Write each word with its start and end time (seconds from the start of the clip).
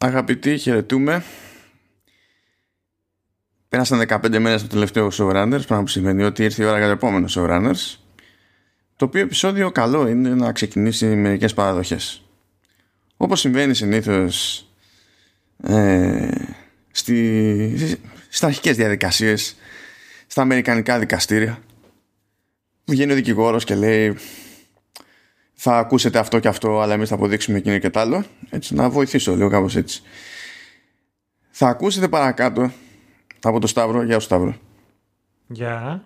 Αγαπητοί, 0.00 0.58
χαιρετούμε. 0.58 1.24
Πέρασαν 3.68 4.04
15 4.08 4.38
μέρες 4.38 4.62
το 4.62 4.68
τελευταίο 4.68 5.08
showrunners, 5.12 5.62
πράγμα 5.66 5.80
που 5.80 5.86
σημαίνει 5.86 6.22
ότι 6.22 6.42
ήρθε 6.44 6.62
η 6.62 6.66
ώρα 6.66 6.76
για 6.76 6.86
το 6.86 6.92
επόμενο 6.92 7.26
showrunners. 7.30 7.96
Το 8.96 9.04
οποίο 9.04 9.20
επεισόδιο 9.20 9.70
καλό 9.70 10.08
είναι 10.08 10.34
να 10.34 10.52
ξεκινήσει 10.52 11.06
μερικές 11.06 11.54
παραδοχές. 11.54 12.22
Όπως 13.16 13.40
συμβαίνει 13.40 13.74
συνήθως 13.74 14.66
ε, 15.62 16.30
στη, 16.90 17.96
στις 18.28 18.42
αρχικές 18.42 18.76
διαδικασίες, 18.76 19.56
στα 20.26 20.42
αμερικανικά 20.42 20.98
δικαστήρια, 20.98 21.62
βγαίνει 22.84 23.12
ο 23.12 23.14
δικηγόρος 23.14 23.64
και 23.64 23.74
λέει 23.74 24.16
θα 25.60 25.78
ακούσετε 25.78 26.18
αυτό 26.18 26.38
και 26.38 26.48
αυτό, 26.48 26.80
αλλά 26.80 26.94
εμείς 26.94 27.08
θα 27.08 27.14
αποδείξουμε 27.14 27.58
εκείνο 27.58 27.78
και 27.78 27.90
τ' 27.90 27.96
άλλο. 27.96 28.24
Έτσι, 28.50 28.74
να 28.74 28.90
βοηθήσω 28.90 29.36
λίγο 29.36 29.48
κάπως 29.48 29.76
έτσι. 29.76 30.02
Θα 31.50 31.68
ακούσετε 31.68 32.08
παρακάτω 32.08 32.72
από 33.42 33.58
το 33.58 33.66
Σταύρο, 33.66 34.02
γεια 34.02 34.18
σου 34.18 34.24
Σταύρο. 34.24 34.56
Γεια. 35.46 36.04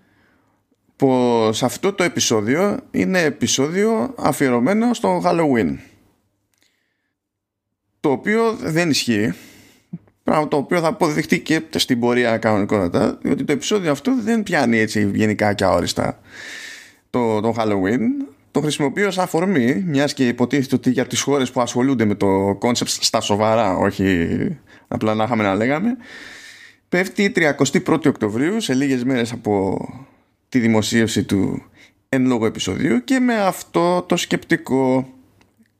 Πως 0.96 1.62
αυτό 1.62 1.92
το 1.92 2.04
επεισόδιο 2.04 2.80
είναι 2.90 3.22
επεισόδιο 3.22 4.14
αφιερωμένο 4.18 4.94
στο 4.94 5.22
Halloween. 5.24 5.76
Το 8.00 8.10
οποίο 8.10 8.52
δεν 8.52 8.90
ισχύει. 8.90 9.34
Πράγμα 10.22 10.48
το 10.48 10.56
οποίο 10.56 10.80
θα 10.80 10.88
αποδειχτεί 10.88 11.40
και 11.40 11.62
στην 11.76 12.00
πορεία 12.00 12.38
κανονικότατα, 12.38 13.18
διότι 13.22 13.44
το 13.44 13.52
επεισόδιο 13.52 13.90
αυτό 13.90 14.16
δεν 14.22 14.42
πιάνει 14.42 14.78
έτσι 14.78 15.10
γενικά 15.14 15.54
και 15.54 15.64
αόριστα 15.64 16.20
το, 17.10 17.40
το 17.40 17.54
Halloween 17.58 18.00
το 18.52 18.60
χρησιμοποιώ 18.60 19.10
σαν 19.10 19.24
αφορμή, 19.24 19.82
μιας 19.86 20.14
και 20.14 20.28
υποτίθεται 20.28 20.74
ότι 20.74 20.90
για 20.90 21.06
τις 21.06 21.20
χώρες 21.20 21.50
που 21.50 21.60
ασχολούνται 21.60 22.04
με 22.04 22.14
το 22.14 22.56
concept 22.58 22.90
στα 22.90 23.20
σοβαρά, 23.20 23.76
όχι 23.76 24.26
απλά 24.88 25.14
να 25.14 25.24
είχαμε 25.24 25.42
να 25.42 25.54
λέγαμε, 25.54 25.96
πέφτει 26.88 27.32
31η 27.36 28.06
Οκτωβρίου, 28.06 28.60
σε 28.60 28.74
λίγες 28.74 29.04
μέρες 29.04 29.32
από 29.32 29.78
τη 30.48 30.58
δημοσίευση 30.58 31.24
του 31.24 31.62
εν 32.08 32.26
λόγω 32.26 32.46
επεισοδίου 32.46 33.04
και 33.04 33.18
με 33.18 33.40
αυτό 33.40 34.02
το 34.02 34.16
σκεπτικό 34.16 35.08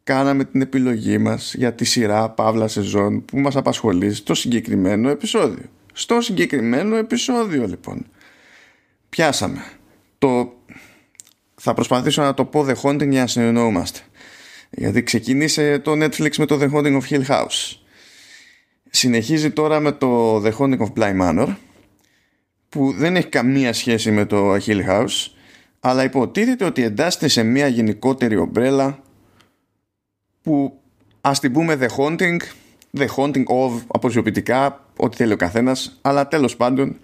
κάναμε 0.05 0.45
την 0.45 0.61
επιλογή 0.61 1.19
μας 1.19 1.55
για 1.55 1.75
τη 1.75 1.85
σειρά 1.85 2.31
παύλα 2.31 2.69
σεζόν 2.69 3.25
που 3.25 3.39
μας 3.39 3.57
απασχολεί 3.57 4.15
στο 4.15 4.35
συγκεκριμένο 4.35 5.09
επεισόδιο. 5.09 5.65
Στο 5.93 6.21
συγκεκριμένο 6.21 6.97
επεισόδιο 6.97 7.67
λοιπόν 7.67 8.07
πιάσαμε 9.09 9.65
το 10.19 10.53
θα 11.65 11.75
προσπαθήσω 11.75 12.23
να 12.23 12.35
το 12.35 12.45
πω 12.45 12.67
The 12.69 12.75
Haunting 12.83 13.09
για 13.09 13.21
να 13.21 13.27
συνεννοούμαστε. 13.27 14.01
Γιατί 14.71 15.03
ξεκίνησε 15.03 15.79
το 15.79 15.93
Netflix 15.93 16.37
με 16.37 16.47
το 16.47 16.59
The 16.61 16.71
Haunting 16.73 17.01
of 17.01 17.03
Hill 17.11 17.27
House. 17.27 17.77
Συνεχίζει 18.91 19.51
τώρα 19.51 19.81
με 19.81 19.93
το 19.93 20.37
The 20.37 20.53
Haunting 20.59 20.79
of 20.79 20.93
Bly 20.97 21.21
Manor 21.21 21.55
που 22.69 22.93
δεν 22.93 23.17
έχει 23.17 23.27
καμία 23.27 23.73
σχέση 23.73 24.11
με 24.11 24.25
το 24.25 24.55
Hill 24.55 24.89
House 24.89 25.31
αλλά 25.81 26.05
υποτίθεται 26.05 26.65
ότι 26.65 26.83
εντάσσεται 26.83 27.29
σε 27.29 27.43
μια 27.43 27.67
γενικότερη 27.67 28.37
ομπρέλα 28.37 29.03
που 30.43 30.81
ας 31.21 31.41
την 31.41 31.53
πούμε 31.53 31.79
The 31.81 31.89
Haunting 31.97 32.37
The 32.99 33.07
Haunting 33.17 33.45
of 33.45 33.81
αποσιοποιητικά 33.87 34.87
ό,τι 34.97 35.17
θέλει 35.17 35.33
ο 35.33 35.37
καθένας 35.37 35.99
αλλά 36.03 36.29
τέλος 36.29 36.57
πάντων 36.57 36.97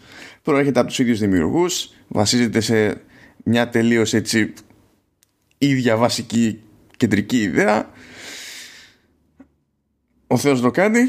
προέρχεται 0.42 0.78
από 0.78 0.88
τους 0.88 0.98
ίδιους 0.98 1.18
δημιουργούς 1.18 1.92
βασίζεται 2.08 2.60
σε 2.60 3.02
μια 3.48 3.68
τελείως 3.68 4.14
έτσι 4.14 4.52
ίδια 5.58 5.96
βασική 5.96 6.62
κεντρική 6.96 7.42
ιδέα. 7.42 7.90
Ο 10.26 10.36
Θεός 10.36 10.60
το 10.60 10.70
κάνει 10.70 11.00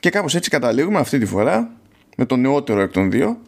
και 0.00 0.10
κάπως 0.10 0.34
έτσι 0.34 0.50
καταλήγουμε 0.50 0.98
αυτή 0.98 1.18
τη 1.18 1.26
φορά 1.26 1.76
με 2.16 2.26
το 2.26 2.36
νεότερο 2.36 2.80
εκ 2.80 2.92
των 2.92 3.10
δύο 3.10 3.42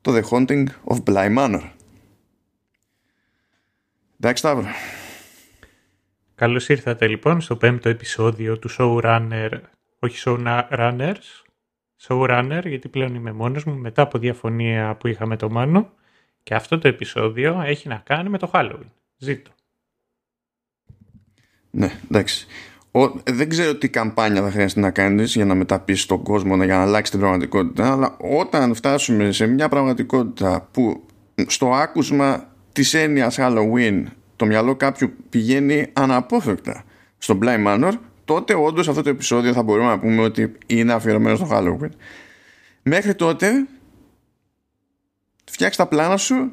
το 0.00 0.16
The 0.16 0.22
Haunting 0.22 0.66
of 0.84 1.02
Bly 1.04 1.38
Manor. 1.38 1.62
Εντάξει 4.20 4.42
Σταύρο. 4.42 4.66
Καλώς 6.34 6.68
ήρθατε 6.68 7.08
λοιπόν 7.08 7.40
στο 7.40 7.56
πέμπτο 7.56 7.88
επεισόδιο 7.88 8.58
του 8.58 8.70
Showrunner 8.78 9.50
όχι 9.98 10.22
Showrunners 10.24 11.14
Showrunner 12.06 12.62
γιατί 12.64 12.88
πλέον 12.88 13.14
είμαι 13.14 13.32
μόνος 13.32 13.64
μου 13.64 13.74
μετά 13.74 14.02
από 14.02 14.18
διαφωνία 14.18 14.96
που 14.96 15.06
είχα 15.06 15.26
με 15.26 15.36
το 15.36 15.50
Μάνο 15.50 15.92
και 16.50 16.56
αυτό 16.56 16.78
το 16.78 16.88
επεισόδιο 16.88 17.62
έχει 17.66 17.88
να 17.88 18.02
κάνει 18.04 18.28
με 18.28 18.38
το 18.38 18.50
Halloween. 18.52 18.90
Ζήτω. 19.16 19.50
Ναι, 21.70 21.90
εντάξει. 22.10 22.46
Ο, 22.90 23.08
δεν 23.08 23.48
ξέρω 23.48 23.74
τι 23.74 23.88
καμπάνια 23.88 24.42
θα 24.42 24.50
χρειαστεί 24.50 24.80
να 24.80 24.90
κάνεις 24.90 25.34
για 25.34 25.44
να 25.44 25.54
μεταπίσεις 25.54 26.06
τον 26.06 26.22
κόσμο 26.22 26.64
για 26.64 26.76
να 26.76 26.82
αλλάξει 26.82 27.10
την 27.10 27.20
πραγματικότητα 27.20 27.92
αλλά 27.92 28.16
όταν 28.40 28.74
φτάσουμε 28.74 29.32
σε 29.32 29.46
μια 29.46 29.68
πραγματικότητα 29.68 30.68
που 30.70 31.06
στο 31.46 31.72
άκουσμα 31.72 32.52
της 32.72 32.94
έννοιας 32.94 33.36
Halloween 33.40 34.04
το 34.36 34.46
μυαλό 34.46 34.76
κάποιου 34.76 35.12
πηγαίνει 35.28 35.86
αναπόφευκτα 35.92 36.84
στο 37.18 37.38
Blind 37.42 37.66
Manor 37.66 37.92
τότε 38.24 38.54
όντως 38.54 38.88
αυτό 38.88 39.02
το 39.02 39.08
επεισόδιο 39.08 39.52
θα 39.52 39.62
μπορούμε 39.62 39.88
να 39.88 39.98
πούμε 39.98 40.22
ότι 40.22 40.52
είναι 40.66 40.92
αφιερωμένο 40.92 41.36
στο 41.36 41.48
Halloween 41.50 41.90
μέχρι 42.82 43.14
τότε 43.14 43.66
φτιάξει 45.60 45.78
τα 45.78 45.88
πλάνα 45.88 46.16
σου 46.16 46.50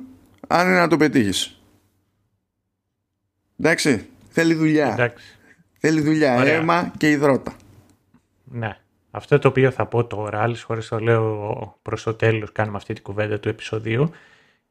αν 0.47 0.67
είναι 0.67 0.79
να 0.79 0.87
το 0.87 0.97
πετύχεις. 0.97 1.61
Εντάξει, 3.59 4.09
θέλει 4.29 4.53
δουλειά. 4.53 4.91
Εντάξει. 4.91 5.25
Θέλει 5.77 6.01
δουλειά, 6.01 6.35
Ωραία. 6.35 6.53
αίμα 6.53 6.93
και 6.97 7.09
υδρότα. 7.09 7.55
Ναι. 8.43 8.77
Αυτό 9.11 9.39
το 9.39 9.47
οποίο 9.47 9.71
θα 9.71 9.85
πω 9.85 10.05
τώρα, 10.05 10.41
άλλες 10.41 10.61
φορές 10.61 10.87
το 10.87 10.99
λέω 10.99 11.79
προς 11.81 12.03
το 12.03 12.13
τέλος, 12.13 12.51
κάνουμε 12.51 12.77
αυτή 12.77 12.93
την 12.93 13.03
κουβέντα 13.03 13.39
του 13.39 13.49
επεισοδίου. 13.49 14.11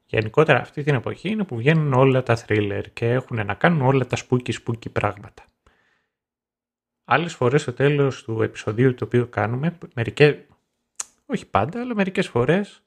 Γενικότερα 0.07 0.61
αυτή 0.61 0.83
την 0.83 0.95
εποχή 0.95 1.29
είναι 1.29 1.45
που 1.45 1.57
βγαίνουν 1.57 1.93
όλα 1.93 2.23
τα 2.23 2.39
thriller 2.47 2.83
και 2.93 3.11
έχουν 3.11 3.47
να 3.47 3.55
κάνουν 3.55 3.83
όλα 3.83 4.07
τα 4.07 4.17
spooky 4.17 4.53
spooky 4.53 4.93
πράγματα. 4.93 5.45
Άλλες 7.05 7.35
φορές 7.35 7.63
στο 7.63 7.73
τέλος 7.73 8.23
του 8.23 8.43
επεισοδίου 8.43 8.95
το 8.95 9.05
οποίο 9.05 9.27
κάνουμε, 9.27 9.79
μερικές, 9.95 10.37
όχι 11.27 11.47
πάντα, 11.47 11.81
αλλά 11.81 11.95
μερικές 11.95 12.29
φορές 12.29 12.81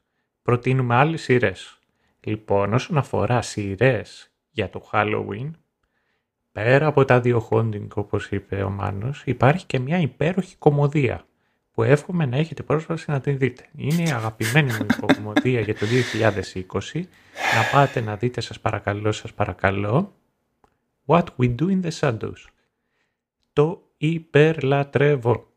προτείνουμε 0.49 0.95
άλλες 0.95 1.21
σειρές. 1.21 1.79
Λοιπόν, 2.19 2.73
όσον 2.73 2.97
αφορά 2.97 3.41
σειρές 3.41 4.31
για 4.51 4.69
το 4.69 4.89
Halloween, 4.91 5.51
πέρα 6.51 6.87
από 6.87 7.05
τα 7.05 7.19
δύο 7.19 7.47
haunting 7.49 7.87
όπως 7.93 8.29
είπε 8.29 8.63
ο 8.63 8.69
Μάνος, 8.69 9.21
υπάρχει 9.25 9.65
και 9.65 9.79
μια 9.79 9.99
υπέροχη 9.99 10.55
κομμωδία 10.55 11.25
που 11.71 11.83
εύχομαι 11.83 12.25
να 12.25 12.37
έχετε 12.37 12.63
πρόσβαση 12.63 13.11
να 13.11 13.19
την 13.19 13.37
δείτε. 13.37 13.65
Είναι 13.75 14.01
η 14.01 14.11
αγαπημένη 14.11 14.71
μου 14.73 14.85
κομμωδία 15.15 15.59
για 15.59 15.75
το 15.75 15.85
2020. 15.85 17.01
Να 17.55 17.63
πάτε 17.71 18.01
να 18.01 18.15
δείτε 18.15 18.41
σας 18.41 18.59
παρακαλώ, 18.59 19.11
σας 19.11 19.33
παρακαλώ. 19.33 20.15
What 21.05 21.23
We 21.37 21.55
Do 21.55 21.67
in 21.67 21.81
the 21.83 21.91
Shadows. 21.99 22.45
Το 23.53 23.81
υπερλατρεύω. 23.97 25.47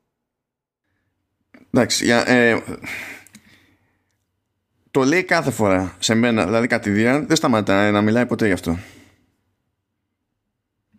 Εντάξει, 1.70 2.04
για, 2.04 2.28
ε, 2.28 2.62
το 4.92 5.02
λέει 5.02 5.24
κάθε 5.24 5.50
φορά 5.50 5.96
σε 5.98 6.14
μένα, 6.14 6.44
δηλαδή 6.44 6.66
κατηδίαν, 6.66 7.26
δεν 7.26 7.36
σταματάει 7.36 7.90
να 7.90 8.00
μιλάει 8.00 8.26
ποτέ 8.26 8.46
γι' 8.46 8.52
αυτό. 8.52 8.78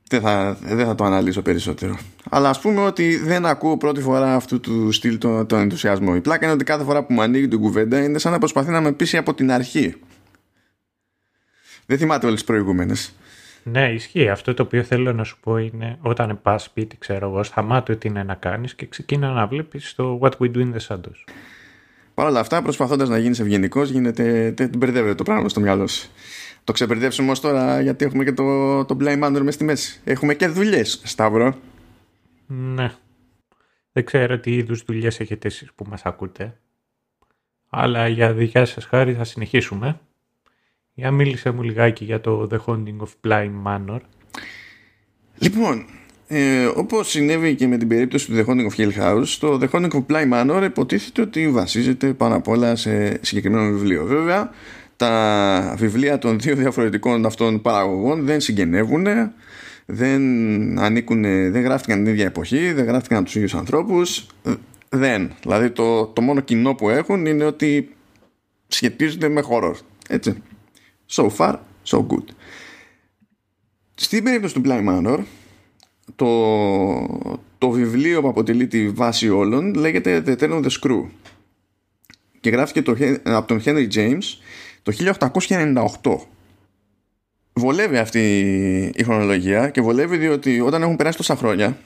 Δεν 0.10 0.22
θα, 0.22 0.58
δεν 0.62 0.86
θα 0.86 0.96
το 0.96 1.04
αναλύσω 1.04 1.42
περισσότερο. 1.42 1.98
Αλλά 2.30 2.50
ας 2.50 2.60
πούμε 2.60 2.82
ότι 2.82 3.18
δεν 3.18 3.46
ακούω 3.46 3.78
πρώτη 3.78 4.02
φορά 4.02 4.36
αυτού 4.36 4.60
του 4.60 4.92
στυλ 4.92 5.18
τον, 5.18 5.48
τον 5.48 5.60
ενθουσιασμό. 5.60 6.14
Η 6.16 6.22
πλάκα 6.22 6.46
είναι 6.46 6.54
ότι 6.54 6.64
κάθε 6.64 6.84
φορά 6.84 7.04
που 7.04 7.14
μου 7.14 7.22
ανοίγει 7.22 7.48
την 7.48 7.60
κουβέντα 7.60 8.04
είναι 8.04 8.18
σαν 8.18 8.32
να 8.32 8.38
προσπαθεί 8.38 8.72
να 8.72 8.82
με 8.82 8.92
πείσει 8.92 9.18
από 9.18 9.34
την 9.34 9.52
αρχή. 9.52 9.96
Δεν 11.86 11.98
θυμάται 11.98 12.26
όλες 12.26 12.40
τις 12.40 12.48
προηγούμενες. 12.48 13.14
Ναι, 13.64 13.92
ισχύει. 13.92 14.30
Αυτό 14.30 14.54
το 14.54 14.64
οποίο 14.64 14.84
θέλω 14.84 15.14
να 15.14 15.24
σου 15.24 15.38
πω 15.40 15.58
είναι 15.58 15.98
όταν 16.02 16.40
πας 16.42 16.64
σπίτι, 16.64 16.98
ξέρω 16.98 17.30
εγώ, 17.30 17.44
σταμάτε 17.44 17.96
τι 17.96 18.08
είναι 18.08 18.24
να 18.24 18.36
κάνεις 18.36 18.76
και 18.76 18.86
ξεκίνα 18.86 19.32
να 19.32 19.48
βλέπεις 19.48 19.96
το 19.96 20.20
What 20.22 20.32
We 20.40 20.52
Do 20.56 20.58
in 20.58 20.74
the 20.74 20.88
Shadows. 20.88 21.24
Παρ' 22.14 22.28
όλα 22.28 22.40
αυτά, 22.40 22.62
προσπαθώντας 22.62 23.10
να 23.10 23.18
γίνεις 23.18 23.40
ευγενικός, 23.40 23.90
γίνεται. 23.90 24.52
τε- 24.52 24.78
μπερδεύεται 24.78 25.16
το 25.16 25.24
πράγμα 25.24 25.50
στο 25.50 25.60
μυαλό 25.60 25.88
σου. 25.88 26.10
Το 26.64 26.72
ξεπερδεύσουμε 26.74 27.28
όμω 27.28 27.40
τώρα, 27.40 27.82
γιατί 27.82 28.06
έχουμε 28.06 28.24
και 28.24 28.34
το, 28.34 28.86
το 28.86 28.98
Blind 29.00 29.24
Manor 29.24 29.42
μες 29.44 29.54
στη 29.54 29.64
μέση. 29.64 30.00
Έχουμε 30.04 30.34
και 30.34 30.48
δουλειές, 30.48 31.02
Σταύρο. 31.04 31.56
Ναι. 32.48 32.92
Δεν 33.92 34.06
ξέρω 34.06 34.40
τι 34.40 34.56
είδους 34.56 34.84
δουλειές 34.84 35.20
έχετε 35.20 35.48
εσείς 35.48 35.74
που 35.76 35.86
μας 35.90 36.06
ακούτε. 36.06 36.58
Αλλά 37.70 38.08
για 38.08 38.34
δικιά 38.34 38.66
σας 38.66 38.86
χάρη 38.86 39.14
θα 39.14 39.24
συνεχίσουμε. 39.24 40.00
Για 40.94 41.12
μίλησε 41.12 41.52
μου 41.52 41.62
λιγάκι 41.62 42.06
για 42.06 42.22
το 42.22 42.48
The 42.52 42.58
Haunting 42.66 42.98
of 42.98 43.10
Blind 43.28 43.52
Manor. 43.66 44.00
Λοιπόν, 45.38 45.86
ε, 46.36 46.66
όπως 46.76 47.10
συνέβη 47.10 47.56
και 47.56 47.68
με 47.68 47.78
την 47.78 47.88
περίπτωση 47.88 48.28
του 48.28 48.34
The 48.36 48.46
Haunting 48.46 48.68
of 48.72 48.80
Hill 48.80 49.02
House, 49.02 49.28
το 49.40 49.60
The 49.62 49.70
Haunting 49.70 49.92
of 49.92 50.06
Bly 50.08 50.32
Manor 50.34 50.64
υποτίθεται 50.64 51.22
ότι 51.22 51.50
βασίζεται 51.50 52.14
πάνω 52.14 52.36
απ' 52.36 52.48
όλα 52.48 52.76
σε 52.76 53.20
συγκεκριμένο 53.22 53.72
βιβλίο. 53.72 54.06
Βέβαια, 54.06 54.50
τα 54.98 55.76
βιβλία 55.78 56.18
των 56.18 56.40
δύο 56.40 56.56
διαφορετικών 56.56 57.26
αυτών 57.26 57.62
παραγωγών 57.62 58.26
δεν 58.26 58.42
συγγενεύουν. 58.42 59.06
δεν 59.86 60.22
ανήκουν, 60.80 61.22
δεν 61.52 61.62
γράφτηκαν 61.62 62.04
την 62.04 62.14
ίδια 62.14 62.26
εποχή, 62.26 62.72
δεν 62.72 62.86
γράφτηκαν 62.86 63.18
από 63.18 63.26
τους 63.26 63.36
ίδιους 63.36 63.56
ανθρώπους, 63.56 64.28
δεν. 64.90 65.32
Δηλαδή 65.42 65.70
το, 65.70 66.06
το 66.06 66.22
μόνο 66.22 66.40
κοινό 66.40 66.76
που 66.76 66.90
έχουν 66.90 67.26
είναι 67.26 67.44
ότι 67.44 67.96
σχετίζονται 68.68 69.30
με 69.30 69.44
horror. 69.50 69.74
Έτσι. 70.08 70.34
So 71.12 71.28
far, 71.38 71.56
so 71.88 71.98
good. 71.98 72.26
Στην 73.96 74.24
περίπτωση 74.24 74.54
του 74.54 74.62
Blind 74.66 74.88
Manor, 74.90 75.20
το, 76.16 76.30
το 77.58 77.70
βιβλίο 77.70 78.22
που 78.22 78.28
αποτελεί 78.28 78.68
τη 78.68 78.90
βάση 78.90 79.30
όλων 79.30 79.74
λέγεται 79.74 80.24
The 80.26 80.38
Tale 80.40 80.52
of 80.52 80.64
the 80.64 80.70
Screw 80.82 81.06
και 82.40 82.50
γράφτηκε 82.50 82.82
το, 82.82 82.96
από 83.24 83.48
τον 83.48 83.62
Henry 83.66 83.88
James 83.94 84.24
το 84.84 84.94
1898. 86.02 86.16
Βολεύει 87.54 87.98
αυτή 87.98 88.22
η 88.96 89.04
χρονολογία 89.04 89.70
και 89.70 89.82
βολεύει 89.82 90.18
διότι 90.18 90.60
όταν 90.60 90.82
έχουν 90.82 90.96
περάσει 90.96 91.18
τόσα 91.18 91.36
χρόνια 91.36 91.78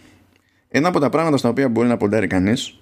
ένα 0.67 0.87
από 0.87 0.99
τα 0.99 1.09
πράγματα 1.09 1.37
στα 1.37 1.49
οποία 1.49 1.69
μπορεί 1.69 1.87
να 1.87 1.97
ποντάρει 1.97 2.27
κανείς 2.27 2.79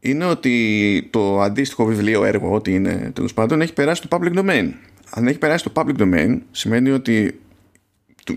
είναι 0.00 0.24
ότι 0.24 1.08
το 1.10 1.40
αντίστοιχο 1.40 1.84
βιβλίο 1.84 2.24
έργο, 2.24 2.54
ό,τι 2.54 2.74
είναι 2.74 3.10
τέλος 3.14 3.34
πάντων, 3.34 3.60
έχει 3.60 3.72
περάσει 3.72 4.08
το 4.08 4.08
public 4.10 4.38
domain. 4.38 4.70
Αν 5.10 5.26
έχει 5.26 5.38
περάσει 5.38 5.64
το 5.64 5.72
public 5.74 6.00
domain, 6.00 6.38
σημαίνει 6.50 6.90
ότι 6.90 7.40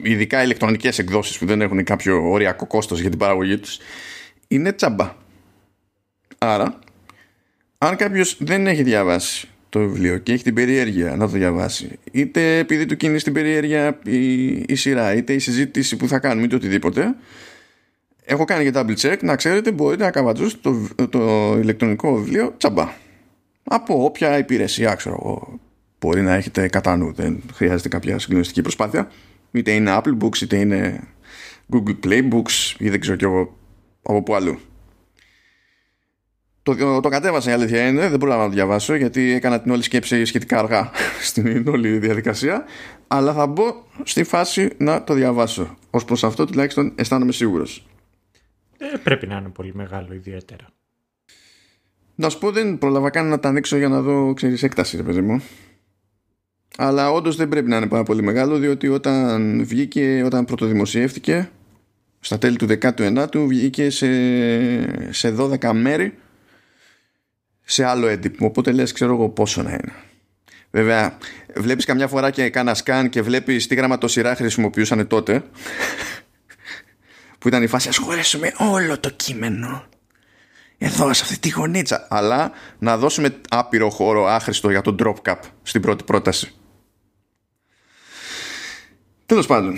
ειδικά 0.01 0.43
ηλεκτρονικές 0.43 0.99
εκδόσεις 0.99 1.37
που 1.37 1.45
δεν 1.45 1.61
έχουν 1.61 1.83
κάποιο 1.83 2.29
οριακό 2.29 2.67
κόστος 2.67 2.99
για 2.99 3.09
την 3.09 3.19
παραγωγή 3.19 3.57
τους 3.57 3.77
είναι 4.47 4.73
τσάμπα. 4.73 5.15
Άρα, 6.37 6.79
αν 7.77 7.95
κάποιος 7.95 8.37
δεν 8.39 8.67
έχει 8.67 8.83
διαβάσει 8.83 9.47
το 9.69 9.79
βιβλίο 9.79 10.17
και 10.17 10.33
έχει 10.33 10.43
την 10.43 10.53
περιέργεια 10.53 11.15
να 11.15 11.17
το 11.17 11.31
διαβάσει, 11.31 11.99
είτε 12.11 12.57
επειδή 12.57 12.85
του 12.85 12.97
κινεί 12.97 13.17
την 13.21 13.33
περιέργεια 13.33 13.99
η, 14.03 14.45
η 14.51 14.75
σειρά, 14.75 15.13
είτε 15.13 15.33
η 15.33 15.39
συζήτηση 15.39 15.97
που 15.97 16.07
θα 16.07 16.19
κάνουμε, 16.19 16.45
είτε 16.45 16.55
οτιδήποτε, 16.55 17.15
έχω 18.25 18.45
κάνει 18.45 18.71
και 18.71 18.71
double 18.73 18.95
check 18.95 19.17
να 19.21 19.35
ξέρετε 19.35 19.71
μπορείτε 19.71 20.03
να 20.03 20.11
καβατζούσετε 20.11 20.69
το, 20.95 21.07
το 21.07 21.55
ηλεκτρονικό 21.57 22.15
βιβλίο 22.15 22.53
τσαμπά 22.57 22.93
από 23.63 24.03
όποια 24.03 24.37
υπηρεσία 24.37 24.95
ξέρω 24.95 25.17
εγώ 25.19 25.59
μπορεί 25.99 26.21
να 26.21 26.33
έχετε 26.33 26.67
κατά 26.67 26.95
νου 26.97 27.13
δεν 27.13 27.43
χρειάζεται 27.53 27.89
κάποια 27.89 28.19
συγκλονιστική 28.19 28.61
προσπάθεια 28.61 29.11
είτε 29.51 29.71
είναι 29.71 29.99
Apple 30.01 30.17
Books 30.23 30.41
είτε 30.41 30.57
είναι 30.57 31.07
Google 31.73 31.99
Play 32.05 32.31
Books 32.33 32.75
ή 32.77 32.89
δεν 32.89 32.99
ξέρω 32.99 33.15
κι 33.15 33.23
εγώ 33.23 33.57
από 34.01 34.23
πού 34.23 34.35
αλλού 34.35 34.59
το, 36.75 36.99
το 36.99 37.09
κατέβασα 37.09 37.49
η 37.49 37.53
αλήθεια 37.53 37.87
είναι, 37.87 38.09
δεν 38.09 38.19
πρόλαβα 38.19 38.41
να 38.41 38.49
το 38.49 38.55
διαβάσω 38.55 38.95
γιατί 38.95 39.31
έκανα 39.31 39.61
την 39.61 39.71
όλη 39.71 39.83
σκέψη 39.83 40.25
σχετικά 40.25 40.59
αργά 40.59 40.91
στην 41.27 41.67
όλη 41.67 41.97
διαδικασία. 41.97 42.65
Αλλά 43.07 43.33
θα 43.33 43.47
μπω 43.47 43.63
στη 44.03 44.23
φάση 44.23 44.69
να 44.77 45.03
το 45.03 45.13
διαβάσω. 45.13 45.77
Ω 45.89 46.05
προς 46.05 46.23
αυτό 46.23 46.45
τουλάχιστον 46.45 46.93
αισθάνομαι 46.95 47.31
σίγουρος. 47.31 47.87
Ε, 48.77 48.97
πρέπει 49.03 49.27
να 49.27 49.37
είναι 49.37 49.49
πολύ 49.49 49.71
μεγάλο 49.75 50.13
ιδιαίτερα. 50.13 50.65
Να 52.15 52.29
σου 52.29 52.39
πω 52.39 52.51
δεν 52.51 52.77
πρόλαβα 52.77 53.09
καν 53.09 53.27
να 53.27 53.39
τα 53.39 53.49
ανοίξω 53.49 53.77
για 53.77 53.89
να 53.89 54.01
δω 54.01 54.33
ξέρεις 54.33 54.63
έκταση 54.63 54.97
ρε 54.97 55.03
παιδί 55.03 55.21
μου. 55.21 55.41
Αλλά 56.81 57.11
όντως 57.11 57.35
δεν 57.35 57.49
πρέπει 57.49 57.69
να 57.69 57.77
είναι 57.77 57.87
πάρα 57.87 58.03
πολύ 58.03 58.23
μεγάλο 58.23 58.57
διότι 58.57 58.87
όταν 58.87 59.63
βγήκε, 59.65 60.21
όταν 60.25 60.45
πρωτοδημοσιεύτηκε 60.45 61.49
στα 62.19 62.37
τέλη 62.37 62.55
του 62.55 62.67
19ου 62.81 63.45
βγήκε 63.47 63.89
σε, 63.89 64.07
σε 65.13 65.35
12 65.37 65.71
μέρη 65.73 66.17
σε 67.63 67.83
άλλο 67.83 68.07
έντυπο. 68.07 68.45
Οπότε 68.45 68.71
λες 68.71 68.91
ξέρω 68.91 69.13
εγώ 69.13 69.29
πόσο 69.29 69.61
να 69.61 69.69
είναι. 69.69 69.93
Βέβαια, 70.71 71.17
βλέπεις 71.55 71.85
καμιά 71.85 72.07
φορά 72.07 72.31
και 72.31 72.49
κάνα 72.49 72.73
σκάν 72.73 73.09
και 73.09 73.21
βλέπεις 73.21 73.67
τι 73.67 73.75
γραμματοσυρά 73.75 74.35
χρησιμοποιούσαν 74.35 75.07
τότε 75.07 75.43
που 77.39 77.47
ήταν 77.47 77.63
η 77.63 77.67
φάση 77.67 77.89
ας 77.89 77.97
χωρέσουμε 77.97 78.51
όλο 78.57 78.99
το 78.99 79.09
κείμενο 79.09 79.83
εδώ 80.77 81.13
σε 81.13 81.23
αυτή 81.23 81.39
τη 81.39 81.49
γωνίτσα 81.49 82.07
αλλά 82.09 82.51
να 82.79 82.97
δώσουμε 82.97 83.35
άπειρο 83.49 83.89
χώρο 83.89 84.25
άχρηστο 84.25 84.69
για 84.69 84.81
το 84.81 84.95
drop 84.99 85.31
cap 85.31 85.39
στην 85.61 85.81
πρώτη 85.81 86.03
πρόταση 86.03 86.53
τέλος 89.29 89.47
πάντων 89.47 89.77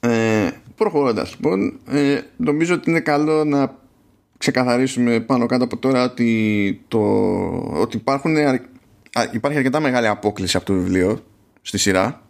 ε, 0.00 0.50
προχωρώντας 0.76 1.30
λοιπόν 1.30 1.80
ε, 1.88 2.20
νομίζω 2.36 2.74
ότι 2.74 2.90
είναι 2.90 3.00
καλό 3.00 3.44
να 3.44 3.74
ξεκαθαρίσουμε 4.38 5.20
πάνω 5.20 5.46
κάτω 5.46 5.64
από 5.64 5.76
τώρα 5.76 6.04
ότι, 6.04 6.84
το, 6.88 7.00
ότι 7.80 7.96
υπάρχουν, 7.96 8.36
υπάρχει 9.32 9.58
αρκετά 9.58 9.80
μεγάλη 9.80 10.06
απόκληση 10.06 10.56
από 10.56 10.66
το 10.66 10.72
βιβλίο 10.72 11.24
στη 11.62 11.78
σειρά. 11.78 12.22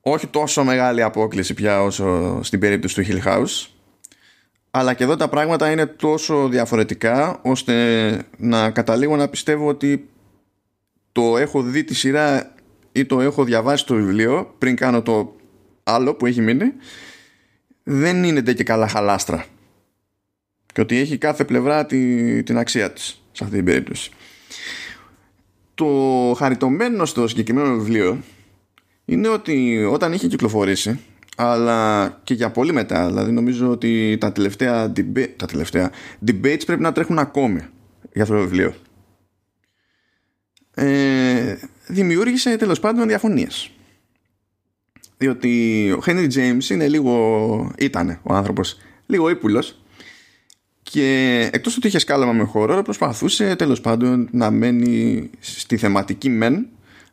Όχι 0.00 0.26
τόσο 0.26 0.64
μεγάλη 0.64 1.02
απόκληση 1.02 1.54
πια 1.54 1.82
όσο 1.82 2.38
στην 2.42 2.58
περίπτωση 2.60 2.94
του 2.94 3.06
Hill 3.08 3.28
House 3.28 3.66
αλλά 4.70 4.94
και 4.94 5.04
εδώ 5.04 5.16
τα 5.16 5.28
πράγματα 5.28 5.70
είναι 5.70 5.86
τόσο 5.86 6.48
διαφορετικά 6.48 7.40
ώστε 7.42 7.74
να 8.36 8.70
καταλήγω 8.70 9.16
να 9.16 9.28
πιστεύω 9.28 9.68
ότι 9.68 10.08
το 11.12 11.36
έχω 11.36 11.62
δει 11.62 11.84
τη 11.84 11.94
σειρά 11.94 12.53
ή 12.96 13.04
το 13.06 13.20
έχω 13.20 13.44
διαβάσει 13.44 13.86
το 13.86 13.94
βιβλίο 13.94 14.54
πριν 14.58 14.76
κάνω 14.76 15.02
το 15.02 15.36
άλλο 15.82 16.14
που 16.14 16.26
έχει 16.26 16.40
μείνει 16.40 16.72
δεν 17.82 18.24
είναι 18.24 18.40
και 18.40 18.64
καλά 18.64 18.88
χαλάστρα. 18.88 19.44
Και 20.72 20.80
ότι 20.80 20.96
έχει 20.96 21.18
κάθε 21.18 21.44
πλευρά 21.44 21.86
την 22.44 22.58
αξία 22.58 22.92
της 22.92 23.22
σε 23.32 23.44
αυτή 23.44 23.56
την 23.56 23.64
περίπτωση. 23.64 24.10
Το 25.74 25.86
χαριτωμένο 26.38 27.04
στο 27.04 27.28
συγκεκριμένο 27.28 27.74
βιβλίο 27.74 28.22
είναι 29.04 29.28
ότι 29.28 29.84
όταν 29.84 30.12
είχε 30.12 30.26
κυκλοφορήσει 30.26 31.00
αλλά 31.36 32.08
και 32.24 32.34
για 32.34 32.50
πολύ 32.50 32.72
μετά 32.72 33.06
δηλαδή 33.06 33.32
νομίζω 33.32 33.70
ότι 33.70 34.16
τα 34.20 34.32
τελευταία, 34.32 34.92
debate, 34.96 35.32
τα 35.36 35.46
τελευταία 35.46 35.90
debates 36.26 36.62
πρέπει 36.66 36.82
να 36.82 36.92
τρέχουν 36.92 37.18
ακόμη 37.18 37.60
για 38.12 38.22
αυτό 38.22 38.34
το 38.34 38.40
βιβλίο. 38.40 38.74
Ε, 40.74 41.56
δημιούργησε 41.86 42.56
τέλος 42.56 42.80
πάντων 42.80 43.08
διαφωνίες 43.08 43.70
διότι 45.16 45.90
ο 45.92 46.02
Henry 46.06 46.28
James 46.34 46.70
είναι 46.70 46.88
λίγο 46.88 47.72
ήταν 47.78 48.20
ο 48.22 48.34
άνθρωπος 48.34 48.76
λίγο 49.06 49.28
ύπουλος 49.28 49.82
και 50.82 51.38
εκτός 51.52 51.76
ότι 51.76 51.86
είχε 51.86 51.98
σκάλαμα 51.98 52.32
με 52.32 52.44
χώρο 52.44 52.82
προσπαθούσε 52.82 53.56
τέλος 53.56 53.80
πάντων 53.80 54.28
να 54.32 54.50
μένει 54.50 55.30
στη 55.40 55.76
θεματική 55.76 56.28
μεν 56.28 56.66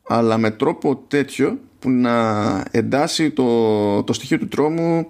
αλλά 0.08 0.38
με 0.38 0.52
τρόπο 0.52 0.96
τέτοιο 0.96 1.60
που 1.80 1.90
να 1.90 2.66
εντάσει 2.72 3.32
το, 3.32 4.04
το 4.04 4.14
στοιχείο 4.14 4.38
του 4.38 4.48
τρόμου 4.48 5.08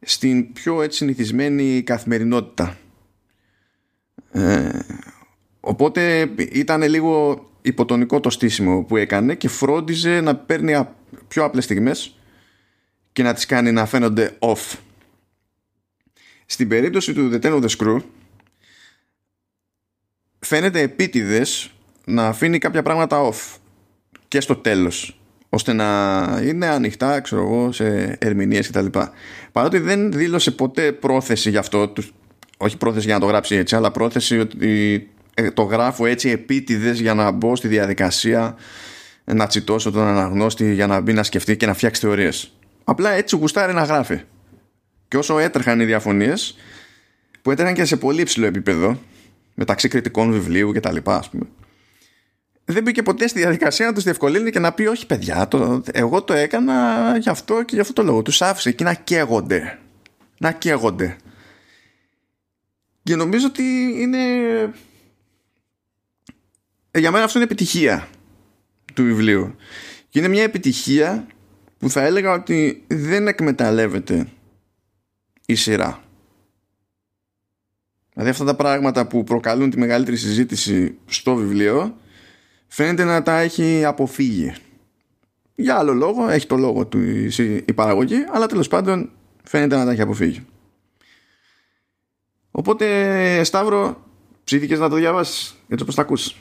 στην 0.00 0.52
πιο 0.52 0.82
έτσι 0.82 0.96
συνηθισμένη 0.96 1.82
καθημερινότητα. 1.82 2.78
Ε, 4.32 4.78
οπότε 5.60 6.30
ήταν 6.52 6.82
λίγο 6.82 7.44
υποτονικό 7.64 8.20
το 8.20 8.30
στήσιμο 8.30 8.82
που 8.82 8.96
έκανε 8.96 9.34
και 9.34 9.48
φρόντιζε 9.48 10.20
να 10.20 10.36
παίρνει 10.36 10.88
πιο 11.28 11.44
απλές 11.44 11.64
στιγμές 11.64 12.18
και 13.12 13.22
να 13.22 13.34
τις 13.34 13.46
κάνει 13.46 13.72
να 13.72 13.86
φαίνονται 13.86 14.36
off. 14.38 14.76
Στην 16.46 16.68
περίπτωση 16.68 17.12
του 17.12 17.30
The 17.32 17.44
Ten 17.44 17.52
of 17.52 17.62
the 17.62 17.68
Screw 17.76 18.00
φαίνεται 20.38 20.80
επίτηδες 20.80 21.70
να 22.04 22.26
αφήνει 22.26 22.58
κάποια 22.58 22.82
πράγματα 22.82 23.30
off 23.30 23.56
και 24.28 24.40
στο 24.40 24.56
τέλος 24.56 25.18
ώστε 25.48 25.72
να 25.72 26.40
είναι 26.44 26.66
ανοιχτά 26.66 27.20
ξέρω 27.20 27.42
εγώ, 27.42 27.72
σε 27.72 28.16
ερμηνείες 28.20 28.68
κτλ. 28.70 28.86
Παρότι 29.52 29.78
δεν 29.78 30.12
δήλωσε 30.12 30.50
ποτέ 30.50 30.92
πρόθεση 30.92 31.50
γι' 31.50 31.56
αυτό, 31.56 31.92
όχι 32.56 32.76
πρόθεση 32.76 33.04
για 33.04 33.14
να 33.14 33.20
το 33.20 33.26
γράψει 33.26 33.54
έτσι, 33.54 33.76
αλλά 33.76 33.90
πρόθεση 33.90 34.38
ότι 34.38 34.66
ε, 34.66 35.13
το 35.54 35.62
γράφω 35.62 36.06
έτσι 36.06 36.28
επίτηδες 36.28 37.00
για 37.00 37.14
να 37.14 37.30
μπω 37.30 37.56
στη 37.56 37.68
διαδικασία 37.68 38.56
να 39.24 39.46
τσιτώσω 39.46 39.90
τον 39.90 40.06
αναγνώστη 40.06 40.72
για 40.72 40.86
να 40.86 41.00
μπει 41.00 41.12
να 41.12 41.22
σκεφτεί 41.22 41.56
και 41.56 41.66
να 41.66 41.74
φτιάξει 41.74 42.00
θεωρίες. 42.00 42.52
Απλά 42.84 43.10
έτσι 43.10 43.36
γουστάρει 43.36 43.72
να 43.72 43.82
γράφει. 43.82 44.20
Και 45.08 45.16
όσο 45.16 45.38
έτρεχαν 45.38 45.80
οι 45.80 45.84
διαφωνίες, 45.84 46.56
που 47.42 47.50
έτρεχαν 47.50 47.74
και 47.74 47.84
σε 47.84 47.96
πολύ 47.96 48.20
υψηλό 48.20 48.46
επίπεδο, 48.46 48.98
μεταξύ 49.54 49.88
κριτικών 49.88 50.32
βιβλίου 50.32 50.72
και 50.72 50.80
τα 50.80 50.92
λοιπά, 50.92 51.16
ας 51.16 51.30
πούμε, 51.30 51.44
δεν 52.64 52.82
μπήκε 52.82 53.02
ποτέ 53.02 53.28
στη 53.28 53.38
διαδικασία 53.38 53.86
να 53.86 53.92
τους 53.92 54.04
διευκολύνει 54.04 54.50
και 54.50 54.58
να 54.58 54.72
πει 54.72 54.86
όχι 54.86 55.06
παιδιά 55.06 55.48
το, 55.48 55.82
εγώ 55.92 56.22
το 56.22 56.32
έκανα 56.32 56.74
γι' 57.18 57.28
αυτό 57.28 57.62
και 57.62 57.74
γι' 57.74 57.80
αυτό 57.80 57.92
το 57.92 58.02
λόγο 58.02 58.22
τους 58.22 58.42
άφησε 58.42 58.68
εκεί 58.68 58.84
να 58.84 58.94
καίγονται 58.94 59.78
να 60.38 60.52
καίγονται 60.52 61.16
και 63.02 63.16
νομίζω 63.16 63.46
ότι 63.46 63.62
είναι 63.98 64.18
ε, 64.18 64.70
για 66.94 67.10
μένα 67.10 67.24
αυτό 67.24 67.38
είναι 67.38 67.46
επιτυχία 67.46 68.08
του 68.94 69.02
βιβλίου 69.02 69.54
και 70.08 70.18
είναι 70.18 70.28
μια 70.28 70.42
επιτυχία 70.42 71.26
που 71.78 71.90
θα 71.90 72.02
έλεγα 72.02 72.32
ότι 72.32 72.84
δεν 72.86 73.26
εκμεταλλεύεται 73.26 74.28
η 75.46 75.54
σειρά 75.54 76.02
δηλαδή 78.12 78.30
αυτά 78.30 78.44
τα 78.44 78.54
πράγματα 78.54 79.06
που 79.06 79.24
προκαλούν 79.24 79.70
τη 79.70 79.78
μεγαλύτερη 79.78 80.16
συζήτηση 80.16 80.98
στο 81.06 81.34
βιβλίο 81.34 81.96
φαίνεται 82.66 83.04
να 83.04 83.22
τα 83.22 83.38
έχει 83.38 83.84
αποφύγει 83.84 84.54
για 85.54 85.78
άλλο 85.78 85.92
λόγο, 85.92 86.28
έχει 86.28 86.46
το 86.46 86.56
λόγο 86.56 86.86
του 86.86 86.98
η 87.64 87.72
παραγωγή, 87.72 88.24
αλλά 88.32 88.46
τέλος 88.46 88.68
πάντων 88.68 89.10
φαίνεται 89.42 89.76
να 89.76 89.84
τα 89.84 89.90
έχει 89.90 90.00
αποφύγει. 90.00 90.46
Οπότε, 92.50 93.44
Σταύρο, 93.44 94.06
ψήφικες 94.44 94.78
να 94.78 94.88
το 94.88 94.96
διαβάσεις, 94.96 95.54
έτσι 95.68 95.82
όπως 95.82 95.94
τα 95.94 96.02
ακούς. 96.02 96.36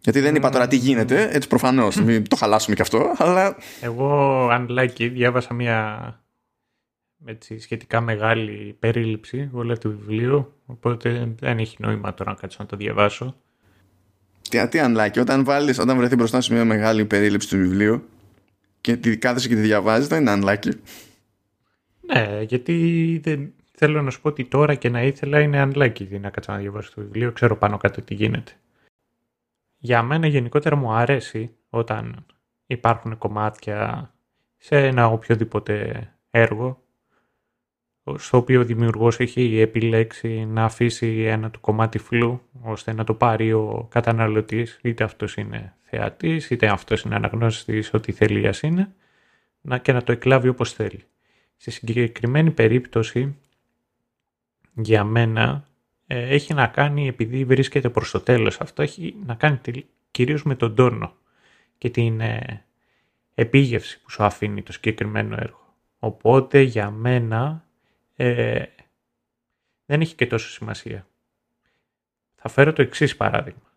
Γιατί 0.00 0.20
δεν 0.20 0.34
είπα 0.34 0.50
τώρα 0.50 0.68
τι 0.68 0.76
γίνεται, 0.76 1.28
έτσι 1.32 1.48
προφανώς, 1.48 1.96
μην 1.96 2.28
το 2.28 2.36
χαλάσουμε 2.36 2.74
κι 2.74 2.82
αυτό, 2.82 3.14
αλλά... 3.16 3.56
Εγώ, 3.80 4.48
unlucky, 4.50 5.10
διάβασα 5.12 5.54
μια 5.54 5.98
έτσι, 7.24 7.58
σχετικά 7.58 8.00
μεγάλη 8.00 8.76
περίληψη 8.78 9.48
όλα 9.52 9.76
του 9.76 9.98
βιβλίου, 9.98 10.52
οπότε 10.66 11.34
δεν 11.38 11.58
έχει 11.58 11.76
νόημα 11.78 12.14
τώρα 12.14 12.30
να 12.30 12.36
κάτσω 12.36 12.56
να 12.60 12.66
το 12.66 12.76
διαβάσω. 12.76 13.36
Τι, 14.48 14.68
τι 14.68 14.78
unlucky, 14.82 15.20
όταν, 15.20 15.44
βάλεις, 15.44 15.78
όταν 15.78 15.96
βρεθεί 15.96 16.16
μπροστά 16.16 16.40
σου 16.40 16.52
μια 16.52 16.64
μεγάλη 16.64 17.04
περίληψη 17.04 17.48
του 17.48 17.56
βιβλίου 17.56 18.08
και 18.80 18.96
τη 18.96 19.18
κάθεσαι 19.18 19.48
και 19.48 19.54
τη 19.54 19.60
διαβάζεις, 19.60 20.08
δεν 20.08 20.20
είναι 20.20 20.38
unlucky. 20.40 20.70
Ναι, 22.00 22.42
γιατί 22.42 23.20
δεν, 23.24 23.52
θέλω 23.72 24.02
να 24.02 24.10
σου 24.10 24.20
πω 24.20 24.28
ότι 24.28 24.44
τώρα 24.44 24.74
και 24.74 24.88
να 24.88 25.02
ήθελα 25.02 25.40
είναι 25.40 25.62
unlucky 25.62 26.20
να 26.20 26.30
κάτσω 26.30 26.52
να 26.52 26.58
διαβάσω 26.58 26.92
το 26.94 27.00
βιβλίο, 27.00 27.32
ξέρω 27.32 27.56
πάνω 27.56 27.76
κάτω 27.76 28.02
τι 28.02 28.14
γίνεται. 28.14 28.52
Για 29.78 30.02
μένα 30.02 30.26
γενικότερα 30.26 30.76
μου 30.76 30.92
αρέσει 30.92 31.56
όταν 31.70 32.26
υπάρχουν 32.66 33.18
κομμάτια 33.18 34.10
σε 34.56 34.86
ένα 34.86 35.06
οποιοδήποτε 35.06 36.08
έργο 36.30 36.82
στο 38.16 38.36
οποίο 38.36 38.60
ο 38.60 38.64
δημιουργός 38.64 39.18
έχει 39.18 39.58
επιλέξει 39.58 40.44
να 40.44 40.64
αφήσει 40.64 41.22
ένα 41.22 41.50
του 41.50 41.60
κομμάτι 41.60 41.98
φλού 41.98 42.40
ώστε 42.62 42.92
να 42.92 43.04
το 43.04 43.14
πάρει 43.14 43.52
ο 43.52 43.86
καταναλωτής 43.90 44.78
είτε 44.82 45.04
αυτός 45.04 45.36
είναι 45.36 45.74
θεατής 45.80 46.50
είτε 46.50 46.66
αυτός 46.66 47.02
είναι 47.02 47.14
αναγνώστης 47.14 47.94
ό,τι 47.94 48.12
θέλει 48.12 48.50
είναι 48.62 48.94
να, 49.60 49.78
και 49.78 49.92
να 49.92 50.02
το 50.02 50.12
εκλάβει 50.12 50.48
όπως 50.48 50.72
θέλει. 50.72 51.04
Στη 51.56 51.70
συγκεκριμένη 51.70 52.50
περίπτωση 52.50 53.36
για 54.74 55.04
μένα 55.04 55.42
ε, 55.42 55.62
έχει 56.14 56.54
να 56.54 56.66
κάνει 56.66 57.08
επειδή 57.08 57.44
βρίσκεται 57.44 57.90
προς 57.90 58.10
το 58.10 58.20
τέλος 58.20 58.60
αυτό 58.60 58.82
έχει 58.82 59.16
να 59.26 59.34
κάνει 59.34 59.60
κυρίως 60.10 60.42
με 60.42 60.54
τον 60.54 60.74
τόνο 60.74 61.16
και 61.78 61.90
την 61.90 62.20
ε, 62.20 62.64
επίγευση 63.34 64.02
που 64.02 64.10
σου 64.10 64.24
αφήνει 64.24 64.62
το 64.62 64.72
συγκεκριμένο 64.72 65.36
έργο. 65.38 65.76
Οπότε 65.98 66.60
για 66.60 66.90
μένα 66.90 67.64
ε, 68.16 68.62
δεν 69.86 70.00
έχει 70.00 70.14
και 70.14 70.26
τόσο 70.26 70.48
σημασία. 70.48 71.06
Θα 72.34 72.48
φέρω 72.48 72.72
το 72.72 72.82
εξής 72.82 73.16
παράδειγμα. 73.16 73.72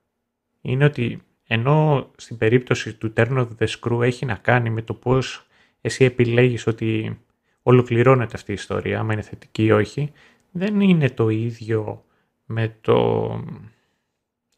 Είναι 0.61 0.85
ότι 0.85 1.21
ενώ 1.47 2.11
στην 2.15 2.37
περίπτωση 2.37 2.93
του 2.93 3.13
Turn 3.17 3.37
of 3.37 3.47
the 3.59 3.67
Screw 3.67 4.01
έχει 4.01 4.25
να 4.25 4.35
κάνει 4.35 4.69
με 4.69 4.81
το 4.81 4.93
πώς 4.93 5.47
εσύ 5.81 6.05
επιλέγεις 6.05 6.67
ότι 6.67 7.19
ολοκληρώνεται 7.63 8.31
αυτή 8.35 8.51
η 8.51 8.53
ιστορία, 8.53 8.99
άμα 8.99 9.13
είναι 9.13 9.21
θετική 9.21 9.63
ή 9.63 9.71
όχι, 9.71 10.11
δεν 10.51 10.81
είναι 10.81 11.09
το 11.09 11.29
ίδιο 11.29 12.05
με 12.51 12.77
το, 12.81 13.29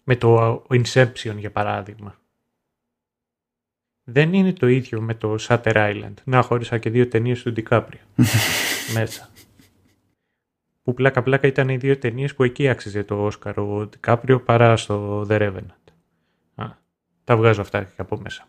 με 0.04 0.16
το 0.16 0.64
Inception 0.70 1.36
για 1.38 1.52
παράδειγμα. 1.52 2.16
Δεν 4.04 4.34
είναι 4.34 4.54
το 4.54 4.68
ίδιο 4.68 5.02
με 5.02 5.14
το 5.14 5.36
Shutter 5.40 5.74
Island. 5.74 6.14
Να 6.24 6.42
χώρισα 6.42 6.78
και 6.78 6.90
δύο 6.90 7.08
ταινίες 7.08 7.42
του 7.42 7.54
DiCaprio 7.58 8.04
μέσα 8.96 9.30
που 10.84 10.94
πλάκα 10.94 11.24
πλάκα 11.24 11.48
ήταν 11.48 11.70
οι 11.70 11.78
δύο 11.78 11.98
ταινίες 11.98 12.36
που 12.36 12.44
εκεί 12.44 12.70
άξιζε 12.70 13.04
το 13.04 13.26
Όσκαρ 13.26 13.60
ο 13.60 13.88
Ντικάπριο 13.88 14.42
παρά 14.42 14.78
στο 14.78 15.26
The 15.30 15.40
Revenant. 15.42 15.94
Α, 16.56 16.66
τα 17.24 17.38
βγάζω 17.38 17.62
αυτά 17.62 17.84
και 17.84 18.02
από 18.02 18.18
μέσα. 18.18 18.48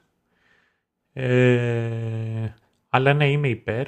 Ε, 1.12 2.54
αλλά 2.88 3.14
ναι, 3.14 3.30
είμαι 3.30 3.48
υπέρ 3.48 3.86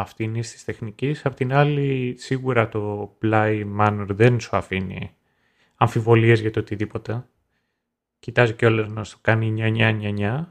αυτή 0.00 0.24
είναι 0.24 0.40
τη 0.40 0.64
τεχνικής. 0.64 1.26
Απ' 1.26 1.34
την 1.34 1.52
άλλη, 1.52 2.14
σίγουρα 2.18 2.68
το 2.68 3.16
Play 3.22 3.64
Manor 3.80 4.06
δεν 4.08 4.40
σου 4.40 4.56
αφήνει 4.56 5.14
αμφιβολίες 5.76 6.40
για 6.40 6.50
το 6.50 6.60
οτιδήποτε. 6.60 7.26
Κοιτάζει 8.18 8.52
κιόλας 8.52 8.88
να 8.88 9.04
σου 9.04 9.18
κάνει 9.20 9.54
9-9-9, 9.56 10.44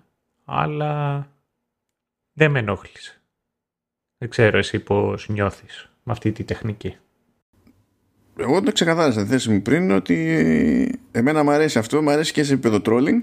αλλά 0.46 1.28
δεν 2.34 2.52
με 2.52 2.60
ενόχλησε. 2.60 3.22
Δεν 4.18 4.30
ξέρω 4.30 4.58
εσύ 4.58 4.80
πώς 4.80 5.30
νιώθεις 5.30 5.92
με 6.04 6.12
αυτή 6.12 6.32
τη 6.32 6.44
τεχνική 6.44 6.98
εγώ 8.38 8.62
το 8.62 8.72
ξεκαθάρισα 8.72 9.22
τη 9.22 9.28
θέση 9.28 9.50
μου 9.50 9.62
πριν 9.62 9.92
ότι 9.92 11.00
εμένα 11.12 11.44
μου 11.44 11.52
αρέσει 11.52 11.80
αυτό, 11.80 12.02
μου 12.02 12.10
αρέσει 12.10 12.34
και 12.34 12.44
σε 12.44 12.54
επίπεδο 12.54 12.82
trolling 12.86 13.20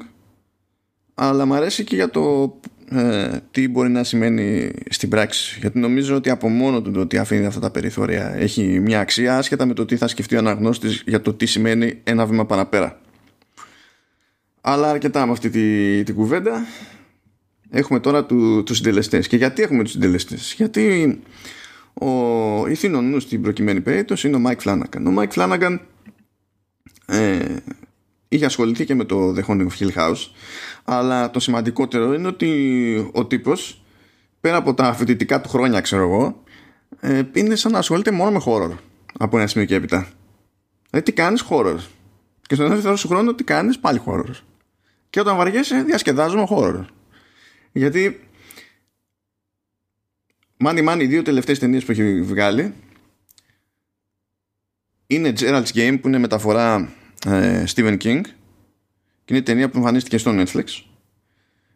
αλλά 1.15 1.47
μου 1.47 1.55
αρέσει 1.55 1.85
και 1.85 1.95
για 1.95 2.11
το 2.11 2.55
ε, 2.91 3.39
τι 3.51 3.69
μπορεί 3.69 3.89
να 3.89 4.05
σημαίνει 4.05 4.71
στην 4.91 5.09
πράξη. 5.09 5.59
Γιατί 5.61 5.79
νομίζω 5.79 6.17
ότι 6.17 6.31
από 6.31 6.49
μόνο 6.49 6.83
του 6.83 6.91
το 6.91 7.01
ότι 7.01 7.19
αφήνει 7.19 7.47
αυτά 7.47 7.61
τα 7.61 7.71
περιθώρια 7.71 8.35
έχει 8.35 8.81
μια 8.81 9.01
αξία 9.01 9.37
άσχετα 9.37 9.67
με 9.67 9.75
το 9.75 9.85
τι 9.85 9.97
θα 9.97 10.09
σκεφτεί 10.09 10.35
ο 10.35 10.39
αναγνώστης 10.39 11.03
για 11.07 11.21
το 11.21 11.35
τι 11.35 11.47
σημαίνει 11.47 12.01
ένα 12.05 12.27
βήμα 12.27 12.47
παραπέρα. 12.47 13.01
Αλλά 14.61 14.91
αρκετά 14.91 15.27
με 15.27 15.33
αυτή 15.33 15.51
τη, 15.51 16.03
τη 16.03 16.13
κουβέντα. 16.13 16.67
Έχουμε 17.71 18.01
τώρα 18.01 18.25
του, 18.25 18.63
τους 18.63 18.77
συντελεστές. 18.77 19.29
Και 19.29 19.37
γιατί 19.37 19.63
έχουμε 19.63 19.83
τους 19.83 19.93
συντελεστές; 19.93 20.55
Γιατί 20.57 21.21
ο 21.95 22.09
ηθήνων 22.69 23.11
νου 23.11 23.21
στην 23.21 23.43
προκειμένη 23.43 23.81
περίπτωση 23.81 24.29
είναι 24.29 24.37
ο 24.37 24.41
Mike 24.47 24.69
Flanagan. 24.69 25.05
Ο 25.07 25.15
Mike 25.19 25.33
Flanagan 25.33 25.79
ε, 27.07 27.57
είχε 28.29 28.45
ασχοληθεί 28.45 28.85
και 28.85 28.95
με 28.95 29.05
το 29.05 29.35
The 29.37 29.45
Haunting 29.47 29.67
of 29.67 29.79
Hill 29.79 29.93
House 29.95 30.27
αλλά 30.85 31.31
το 31.31 31.41
σημαντικότερο 31.41 32.15
είναι 32.15 32.29
ότι 32.29 33.11
ο 33.13 33.27
τύπος 33.27 33.83
πέρα 34.41 34.57
από 34.57 34.75
τα 34.75 34.95
φοιτητικά 34.95 35.41
του 35.41 35.49
χρόνια 35.49 35.81
ξέρω 35.81 36.03
εγώ 36.03 36.43
ε, 37.01 37.23
είναι 37.33 37.55
σαν 37.55 37.73
να 37.73 37.79
ασχολείται 37.79 38.11
μόνο 38.11 38.31
με 38.31 38.41
horror 38.47 38.77
από 39.19 39.39
ένα 39.39 39.47
σημείο 39.47 39.67
και 39.67 39.75
έπειτα. 39.75 40.09
Δηλαδή 40.91 41.11
τι 41.11 41.13
κάνεις 41.13 41.45
horror; 41.51 41.79
Και 42.47 42.55
στον 42.55 42.69
δεύτερο 42.69 42.97
σου 42.97 43.09
χρόνο 43.09 43.35
τι 43.35 43.45
κάνεις; 43.45 43.79
Πάλι 43.79 44.03
horror. 44.07 44.35
Και 45.11 45.21
όταν 45.21 45.37
βαριέσαι 45.37 45.83
διασκεδάζουμε 45.83 46.47
horror. 46.51 46.85
Γιατί 47.73 48.29
Money 50.65 50.89
Money, 50.89 51.01
οι 51.01 51.07
δύο 51.07 51.23
τελευταίες 51.23 51.59
ταινίες 51.59 51.85
που 51.85 51.91
έχει 51.91 52.23
βγάλει 52.23 52.75
είναι 55.07 55.33
Gerald's 55.39 55.73
Game 55.75 55.99
που 56.01 56.09
είναι 56.09 56.19
μεταφορά 56.19 56.93
ε, 57.27 57.65
Stephen 57.75 57.99
King 58.03 58.21
και 59.25 59.35
είναι 59.35 59.39
η 59.39 59.43
ταινία 59.43 59.69
που 59.69 59.79
εμφανίστηκε 59.79 60.19
στο 60.19 60.31
Netflix. 60.35 60.65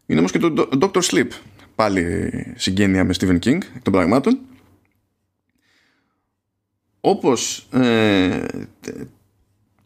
Είναι 0.06 0.18
όμως 0.18 0.32
και 0.32 0.38
το 0.38 0.68
Doctor 0.80 1.00
Sleep 1.02 1.28
πάλι 1.74 2.54
συγγένεια 2.56 3.04
με 3.04 3.14
Stephen 3.18 3.38
King 3.38 3.58
εκ 3.76 3.82
των 3.82 3.92
πραγμάτων. 3.92 4.38
Όπως 7.00 7.68
ε, 7.72 8.46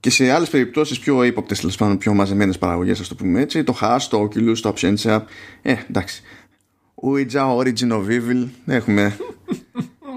και 0.01 0.11
σε 0.11 0.31
άλλες 0.31 0.51
περιπτώσεις 0.51 0.99
πιο 0.99 1.25
ύποπτες, 1.25 1.77
πιο 1.99 2.15
μαζεμένες 2.15 2.59
παραγωγές, 2.59 3.01
ας 3.01 3.09
το 3.09 3.15
πούμε 3.15 3.41
έτσι, 3.41 3.65
το 3.65 3.79
Haas, 3.81 4.01
το 4.11 4.23
Oculus, 4.23 4.59
το 4.59 4.75
Absentia, 4.77 5.21
ε, 5.63 5.75
εντάξει, 5.89 6.23
Ouija 6.95 7.57
Origin 7.57 7.91
of 7.91 8.07
Evil. 8.09 8.47
Έχουμε. 8.67 9.17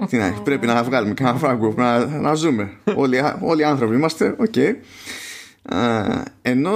Τι 0.08 0.16
να, 0.16 0.32
πρέπει 0.32 0.66
να 0.66 0.84
βγάλουμε 0.84 1.14
κανένα 1.14 1.38
φράγκο 1.38 1.74
να, 1.76 2.06
να 2.06 2.34
ζούμε. 2.34 2.70
όλοι, 2.94 3.20
όλοι 3.40 3.60
οι 3.60 3.64
άνθρωποι 3.64 3.94
είμαστε. 3.94 4.34
Οκ. 4.38 4.52
Okay. 4.54 4.74
Ενώ 6.42 6.74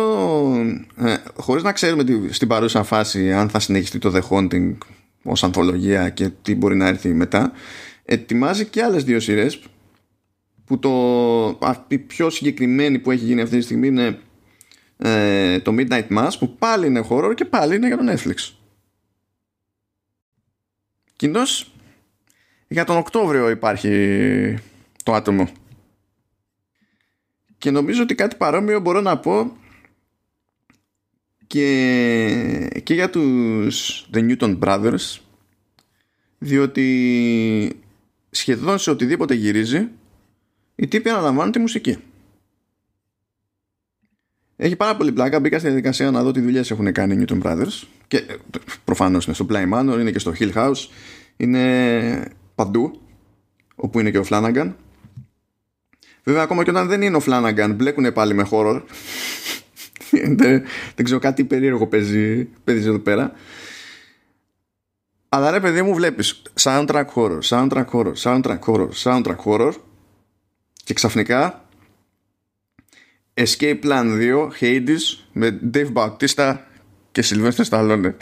ε, 0.97 1.15
χωρίς 1.37 1.63
να 1.63 1.73
ξέρουμε 1.73 2.05
τι, 2.05 2.33
στην 2.33 2.49
παρούσα 2.49 2.83
φάση 2.83 3.33
αν 3.33 3.49
θα 3.49 3.59
συνεχιστεί 3.59 3.99
το 3.99 4.13
The 4.15 4.21
Haunting 4.29 4.77
ως 5.23 5.45
ανθολογία 5.45 6.09
και 6.09 6.31
τι 6.43 6.55
μπορεί 6.55 6.77
να 6.77 6.87
έρθει 6.87 7.09
μετά 7.09 7.53
ετοιμάζει 8.05 8.67
και 8.67 8.83
άλλες 8.83 9.05
δύο 9.05 9.21
σειρές 9.21 9.63
που 10.65 10.79
το, 10.79 11.59
η 11.89 11.99
πιο 11.99 12.31
συγκεκριμένη 12.31 12.99
που 12.99 13.11
έχει 13.11 13.25
γίνει 13.25 13.41
αυτή 13.41 13.57
τη 13.57 13.63
στιγμή 13.63 13.87
είναι 13.87 14.19
ε, 14.97 15.61
το 15.61 15.75
Midnight 15.79 16.09
Mass 16.09 16.31
που 16.39 16.57
πάλι 16.57 16.87
είναι 16.87 17.07
horror 17.09 17.33
και 17.35 17.45
πάλι 17.45 17.77
είναι 17.77 17.87
για 17.87 17.97
το 17.97 18.13
Netflix 18.13 18.53
Κοινώ 21.17 21.43
για 22.69 22.85
τον 22.85 22.97
Οκτώβριο 22.97 23.51
υπάρχει 23.51 24.59
το 25.05 25.15
άτομο. 25.15 25.49
Και 27.61 27.71
νομίζω 27.71 28.03
ότι 28.03 28.15
κάτι 28.15 28.37
παρόμοιο 28.37 28.81
μπορώ 28.81 29.01
να 29.01 29.19
πω 29.19 29.57
και, 31.47 32.81
και 32.83 32.95
για 32.95 33.11
τους 33.11 34.07
The 34.15 34.19
Newton 34.19 34.59
Brothers 34.59 35.19
διότι 36.39 37.81
σχεδόν 38.31 38.79
σε 38.79 38.91
οτιδήποτε 38.91 39.35
γυρίζει 39.35 39.89
οι 40.75 40.87
τύποι 40.87 41.09
αναλαμβάνουν 41.09 41.53
τη 41.53 41.59
μουσική. 41.59 41.97
Έχει 44.57 44.77
πάρα 44.77 44.97
πολύ 44.97 45.13
πλάκα. 45.13 45.41
Μπήκα 45.41 45.59
στη 45.59 45.67
διαδικασία 45.67 46.11
να 46.11 46.23
δω 46.23 46.31
τι 46.31 46.41
δουλειές 46.41 46.71
έχουν 46.71 46.93
κάνει 46.93 47.15
οι 47.15 47.25
Newton 47.29 47.43
Brothers. 47.43 47.83
Και 48.09 48.17
ε, 48.17 48.37
προφανώς 48.85 49.25
είναι 49.25 49.35
στο 49.35 49.47
Play 49.51 49.73
Manor, 49.73 49.97
είναι 50.01 50.11
και 50.11 50.19
στο 50.19 50.33
Hill 50.39 50.53
House, 50.53 50.89
είναι 51.37 52.33
παντού, 52.55 53.01
όπου 53.75 54.01
είναι 54.01 54.11
και 54.11 54.19
ο 54.19 54.25
Flanagan. 54.29 54.73
Βέβαια, 56.31 56.45
ακόμα 56.45 56.65
και 56.65 56.71
όταν 56.71 56.89
δεν 56.89 57.03
είναι 57.03 57.17
ο 57.17 57.23
Flanagan, 57.27 57.73
μπλέκουν 57.75 58.13
πάλι 58.13 58.35
με 58.35 58.49
horror. 58.51 58.83
δεν, 60.37 60.63
δεν 60.95 61.05
ξέρω, 61.05 61.19
κάτι 61.19 61.45
περίεργο 61.45 61.87
παίζει, 61.87 62.45
παίζει 62.45 62.89
εδώ 62.89 62.99
πέρα. 62.99 63.33
Αλλά 65.29 65.51
ρε 65.51 65.61
παιδί 65.61 65.83
μου 65.83 65.95
βλέπεις 65.95 66.43
soundtrack 66.61 67.05
horror, 67.15 67.39
soundtrack 67.43 67.85
horror, 67.93 68.13
soundtrack 68.23 68.59
horror, 68.67 68.89
soundtrack 69.03 69.37
horror 69.45 69.73
και 70.85 70.95
ξαφνικά 70.95 71.69
Escape 73.35 73.81
Plan 73.83 74.05
2 74.21 74.49
Hades 74.61 75.01
με 75.33 75.61
Dave 75.75 75.93
Bautista 75.93 76.57
και 77.13 77.25
Sylvester 77.27 77.65
Stallone. 77.71 78.13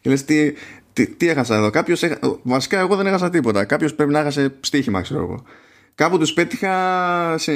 και 0.00 0.10
λες 0.10 0.24
τι, 0.24 0.52
τι, 0.96 1.06
τι 1.06 1.28
έχασα 1.28 1.56
εδώ; 1.56 1.70
Κάποιος 1.70 2.02
έχα... 2.02 2.18
Βασικά 2.42 2.78
εγώ 2.78 2.96
δεν 2.96 3.06
έχασα 3.06 3.30
τίποτα. 3.30 3.64
Κάποιος 3.64 3.94
πρέπει 3.94 4.12
να 4.12 4.18
έχασε 4.18 4.56
στοίχημα 4.60 5.00
ξέρω 5.00 5.22
εγώ. 5.22 5.42
Κάπου 5.94 6.18
τους 6.18 6.32
πέτυχα 6.32 7.38
σε, 7.38 7.52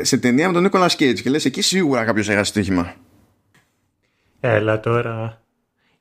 σε 0.00 0.18
ταινία 0.18 0.46
με 0.46 0.52
τον 0.52 0.62
Νίκολας 0.62 0.94
Cage 0.94 1.20
και 1.22 1.30
λες 1.30 1.44
εκεί 1.44 1.62
σίγουρα 1.62 2.04
κάποιος 2.04 2.28
έχασε 2.28 2.44
στοίχημα. 2.44 2.94
Έλα 4.40 4.80
τώρα. 4.80 5.42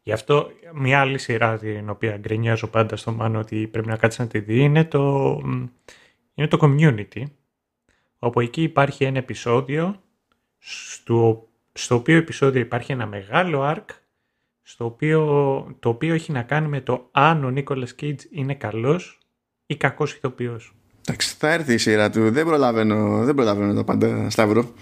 Γι' 0.03 0.11
αυτό 0.11 0.51
μια 0.73 0.99
άλλη 0.99 1.17
σειρά 1.17 1.57
την 1.57 1.89
οποία 1.89 2.17
γκρινιάζω 2.17 2.67
πάντα 2.67 2.95
στο 2.95 3.11
Μάνο 3.11 3.39
ότι 3.39 3.67
πρέπει 3.67 3.87
να 3.87 3.95
κάτσεις 3.95 4.19
να 4.19 4.27
τη 4.27 4.39
δει 4.39 4.59
είναι 4.59 4.85
το, 4.85 5.37
είναι 6.33 6.47
το 6.47 6.57
Community 6.61 7.23
όπου 8.19 8.39
εκεί 8.39 8.63
υπάρχει 8.63 9.03
ένα 9.03 9.17
επεισόδιο 9.17 10.01
στο, 10.57 11.47
στο 11.73 11.95
οποίο 11.95 12.17
επεισόδιο 12.17 12.61
υπάρχει 12.61 12.91
ένα 12.91 13.05
μεγάλο 13.05 13.75
arc 13.75 14.00
στο 14.61 14.85
οποίο, 14.85 15.21
το 15.79 15.89
οποίο 15.89 16.13
έχει 16.13 16.31
να 16.31 16.41
κάνει 16.41 16.67
με 16.67 16.81
το 16.81 17.09
αν 17.11 17.43
ο 17.43 17.49
Νίκολας 17.49 17.93
Κίτζ 17.93 18.23
είναι 18.31 18.53
καλός 18.53 19.19
ή 19.65 19.75
κακός 19.75 20.13
ηθοποιός. 20.13 20.75
Εντάξει, 21.07 21.35
θα 21.37 21.51
έρθει 21.51 21.73
η 21.73 21.77
σειρά 21.77 22.09
του. 22.09 22.31
Δεν 22.31 22.45
προλαβαίνω, 22.45 23.23
δεν 23.23 23.35
προλαβαίνω 23.35 23.73
το 23.73 23.83
πάντα, 23.83 24.29
Σταύρο. 24.29 24.73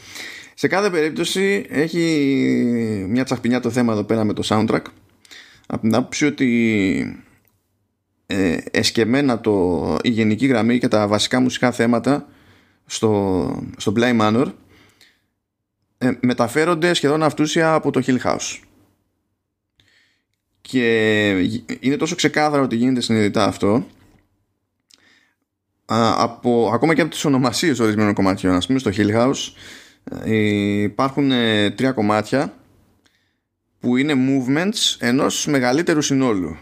Σε 0.53 0.67
κάθε 0.67 0.89
περίπτωση 0.89 1.65
έχει 1.69 3.05
μια 3.09 3.23
τσαχπινιά 3.23 3.59
το 3.59 3.69
θέμα 3.69 3.93
εδώ 3.93 4.03
πέρα 4.03 4.23
με 4.23 4.33
το 4.33 4.43
soundtrack. 4.45 4.83
Από 5.67 5.81
την 5.81 5.95
άποψη 5.95 6.25
ότι 6.25 7.23
ε, 8.25 8.57
εσκεμμένα 8.71 9.41
το, 9.41 9.97
η 10.03 10.09
γενική 10.09 10.45
γραμμή 10.45 10.77
και 10.77 10.87
τα 10.87 11.07
βασικά 11.07 11.39
μουσικά 11.39 11.71
θέματα 11.71 12.27
στο, 12.85 13.63
στο 13.77 13.93
Bly 13.95 14.19
Manor 14.19 14.45
ε, 15.97 16.11
μεταφέρονται 16.21 16.93
σχεδόν 16.93 17.23
αυτούσια 17.23 17.73
από 17.73 17.91
το 17.91 18.01
Hill 18.05 18.19
House. 18.23 18.59
Και 20.61 21.29
είναι 21.79 21.97
τόσο 21.97 22.15
ξεκάθαρο 22.15 22.63
ότι 22.63 22.75
γίνεται 22.75 23.01
συνειδητά 23.01 23.45
αυτό 23.45 23.85
από, 25.85 26.69
ακόμα 26.73 26.93
και 26.93 27.01
από 27.01 27.09
τις 27.09 27.25
ονομασίες 27.25 27.79
ορισμένων 27.79 28.13
κομματιών. 28.13 28.55
Ας 28.55 28.65
πούμε 28.67 28.79
στο 28.79 28.91
Hill 28.95 29.15
House 29.15 29.53
ε, 30.23 30.81
υπάρχουν 30.81 31.31
ε, 31.31 31.71
τρία 31.71 31.91
κομμάτια 31.91 32.53
που 33.79 33.97
είναι 33.97 34.13
movements 34.15 34.95
ενός 34.99 35.45
μεγαλύτερου 35.45 36.01
συνόλου. 36.01 36.57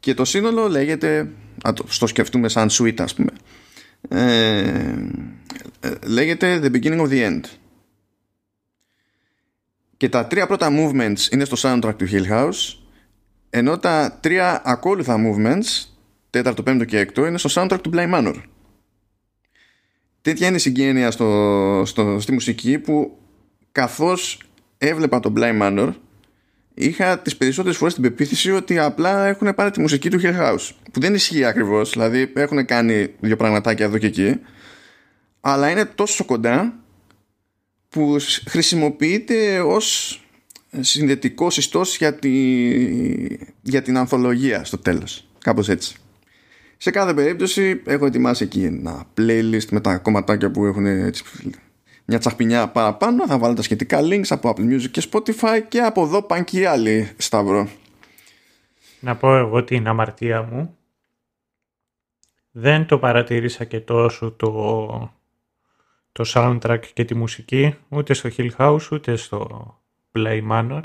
Και 0.00 0.14
το 0.14 0.24
σύνολο 0.24 0.68
λέγεται 0.68 1.28
α, 1.68 1.72
το, 1.72 1.84
στο 1.88 2.06
σκεφτούμε 2.06 2.48
σαν 2.48 2.68
suite 2.70 3.00
ας 3.00 3.14
πούμε 3.14 3.30
ε, 4.08 4.68
ε, 5.80 5.90
λέγεται 6.06 6.60
The 6.62 6.70
Beginning 6.76 7.00
of 7.00 7.08
the 7.08 7.30
End 7.30 7.40
και 9.96 10.08
τα 10.08 10.26
τρία 10.26 10.46
πρώτα 10.46 10.68
movements 10.70 11.32
είναι 11.32 11.44
στο 11.44 11.56
soundtrack 11.58 11.94
του 11.96 12.08
Hill 12.10 12.30
House 12.30 12.76
ενώ 13.50 13.78
τα 13.78 14.18
τρία 14.20 14.62
ακόλουθα 14.64 15.16
movements 15.18 15.88
τέταρτο, 16.30 16.62
πέμπτο 16.62 16.84
και 16.84 16.98
έκτο 16.98 17.26
είναι 17.26 17.38
στο 17.38 17.50
soundtrack 17.52 17.80
του 17.82 17.90
Bly 17.94 18.14
Manor. 18.14 18.34
Τέτοια 20.22 20.46
είναι 20.46 20.56
η 20.56 20.58
συγγένεια 20.58 21.10
στο, 21.10 21.82
στο, 21.86 22.20
στη 22.20 22.32
μουσική 22.32 22.78
που 22.78 23.18
καθώς 23.72 24.42
έβλεπα 24.78 25.20
τον 25.20 25.34
Bly 25.36 25.62
Manor 25.62 25.92
είχα 26.74 27.18
τις 27.18 27.36
περισσότερες 27.36 27.76
φορές 27.76 27.94
την 27.94 28.02
πεποίθηση 28.02 28.50
ότι 28.50 28.78
απλά 28.78 29.26
έχουν 29.26 29.54
πάρει 29.54 29.70
τη 29.70 29.80
μουσική 29.80 30.10
του 30.10 30.20
Hill 30.22 30.40
House 30.40 30.70
που 30.92 31.00
δεν 31.00 31.14
ισχύει 31.14 31.44
ακριβώς 31.44 31.90
δηλαδή 31.90 32.32
έχουν 32.34 32.64
κάνει 32.64 33.14
δύο 33.20 33.36
πραγματάκια 33.36 33.84
εδώ 33.84 33.98
και 33.98 34.06
εκεί 34.06 34.40
αλλά 35.40 35.70
είναι 35.70 35.84
τόσο 35.84 36.24
κοντά 36.24 36.83
που 37.94 38.16
χρησιμοποιείται 38.46 39.60
ως 39.60 40.18
συνδετικό 40.80 41.50
συστός 41.50 41.96
για, 41.96 42.14
τη, 42.14 42.30
για 43.62 43.82
την 43.82 43.96
ανθολογία 43.96 44.64
στο 44.64 44.78
τέλος 44.78 45.26
κάπως 45.38 45.68
έτσι 45.68 45.96
σε 46.76 46.90
κάθε 46.90 47.14
περίπτωση 47.14 47.82
έχω 47.86 48.06
ετοιμάσει 48.06 48.44
εκεί 48.44 48.64
ένα 48.64 49.04
playlist 49.18 49.68
με 49.70 49.80
τα 49.80 49.98
κομματάκια 49.98 50.50
που 50.50 50.64
έχουν 50.64 50.86
έτσι, 50.86 51.24
μια 52.04 52.18
τσαχπινιά 52.18 52.68
παραπάνω. 52.68 53.26
Θα 53.26 53.38
βάλω 53.38 53.54
τα 53.54 53.62
σχετικά 53.62 54.00
links 54.02 54.26
από 54.28 54.54
Apple 54.56 54.60
Music 54.60 54.90
και 54.90 55.02
Spotify 55.10 55.62
και 55.68 55.80
από 55.80 56.02
εδώ 56.02 56.22
πάνε 56.22 56.44
και 56.44 56.60
οι 56.60 56.64
άλλοι, 56.64 57.10
Σταύρο. 57.16 57.68
Να 59.00 59.16
πω 59.16 59.36
εγώ 59.36 59.64
την 59.64 59.86
αμαρτία 59.86 60.42
μου. 60.42 60.76
Δεν 62.50 62.86
το 62.86 62.98
παρατήρησα 62.98 63.64
και 63.64 63.80
τόσο 63.80 64.30
το, 64.30 65.12
το 66.14 66.24
soundtrack 66.26 66.80
και 66.92 67.04
τη 67.04 67.14
μουσική 67.14 67.74
ούτε 67.88 68.14
στο 68.14 68.30
Hill 68.36 68.50
House 68.56 68.88
ούτε 68.92 69.16
στο 69.16 69.48
Play 70.12 70.48
Manor. 70.50 70.82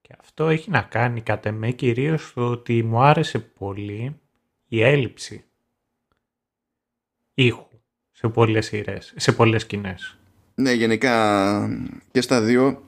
Και 0.00 0.14
αυτό 0.20 0.48
έχει 0.48 0.70
να 0.70 0.80
κάνει 0.82 1.20
κατά 1.20 1.52
με 1.52 1.70
κυρίως 1.70 2.32
το 2.34 2.50
ότι 2.50 2.82
μου 2.82 3.02
άρεσε 3.02 3.38
πολύ 3.38 4.20
η 4.68 4.82
έλλειψη 4.82 5.44
ήχου 7.34 7.68
σε 8.12 8.28
πολλές 8.28 8.66
σειρές, 8.66 9.12
σε 9.16 9.32
πολλές 9.32 9.62
σκηνές. 9.62 10.18
Ναι, 10.54 10.72
γενικά 10.72 11.68
και 12.10 12.20
στα 12.20 12.40
δύο 12.40 12.82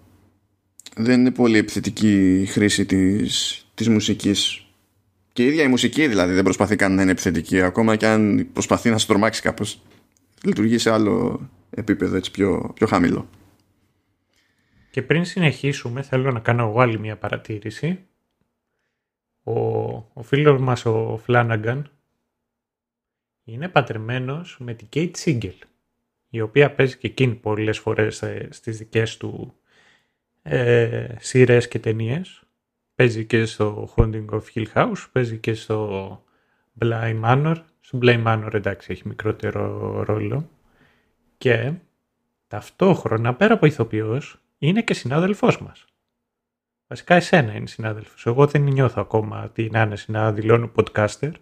δεν 0.96 1.20
είναι 1.20 1.30
πολύ 1.30 1.58
επιθετική 1.58 2.40
η 2.40 2.46
χρήση 2.46 2.86
της, 2.86 3.66
της 3.74 3.88
μουσικής. 3.88 4.66
Και 5.32 5.44
η 5.44 5.46
ίδια 5.46 5.62
η 5.62 5.68
μουσική 5.68 6.08
δηλαδή 6.08 6.32
δεν 6.32 6.44
προσπαθεί 6.44 6.76
καν 6.76 6.94
να 6.94 7.02
είναι 7.02 7.10
επιθετική, 7.10 7.60
ακόμα 7.60 7.96
και 7.96 8.06
αν 8.06 8.48
προσπαθεί 8.52 8.90
να 8.90 8.98
στρομάξει 8.98 9.42
κάπως. 9.42 9.82
Λειτουργεί 10.44 10.78
σε 10.78 10.90
άλλο 10.90 11.48
επίπεδο, 11.70 12.16
έτσι 12.16 12.30
πιο, 12.30 12.70
πιο 12.74 12.86
χαμηλό. 12.86 13.28
Και 14.90 15.02
πριν 15.02 15.24
συνεχίσουμε, 15.24 16.02
θέλω 16.02 16.32
να 16.32 16.40
κάνω 16.40 16.68
εγώ 16.68 16.80
άλλη 16.80 16.98
μια 16.98 17.16
παρατήρηση 17.16 18.06
ο, 19.48 19.94
ο 20.12 20.22
φίλος 20.22 20.60
μας 20.60 20.84
ο 20.84 21.20
Φλάναγκαν 21.22 21.90
είναι 23.44 23.68
πατρεμένος 23.68 24.56
με 24.60 24.74
την 24.74 24.88
Kate 24.92 25.10
Siegel 25.24 25.58
η 26.28 26.40
οποία 26.40 26.74
παίζει 26.74 26.96
και 26.96 27.06
εκείνη 27.06 27.34
πολλές 27.34 27.78
φορές 27.78 28.24
στις 28.48 28.78
δικές 28.78 29.16
του 29.16 29.54
ε, 30.42 31.14
σειρές 31.18 31.68
και 31.68 31.78
ταινίες. 31.78 32.42
Παίζει 32.94 33.24
και 33.24 33.44
στο 33.44 33.94
Haunting 33.96 34.26
of 34.28 34.42
Hill 34.54 34.66
House, 34.74 35.06
παίζει 35.12 35.38
και 35.38 35.54
στο 35.54 36.22
Bly 36.80 37.22
Manor. 37.24 37.56
Στο 37.86 37.98
Bly 38.02 38.24
Manor 38.26 38.54
εντάξει 38.54 38.92
έχει 38.92 39.08
μικρότερο 39.08 40.02
ρόλο. 40.02 40.50
Και 41.38 41.72
ταυτόχρονα 42.46 43.34
πέρα 43.34 43.54
από 43.54 43.66
ηθοποιός 43.66 44.40
είναι 44.58 44.82
και 44.82 44.94
συνάδελφός 44.94 45.62
μας. 45.62 45.84
Βασικά 46.86 47.14
εσένα 47.14 47.52
είναι 47.52 47.66
συνάδελφος. 47.66 48.26
Εγώ 48.26 48.46
δεν 48.46 48.62
νιώθω 48.62 49.00
ακόμα 49.00 49.50
τι 49.50 49.70
να 49.70 49.82
είναι 49.82 49.96
να 50.06 50.32
δηλώνω 50.32 50.72
podcaster. 50.76 51.32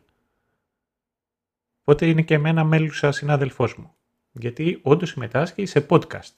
Οπότε 1.80 2.06
είναι 2.06 2.22
και 2.22 2.34
εμένα 2.34 2.64
μέλουσα 2.64 3.12
συνάδελφός 3.12 3.76
μου. 3.76 3.94
Γιατί 4.32 4.78
όντως 4.82 5.08
συμμετάσχει 5.08 5.66
σε 5.66 5.86
podcast. 5.88 6.34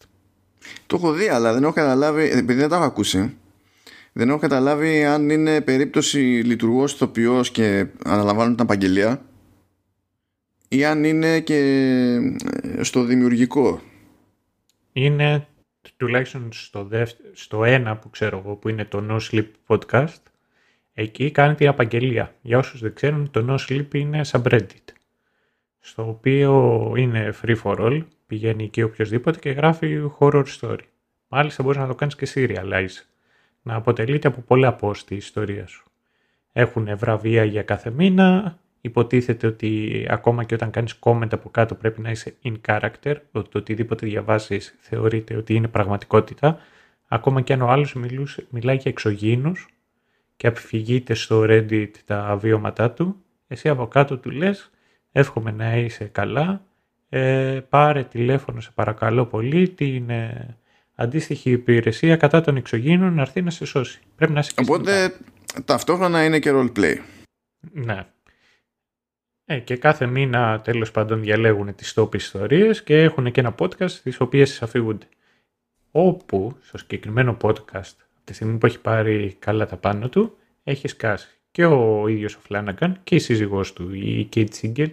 Το 0.87 0.97
έχω 0.97 1.13
δει, 1.13 1.29
αλλά 1.29 1.53
δεν 1.53 1.63
έχω 1.63 1.73
καταλάβει, 1.73 2.31
επειδή 2.31 2.61
δεν 2.61 2.69
τα 2.69 2.77
έχω 2.77 2.85
ακούσει, 2.85 3.37
δεν 4.13 4.29
έχω 4.29 4.39
καταλάβει 4.39 5.05
αν 5.05 5.31
είναι 5.31 5.61
περίπτωση 5.61 6.19
λειτουργός 6.19 6.93
ηθοποιός 6.93 7.51
και 7.51 7.87
αναλαμβάνουν 8.05 8.55
την 8.57 8.65
απαγγελία 8.65 9.21
ή 10.77 10.85
αν 10.85 11.05
είναι 11.05 11.41
και 11.41 11.57
ε, 12.63 12.83
στο 12.83 13.05
δημιουργικό. 13.05 13.81
Είναι 14.93 15.47
τουλάχιστον 15.97 16.49
στο, 16.53 16.89
στο 17.33 17.65
ένα 17.65 17.97
που 17.97 18.11
ξέρω 18.11 18.39
εγώ 18.39 18.55
που 18.55 18.69
είναι 18.69 18.85
το 18.85 19.07
No 19.11 19.19
Sleep 19.31 19.49
Podcast 19.67 20.23
εκεί 20.95 21.31
κάνει 21.31 21.55
την 21.55 21.69
απαγγελία. 21.69 22.35
Για 22.43 22.59
όσους 22.59 22.81
δεν 22.81 22.95
ξέρουν 22.95 23.31
το 23.31 23.47
No 23.49 23.57
Sleep 23.69 23.95
είναι 23.95 24.21
subreddit 24.33 24.97
στο 25.87 26.09
οποίο 26.09 26.93
είναι 26.97 27.35
free 27.43 27.57
for 27.63 27.79
all, 27.79 28.05
πηγαίνει 28.27 28.65
εκεί 28.65 28.83
οποιοδήποτε 28.83 29.39
και 29.39 29.51
γράφει 29.51 30.11
horror 30.19 30.45
story. 30.61 30.79
Μάλιστα 31.29 31.63
μπορείς 31.63 31.79
να 31.79 31.87
το 31.87 31.95
κάνεις 31.95 32.17
και 32.17 32.29
serialize, 32.35 33.05
να 33.63 33.75
αποτελείται 33.75 34.29
από 34.29 34.41
πολλά 34.41 34.77
post 34.81 35.11
η 35.11 35.17
ιστορία 35.17 35.67
σου. 35.67 35.85
Έχουν 36.53 36.99
βραβεία 36.99 37.45
για 37.45 37.63
κάθε 37.63 37.91
μήνα, 37.91 38.59
υποτίθεται 38.81 39.47
ότι 39.47 40.07
ακόμα 40.11 40.45
και 40.45 40.55
όταν 40.55 40.71
κάνεις 40.71 40.99
comment 41.01 41.33
από 41.33 41.51
κάτω 41.51 41.75
πρέπει 41.75 42.01
να 42.01 42.11
είσαι 42.11 42.35
in 42.45 42.55
character, 42.69 43.15
ότι 43.33 43.49
το 43.49 43.59
οτιδήποτε 43.59 44.07
διαβάζεις 44.07 44.77
θεωρείται 44.79 45.37
ότι 45.37 45.55
είναι 45.55 45.69
πραγματικότητα, 45.69 46.59
ακόμα 47.09 47.41
και 47.41 47.53
αν 47.53 47.63
ο 47.63 47.69
άλλος 47.69 47.95
μιλάει 48.51 48.77
για 48.77 48.91
εξωγήινους 48.91 49.69
και 50.37 50.47
αποφυγείται 50.47 51.15
στο 51.15 51.45
Reddit 51.49 51.91
τα 52.05 52.37
βιώματά 52.37 52.91
του, 52.91 53.17
εσύ 53.47 53.69
από 53.69 53.87
κάτω 53.87 54.19
του 54.19 54.31
λες 54.31 54.71
εύχομαι 55.13 55.51
να 55.51 55.77
είσαι 55.77 56.05
καλά, 56.05 56.65
ε, 57.09 57.61
πάρε 57.69 58.05
τηλέφωνο 58.05 58.61
σε 58.61 58.71
παρακαλώ 58.75 59.27
πολύ 59.27 59.69
την 59.69 60.11
ε, 60.11 60.57
αντίστοιχη 60.95 61.51
υπηρεσία 61.51 62.17
κατά 62.17 62.41
των 62.41 62.57
εξωγήινων 62.57 63.15
να 63.15 63.21
έρθει 63.21 63.43
να 63.43 63.51
σε 63.51 63.65
σώσει. 63.65 64.01
Πρέπει 64.17 64.33
να 64.33 64.39
είσαι 64.39 64.53
Οπότε 64.57 65.17
ταυτόχρονα 65.65 66.25
είναι 66.25 66.39
και 66.39 66.51
roleplay. 66.55 66.97
Ναι. 67.73 68.07
Ε, 69.49 69.59
και 69.59 69.77
κάθε 69.77 70.07
μήνα 70.07 70.61
τέλος 70.61 70.91
πάντων 70.91 71.21
διαλέγουν 71.21 71.75
τις 71.75 71.95
top 71.97 72.15
ιστορίες 72.15 72.83
και 72.83 73.03
έχουν 73.03 73.33
και 73.33 73.41
ένα 73.41 73.55
podcast 73.59 73.91
τις 73.91 74.21
οποίες 74.21 74.63
αφηγούνται. 74.63 75.09
Όπου 75.91 76.57
στο 76.61 76.79
συγκεκριμένο 76.79 77.37
podcast, 77.41 77.97
από 78.15 78.25
τη 78.25 78.33
στιγμή 78.33 78.59
που 78.59 78.67
έχει 78.67 78.81
πάρει 78.81 79.37
καλά 79.39 79.67
τα 79.67 79.77
πάνω 79.77 80.09
του, 80.09 80.37
έχει 80.65 80.89
σκάσει 80.89 81.29
και 81.51 81.65
ο 81.65 82.09
ίδιος 82.09 82.35
ο 82.35 82.39
Φλάναγκαν 82.41 83.01
και 83.05 83.15
η 83.15 83.19
σύζυγός 83.19 83.73
του, 83.73 83.95
η 83.95 84.29
Kate 84.35 84.49
Siegel 84.61 84.91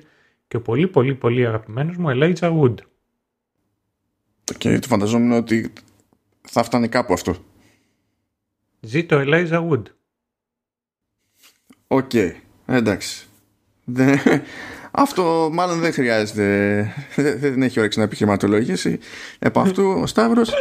και 0.48 0.58
ο 0.58 0.62
πολύ 0.62 0.88
πολύ 0.88 1.16
πολύ 1.16 1.46
αγαπημένος 1.46 1.98
μου 1.98 2.08
Elijah 2.10 2.62
Wood. 2.62 2.76
Και 4.58 4.80
το 4.80 4.88
φανταζόμουν 4.88 5.32
ότι 5.32 5.74
θα 6.42 6.64
φτάνει 6.64 6.88
κάπου 6.88 7.14
αυτό. 7.14 7.36
Ζήτω 8.80 9.22
Elijah 9.26 9.70
Wood. 9.70 9.84
Οκ, 11.88 12.10
okay. 12.14 12.32
εντάξει. 12.66 13.28
Αυτό 14.92 15.50
μάλλον 15.54 15.80
δεν 15.80 15.94
χρειάζεται. 15.94 16.94
Δεν 17.16 17.62
έχει 17.62 17.80
όρεξη 17.80 17.98
να 17.98 18.04
επιχειρηματολογήσει. 18.04 19.00
Επ' 19.40 19.58
αυτού 19.58 20.00
ο 20.02 20.06
Σταύρος 20.06 20.54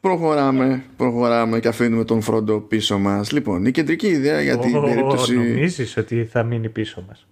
προχωράμε, 0.00 0.84
προχωράμε 0.96 1.60
και 1.60 1.68
αφήνουμε 1.68 2.04
τον 2.04 2.22
Φρόντο 2.22 2.60
πίσω 2.60 2.98
μας. 2.98 3.32
Λοιπόν, 3.32 3.64
η 3.66 3.70
κεντρική 3.70 4.06
ιδέα 4.06 4.40
για 4.40 4.58
την 4.58 4.76
ω, 4.76 4.84
περίπτωση... 4.84 5.36
Νομίζεις 5.36 5.96
ότι 5.96 6.24
θα 6.24 6.42
μείνει 6.42 6.68
πίσω 6.68 7.04
μας; 7.08 7.26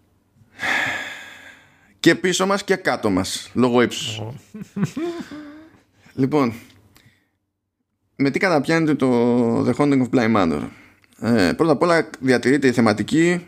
Και 2.01 2.15
πίσω 2.15 2.47
μας 2.47 2.65
και 2.65 2.77
κάτω 2.77 3.11
μας, 3.11 3.51
λόγω 3.55 3.83
ύψους. 3.83 4.23
λοιπόν, 6.15 6.53
με 8.17 8.31
τι 8.31 8.39
καταπιάνεται 8.39 8.95
το 8.95 9.61
The 9.67 9.75
Haunting 9.75 10.03
of 10.03 10.09
Bly 10.15 10.37
Manor; 10.37 10.69
Ε, 11.21 11.53
πρώτα 11.57 11.73
απ' 11.73 11.83
όλα 11.83 12.11
διατηρείται 12.21 12.67
η 12.67 12.73
θεματική 12.73 13.47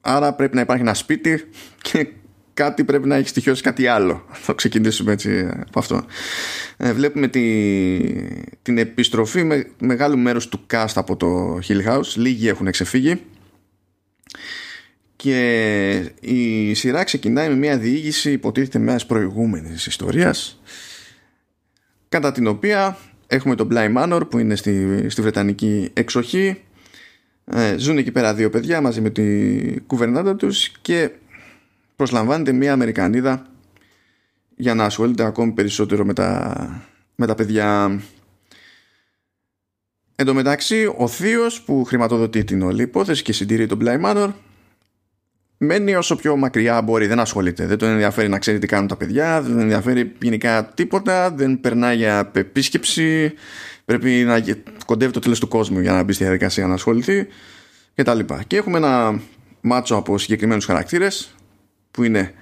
άρα 0.00 0.32
πρέπει 0.32 0.54
να 0.54 0.60
υπάρχει 0.60 0.82
ένα 0.82 0.94
σπίτι 0.94 1.48
και 1.82 2.08
κάτι 2.54 2.84
πρέπει 2.84 3.08
να 3.08 3.16
έχει 3.16 3.28
στοιχειώσει 3.28 3.62
κάτι 3.62 3.86
άλλο. 3.86 4.24
Θα 4.32 4.52
ξεκινήσουμε 4.52 5.12
έτσι 5.12 5.48
από 5.66 5.78
αυτό. 5.78 6.04
Ε, 6.76 6.92
βλέπουμε 6.92 7.28
τη, 7.28 7.42
την 8.62 8.78
επιστροφή 8.78 9.44
με 9.44 9.66
μεγάλου 9.80 10.18
μέρους 10.18 10.48
του 10.48 10.60
cast 10.72 10.92
από 10.94 11.16
το 11.16 11.58
Hill 11.68 11.86
House. 11.86 12.14
Λίγοι 12.14 12.48
έχουν 12.48 12.70
ξεφύγει. 12.70 13.22
Και 15.16 16.12
η 16.20 16.74
σειρά 16.74 17.04
ξεκινάει 17.04 17.48
με 17.48 17.54
μια 17.54 17.78
διήγηση 17.78 18.32
υποτίθεται 18.32 18.78
μιας 18.78 19.06
προηγούμενης 19.06 19.86
ιστορίας 19.86 20.60
κατά 22.08 22.32
την 22.32 22.46
οποία 22.46 22.98
έχουμε 23.26 23.54
τον 23.54 23.68
Bly 23.72 23.96
Manor 23.96 24.20
που 24.30 24.38
είναι 24.38 24.56
στη, 24.56 25.06
στη 25.08 25.22
Βρετανική 25.22 25.90
εξοχή 25.92 26.62
ε, 27.52 27.78
ζουν 27.78 27.98
εκεί 27.98 28.12
πέρα 28.12 28.34
δύο 28.34 28.50
παιδιά 28.50 28.80
μαζί 28.80 29.00
με 29.00 29.10
τη 29.10 29.80
κουβερνάντα 29.80 30.36
τους 30.36 30.68
και 30.68 31.10
προσλαμβάνεται 31.96 32.52
μια 32.52 32.72
Αμερικανίδα 32.72 33.46
για 34.56 34.74
να 34.74 34.84
ασχολείται 34.84 35.24
ακόμη 35.24 35.52
περισσότερο 35.52 36.04
με 36.04 36.12
τα, 36.12 36.82
με 37.14 37.26
τα 37.26 37.34
παιδιά. 37.34 38.00
Εν 40.14 40.26
τω 40.26 40.34
μεταξύ, 40.34 40.92
ο 40.96 41.08
θείος 41.08 41.62
που 41.62 41.84
χρηματοδοτεί 41.84 42.44
την 42.44 42.62
όλη 42.62 42.82
υπόθεση 42.82 43.22
και 43.22 43.32
συντηρεί 43.32 43.66
τον 43.66 43.78
Bly 43.82 44.04
Manor 44.04 44.32
μένει 45.58 45.94
όσο 45.94 46.16
πιο 46.16 46.36
μακριά 46.36 46.82
μπορεί, 46.82 47.06
δεν 47.06 47.20
ασχολείται. 47.20 47.66
Δεν 47.66 47.78
τον 47.78 47.88
ενδιαφέρει 47.88 48.28
να 48.28 48.38
ξέρει 48.38 48.58
τι 48.58 48.66
κάνουν 48.66 48.88
τα 48.88 48.96
παιδιά, 48.96 49.40
δεν 49.42 49.50
τον 49.50 49.60
ενδιαφέρει 49.60 50.12
γενικά 50.22 50.64
τίποτα, 50.74 51.30
δεν 51.30 51.60
περνάει 51.60 51.96
για 51.96 52.30
επίσκεψη, 52.34 53.32
πρέπει 53.88 54.10
να 54.10 54.42
κοντεύει 54.86 55.12
το 55.12 55.20
τέλος 55.20 55.40
του 55.40 55.48
κόσμου 55.48 55.80
για 55.80 55.92
να 55.92 56.02
μπει 56.02 56.12
στη 56.12 56.22
διαδικασία 56.22 56.66
να 56.66 56.74
ασχοληθεί 56.74 57.26
και 57.94 58.02
τα 58.02 58.14
λοιπά. 58.14 58.42
Και 58.42 58.56
έχουμε 58.56 58.76
ένα 58.78 59.20
μάτσο 59.60 59.96
από 59.96 60.18
συγκεκριμένους 60.18 60.64
χαρακτήρες 60.64 61.34
που 61.90 62.02
είναι 62.02 62.34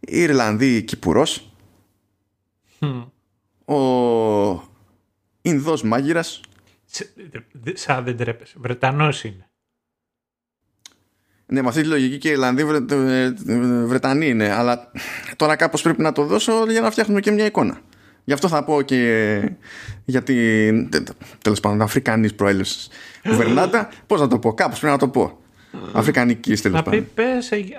Ιρλανδή 0.00 0.82
Κυπουρός 0.82 1.52
ο 3.64 3.74
Ινδός 5.42 5.82
μάγειρας 5.82 6.40
Σαν 7.72 8.04
δεν 8.04 8.16
τρέπεσαι. 8.16 8.54
Βρετανός 8.58 9.24
είναι. 9.24 9.48
Ναι, 11.46 11.62
με 11.62 11.68
αυτή 11.68 11.80
τη 11.80 11.88
λογική 11.88 12.18
και 12.18 12.28
οι 12.28 12.32
Ιρλανδοί 12.32 12.64
Βρε... 12.64 12.80
Βρετανοί 13.86 14.28
είναι. 14.28 14.52
Αλλά 14.52 14.90
τώρα 15.36 15.56
κάπως 15.56 15.82
πρέπει 15.82 16.02
να 16.02 16.12
το 16.12 16.24
δώσω 16.24 16.70
για 16.70 16.80
να 16.80 16.90
φτιάχνουμε 16.90 17.20
και 17.20 17.30
μια 17.30 17.44
εικόνα. 17.44 17.80
Γι' 18.28 18.34
αυτό 18.34 18.48
θα 18.48 18.64
πω 18.64 18.82
και 18.82 19.52
για 20.04 20.22
την 20.22 20.88
τέλος 21.42 21.60
πάντων 21.60 21.82
Αφρικανής 21.82 22.34
προέλευσης 22.34 22.88
κουβερνάτα. 23.28 23.90
Πώς 24.06 24.20
να 24.20 24.28
το 24.28 24.38
πω, 24.38 24.54
κάπως 24.54 24.78
πρέπει 24.78 24.92
να 24.92 24.98
το 24.98 25.08
πω. 25.08 25.38
Αφρικανικής 25.92 26.62
τέλος 26.62 26.82
πάντων. 26.82 27.00
Να 27.00 27.06
πει, 27.06 27.10
πες, 27.14 27.50
η, 27.50 27.76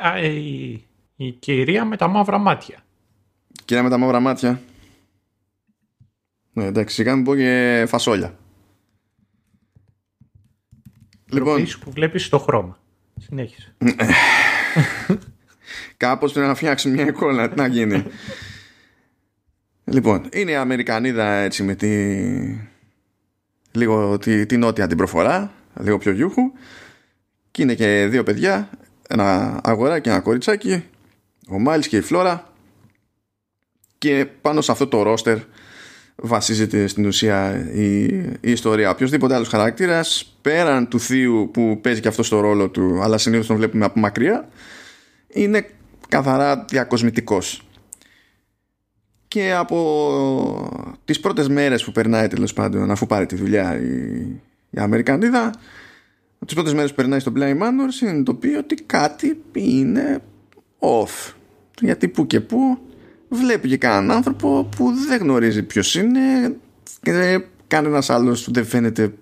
η 1.15 1.31
κυρία 1.31 1.85
με 1.85 1.97
τα 1.97 2.07
μαύρα 2.07 2.37
μάτια. 2.37 2.83
Κυρία 3.65 3.83
με 3.83 3.89
τα 3.89 3.97
μαύρα 3.97 4.19
μάτια. 4.19 4.61
Ναι, 6.53 6.65
εντάξει, 6.65 6.95
σιγά 6.95 7.15
μην 7.15 7.23
πω 7.23 7.35
και 7.35 7.85
φασόλια. 7.87 8.37
Λοιπόν, 11.31 11.67
που 11.79 11.91
βλέπεις 11.91 12.29
το 12.29 12.39
χρώμα. 12.39 12.79
Συνέχισε. 13.17 13.75
Κάπως 15.97 16.31
πρέπει 16.31 16.47
να 16.47 16.55
φτιάξει 16.55 16.89
μια 16.89 17.07
εικόνα. 17.07 17.49
Τι 17.49 17.55
να 17.55 17.67
γίνει. 17.67 18.03
Λοιπόν, 19.91 20.29
είναι 20.33 20.51
η 20.51 20.55
Αμερικανίδα 20.55 21.31
έτσι 21.33 21.63
με 21.63 21.75
τη... 21.75 21.87
λίγο 23.71 24.17
τη, 24.17 24.45
τη 24.45 24.57
νότια 24.57 24.87
την 24.87 24.97
προφορά, 24.97 25.51
λίγο 25.79 25.97
πιο 25.97 26.11
γιούχου. 26.11 26.41
Και 27.51 27.61
είναι 27.61 27.73
και 27.73 28.07
δύο 28.09 28.23
παιδιά, 28.23 28.69
ένα 29.07 29.59
αγορά 29.63 29.99
και 29.99 30.09
ένα 30.09 30.19
κοριτσάκι, 30.19 30.83
ο 31.49 31.59
Μάλις 31.59 31.87
και 31.87 31.97
η 31.97 32.01
Φλόρα. 32.01 32.53
Και 33.97 34.27
πάνω 34.41 34.61
σε 34.61 34.71
αυτό 34.71 34.87
το 34.87 35.01
ρόστερ 35.01 35.37
βασίζεται 36.15 36.87
στην 36.87 37.05
ουσία 37.05 37.69
η, 37.73 38.03
η 38.21 38.51
ιστορία. 38.51 38.89
Οποιοδήποτε 38.89 39.35
άλλος 39.35 39.47
χαρακτήρας, 39.47 40.35
πέραν 40.41 40.87
του 40.87 40.99
θείου 40.99 41.49
που 41.53 41.79
παίζει 41.81 42.01
και 42.01 42.07
αυτός 42.07 42.25
στο 42.25 42.39
ρόλο 42.39 42.69
του, 42.69 43.01
αλλά 43.01 43.17
συνήθως 43.17 43.47
τον 43.47 43.55
βλέπουμε 43.55 43.85
από 43.85 43.99
μακριά, 43.99 44.49
είναι 45.27 45.69
καθαρά 46.07 46.65
διακοσμητικός 46.69 47.68
και 49.29 49.53
από 49.53 50.97
τις 51.05 51.19
πρώτες 51.19 51.47
μέρες 51.47 51.83
που 51.83 51.91
περνάει 51.91 52.27
τέλος 52.27 52.53
πάντων 52.53 52.91
αφού 52.91 53.05
πάρει 53.05 53.25
τη 53.25 53.35
δουλειά 53.35 53.79
η, 53.79 54.19
η 54.69 54.77
Αμερικανίδα 54.79 55.51
τις 56.45 56.53
πρώτες 56.53 56.73
μέρες 56.73 56.89
που 56.89 56.95
περνάει 56.95 57.19
στο 57.19 57.31
Blind 57.35 57.57
Manor 57.57 57.87
συνειδητοποιεί 57.87 58.55
ότι 58.57 58.75
κάτι 58.75 59.41
είναι 59.53 60.21
off. 60.79 61.33
Γιατί 61.81 62.07
που 62.07 62.27
και 62.27 62.41
που 62.41 62.77
βλέπει 63.29 63.67
και 63.67 63.77
κανέναν 63.77 64.17
άνθρωπο 64.17 64.69
που 64.75 64.91
δεν 65.07 65.19
γνωρίζει 65.19 65.63
ποιος 65.63 65.95
είναι 65.95 66.55
και 67.01 67.43
κανένας 67.67 68.09
άλλος 68.09 68.51
δεν 68.51 68.65
φαίνεται 68.65 69.13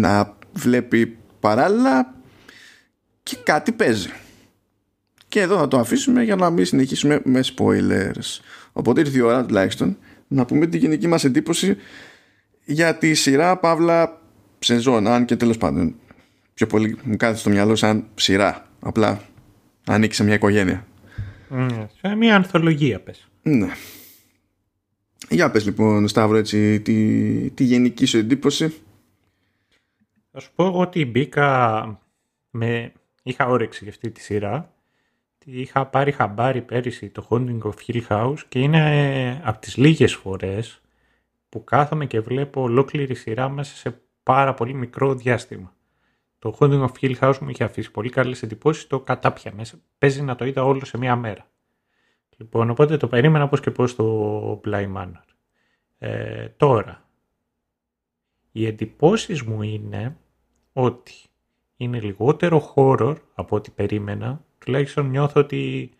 να 0.00 0.36
βλέπει 0.52 1.16
παράλληλα 1.40 2.14
και 3.22 3.36
κάτι 3.42 3.72
παίζει. 3.72 4.10
Και 5.28 5.40
εδώ 5.40 5.58
θα 5.58 5.68
το 5.68 5.78
αφήσουμε 5.78 6.22
για 6.22 6.36
να 6.36 6.50
μην 6.50 6.64
συνεχίσουμε 6.64 7.20
με 7.24 7.40
spoilers 7.56 8.40
Οπότε 8.76 9.00
ήρθε 9.00 9.18
η 9.18 9.20
ώρα 9.20 9.44
τουλάχιστον 9.44 9.96
να 10.28 10.44
πούμε 10.44 10.66
τη 10.66 10.78
γενική 10.78 11.06
μας 11.06 11.24
εντύπωση 11.24 11.76
για 12.64 12.96
τη 12.96 13.14
σειρά 13.14 13.56
Παύλα 13.56 14.20
σεζόν. 14.58 15.06
Αν 15.06 15.24
και 15.24 15.36
τέλος 15.36 15.58
πάντων 15.58 15.94
πιο 16.54 16.66
πολύ 16.66 16.98
μου 17.02 17.16
κάθεται 17.16 17.38
στο 17.38 17.50
μυαλό 17.50 17.76
σαν 17.76 18.04
σειρά. 18.14 18.66
Απλά 18.80 19.20
ανήκει 19.86 20.14
σε 20.14 20.24
μια 20.24 20.34
οικογένεια. 20.34 20.86
Mm, 21.50 21.86
σε 22.00 22.14
μια 22.14 22.34
ανθολογία 22.36 23.00
πες. 23.00 23.28
Ναι. 23.42 23.68
Για 25.28 25.50
πες 25.50 25.64
λοιπόν 25.64 26.08
Σταύρο 26.08 26.36
έτσι 26.36 26.80
τη, 26.80 27.50
τη 27.50 27.64
γενική 27.64 28.04
σου 28.04 28.18
εντύπωση. 28.18 28.74
Θα 30.32 30.40
σου 30.40 30.50
πω 30.54 30.64
εγώ 30.64 30.80
ότι 30.80 31.04
μπήκα 31.04 32.00
με... 32.50 32.92
Είχα 33.22 33.46
όρεξη 33.46 33.78
για 33.82 33.92
αυτή 33.92 34.10
τη 34.10 34.20
σειρά 34.20 34.73
είχα 35.44 35.86
πάρει 35.86 36.12
χαμπάρι 36.12 36.62
πέρυσι 36.62 37.10
το 37.10 37.26
Haunting 37.30 37.58
of 37.58 37.72
Hill 37.86 38.02
House 38.08 38.38
και 38.48 38.60
είναι 38.60 38.78
ε, 38.78 39.40
από 39.44 39.60
τις 39.60 39.76
λίγες 39.76 40.14
φορές 40.14 40.80
που 41.48 41.64
κάθομαι 41.64 42.06
και 42.06 42.20
βλέπω 42.20 42.62
ολόκληρη 42.62 43.14
σειρά 43.14 43.48
μέσα 43.48 43.76
σε 43.76 44.00
πάρα 44.22 44.54
πολύ 44.54 44.74
μικρό 44.74 45.14
διάστημα. 45.14 45.74
Το 46.38 46.56
Haunting 46.58 46.84
of 46.84 46.90
Hill 47.00 47.16
House 47.18 47.38
μου 47.38 47.48
είχε 47.48 47.64
αφήσει 47.64 47.90
πολύ 47.90 48.10
καλές 48.10 48.42
εντυπώσεις, 48.42 48.86
το 48.86 49.00
κατάπια 49.00 49.52
μέσα. 49.54 49.78
Παίζει 49.98 50.22
να 50.22 50.34
το 50.34 50.44
είδα 50.44 50.64
όλο 50.64 50.84
σε 50.84 50.98
μία 50.98 51.16
μέρα. 51.16 51.46
Λοιπόν, 52.36 52.70
οπότε 52.70 52.96
το 52.96 53.08
περίμενα 53.08 53.48
πώς 53.48 53.60
και 53.60 53.70
πώς 53.70 53.90
στο 53.90 54.60
Bly 54.64 54.92
Manor. 54.96 55.22
Ε, 55.98 56.48
τώρα, 56.48 57.08
οι 58.52 58.66
εντυπώσεις 58.66 59.42
μου 59.42 59.62
είναι 59.62 60.16
ότι 60.72 61.12
είναι 61.76 62.00
λιγότερο 62.00 62.72
horror 62.74 63.16
από 63.34 63.56
ό,τι 63.56 63.70
περίμενα 63.70 64.43
τουλάχιστον 64.64 65.10
νιώθω 65.10 65.40
ότι 65.40 65.90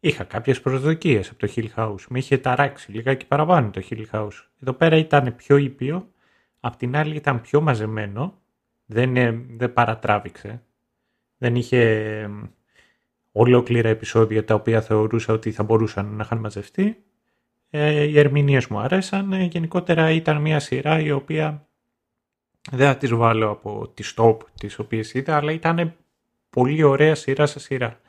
είχα 0.00 0.24
κάποιες 0.24 0.60
προσδοκίες 0.60 1.30
από 1.30 1.38
το 1.38 1.52
Hill 1.56 1.68
House. 1.76 2.04
Με 2.08 2.18
είχε 2.18 2.38
ταράξει 2.38 2.92
λιγάκι 2.92 3.26
παραπάνω 3.26 3.70
το 3.70 3.82
Hill 3.90 4.04
House. 4.12 4.46
Εδώ 4.62 4.72
πέρα 4.72 4.96
ήταν 4.96 5.36
πιο 5.36 5.56
ήπιο, 5.56 6.08
απ' 6.60 6.76
την 6.76 6.96
άλλη 6.96 7.16
ήταν 7.16 7.40
πιο 7.40 7.60
μαζεμένο, 7.60 8.42
δεν, 8.86 9.16
ε, 9.16 9.44
δεν 9.50 9.72
παρατράβηξε. 9.72 10.62
Δεν 11.38 11.54
είχε 11.56 12.30
ολόκληρα 13.32 13.88
επεισόδια 13.88 14.44
τα 14.44 14.54
οποία 14.54 14.80
θεωρούσα 14.80 15.32
ότι 15.32 15.52
θα 15.52 15.62
μπορούσαν 15.62 16.06
να 16.06 16.22
είχαν 16.24 16.38
μαζευτεί. 16.38 17.04
Ε, 17.70 18.02
οι 18.02 18.18
ερμηνείες 18.18 18.66
μου 18.66 18.78
αρέσαν. 18.78 19.32
Ε, 19.32 19.44
γενικότερα 19.44 20.10
ήταν 20.10 20.40
μια 20.40 20.60
σειρά 20.60 21.00
η 21.00 21.10
οποία 21.10 21.66
δεν 22.70 22.86
θα 22.86 22.96
τις 22.96 23.14
βάλω 23.14 23.50
από 23.50 23.88
τις 23.94 24.14
top 24.16 24.36
τις 24.54 24.78
οποίες 24.78 25.14
είδα, 25.14 25.36
αλλά 25.36 25.52
ήταν 25.52 25.94
πολύ 26.54 26.82
ωραία 26.82 27.14
σειρά 27.14 27.46
σε 27.46 27.58
σειρά. 27.58 28.00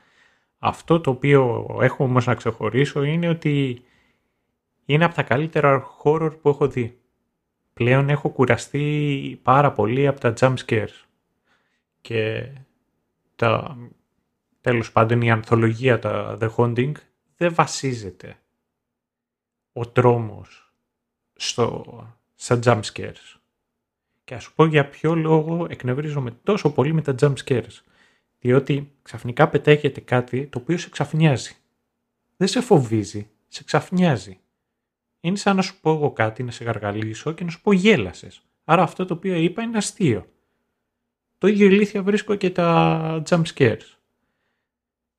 Αυτό 0.60 1.02
το 1.02 1.10
οποίο 1.10 1.68
έχω 1.82 2.04
όμως 2.04 2.26
να 2.26 2.36
ξεχωρίσω 2.36 3.04
είναι 3.04 3.30
ότι 3.30 3.84
είναι 4.86 5.06
από 5.06 5.16
τα 5.16 5.24
καλύτερα 5.24 5.86
horror 6.04 6.38
που 6.42 6.50
έχω 6.50 6.68
δει. 6.68 7.00
Πλέον 7.74 8.10
έχω 8.10 8.30
κουραστεί 8.30 9.40
πάρα 9.44 9.72
πολύ 9.72 10.08
από 10.08 10.20
τα 10.20 10.34
jump 10.40 10.56
scares. 10.66 11.04
Και 12.02 12.52
τα, 13.36 13.78
τέλος 14.62 14.92
πάντων 14.92 15.22
η 15.22 15.32
ανθολογία, 15.32 16.00
τα 16.00 16.38
The 16.42 16.50
Haunting, 16.56 16.92
δεν 17.38 17.54
βασίζεται 17.54 18.38
ο 19.74 19.88
τρόμος 19.88 20.74
στο, 21.36 21.84
στα 22.36 22.60
jump 22.64 22.82
scares. 22.94 23.40
Και 24.24 24.36
ας 24.36 24.44
σου 24.44 24.54
πω 24.54 24.66
για 24.66 24.90
ποιο 24.90 25.16
λόγο 25.16 25.68
εκνευρίζομαι 25.70 26.32
τόσο 26.44 26.72
πολύ 26.72 26.94
με 26.94 27.02
τα 27.02 27.16
jump 27.20 27.34
scares. 27.46 27.82
Διότι 28.46 28.92
ξαφνικά 29.02 29.50
πετέχεται 29.50 30.02
κάτι 30.02 30.48
το 30.48 30.60
οποίο 30.60 30.78
σε 30.78 30.90
ξαφνιάζει. 30.90 31.56
Δεν 32.38 32.48
σε 32.48 32.62
φοβίζει, 32.62 33.30
σε 33.48 33.64
ξαφνιάζει. 33.64 34.40
Είναι 35.20 35.36
σαν 35.36 35.56
να 35.56 35.62
σου 35.62 35.80
πω 35.82 35.92
εγώ 35.92 36.12
κάτι, 36.12 36.44
να 36.44 36.52
σε 36.52 36.64
γαργαλίσω 36.64 37.32
και 37.32 37.44
να 37.44 37.50
σου 37.50 37.62
πω 37.62 37.72
γέλασες. 37.72 38.42
Άρα 38.64 38.84
αυτό 38.84 39.06
το 39.06 39.14
οποίο 39.14 39.36
είπα 39.36 39.62
είναι 39.62 39.78
αστείο. 39.78 40.26
Το 41.38 41.48
ίδιο 41.48 41.66
ηλίθια 41.66 42.04
βρίσκω 42.04 42.36
και 42.36 42.50
τα 42.50 43.24
jump 43.30 43.42
scares. 43.56 43.98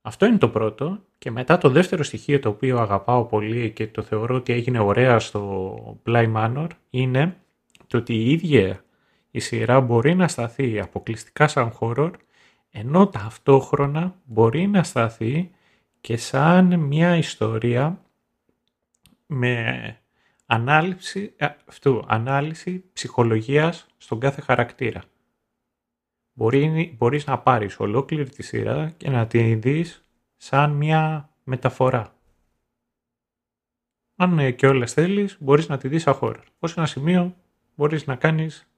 Αυτό 0.02 0.26
είναι 0.26 0.38
το 0.38 0.48
πρώτο 0.48 1.02
και 1.18 1.30
μετά 1.30 1.58
το 1.58 1.68
δεύτερο 1.68 2.02
στοιχείο 2.02 2.38
το 2.38 2.48
οποίο 2.48 2.78
αγαπάω 2.78 3.24
πολύ 3.24 3.70
και 3.70 3.86
το 3.86 4.02
θεωρώ 4.02 4.34
ότι 4.34 4.52
έγινε 4.52 4.78
ωραία 4.78 5.18
στο 5.18 6.00
Bly 6.06 6.34
Manor 6.34 6.68
είναι 6.90 7.36
το 7.86 7.96
ότι 7.96 8.14
η 8.14 8.30
ίδια 8.30 8.84
η 9.30 9.40
σειρά 9.40 9.80
μπορεί 9.80 10.14
να 10.14 10.28
σταθεί 10.28 10.80
αποκλειστικά 10.80 11.48
σαν 11.48 11.78
horror 11.80 12.10
ενώ 12.78 13.06
ταυτόχρονα 13.06 14.20
μπορεί 14.24 14.66
να 14.66 14.82
σταθεί 14.82 15.50
και 16.00 16.16
σαν 16.16 16.78
μια 16.78 17.16
ιστορία 17.16 18.04
με 19.26 19.98
ανάλυση, 20.46 21.34
αυτού, 21.66 22.04
ανάλυση 22.06 22.84
ψυχολογίας 22.92 23.86
στον 23.96 24.20
κάθε 24.20 24.40
χαρακτήρα. 24.40 25.02
Μπορεί, 26.32 26.94
μπορείς 26.98 27.26
να 27.26 27.38
πάρεις 27.38 27.78
ολόκληρη 27.78 28.30
τη 28.30 28.42
σειρά 28.42 28.90
και 28.96 29.10
να 29.10 29.26
την 29.26 29.60
δεις 29.60 30.04
σαν 30.36 30.70
μια 30.70 31.30
μεταφορά. 31.44 32.14
Αν 34.16 34.54
και 34.54 34.66
όλες 34.66 34.92
θέλεις, 34.92 35.36
μπορείς 35.40 35.68
να 35.68 35.78
τη 35.78 35.88
δεις 35.88 36.06
αχώρα. 36.06 36.42
Ως 36.58 36.76
ένα 36.76 36.86
σημείο 36.86 37.36
μπορείς 37.74 38.06
να 38.06 38.16
κάνεις 38.16 38.68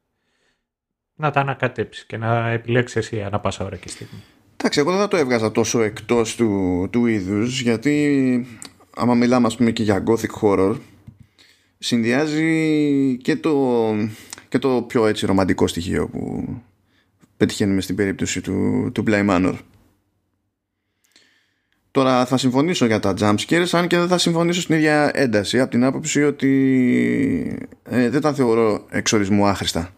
να 1.18 1.30
τα 1.30 1.40
ανακατέψεις 1.40 2.04
και 2.04 2.16
να 2.16 2.48
επιλέξεις 2.48 2.96
εσύ 2.96 3.22
ανά 3.22 3.40
πάσα 3.40 3.64
ώρα 3.64 3.76
και 3.76 3.88
στιγμή. 3.88 4.22
Εντάξει, 4.56 4.80
εγώ 4.80 4.90
δεν 4.90 5.00
θα 5.00 5.08
το 5.08 5.16
έβγαζα 5.16 5.52
τόσο 5.52 5.82
εκτός 5.82 6.36
του, 6.36 6.88
του 6.92 7.06
είδους, 7.06 7.60
γιατί 7.60 8.46
άμα 8.96 9.14
μιλάμε 9.14 9.46
ας 9.46 9.56
πούμε 9.56 9.70
και 9.70 9.82
για 9.82 10.02
gothic 10.06 10.40
horror 10.40 10.76
συνδυάζει 11.78 13.16
και 13.16 13.36
το, 13.36 13.54
και 14.48 14.58
το 14.58 14.82
πιο 14.82 15.06
έτσι 15.06 15.26
ρομαντικό 15.26 15.66
στοιχείο 15.66 16.08
που 16.08 16.48
πετυχαίνουμε 17.36 17.80
στην 17.80 17.96
περίπτωση 17.96 18.40
του, 18.40 18.90
του 18.94 19.04
Bly 19.06 19.28
Manor. 19.28 19.54
Τώρα 21.90 22.26
θα 22.26 22.36
συμφωνήσω 22.36 22.86
για 22.86 23.00
τα 23.00 23.14
jump 23.18 23.36
scares 23.46 23.68
αν 23.72 23.86
και 23.86 23.98
δεν 23.98 24.08
θα 24.08 24.18
συμφωνήσω 24.18 24.60
στην 24.60 24.74
ίδια 24.74 25.10
ένταση 25.14 25.60
από 25.60 25.70
την 25.70 25.84
άποψη 25.84 26.22
ότι 26.22 27.68
ε, 27.82 28.08
δεν 28.08 28.20
τα 28.20 28.34
θεωρώ 28.34 28.86
εξορισμού 28.90 29.46
άχρηστα 29.46 29.92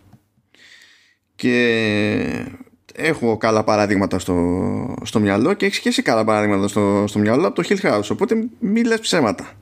και 1.41 2.47
έχω 2.95 3.37
καλά 3.37 3.65
παραδείγματα 3.65 4.19
στο, 4.19 4.95
στο 5.03 5.21
μυαλό 5.21 5.53
και 5.53 5.67
έχεις 5.67 5.79
και 5.79 5.89
εσύ 5.89 6.03
καλά 6.03 6.25
παραδείγματα 6.25 6.69
στο, 6.69 7.05
στο 7.07 7.19
μυαλό 7.19 7.47
από 7.47 7.63
το 7.63 7.69
Hill 7.69 7.87
House 7.87 8.09
οπότε 8.11 8.35
μην 8.59 8.87
λες 8.87 9.01
ψέματα. 9.01 9.53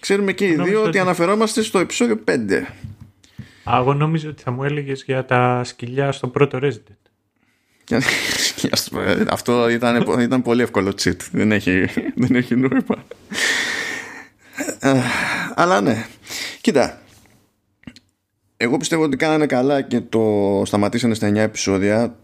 Ξέρουμε 0.00 0.32
και 0.32 0.46
οι 0.46 0.54
δύο 0.54 0.82
ότι 0.82 0.98
αναφερόμαστε 0.98 1.62
στο 1.62 1.78
επεισόδιο 1.78 2.20
5 2.28 2.32
Α, 3.70 3.76
εγώ 3.78 3.94
νόμιζα 3.94 4.28
ότι 4.28 4.42
θα 4.42 4.50
μου 4.50 4.64
έλεγες 4.64 5.02
για 5.06 5.24
τα 5.24 5.60
σκυλιά 5.64 6.12
στο 6.12 6.28
πρώτο 6.28 6.58
Resident. 6.62 7.10
Αυτό 9.28 9.68
ήταν, 9.68 10.20
ήταν 10.20 10.42
πολύ 10.42 10.62
εύκολο 10.62 10.94
cheat. 11.02 11.16
Δεν 11.32 11.52
έχει, 11.52 11.88
δεν 12.14 12.36
έχει 12.36 12.56
νόημα. 12.56 13.04
Αλλά 15.54 15.80
ναι. 15.80 16.06
Κοίτα 16.60 17.00
εγώ 18.56 18.76
πιστεύω 18.76 19.02
ότι 19.02 19.16
κάνανε 19.16 19.46
καλά 19.46 19.82
και 19.82 20.00
το 20.00 20.62
σταματήσανε 20.64 21.14
στα 21.14 21.30
9 21.30 21.34
επεισόδια 21.34 22.16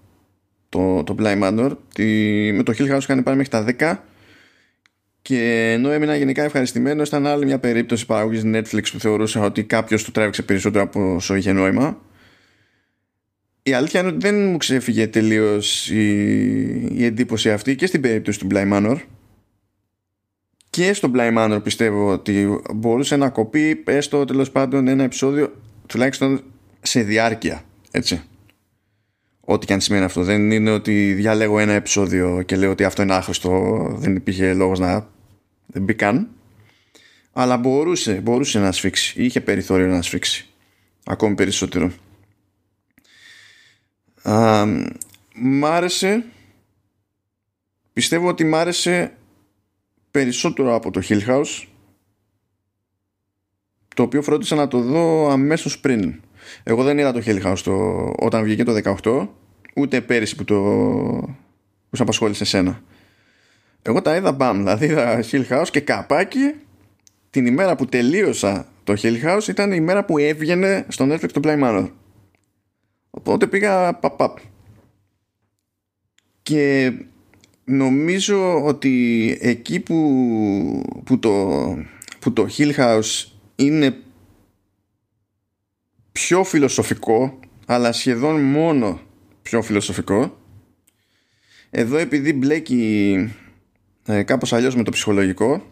το, 0.68 1.02
το 1.02 1.14
Bly 1.18 1.42
Manor. 1.42 1.76
Τη, 1.94 2.04
με 2.52 2.62
το 2.62 2.72
Hill 2.78 2.94
House 2.94 3.02
είχαν 3.02 3.22
πάει 3.22 3.36
μέχρι 3.36 3.50
τα 3.50 3.64
10 3.78 3.98
και 5.22 5.70
ενώ 5.72 5.90
έμεινα 5.90 6.16
γενικά 6.16 6.42
ευχαριστημένο 6.42 7.02
ήταν 7.02 7.26
άλλη 7.26 7.44
μια 7.44 7.58
περίπτωση 7.58 8.06
παραγωγής 8.06 8.42
Netflix 8.44 8.82
που 8.92 8.98
θεωρούσα 8.98 9.40
ότι 9.40 9.64
κάποιος 9.64 10.04
του 10.04 10.10
τράβηξε 10.10 10.42
περισσότερο 10.42 10.84
από 10.84 11.14
όσο 11.14 11.34
είχε 11.34 11.52
νόημα. 11.52 12.00
Η 13.62 13.72
αλήθεια 13.72 14.00
είναι 14.00 14.08
ότι 14.08 14.18
δεν 14.18 14.50
μου 14.50 14.56
ξέφυγε 14.56 15.06
τελείως 15.06 15.90
η, 15.90 16.16
η 16.94 17.04
εντύπωση 17.04 17.50
αυτή 17.52 17.76
και 17.76 17.86
στην 17.86 18.00
περίπτωση 18.00 18.38
του 18.38 18.46
Bly 18.50 18.72
Manor. 18.72 18.96
Και 20.70 20.92
στο 20.92 21.10
Bly 21.14 21.38
Manor 21.38 21.60
πιστεύω 21.62 22.12
ότι 22.12 22.60
μπορούσε 22.74 23.16
να 23.16 23.28
κοπεί 23.28 23.82
έστω 23.86 24.24
τέλος 24.24 24.50
πάντων 24.50 24.88
ένα 24.88 25.04
επεισόδιο 25.04 25.52
τουλάχιστον 25.92 26.42
σε 26.82 27.02
διάρκεια 27.02 27.64
έτσι. 27.90 28.22
Ό,τι 29.40 29.66
και 29.66 29.72
αν 29.72 29.80
σημαίνει 29.80 30.04
αυτό. 30.04 30.22
Δεν 30.22 30.50
είναι 30.50 30.70
ότι 30.70 31.12
διαλέγω 31.12 31.58
ένα 31.58 31.72
επεισόδιο 31.72 32.42
και 32.42 32.56
λέω 32.56 32.70
ότι 32.70 32.84
αυτό 32.84 33.02
είναι 33.02 33.14
άχρηστο 33.14 33.86
δεν 33.98 34.16
υπήρχε 34.16 34.54
λόγος 34.54 34.78
να 34.78 35.08
δεν 35.66 35.82
μπει 35.82 35.94
καν. 35.94 36.28
Αλλά 37.32 37.56
μπορούσε, 37.56 38.12
μπορούσε 38.12 38.58
να 38.58 38.72
σφίξει. 38.72 39.22
Είχε 39.22 39.40
περιθώριο 39.40 39.86
να 39.86 40.02
σφίξει. 40.02 40.48
Ακόμη 41.04 41.34
περισσότερο. 41.34 41.92
Α, 44.22 44.66
μ' 45.34 45.64
άρεσε. 45.64 46.24
Πιστεύω 47.92 48.28
ότι 48.28 48.44
μ' 48.44 48.54
άρεσε 48.54 49.16
περισσότερο 50.10 50.74
από 50.74 50.90
το 50.90 51.02
Hill 51.08 51.26
House 51.26 51.66
το 53.94 54.02
οποίο 54.02 54.22
φρόντισα 54.22 54.54
να 54.54 54.68
το 54.68 54.80
δω 54.80 55.30
αμέσως 55.30 55.78
πριν. 55.78 56.20
Εγώ 56.62 56.82
δεν 56.82 56.98
είδα 56.98 57.12
το 57.12 57.22
Hell 57.24 57.42
House 57.42 57.58
το, 57.64 57.72
όταν 58.18 58.42
βγήκε 58.44 58.64
το 58.64 58.96
18, 59.02 59.28
ούτε 59.74 60.00
πέρυσι 60.00 60.36
που 60.36 60.44
το 60.44 60.54
που 61.90 61.96
σε 61.96 62.02
απασχόλησε 62.02 62.44
σένα. 62.44 62.82
Εγώ 63.82 64.02
τα 64.02 64.16
είδα 64.16 64.32
μπαμ, 64.32 64.56
δηλαδή 64.56 64.86
είδα 64.86 65.24
Hill 65.30 65.48
House 65.48 65.66
και 65.70 65.80
καπάκι 65.80 66.54
την 67.30 67.46
ημέρα 67.46 67.76
που 67.76 67.86
τελείωσα 67.86 68.66
το 68.84 68.94
Hill 69.02 69.24
House 69.24 69.48
ήταν 69.48 69.72
η 69.72 69.80
μέρα 69.80 70.04
που 70.04 70.18
έβγαινε 70.18 70.86
στο 70.88 71.06
Netflix 71.10 71.30
το 71.32 71.40
Play 71.44 71.62
Manor. 71.62 71.90
Οπότε 73.10 73.46
πήγα 73.46 73.94
παπ 73.94 74.16
παπ. 74.16 74.38
Και 76.42 76.92
νομίζω 77.64 78.64
ότι 78.64 79.38
εκεί 79.40 79.80
που, 79.80 81.02
που, 81.04 81.18
το, 81.18 81.76
που 82.18 82.32
το 82.32 82.46
Hill 82.56 82.74
House 82.74 83.31
είναι 83.64 83.96
πιο 86.12 86.44
φιλοσοφικό 86.44 87.38
αλλά 87.66 87.92
σχεδόν 87.92 88.40
μόνο 88.40 89.00
πιο 89.42 89.62
φιλοσοφικό. 89.62 90.36
Εδώ 91.70 91.96
επειδή 91.96 92.32
μπλέκει 92.32 93.34
ε, 94.06 94.22
κάπως 94.22 94.52
αλλιώς 94.52 94.76
με 94.76 94.82
το 94.82 94.90
ψυχολογικό 94.90 95.66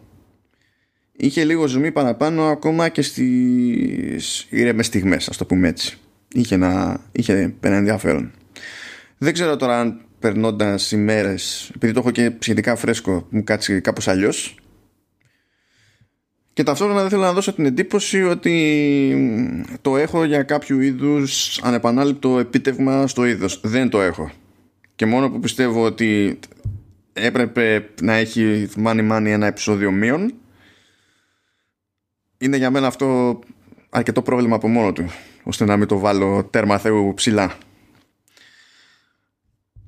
είχε 1.13 1.45
λίγο 1.45 1.67
ζουμί 1.67 1.93
παραπάνω 1.93 2.45
ακόμα 2.45 2.89
και 2.89 3.03
στις 3.03 4.47
ήρεμες 4.51 4.87
στιγμές 4.87 5.29
ας 5.29 5.37
το 5.37 5.45
πούμε 5.45 5.69
έτσι. 5.69 5.99
Είχε 6.35 6.55
ένα, 6.55 7.01
είχε 7.13 7.55
ένα 7.61 7.77
ενδιαφέρον. 7.77 8.33
Δεν 9.19 9.33
ξέρω 9.33 9.57
τώρα 9.57 9.81
αν 9.81 10.01
περνώντας 10.19 10.93
ημέρες 10.93 11.71
επειδή 11.75 11.93
το 11.93 12.01
έχω 12.01 12.11
και 12.11 12.33
σχετικά 12.39 12.77
φρέσκο 12.77 13.27
μου 13.31 13.45
κάτσει 13.45 13.81
κάπως 13.81 14.09
αλλιώς 14.09 14.60
και 16.61 16.67
ταυτόχρονα 16.67 17.01
δεν 17.01 17.11
θέλω 17.11 17.23
να 17.23 17.33
δώσω 17.33 17.53
την 17.53 17.65
εντύπωση 17.65 18.23
ότι 18.23 19.79
το 19.81 19.97
έχω 19.97 20.25
για 20.25 20.43
κάποιο 20.43 20.81
είδους 20.81 21.61
ανεπανάληπτο 21.63 22.39
επίτευγμα 22.39 23.07
στο 23.07 23.25
είδος. 23.25 23.61
Δεν 23.63 23.89
το 23.89 24.01
έχω. 24.01 24.31
Και 24.95 25.07
μόνο 25.07 25.31
που 25.31 25.41
πιστεύω 25.41 25.85
ότι 25.85 26.39
έπρεπε 27.13 27.91
να 28.03 28.13
έχει 28.13 28.69
money 28.85 29.11
money 29.11 29.25
ένα 29.25 29.47
επεισόδιο 29.47 29.91
μείον 29.91 30.35
είναι 32.39 32.57
για 32.57 32.71
μένα 32.71 32.87
αυτό 32.87 33.39
αρκετό 33.91 34.23
πρόβλημα 34.23 34.57
από 34.57 34.69
μόνο 34.69 34.93
του 34.93 35.11
ώστε 35.43 35.65
να 35.65 35.77
μην 35.77 35.87
το 35.87 35.99
βάλω 35.99 36.45
τέρμα 36.51 36.79
θεού 36.79 37.15
ψηλά 37.15 37.53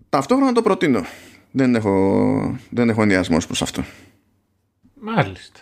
ταυτόχρονα 0.09 0.53
το 0.53 0.63
προτείνω 0.63 1.05
δεν 1.51 1.75
έχω, 1.75 2.59
δεν 2.71 2.89
έχω 2.89 3.03
ενδιασμός 3.03 3.47
προς 3.47 3.63
αυτό 3.63 3.85
Μάλιστα. 4.95 5.61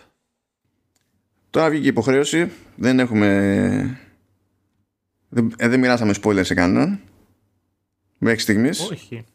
Τώρα 1.51 1.69
βγήκε 1.69 1.85
η 1.85 1.87
υποχρέωση. 1.87 2.51
Δεν 2.75 2.99
έχουμε. 2.99 3.99
Δεν, 5.29 5.53
ε, 5.57 5.67
δεν 5.67 5.79
μοιράσαμε 5.79 6.13
spoilers 6.23 6.45
σε 6.45 6.53
κανέναν. 6.53 6.99
Μέχρι 8.17 8.39
στιγμής. 8.39 8.89
Όχι. 8.91 9.25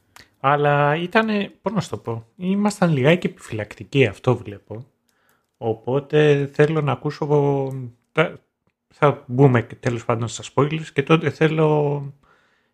Αλλά 0.41 0.97
ήταν. 0.97 1.29
Πώς 1.63 1.73
να 1.73 1.81
σου 1.81 1.91
το 1.91 1.97
πω. 1.97 2.27
Ήμασταν 2.37 2.93
λιγάκι 2.93 3.27
επιφυλακτικοί, 3.27 4.07
αυτό 4.07 4.37
βλέπω. 4.37 4.87
Οπότε 5.57 6.51
θέλω 6.53 6.81
να 6.81 6.93
ακούσω. 6.93 7.73
Θα 8.95 9.25
μπούμε 9.27 9.63
τέλος 9.63 10.05
πάντων 10.05 10.29
στα 10.29 10.45
spoilers 10.55 10.87
και 10.93 11.03
τότε 11.03 11.31
θέλω 11.31 12.01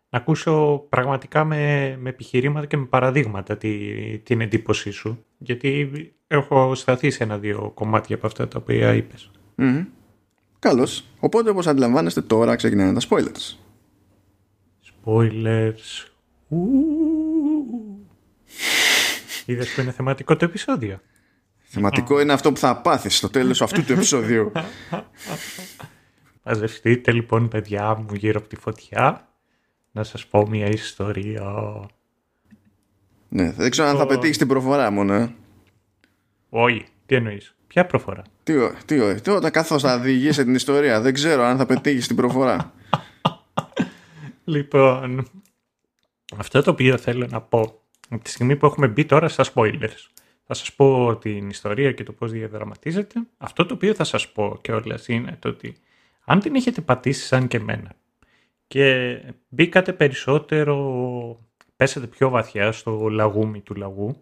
να 0.09 0.17
ακούσω 0.17 0.85
πραγματικά 0.89 1.43
με, 1.43 1.95
με 1.99 2.09
επιχειρήματα 2.09 2.65
και 2.65 2.77
με 2.77 2.85
παραδείγματα 2.85 3.57
τη, 3.57 3.97
την 4.19 4.41
εντύπωσή 4.41 4.91
σου. 4.91 5.25
Γιατί 5.37 5.89
έχω 6.33 6.75
σταθεί 6.75 7.11
σε 7.11 7.23
ένα-δύο 7.23 7.71
κομμάτια 7.73 8.15
από 8.15 8.27
αυτά 8.27 8.47
τα 8.47 8.59
οποία 8.61 8.93
είπες. 8.93 9.31
Mm-hmm. 9.57 9.85
Καλώς. 10.59 11.05
Οπότε 11.19 11.49
όπως 11.49 11.67
αντιλαμβάνεστε 11.67 12.21
τώρα 12.21 12.55
ξεκινάνε 12.55 12.93
τα 12.93 13.07
spoilers. 13.09 13.55
Spoilers. 14.89 16.07
Είδες 19.45 19.73
που 19.73 19.81
είναι 19.81 19.91
θεματικό 19.91 20.35
το 20.35 20.45
επεισόδιο; 20.45 20.99
Θεματικό 21.57 22.19
είναι 22.19 22.33
αυτό 22.33 22.51
που 22.51 22.57
θα 22.57 22.81
πάθεις 22.81 23.17
στο 23.17 23.29
τέλος 23.29 23.61
αυτού 23.61 23.83
του 23.83 23.93
επεισόδιου. 23.93 24.51
Μαζευτείτε 26.43 27.11
λοιπόν 27.11 27.47
παιδιά 27.47 27.95
μου 27.95 28.15
γύρω 28.15 28.39
από 28.39 28.49
τη 28.49 28.55
φωτιά 28.55 29.27
να 29.91 30.03
σας 30.03 30.27
πω 30.27 30.47
μια 30.47 30.67
ιστορία. 30.67 31.53
Ναι, 33.29 33.51
δεν 33.51 33.69
ξέρω 33.69 33.87
αν 33.87 33.97
θα 33.97 34.05
πετύχεις 34.05 34.37
την 34.37 34.47
προφορά 34.47 34.91
μόνο. 34.91 35.13
Ε. 35.13 35.35
Όχι, 36.55 36.85
τι 37.05 37.15
εννοείς; 37.15 37.55
Ποια 37.67 37.85
προφορά; 37.85 38.21
Τι, 38.43 38.53
τι, 38.85 39.21
τι 39.21 39.29
όταν 39.31 39.51
καθώς 39.51 39.81
θα 39.81 39.99
διηγήσει 39.99 40.43
την 40.43 40.55
ιστορία. 40.55 41.01
Δεν 41.01 41.13
ξέρω 41.13 41.43
αν 41.43 41.57
θα 41.57 41.65
πετύχεις 41.65 42.07
την 42.07 42.15
προφορά. 42.15 42.73
λοιπόν, 44.43 45.27
αυτό 46.37 46.61
το 46.61 46.71
οποίο 46.71 46.97
θέλω 46.97 47.27
να 47.27 47.41
πω 47.41 47.81
από 48.09 48.23
τη 48.23 48.29
στιγμή 48.29 48.55
που 48.55 48.65
έχουμε 48.65 48.87
μπει 48.87 49.05
τώρα 49.05 49.27
στα 49.27 49.45
spoilers. 49.53 50.09
Θα 50.43 50.53
σας 50.53 50.73
πω 50.73 51.15
την 51.15 51.49
ιστορία 51.49 51.91
και 51.91 52.03
το 52.03 52.11
πώς 52.11 52.31
διαδραματίζεται. 52.31 53.27
Αυτό 53.37 53.65
το 53.65 53.73
οποίο 53.73 53.93
θα 53.93 54.03
σας 54.03 54.31
πω 54.31 54.59
και 54.61 54.71
όλα 54.71 54.99
είναι 55.07 55.37
το 55.39 55.49
ότι 55.49 55.75
αν 56.25 56.39
την 56.39 56.55
έχετε 56.55 56.81
πατήσει 56.81 57.25
σαν 57.25 57.47
και 57.47 57.57
εμένα 57.57 57.91
και 58.67 59.17
μπήκατε 59.49 59.93
περισσότερο, 59.93 60.75
πέσατε 61.75 62.07
πιο 62.07 62.29
βαθιά 62.29 62.71
στο 62.71 63.07
λαγούμι 63.09 63.61
του 63.61 63.75
λαγού, 63.75 64.21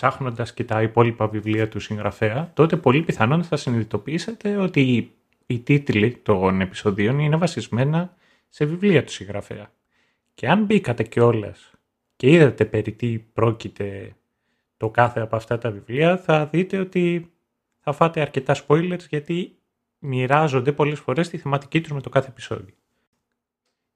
ψάχνοντας 0.00 0.54
και 0.54 0.64
τα 0.64 0.82
υπόλοιπα 0.82 1.28
βιβλία 1.28 1.68
του 1.68 1.80
συγγραφέα, 1.80 2.50
τότε 2.54 2.76
πολύ 2.76 3.02
πιθανόν 3.02 3.44
θα 3.44 3.56
συνειδητοποιήσετε 3.56 4.56
ότι 4.56 5.12
οι 5.46 5.58
τίτλοι 5.58 6.16
των 6.16 6.60
επεισοδίων 6.60 7.18
είναι 7.18 7.36
βασισμένα 7.36 8.14
σε 8.48 8.64
βιβλία 8.64 9.04
του 9.04 9.12
συγγραφέα. 9.12 9.72
Και 10.34 10.48
αν 10.48 10.64
μπήκατε 10.64 11.02
κιόλας 11.02 11.70
και 12.16 12.30
είδατε 12.30 12.64
περί 12.64 12.92
τι 12.92 13.18
πρόκειται 13.18 14.16
το 14.76 14.90
κάθε 14.90 15.20
από 15.20 15.36
αυτά 15.36 15.58
τα 15.58 15.70
βιβλία, 15.70 16.16
θα 16.16 16.46
δείτε 16.46 16.78
ότι 16.78 17.32
θα 17.80 17.92
φάτε 17.92 18.20
αρκετά 18.20 18.56
spoilers 18.66 19.08
γιατί 19.08 19.58
μοιράζονται 19.98 20.72
πολλές 20.72 20.98
φορές 20.98 21.28
τη 21.28 21.38
θεματική 21.38 21.80
τους 21.80 21.92
με 21.92 22.00
το 22.00 22.08
κάθε 22.08 22.28
επεισόδιο. 22.28 22.74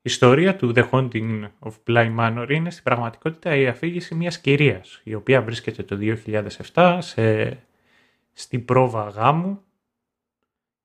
Η 0.06 0.10
ιστορία 0.10 0.56
του 0.56 0.72
The 0.76 0.90
Haunting 0.90 1.48
of 1.58 1.72
Bly 1.86 2.16
Manor 2.18 2.46
είναι 2.50 2.70
στην 2.70 2.84
πραγματικότητα 2.84 3.56
η 3.56 3.66
αφήγηση 3.66 4.14
μιας 4.14 4.38
κυρίας, 4.38 5.00
η 5.04 5.14
οποία 5.14 5.42
βρίσκεται 5.42 5.82
το 5.82 5.98
2007 6.74 6.98
σε, 7.00 7.58
στην 8.32 8.64
πρόβα 8.64 9.08
γάμου 9.08 9.62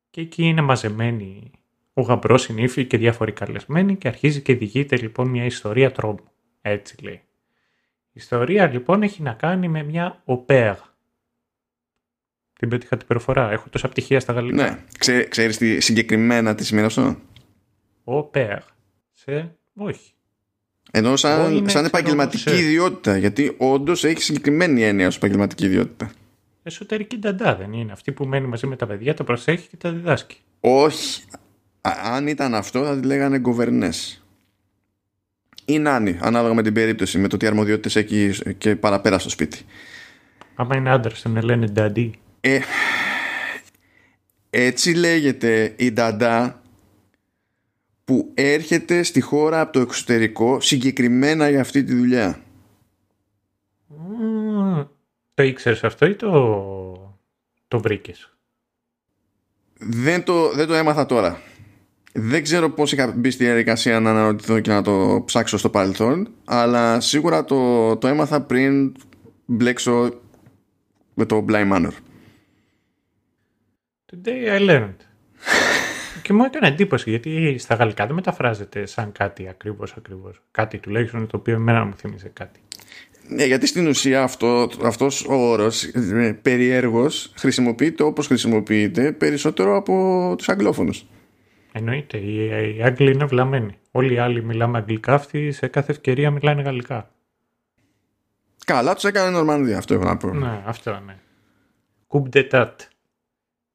και 0.09 0.21
εκεί 0.21 0.43
είναι 0.43 0.61
μαζεμένοι 0.61 1.51
ο 1.93 2.01
γαμπρός, 2.01 2.47
η 2.47 2.53
νύφη 2.53 2.85
και 2.85 2.97
διάφοροι 2.97 3.31
καλεσμένοι 3.31 3.95
και 3.95 4.07
αρχίζει 4.07 4.41
και 4.41 4.55
διηγείται 4.55 4.97
λοιπόν 4.97 5.27
μια 5.27 5.45
ιστορία 5.45 5.91
τρόμου. 5.91 6.31
Έτσι 6.61 7.03
λέει. 7.03 7.21
Η 8.07 8.13
ιστορία 8.13 8.67
λοιπόν 8.67 9.03
έχει 9.03 9.21
να 9.21 9.33
κάνει 9.33 9.67
με 9.67 9.83
μια 9.83 10.21
οπέα. 10.25 10.79
Την 12.59 12.69
πέτυχα 12.69 12.97
την 12.97 13.07
προφορά. 13.07 13.51
Έχω 13.51 13.69
τόσα 13.69 13.89
πτυχία 13.89 14.19
στα 14.19 14.33
γαλλικά. 14.33 14.63
Ναι. 14.63 14.83
Ξέ, 14.97 15.23
ξέρεις 15.23 15.57
τι 15.57 15.79
συγκεκριμένα 15.79 16.55
τι 16.55 16.65
σημαίνει 16.65 16.85
αυτό; 16.85 17.15
Οπέα 18.03 18.77
σε 19.25 19.55
όχι. 19.75 20.13
Ενώ 20.91 21.15
σαν, 21.15 21.69
σαν 21.69 21.85
επαγγελματική 21.85 22.57
ιδιότητα, 22.57 23.17
γιατί 23.17 23.55
όντως 23.57 24.03
έχει 24.03 24.21
συγκεκριμένη 24.21 24.83
έννοια 24.83 25.07
ως 25.07 25.15
επαγγελματική 25.15 25.65
ιδιότητα. 25.65 26.11
Εσωτερική 26.63 27.17
νταντά 27.17 27.55
δεν 27.55 27.73
είναι. 27.73 27.91
Αυτή 27.91 28.11
που 28.11 28.25
μένει 28.25 28.47
μαζί 28.47 28.67
με 28.67 28.75
τα 28.75 28.87
παιδιά, 28.87 29.13
τα 29.13 29.23
προσέχει 29.23 29.67
και 29.67 29.77
τα 29.77 29.91
διδάσκει. 29.91 30.37
Όχι. 30.59 31.23
αν 32.03 32.27
ήταν 32.27 32.55
αυτό, 32.55 32.83
θα 32.83 32.99
τη 32.99 33.05
λέγανε 33.05 33.39
γκοβερνέ. 33.39 33.89
Ή 35.65 35.79
νάνι, 35.79 36.17
ανάλογα 36.21 36.53
με 36.53 36.61
την 36.61 36.73
περίπτωση, 36.73 37.17
με 37.17 37.27
το 37.27 37.37
τι 37.37 37.47
αρμοδιότητες 37.47 37.95
έχει 37.95 38.53
και 38.57 38.75
παραπέρα 38.75 39.19
στο 39.19 39.29
σπίτι. 39.29 39.61
Άμα 40.55 40.77
είναι 40.77 40.89
άντρα, 40.89 41.13
τον 41.23 41.41
λένε 41.41 41.67
νταντί. 41.67 42.19
Ε, 42.39 42.59
έτσι 44.49 44.93
λέγεται 44.93 45.73
η 45.77 45.91
νταντά 45.91 46.58
που 48.09 48.31
έρχεται 48.33 49.03
στη 49.03 49.21
χώρα 49.21 49.61
από 49.61 49.71
το 49.71 49.79
εξωτερικό 49.79 50.59
συγκεκριμένα 50.59 51.49
για 51.49 51.61
αυτή 51.61 51.83
τη 51.83 51.95
δουλειά. 51.95 52.41
το 55.33 55.43
ήξερες 55.43 55.83
αυτό 55.83 56.05
ή 56.05 56.15
το, 56.15 57.17
το 57.67 57.79
βρήκες; 57.79 58.37
Δεν 59.79 60.23
το, 60.23 60.51
δεν 60.51 60.67
το 60.67 60.73
έμαθα 60.73 61.05
τώρα. 61.05 61.41
Δεν 62.13 62.43
ξέρω 62.43 62.69
πώς 62.69 62.91
είχα 62.91 63.13
μπει 63.15 63.31
στη 63.31 63.43
διαδικασία 63.43 63.99
να 63.99 64.09
αναρωτηθώ 64.09 64.59
και 64.59 64.71
να 64.71 64.81
το 64.81 65.23
ψάξω 65.25 65.57
στο 65.57 65.69
παρελθόν, 65.69 66.29
αλλά 66.45 66.99
σίγουρα 66.99 67.43
το, 67.45 67.97
το 67.97 68.07
έμαθα 68.07 68.41
πριν 68.41 68.95
μπλέξω 69.45 70.13
με 71.13 71.25
το 71.25 71.45
Blind 71.49 71.71
Manor. 71.71 71.91
Today 74.11 74.57
I 74.57 74.69
learned. 74.69 74.97
Και 76.29 76.35
μου 76.35 76.43
έκανε 76.43 76.67
εντύπωση 76.67 77.09
γιατί 77.09 77.57
στα 77.57 77.75
γαλλικά 77.75 78.05
δεν 78.05 78.15
μεταφράζεται 78.15 78.85
σαν 78.85 79.11
κάτι 79.11 79.47
ακριβώς 79.47 79.93
ακριβώς. 79.97 80.41
Κάτι 80.51 80.77
τουλάχιστον 80.77 81.27
το 81.27 81.37
οποίο 81.37 81.53
εμένα 81.53 81.85
μου 81.85 81.93
θύμιζε 81.95 82.29
κάτι. 82.33 82.59
Ναι, 83.27 83.43
γιατί 83.43 83.67
στην 83.67 83.87
ουσία 83.87 84.23
αυτό, 84.23 84.69
αυτός 84.83 85.25
ο 85.25 85.33
όρος 85.33 85.83
ε, 85.83 86.39
περιέργως 86.41 87.33
χρησιμοποιείται 87.35 88.03
όπως 88.03 88.27
χρησιμοποιείται 88.27 89.11
περισσότερο 89.11 89.75
από 89.75 90.33
τους 90.37 90.49
αγγλόφωνους. 90.49 91.05
Εννοείται, 91.71 92.17
οι, 92.17 92.45
οι 92.77 92.83
Άγγλοι 92.83 93.11
είναι 93.11 93.25
βλαμμένοι. 93.25 93.77
Όλοι 93.91 94.13
οι 94.13 94.17
άλλοι 94.17 94.43
μιλάμε 94.43 94.77
αγγλικά, 94.77 95.13
αυτοί 95.13 95.51
σε 95.51 95.67
κάθε 95.67 95.91
ευκαιρία 95.91 96.31
μιλάνε 96.31 96.61
γαλλικά. 96.61 97.11
Καλά, 98.65 98.93
τους 98.93 99.03
έκανε 99.03 99.29
Νορμανδία, 99.29 99.77
αυτό 99.77 99.93
έχω 99.93 100.03
να 100.03 100.17
πω. 100.17 100.33
Ναι, 100.33 100.61
αυτό 100.65 100.99
ναι. 101.05 101.17
Κουμπτετάτ. 102.07 102.81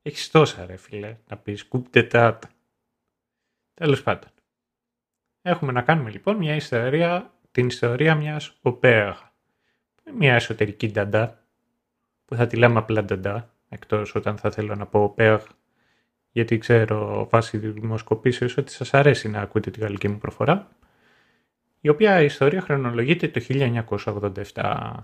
Έχεις 0.06 0.30
τόσα 0.30 0.66
ρε 0.66 0.76
φίλε 0.76 1.16
να 1.28 1.36
πεις 1.36 1.64
κουπτετάτα. 1.64 2.50
Τέλος 3.74 4.02
πάντων. 4.02 4.30
Έχουμε 5.42 5.72
να 5.72 5.82
κάνουμε 5.82 6.10
λοιπόν 6.10 6.36
μια 6.36 6.54
ιστορία, 6.54 7.34
την 7.50 7.66
ιστορία 7.66 8.14
μιας 8.14 8.58
οπέαγ. 8.62 9.16
Μια 10.18 10.34
εσωτερική 10.34 10.90
νταντά 10.90 11.46
που 12.24 12.34
θα 12.34 12.46
τη 12.46 12.56
λέμε 12.56 12.78
απλά 12.78 13.04
νταντά 13.04 13.54
εκτός 13.68 14.14
όταν 14.14 14.36
θα 14.36 14.50
θέλω 14.50 14.74
να 14.74 14.86
πω 14.86 15.02
οπέαγ 15.02 15.42
γιατί 16.30 16.58
ξέρω 16.58 17.28
βάσει 17.30 17.58
δημοσκοπήσεως 17.58 18.56
ότι 18.56 18.72
σας 18.72 18.94
αρέσει 18.94 19.28
να 19.28 19.40
ακούτε 19.40 19.70
τη 19.70 19.80
γαλλική 19.80 20.08
μου 20.08 20.18
προφορά 20.18 20.68
η 21.80 21.88
οποία 21.88 22.20
η 22.20 22.24
ιστορία 22.24 22.60
χρονολογείται 22.60 23.28
το 23.28 23.40
1987 24.54 24.94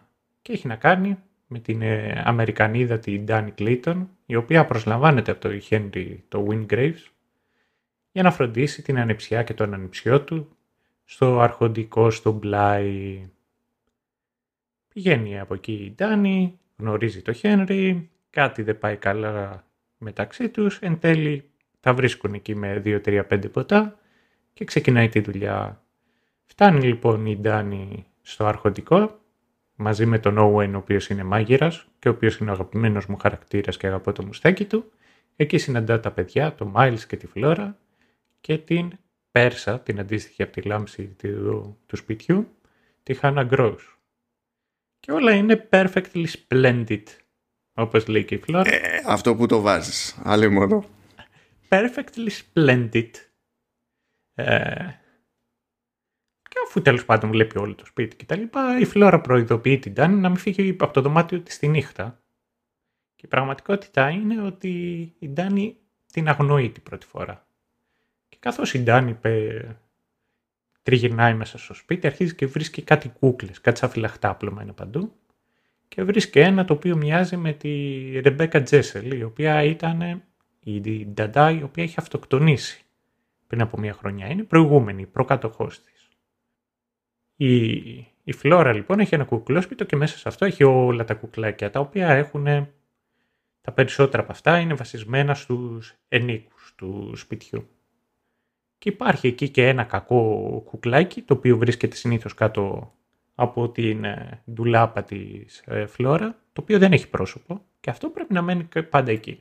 και 0.42 0.52
έχει 0.52 0.66
να 0.66 0.76
κάνει 0.76 1.18
με 1.52 1.58
την 1.58 1.82
ε, 1.82 2.22
Αμερικανίδα 2.24 2.98
την 2.98 3.24
Ντάνι 3.24 3.50
Κλίτον, 3.50 4.10
η 4.26 4.34
οποία 4.34 4.64
προσλαμβάνεται 4.64 5.30
από 5.30 5.40
τον 5.40 5.60
Χένρι 5.60 6.24
το 6.28 6.46
Wingraves 6.50 7.10
για 8.12 8.22
να 8.22 8.30
φροντίσει 8.30 8.82
την 8.82 8.98
ανεψιά 8.98 9.42
και 9.42 9.54
τον 9.54 9.74
ανεψιό 9.74 10.20
του 10.20 10.56
στο 11.04 11.40
αρχοντικό 11.40 12.10
στο 12.10 12.32
Μπλάι. 12.32 13.28
Πηγαίνει 14.88 15.40
από 15.40 15.54
εκεί 15.54 15.72
η 15.72 15.92
Ντάνι, 15.94 16.58
γνωρίζει 16.76 17.22
το 17.22 17.32
Χένρι, 17.32 18.10
κάτι 18.30 18.62
δεν 18.62 18.78
πάει 18.78 18.96
καλά 18.96 19.64
μεταξύ 19.98 20.48
τους, 20.48 20.78
εν 20.78 20.98
τέλει 20.98 21.50
τα 21.80 21.94
βρίσκουν 21.94 22.34
εκεί 22.34 22.54
με 22.54 22.82
2-3-5 22.84 23.52
ποτά 23.52 23.98
και 24.52 24.64
ξεκινάει 24.64 25.08
τη 25.08 25.20
δουλειά. 25.20 25.82
Φτάνει 26.44 26.80
λοιπόν 26.80 27.26
η 27.26 27.36
Ντάνι 27.36 28.06
στο 28.22 28.44
αρχοντικό 28.44 29.20
μαζί 29.80 30.06
με 30.06 30.18
τον 30.18 30.36
Owen 30.38 30.70
ο 30.74 30.76
οποίος 30.76 31.08
είναι 31.08 31.22
μάγειρας 31.22 31.86
και 31.98 32.08
ο 32.08 32.10
οποίος 32.10 32.36
είναι 32.36 32.50
ο 32.50 32.52
αγαπημένος 32.52 33.06
μου 33.06 33.16
χαρακτήρας 33.16 33.76
και 33.76 33.86
αγαπώ 33.86 34.12
το 34.12 34.24
μουστάκι 34.24 34.64
του. 34.64 34.92
Εκεί 35.36 35.58
συναντά 35.58 36.00
τα 36.00 36.10
παιδιά, 36.10 36.54
το 36.54 36.72
Miles 36.76 37.00
και 37.08 37.16
τη 37.16 37.26
Φλόρα 37.26 37.78
και 38.40 38.58
την 38.58 38.92
Πέρσα, 39.30 39.80
την 39.80 40.00
αντίστοιχη 40.00 40.42
από 40.42 40.52
τη 40.52 40.62
λάμψη 40.62 41.16
του, 41.18 41.78
του 41.86 41.96
σπιτιού, 41.96 42.48
τη 43.02 43.18
Hannah 43.22 43.48
Gross. 43.50 43.78
Και 45.00 45.12
όλα 45.12 45.32
είναι 45.32 45.68
perfectly 45.70 46.26
splendid, 46.48 47.02
όπως 47.74 48.06
λέει 48.06 48.24
και 48.24 48.34
η 48.34 48.38
Φλόρα. 48.38 48.74
Ε, 48.74 49.02
αυτό 49.06 49.34
που 49.34 49.46
το 49.46 49.60
βάζεις, 49.60 50.20
άλλη 50.22 50.48
μόνο. 50.48 50.84
Perfectly 51.68 52.28
splendid. 52.42 53.10
Ε, 54.34 54.99
και 56.50 56.56
αφού 56.66 56.82
τέλος 56.82 57.04
πάντων 57.04 57.30
βλέπει 57.30 57.58
όλο 57.58 57.74
το 57.74 57.84
σπίτι 57.84 58.16
και 58.16 58.24
τα 58.24 58.36
λοιπά, 58.36 58.78
η 58.78 58.84
Φλόρα 58.84 59.20
προειδοποιεί 59.20 59.78
την 59.78 59.94
Τάνη 59.94 60.14
να 60.14 60.28
μην 60.28 60.38
φύγει 60.38 60.76
από 60.78 60.92
το 60.92 61.00
δωμάτιο 61.00 61.40
της 61.40 61.58
τη 61.58 61.68
νύχτα. 61.68 62.22
Και 63.16 63.26
η 63.26 63.28
πραγματικότητα 63.28 64.08
είναι 64.08 64.42
ότι 64.42 64.68
η 65.18 65.28
Ντάνη 65.28 65.76
την 66.12 66.28
αγνοεί 66.28 66.70
την 66.70 66.82
πρώτη 66.82 67.06
φορά. 67.06 67.46
Και 68.28 68.36
καθώς 68.40 68.74
η 68.74 68.82
Ντάνη 68.82 69.18
τριγυρνάει 70.82 71.34
μέσα 71.34 71.58
στο 71.58 71.74
σπίτι, 71.74 72.06
αρχίζει 72.06 72.34
και 72.34 72.46
βρίσκει 72.46 72.82
κάτι 72.82 73.08
κούκλες, 73.08 73.60
κάτι 73.60 73.78
σαν 73.78 73.90
φυλαχτάπλωμα 73.90 74.62
είναι 74.62 74.72
παντού. 74.72 75.12
Και 75.88 76.02
βρίσκει 76.02 76.38
ένα 76.38 76.64
το 76.64 76.72
οποίο 76.72 76.96
μοιάζει 76.96 77.36
με 77.36 77.52
τη 77.52 77.70
Ρεμπέκα 78.20 78.62
Τζέσελ, 78.62 79.10
η 79.10 79.22
οποία 79.22 79.62
ήταν 79.62 80.22
η 80.60 81.06
Νταντά, 81.06 81.50
η 81.50 81.62
οποία 81.62 81.82
έχει 81.82 81.94
αυτοκτονήσει 81.98 82.84
πριν 83.46 83.60
από 83.60 83.78
μια 83.78 83.92
χρονιά. 83.92 84.26
Είναι 84.26 84.42
προηγούμενη, 84.42 85.06
προκατοχός 85.06 85.84
της. 85.84 85.99
Η, 87.42 87.72
η 88.24 88.32
Φλόρα 88.32 88.72
λοιπόν 88.72 89.00
έχει 89.00 89.14
ένα 89.14 89.24
κουκλόσπιτο 89.24 89.84
και 89.84 89.96
μέσα 89.96 90.18
σε 90.18 90.28
αυτό 90.28 90.44
έχει 90.44 90.64
όλα 90.64 91.04
τα 91.04 91.14
κουκλάκια, 91.14 91.70
τα 91.70 91.80
οποία 91.80 92.08
έχουν, 92.08 92.44
τα 93.60 93.72
περισσότερα 93.72 94.22
από 94.22 94.32
αυτά 94.32 94.58
είναι 94.58 94.74
βασισμένα 94.74 95.34
στους 95.34 95.94
ενίκους 96.08 96.72
του 96.76 97.12
σπιτιού. 97.16 97.68
Και 98.78 98.88
υπάρχει 98.88 99.26
εκεί 99.26 99.48
και 99.48 99.68
ένα 99.68 99.84
κακό 99.84 100.62
κουκλάκι, 100.64 101.22
το 101.22 101.34
οποίο 101.34 101.56
βρίσκεται 101.56 101.96
συνήθως 101.96 102.34
κάτω 102.34 102.92
από 103.34 103.68
την 103.68 104.04
ε, 104.04 104.42
ντουλάπα 104.50 105.02
της 105.02 105.62
ε, 105.66 105.86
Φλόρα, 105.86 106.38
το 106.52 106.60
οποίο 106.60 106.78
δεν 106.78 106.92
έχει 106.92 107.08
πρόσωπο 107.08 107.64
και 107.80 107.90
αυτό 107.90 108.08
πρέπει 108.08 108.32
να 108.32 108.42
μένει 108.42 108.68
πάντα 108.90 109.10
εκεί. 109.10 109.40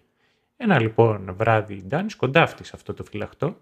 Ένα 0.57 0.81
λοιπόν 0.81 1.33
βράδυ 1.35 1.83
Ντάνης 1.87 2.15
κοντάφτει 2.15 2.63
σε 2.63 2.71
αυτό 2.75 2.93
το 2.93 3.03
φυλαχτό 3.03 3.57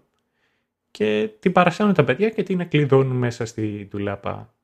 και 0.90 1.30
την 1.40 1.52
παρασάνουν 1.52 1.94
τα 1.94 2.04
παιδιά 2.04 2.28
και 2.28 2.42
την 2.42 2.68
κλειδώνουν 2.68 3.16
μέσα 3.16 3.46
στη 3.46 3.86
ντουλάπα. 3.90 4.54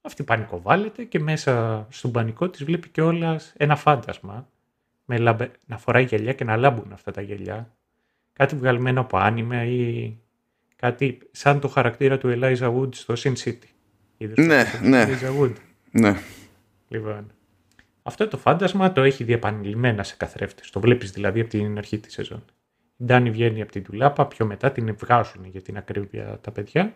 Αυτή 0.00 0.22
πανικοβάλλεται 0.22 1.04
και 1.04 1.18
μέσα 1.18 1.86
στον 1.90 2.10
πανικό 2.12 2.50
της 2.50 2.64
βλέπει 2.64 2.88
κιόλας 2.88 3.52
ένα 3.56 3.76
φάντασμα 3.76 4.48
με 5.04 5.18
λαμπε... 5.18 5.50
να 5.66 5.78
φοράει 5.78 6.04
γυαλιά 6.04 6.32
και 6.32 6.44
να 6.44 6.56
λάμπουν 6.56 6.92
αυτά 6.92 7.10
τα 7.10 7.20
γυαλιά. 7.20 7.76
Κάτι 8.32 8.56
βγαλμένο 8.56 9.00
από 9.00 9.16
άνιμε 9.16 9.66
ή 9.66 10.16
κάτι 10.76 11.18
σαν 11.30 11.60
το 11.60 11.68
χαρακτήρα 11.68 12.18
του 12.18 12.38
Eliza 12.38 12.76
Wood 12.76 12.94
στο 12.94 13.14
Sin 13.16 13.32
City. 13.44 13.68
ναι, 14.18 14.64
ναι. 14.82 15.06
Wood; 15.40 15.52
Ναι. 15.90 16.16
Λοιπόν, 16.88 17.32
αυτό 18.02 18.28
το 18.28 18.36
φάντασμα 18.36 18.92
το 18.92 19.02
έχει 19.02 19.24
διαπανηλημένα 19.24 20.02
σε 20.02 20.16
καθρέφτες. 20.16 20.70
Το 20.70 20.80
βλέπεις 20.80 21.10
δηλαδή 21.10 21.40
από 21.40 21.50
την 21.50 21.78
αρχή 21.78 21.98
της 21.98 22.12
σεζόν. 22.12 22.44
Η 23.02 23.04
Ντάνη 23.04 23.30
βγαίνει 23.30 23.62
από 23.62 23.72
την 23.72 23.84
τουλάπα, 23.84 24.26
πιο 24.26 24.46
μετά 24.46 24.72
την 24.72 24.96
βγάζουν 24.96 25.44
για 25.44 25.62
την 25.62 25.76
ακρίβεια 25.76 26.38
τα 26.40 26.50
παιδιά 26.50 26.94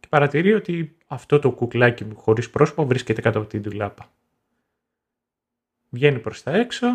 και 0.00 0.06
παρατηρεί 0.08 0.52
ότι 0.54 0.96
αυτό 1.06 1.38
το 1.38 1.50
κουκλάκι 1.50 2.04
μου 2.04 2.16
χωρίς 2.16 2.50
πρόσωπο 2.50 2.86
βρίσκεται 2.86 3.20
κάτω 3.20 3.38
από 3.38 3.48
την 3.48 3.62
τουλάπα. 3.62 4.12
Βγαίνει 5.88 6.18
προς 6.18 6.42
τα 6.42 6.52
έξω, 6.52 6.86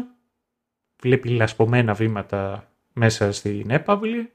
βλέπει 1.02 1.30
λασπωμένα 1.30 1.94
βήματα 1.94 2.72
μέσα 2.94 3.32
στην 3.32 3.70
έπαυλη 3.70 4.32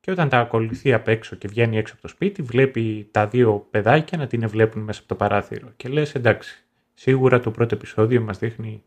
και 0.00 0.10
όταν 0.10 0.28
τα 0.28 0.38
ακολουθεί 0.38 0.92
απ' 0.92 1.08
έξω 1.08 1.36
και 1.36 1.48
βγαίνει 1.48 1.76
έξω 1.76 1.92
από 1.92 2.02
το 2.02 2.08
σπίτι 2.08 2.42
βλέπει 2.42 3.08
τα 3.10 3.26
δύο 3.26 3.66
παιδάκια 3.70 4.18
να 4.18 4.26
την 4.26 4.48
βλέπουν 4.48 4.82
μέσα 4.82 5.00
από 5.00 5.08
το 5.08 5.14
παράθυρο 5.14 5.72
και 5.76 5.88
λες 5.88 6.14
εντάξει, 6.14 6.64
σίγουρα 6.94 7.40
το 7.40 7.50
πρώτο 7.50 7.74
επεισόδιο 7.74 8.20
μας 8.20 8.38
δείχνει 8.38 8.82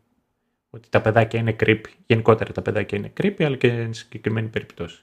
ότι 0.74 0.88
τα 0.88 1.00
παιδάκια 1.00 1.40
είναι 1.40 1.56
creepy. 1.60 1.84
Γενικότερα 2.06 2.52
τα 2.52 2.62
παιδάκια 2.62 2.98
είναι 2.98 3.12
creepy, 3.20 3.42
αλλά 3.42 3.56
και 3.56 3.68
σε 3.68 3.92
συγκεκριμένη 3.92 4.48
περίπτωση. 4.48 5.00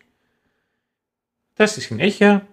Τα 1.54 1.66
στη 1.66 1.82
συνέχεια, 1.82 2.48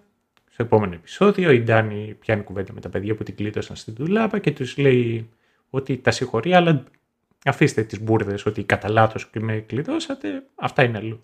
στο 0.49 0.63
επόμενο 0.63 0.93
επεισόδιο, 0.93 1.51
η 1.51 1.61
Ντάνη 1.61 2.15
πιάνει 2.19 2.43
κουβέντα 2.43 2.73
με 2.73 2.81
τα 2.81 2.89
παιδιά 2.89 3.15
που 3.15 3.23
την 3.23 3.35
κλείτωσαν 3.35 3.75
στην 3.75 3.93
δουλάπα 3.95 4.39
και 4.39 4.51
τους 4.51 4.77
λέει 4.77 5.29
ότι 5.69 5.97
τα 5.97 6.11
συγχωρεί, 6.11 6.53
αλλά 6.53 6.83
αφήστε 7.45 7.83
τις 7.83 8.01
μπουρδες 8.01 8.45
ότι 8.45 8.63
κατά 8.63 8.89
λάθος 8.89 9.29
με 9.39 9.59
κλειδώσατε, 9.59 10.43
αυτά 10.55 10.83
είναι 10.83 10.97
αλλού. 10.97 11.23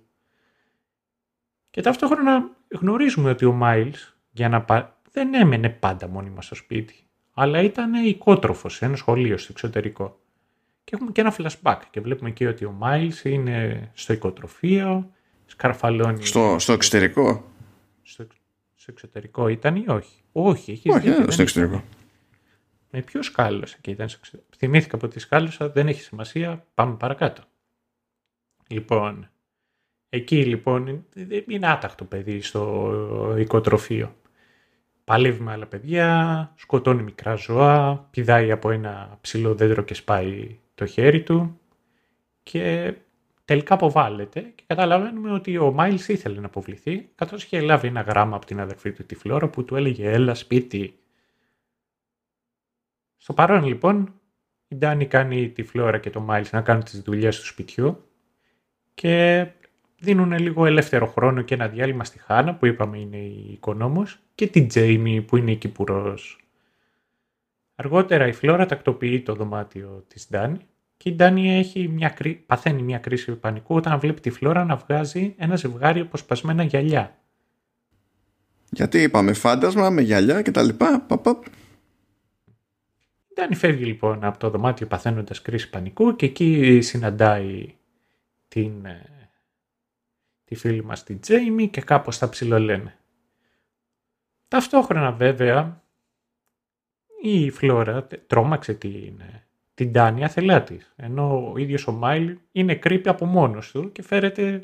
Και 1.70 1.82
ταυτόχρονα 1.82 2.50
γνωρίζουμε 2.68 3.30
ότι 3.30 3.46
ο 3.46 3.52
Μάιλς 3.52 4.16
για 4.32 4.50
να 4.50 4.62
πα... 4.62 5.02
δεν 5.12 5.34
έμενε 5.34 5.70
πάντα 5.70 6.08
μόνιμα 6.08 6.41
στο 6.41 6.56
σπίτι, 6.56 6.96
αλλά 7.34 7.62
ήταν 7.62 7.94
οικότροφος 7.94 8.76
σε 8.76 8.86
ένα 8.86 8.96
σχολείο 8.96 9.38
στο 9.38 9.48
εξωτερικό. 9.52 10.22
Και 10.84 10.95
έχουμε 10.95 11.11
και 11.11 11.21
ένα 11.21 11.36
flashback 11.38 11.79
και 11.89 12.01
βλέπουμε 12.01 12.29
εκεί 12.29 12.45
ότι 12.45 12.65
ο 12.65 12.71
Μάιλς 12.71 13.23
είναι 13.23 13.89
στο 13.93 14.13
οικοτροφείο, 14.13 15.11
σκαρφαλώνει... 15.45 16.25
Στο, 16.25 16.55
στο 16.59 16.73
εξωτερικό; 16.73 17.51
Στο, 18.03 18.27
στο 18.75 18.91
εξωτερικό 18.91 19.47
ήταν 19.47 19.75
ή 19.75 19.86
όχι; 19.88 20.21
Όχι, 20.31 20.71
έχει 20.71 20.89
όχι, 20.89 21.09
δίκιο, 21.09 21.31
στο 21.31 21.41
εξωτερικό. 21.41 21.84
Με 22.89 23.01
ποιος 23.01 23.25
σκάλωσα 23.25 23.77
και 23.81 23.91
ήταν 23.91 24.09
στο 24.09 24.17
εξωτερικό. 24.19 24.49
Θυμήθηκα 24.57 24.95
από 24.95 25.07
τη 25.07 25.19
σκάλωσα, 25.19 25.69
δεν 25.69 25.88
έχει 25.88 26.01
σημασία, 26.01 26.65
πάμε 26.73 26.95
παρακάτω. 26.95 27.43
Λοιπόν, 28.67 29.29
εκεί 30.09 30.45
λοιπόν 30.45 31.05
είναι 31.47 31.67
άταχτο 31.67 32.05
παιδί 32.05 32.41
στο 32.41 33.36
οικοτροφείο. 33.38 34.15
Παλεύει 35.03 35.41
με 35.41 35.51
άλλα 35.51 35.65
παιδιά, 35.65 36.51
σκοτώνει 36.55 37.03
μικρά 37.03 37.36
ζώα, 37.36 38.07
πηδάει 38.11 38.51
από 38.51 38.71
ένα 38.71 39.17
ψηλό 39.21 39.55
δέντρο 39.55 39.81
και 39.81 39.93
σπάει 39.93 40.57
το 40.76 40.86
χέρι 40.86 41.24
του 41.24 41.59
και 42.43 42.93
τελικά 43.45 43.74
αποβάλλεται 43.74 44.41
και 44.41 44.63
καταλαβαίνουμε 44.67 45.32
ότι 45.32 45.57
ο 45.57 45.71
Μάιλς 45.71 46.07
ήθελε 46.07 46.39
να 46.39 46.45
αποβληθεί 46.45 47.09
καθώς 47.15 47.43
είχε 47.43 47.61
λάβει 47.61 47.88
ένα 47.88 48.01
γράμμα 48.01 48.36
από 48.36 48.45
την 48.45 48.59
αδερφή 48.59 48.91
του 48.91 49.05
τη 49.05 49.15
Φλόρα 49.15 49.49
που 49.49 49.65
του 49.65 49.76
έλεγε 49.76 50.09
έλα 50.11 50.34
σπίτι. 50.34 50.97
Στο 53.17 53.34
παρόν 53.34 53.65
λοιπόν 53.65 54.13
η 54.67 54.76
Ντάνη 54.76 55.07
κάνει 55.07 55.49
τη 55.49 55.63
Φλόρα 55.63 55.97
και 55.97 56.09
το 56.09 56.19
Μάιλς 56.19 56.51
να 56.51 56.61
κάνουν 56.61 56.84
τις 56.84 57.01
δουλειές 57.01 57.39
του 57.39 57.45
σπιτιού 57.45 58.07
και 58.93 59.47
δίνουν 59.99 60.32
λίγο 60.38 60.65
ελεύθερο 60.65 61.05
χρόνο 61.05 61.41
και 61.41 61.53
ένα 61.53 61.67
διάλειμμα 61.67 62.03
στη 62.03 62.19
Χάνα 62.19 62.55
που 62.55 62.65
είπαμε 62.65 62.99
είναι 62.99 63.17
η 63.17 63.51
οικονόμος 63.51 64.19
και 64.36 64.47
την 64.47 64.67
Τζέιμι 64.67 65.21
που 65.21 65.38
είναι 65.38 65.51
η 65.51 65.55
Κυπουρός. 65.55 66.43
Αργότερα 67.76 68.28
η 68.28 68.34
Φλόρα 68.34 68.65
τακτοποιεί 68.65 69.21
το 69.21 69.36
δωμάτιο 69.36 70.05
της 70.07 70.28
Ντάνη 70.30 70.59
και 70.97 71.09
η 71.09 71.15
Ντάνη 71.15 71.57
έχει 71.57 71.88
μια, 71.88 72.17
παθαίνει 72.45 72.82
μια 72.82 72.97
κρίση 72.97 73.32
πανικού 73.36 73.76
όταν 73.76 73.99
βλέπει 73.99 74.21
τη 74.21 74.30
Φλόρα 74.30 74.65
να 74.65 74.76
βγάζει 74.76 75.36
ένα 75.38 75.55
ζευγάρι 75.55 75.99
αποσπασμένα 75.99 76.63
γυαλιά. 76.63 77.17
Γιατί 78.69 79.01
είπαμε 79.01 79.34
φάντασμα 79.34 79.89
με 79.89 80.01
γυαλιά 80.01 80.41
και 80.41 80.51
τα 80.51 80.63
λοιπά. 80.63 81.01
Παπ, 81.01 81.26
Η 83.28 83.34
Ντάνη 83.34 83.55
φεύγει 83.55 83.86
λοιπόν 83.86 84.24
από 84.24 84.38
το 84.38 84.49
δωμάτιο 84.49 84.88
παθαίνοντας 84.88 85.41
κρίση 85.41 85.69
πανικού 85.69 86.15
και 86.15 86.26
εκεί 86.26 86.82
συναντάει 86.82 87.76
την, 88.47 88.86
ε, 88.86 89.30
τη 90.43 90.55
φίλη 90.55 90.84
μας 90.84 91.03
την 91.03 91.19
Τζέιμι 91.19 91.67
και 91.67 91.82
κάπως 91.82 92.17
τα 92.17 92.30
ψιλολένε. 92.30 92.97
Ταυτόχρονα 94.47 95.11
βέβαια 95.11 95.82
η 97.26 97.49
Φλόρα 97.49 98.07
τρόμαξε 98.28 98.74
την, 98.74 99.21
την 99.74 99.91
Τάνια 99.91 100.30
θελά 100.30 100.63
τη. 100.63 100.78
Ενώ 100.95 101.51
ο 101.53 101.57
ίδιος 101.57 101.88
ο 101.88 101.91
Μάιλ 101.91 102.38
είναι 102.51 102.76
κρύπη 102.76 103.09
από 103.09 103.26
μόνος 103.26 103.71
του 103.71 103.91
και 103.91 104.03
φέρεται 104.03 104.63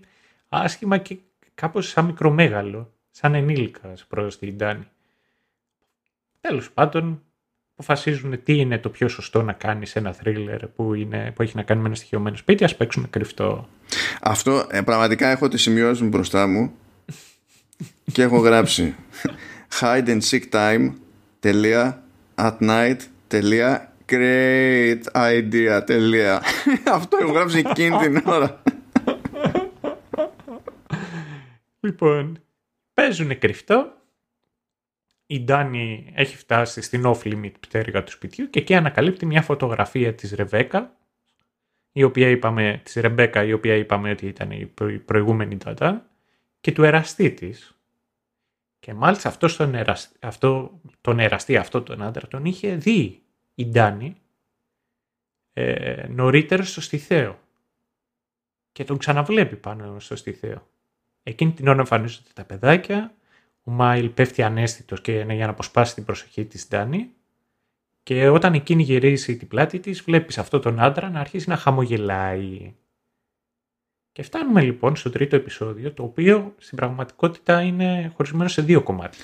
άσχημα 0.49 0.97
και 0.97 1.17
κάπως 1.53 1.89
σαν 1.89 2.05
μικρομέγαλο, 2.05 2.93
σαν 3.11 3.35
ενήλικας 3.35 4.05
προς 4.05 4.37
την 4.39 4.57
Τάνη. 4.57 4.87
Τέλος 6.41 6.71
πάντων, 6.71 7.21
αποφασίζουν 7.73 8.43
τι 8.43 8.57
είναι 8.57 8.77
το 8.77 8.89
πιο 8.89 9.07
σωστό 9.07 9.41
να 9.41 9.53
κάνει 9.53 9.85
σε 9.85 9.99
ένα 9.99 10.13
θρίλερ 10.13 10.67
που, 10.67 10.93
είναι, 10.93 11.31
που 11.35 11.41
έχει 11.41 11.55
να 11.55 11.63
κάνει 11.63 11.81
με 11.81 11.87
ένα 11.87 11.95
στοιχειωμένο 11.95 12.35
σπίτι, 12.35 12.63
ας 12.63 12.75
παίξουμε 12.75 13.07
κρυφτό. 13.07 13.67
Αυτό 14.21 14.67
ε, 14.71 14.81
πραγματικά 14.81 15.27
έχω 15.27 15.47
τη 15.47 15.57
σημειώσεις 15.57 16.01
μου 16.01 16.09
μπροστά 16.09 16.47
μου 16.47 16.71
και 18.11 18.21
έχω 18.21 18.37
γράψει 18.37 18.95
hide 19.79 20.07
and 20.07 20.21
seek 20.21 20.49
time 20.51 20.93
τελεία 21.39 22.03
at 22.47 22.57
night. 22.59 22.97
Τελεία, 23.27 23.93
great 24.11 25.01
idea. 25.13 25.81
Τελεία. 25.85 26.41
Αυτό 26.97 27.17
έχω 27.21 27.31
γράψει 27.31 27.57
εκείνη 27.57 27.97
την 27.97 28.21
ώρα. 28.25 28.61
Λοιπόν, 31.79 32.41
παίζουν 32.93 33.39
κρυφτό 33.39 33.93
η 35.31 35.39
Ντάνη 35.39 36.11
έχει 36.15 36.37
φτάσει 36.37 36.81
στην 36.81 37.03
off-limit 37.05 37.51
πτέρυγα 37.59 38.03
του 38.03 38.11
σπιτιού 38.11 38.49
και 38.49 38.59
εκεί 38.59 38.75
ανακαλύπτει 38.75 39.25
μια 39.25 39.41
φωτογραφία 39.41 40.13
της 40.13 40.31
Ρεβέκα, 40.31 40.97
η 41.91 42.03
οποία 42.03 42.29
είπαμε, 42.29 42.81
της 42.83 42.93
Ρεμπέκα, 42.93 43.43
η 43.43 43.53
οποία 43.53 43.75
είπαμε 43.75 44.11
ότι 44.11 44.27
ήταν 44.27 44.51
η 44.51 44.65
προηγούμενη 45.05 45.57
τάτα, 45.57 46.09
και 46.61 46.71
του 46.71 46.83
εραστή 46.83 47.31
της. 47.31 47.78
Και 48.79 48.93
μάλιστα 48.93 49.29
αυτός 49.29 49.55
τον, 49.55 49.75
ερασ... 49.75 50.11
αυτό, 50.19 50.79
τον 51.01 51.19
εραστή, 51.19 51.57
αυτό 51.57 51.81
τον 51.81 52.01
άντρα, 52.01 52.27
τον 52.27 52.45
είχε 52.45 52.75
δει 52.75 53.21
η 53.55 53.65
Ντάνη 53.65 54.15
ε, 55.53 56.07
νωρίτερα 56.09 56.63
στο 56.63 56.81
Στιθέο. 56.81 57.39
Και 58.71 58.83
τον 58.83 58.97
ξαναβλέπει 58.97 59.55
πάνω 59.55 59.99
στο 59.99 60.15
Στιθέο. 60.15 60.67
Εκείνη 61.23 61.51
την 61.51 61.67
ώρα 61.67 61.79
εμφανίζονται 61.79 62.29
τα 62.33 62.43
παιδάκια, 62.43 63.13
ο 63.63 63.71
Μάιλ 63.71 64.09
πέφτει 64.09 64.43
ανέστητος 64.43 65.01
και 65.01 65.19
είναι 65.19 65.33
για 65.33 65.45
να 65.45 65.51
αποσπάσει 65.51 65.93
την 65.93 66.05
προσοχή 66.05 66.45
της 66.45 66.67
Ντάνη 66.67 67.09
και 68.03 68.29
όταν 68.29 68.53
εκείνη 68.53 68.83
γυρίσει 68.83 69.37
την 69.37 69.47
πλάτη 69.47 69.79
της 69.79 70.01
βλέπεις 70.01 70.37
αυτό 70.37 70.59
τον 70.59 70.79
άντρα 70.79 71.09
να 71.09 71.19
αρχίσει 71.19 71.49
να 71.49 71.57
χαμογελάει. 71.57 72.73
Και 74.19 74.25
φτάνουμε 74.25 74.61
λοιπόν 74.61 74.95
στο 74.95 75.09
τρίτο 75.09 75.35
επεισόδιο, 75.35 75.91
το 75.91 76.03
οποίο 76.03 76.53
στην 76.57 76.77
πραγματικότητα 76.77 77.61
είναι 77.61 78.11
χωρισμένο 78.15 78.49
σε 78.49 78.61
δύο 78.61 78.81
κομμάτια. 78.81 79.23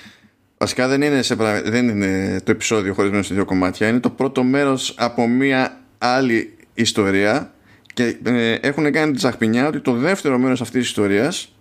Βασικά 0.58 0.88
δεν 0.88 1.02
είναι, 1.02 1.22
σε, 1.22 1.34
δεν 1.64 1.88
είναι 1.88 2.40
το 2.44 2.50
επεισόδιο 2.50 2.94
χωρισμένο 2.94 3.22
σε 3.22 3.34
δύο 3.34 3.44
κομμάτια, 3.44 3.88
είναι 3.88 4.00
το 4.00 4.10
πρώτο 4.10 4.42
μέρος 4.42 4.94
από 4.98 5.28
μία 5.28 5.80
άλλη 5.98 6.56
ιστορία 6.74 7.52
και 7.94 8.18
ε, 8.24 8.52
έχουν 8.52 8.92
κάνει 8.92 9.12
τη 9.12 9.18
ζαχπινιά 9.18 9.66
ότι 9.66 9.80
το 9.80 9.92
δεύτερο 9.92 10.38
μέρος 10.38 10.60
αυτής 10.60 10.80
της 10.80 10.88
ιστορίας 10.88 11.52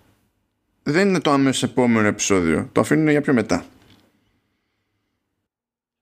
δεν 0.83 1.07
είναι 1.07 1.19
το 1.19 1.31
άμεσο 1.31 1.65
επόμενο 1.65 2.07
επεισόδιο. 2.07 2.69
Το 2.71 2.81
αφήνουν 2.81 3.09
για 3.09 3.21
πιο 3.21 3.33
μετά. 3.33 3.65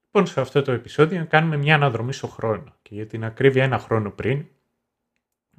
Λοιπόν, 0.05 0.27
σε 0.27 0.41
αυτό 0.41 0.61
το 0.61 0.71
επεισόδιο 0.71 1.25
κάνουμε 1.29 1.57
μια 1.57 1.75
αναδρομή 1.75 2.13
στο 2.13 2.27
χρόνο. 2.27 2.75
Και 2.81 2.95
για 2.95 3.05
την 3.05 3.23
ακρίβεια 3.25 3.63
ένα 3.63 3.79
χρόνο 3.79 4.09
πριν, 4.09 4.45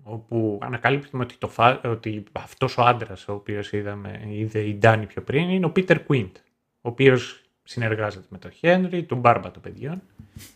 όπου 0.05 0.59
ανακαλύπτουμε 0.63 1.23
ότι, 1.23 1.35
το, 1.39 1.51
ότι 1.85 2.25
αυτός 2.33 2.79
ο 2.79 2.83
άντρας 2.83 3.29
ο 3.29 3.33
οποίος 3.33 3.73
είδαμε, 3.73 4.21
είδε 4.29 4.59
η 4.59 4.75
Ντάνη 4.75 5.07
πιο 5.07 5.23
πριν 5.23 5.49
είναι 5.51 5.67
ο 5.67 5.71
Πίτερ 5.71 6.05
Κουίντ, 6.05 6.37
ο 6.81 6.89
οποίος 6.89 7.45
συνεργάζεται 7.63 8.27
με 8.29 8.39
τον 8.39 8.51
Χένρι, 8.51 9.03
τον 9.03 9.19
Μπάρμπα 9.19 9.51
των 9.51 9.63
παιδιών. 9.63 10.03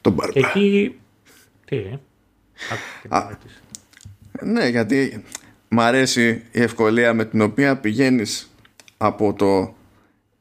Τον 0.00 0.12
Μπάρμπα. 0.12 0.32
Και 0.32 0.38
εκεί... 0.46 0.98
Τι, 1.64 1.76
ε; 1.76 1.98
Α, 3.08 3.28
ναι, 4.42 4.68
γιατί 4.68 5.24
μ' 5.68 5.80
αρέσει 5.80 6.44
η 6.52 6.62
ευκολία 6.62 7.14
με 7.14 7.24
την 7.24 7.40
οποία 7.40 7.76
πηγαίνεις 7.76 8.50
από 8.96 9.34
το 9.34 9.74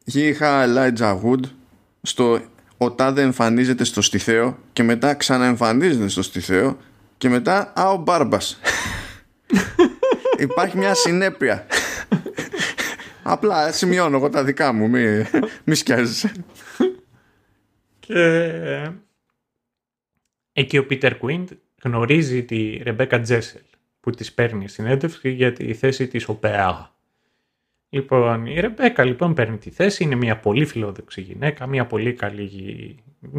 είχα 0.04 0.66
Elijah 0.68 1.20
Wood 1.22 1.44
στο 2.02 2.40
ο 2.78 2.92
τάδε 2.92 3.22
εμφανίζεται 3.22 3.84
στο 3.84 4.02
στιθέο 4.02 4.58
και 4.74 4.84
μετά 4.84 5.14
ξαναεμφανίζεται 5.14 6.08
στο 6.08 6.22
στιθέο 6.22 6.78
και 7.18 7.30
μετά 7.30 7.74
α 7.76 7.90
ο 7.90 7.98
Μπάρμπας 7.98 8.60
υπάρχει 10.38 10.78
μια 10.78 10.94
συνέπεια. 10.94 11.68
Απλά 13.24 13.72
σημειώνω 13.72 14.18
εγώ 14.18 14.30
τα 14.30 14.44
δικά 14.44 14.74
μου 14.74 14.90
μη, 14.90 15.26
μη 15.64 15.76
σκιάζεσαι. 15.76 16.32
Και 18.00 18.92
εκεί 20.54 20.78
ο 20.78 20.86
Πίτερ 20.86 21.18
Κουίντ 21.18 21.50
γνωρίζει 21.84 22.44
τη 22.44 22.80
Ρεμπέκα 22.84 23.20
Τζέσελ 23.22 23.62
που 24.00 24.10
της 24.10 24.34
παίρνει 24.34 24.68
συνέντευξη 24.68 25.30
για 25.30 25.54
τη 25.54 25.74
θέση 25.74 26.08
της 26.08 26.28
ΟΠΕΑ 26.28 26.97
Λοιπόν, 27.90 28.46
η 28.46 28.60
Ρεμπέκα 28.60 29.04
λοιπόν 29.04 29.34
παίρνει 29.34 29.58
τη 29.58 29.70
θέση, 29.70 30.04
είναι 30.04 30.16
μια 30.16 30.40
πολύ 30.40 30.66
φιλόδοξη 30.66 31.22
γυναίκα, 31.22 31.68
μια 31.68 31.86
πολύ 31.86 32.14
καλή, 32.14 32.96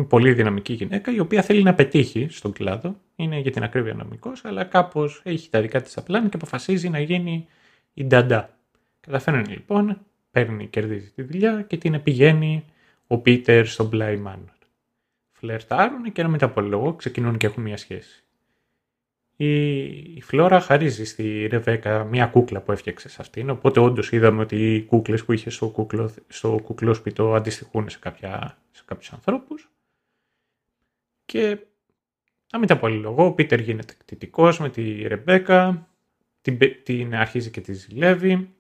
πολύ 0.09 0.33
δυναμική 0.33 0.73
γυναίκα, 0.73 1.13
η 1.13 1.21
οποία 1.21 1.43
θέλει 1.43 1.63
να 1.63 1.75
πετύχει 1.75 2.27
στον 2.31 2.53
κλάδο, 2.53 2.97
είναι 3.17 3.39
για 3.39 3.51
την 3.51 3.63
ακρίβεια 3.63 3.95
νομικός, 3.95 4.45
αλλά 4.45 4.65
κάπως 4.65 5.21
έχει 5.25 5.51
τα 5.51 5.61
δικά 5.61 5.81
της 5.81 5.97
απλά 5.97 6.21
και 6.21 6.37
αποφασίζει 6.37 6.89
να 6.89 7.01
γίνει 7.01 7.47
η 7.95 8.05
νταντά. 8.05 8.57
Καταφέρνει 9.01 9.45
λοιπόν, 9.45 9.99
παίρνει, 10.31 10.67
κερδίζει 10.67 11.11
τη 11.11 11.23
δουλειά 11.23 11.63
και 11.63 11.77
την 11.77 12.03
πηγαίνει 12.03 12.65
ο 13.07 13.19
Πίτερ 13.19 13.67
στον 13.67 13.91
Bly 13.93 14.23
Manor. 14.27 14.59
Φλερτάρουν 15.33 16.13
και 16.13 16.21
ένα 16.21 16.31
μεταπολόγο 16.31 16.95
ξεκινούν 16.95 17.37
και 17.37 17.47
έχουν 17.47 17.63
μια 17.63 17.77
σχέση 17.77 18.23
η 19.41 20.21
Φλόρα 20.21 20.61
χαρίζει 20.61 21.05
στη 21.05 21.47
Ρεβέκα 21.47 22.05
μια 22.05 22.27
κούκλα 22.27 22.61
που 22.61 22.73
έφτιαξε 22.73 23.09
σε 23.09 23.17
αυτήν. 23.21 23.51
Οπότε 23.51 23.81
όντως 23.81 24.13
είδαμε 24.13 24.43
ότι 24.43 24.75
οι 24.75 24.83
κούκλες 24.83 25.25
που 25.25 25.33
είχε 25.33 25.51
στο, 25.51 25.69
κουκλό, 25.69 26.15
στο 26.29 26.61
κουκλόσπιτο 26.63 27.35
αντιστοιχούν 27.35 27.89
σε, 27.89 27.99
κάποια, 27.99 28.59
σε 28.71 28.83
κάποιους 28.87 29.13
ανθρώπους. 29.13 29.71
Και 31.25 31.59
να 32.53 32.59
μην 32.59 32.69
τα 32.69 32.79
πολύ 32.79 32.97
λόγο, 32.97 33.25
ο 33.25 33.33
Πίτερ 33.33 33.61
γίνεται 33.61 33.95
κτητικός 33.99 34.59
με 34.59 34.71
τη 34.71 35.03
Ρεμπέκα, 35.07 35.89
την, 36.41 36.59
την 36.83 37.15
αρχίζει 37.15 37.51
και 37.51 37.61
τη 37.61 37.73
ζηλεύει 37.73 38.51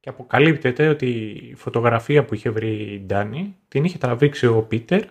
και 0.00 0.08
αποκαλύπτεται 0.08 0.88
ότι 0.88 1.06
η 1.50 1.54
φωτογραφία 1.54 2.24
που 2.24 2.34
είχε 2.34 2.50
βρει 2.50 2.92
η 2.92 3.00
Ντάνη 3.00 3.56
την 3.68 3.84
είχε 3.84 3.98
τραβήξει 3.98 4.46
ο 4.46 4.62
Πίτερ 4.62 5.04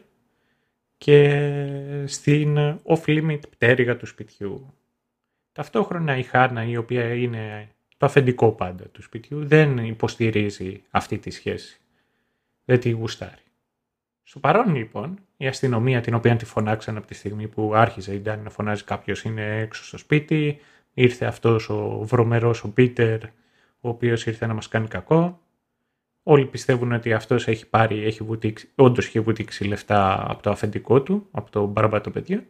και 0.99 2.03
στην 2.05 2.57
off-limit 2.83 3.39
πτέρυγα 3.49 3.97
του 3.97 4.05
σπιτιού. 4.05 4.73
Ταυτόχρονα 5.51 6.17
η 6.17 6.23
Χάνα, 6.23 6.63
η 6.63 6.77
οποία 6.77 7.13
είναι 7.13 7.69
το 7.97 8.05
αφεντικό 8.05 8.51
πάντα 8.51 8.83
του 8.83 9.01
σπιτιού, 9.01 9.45
δεν 9.45 9.77
υποστηρίζει 9.77 10.83
αυτή 10.89 11.17
τη 11.17 11.29
σχέση. 11.29 11.79
Δεν 12.65 12.79
τη 12.79 12.89
γουστάρει. 12.89 13.41
Στο 14.23 14.39
παρόν 14.39 14.75
λοιπόν, 14.75 15.19
η 15.37 15.47
αστυνομία 15.47 16.01
την 16.01 16.13
οποία 16.13 16.35
τη 16.35 16.45
φωνάξαν 16.45 16.97
από 16.97 17.07
τη 17.07 17.13
στιγμή 17.13 17.47
που 17.47 17.75
άρχιζε 17.75 18.13
η 18.13 18.19
Ντάνη 18.19 18.43
να 18.43 18.49
φωνάζει 18.49 18.83
κάποιος 18.83 19.23
είναι 19.23 19.59
έξω 19.59 19.85
στο 19.85 19.97
σπίτι, 19.97 20.59
ήρθε 20.93 21.25
αυτός 21.25 21.69
ο 21.69 21.99
βρωμερός 22.03 22.63
ο 22.63 22.69
Πίτερ, 22.69 23.23
ο 23.81 23.89
οποίος 23.89 24.25
ήρθε 24.25 24.45
να 24.45 24.53
μας 24.53 24.67
κάνει 24.67 24.87
κακό, 24.87 25.39
Όλοι 26.23 26.45
πιστεύουν 26.45 26.91
ότι 26.91 27.13
αυτός 27.13 27.47
έχει 27.47 27.67
πάρει, 27.67 28.03
έχει 28.03 28.23
βουτήξει, 28.23 28.69
όντως 28.75 29.05
έχει 29.05 29.19
βουτήξει 29.19 29.63
λεφτά 29.63 30.31
από 30.31 30.43
το 30.43 30.49
αφεντικό 30.49 31.01
του, 31.01 31.27
από 31.31 31.51
το 31.51 31.65
μπαρμπά 31.65 32.01
το 32.01 32.11
παιδιό 32.11 32.43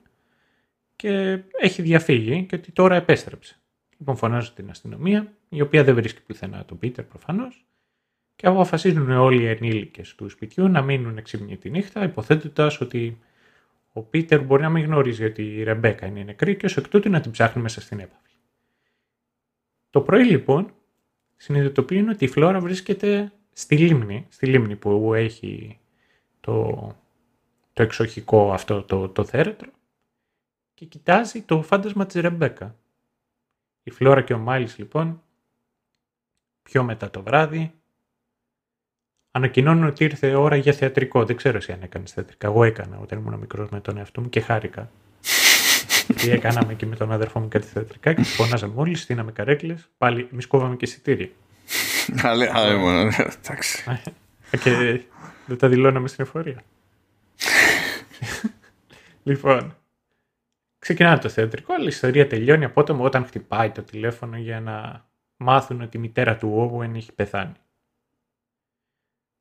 και 0.95 1.39
έχει 1.59 1.81
διαφύγει 1.81 2.43
και 2.43 2.55
ότι 2.55 2.71
τώρα 2.71 2.95
επέστρεψε. 2.95 3.59
Λοιπόν 3.97 4.15
φωνάζουν 4.15 4.55
την 4.55 4.69
αστυνομία, 4.69 5.33
η 5.49 5.61
οποία 5.61 5.83
δεν 5.83 5.95
βρίσκει 5.95 6.21
πουθενά 6.21 6.65
τον 6.65 6.77
Πίτερ 6.77 7.03
προφανώς 7.05 7.65
και 8.35 8.47
αποφασίζουν 8.47 9.11
όλοι 9.11 9.41
οι 9.41 9.47
ενήλικες 9.47 10.15
του 10.15 10.29
σπιτιού 10.29 10.67
να 10.67 10.81
μείνουν 10.81 11.17
εξήμνοι 11.17 11.57
τη 11.57 11.69
νύχτα, 11.69 12.03
υποθέτοντας 12.03 12.81
ότι 12.81 13.19
ο 13.93 14.01
Πίτερ 14.01 14.41
μπορεί 14.43 14.61
να 14.61 14.69
μην 14.69 14.85
γνωρίζει 14.85 15.25
ότι 15.25 15.43
η 15.43 15.63
Ρεμπέκα 15.63 16.05
είναι 16.05 16.23
νεκρή 16.23 16.55
και 16.55 16.65
ως 16.65 16.77
εκ 16.77 16.87
τούτου 16.87 17.09
να 17.09 17.19
την 17.19 17.31
ψάχνει 17.31 17.61
μέσα 17.61 17.81
στην 17.81 17.99
έπαυλη. 17.99 18.35
Το 19.89 20.01
πρωί 20.01 20.23
λοιπόν 20.23 20.73
συνειδητοποιούν 21.37 22.09
ότι 22.09 22.25
η 22.25 22.27
Φλόρα 22.27 22.59
βρίσκεται 22.59 23.31
στη 23.59 23.77
λίμνη, 23.77 24.25
στη 24.29 24.45
λίμνη 24.45 24.75
που 24.75 25.13
έχει 25.13 25.79
το, 26.39 26.75
το 27.73 27.83
εξοχικό 27.83 28.53
αυτό 28.53 28.83
το, 28.83 29.09
το 29.09 29.25
θέρετρο 29.25 29.69
και 30.73 30.85
κοιτάζει 30.85 31.41
το 31.41 31.61
φάντασμα 31.61 32.05
της 32.05 32.21
Ρεμπέκα. 32.21 32.75
Η 33.83 33.91
Φλόρα 33.91 34.21
και 34.21 34.33
ο 34.33 34.37
Μάιλς 34.37 34.77
λοιπόν 34.77 35.21
πιο 36.61 36.83
μετά 36.83 37.09
το 37.09 37.23
βράδυ 37.23 37.73
ανακοινώνουν 39.31 39.87
ότι 39.87 40.03
ήρθε 40.03 40.35
ώρα 40.35 40.55
για 40.55 40.73
θεατρικό. 40.73 41.25
Δεν 41.25 41.35
ξέρω 41.35 41.57
εσύ 41.57 41.71
αν 41.71 41.81
έκανες 41.81 42.11
θεατρικά. 42.11 42.47
Εγώ 42.47 42.63
έκανα 42.63 42.99
όταν 42.99 43.19
ήμουν 43.19 43.39
μικρός 43.39 43.69
με 43.69 43.81
τον 43.81 43.97
εαυτό 43.97 44.21
μου 44.21 44.29
και 44.29 44.39
χάρηκα. 44.39 44.91
Γιατί 46.07 46.29
έκαναμε 46.29 46.73
και 46.73 46.85
με 46.85 46.95
τον 46.95 47.11
αδερφό 47.11 47.39
μου 47.39 47.47
κάτι 47.47 47.67
θεατρικά 47.67 48.13
και 48.13 48.23
φωνάζαμε 48.23 48.73
όλοι, 48.75 48.95
στείναμε 48.95 49.31
καρέκλες. 49.31 49.89
Πάλι 49.97 50.29
εμεί 50.31 50.43
κόβαμε 50.43 50.75
και 50.75 50.85
εισιτήρια. 50.85 51.29
Άλλη 52.23 52.77
μόνο, 52.77 53.03
ναι, 53.03 53.15
εντάξει. 53.43 53.83
Και 54.49 55.01
δεν 55.45 55.57
τα 55.57 55.67
δηλώναμε 55.67 56.07
στην 56.07 56.23
εφορία. 56.23 56.63
λοιπόν, 59.23 59.75
ξεκινάει 60.79 61.17
το 61.17 61.29
θεατρικό, 61.29 61.73
αλλά 61.73 61.83
η 61.83 61.87
ιστορία 61.87 62.27
τελειώνει 62.27 62.65
απότομα 62.65 63.03
όταν 63.03 63.25
χτυπάει 63.25 63.71
το 63.71 63.81
τηλέφωνο 63.81 64.37
για 64.37 64.59
να 64.61 65.07
μάθουν 65.37 65.81
ότι 65.81 65.97
η 65.97 65.99
μητέρα 65.99 66.37
του 66.37 66.71
Owen 66.73 66.95
έχει 66.95 67.11
πεθάνει. 67.13 67.55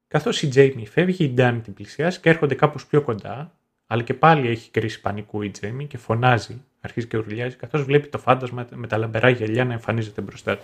Καθώς 0.08 0.42
η 0.42 0.48
Τζέιμι 0.48 0.86
φεύγει, 0.86 1.24
η 1.24 1.30
Ντάνι 1.30 1.60
την 1.60 1.74
πλησιάζει 1.74 2.20
και 2.20 2.28
έρχονται 2.28 2.54
κάπως 2.54 2.86
πιο 2.86 3.02
κοντά, 3.02 3.58
αλλά 3.86 4.02
και 4.02 4.14
πάλι 4.14 4.48
έχει 4.48 4.70
κρίση 4.70 5.00
πανικού 5.00 5.42
η 5.42 5.50
Τζέιμι 5.50 5.86
και 5.86 5.98
φωνάζει 5.98 6.64
αρχίζει 6.80 7.06
και 7.06 7.16
ουρλιάζει 7.16 7.56
καθώς 7.56 7.82
βλέπει 7.84 8.08
το 8.08 8.18
φάντασμα 8.18 8.66
με 8.74 8.86
τα 8.86 8.96
λαμπερά 8.96 9.28
γυαλιά 9.28 9.64
να 9.64 9.72
εμφανίζεται 9.72 10.20
μπροστά 10.20 10.56
του. 10.56 10.62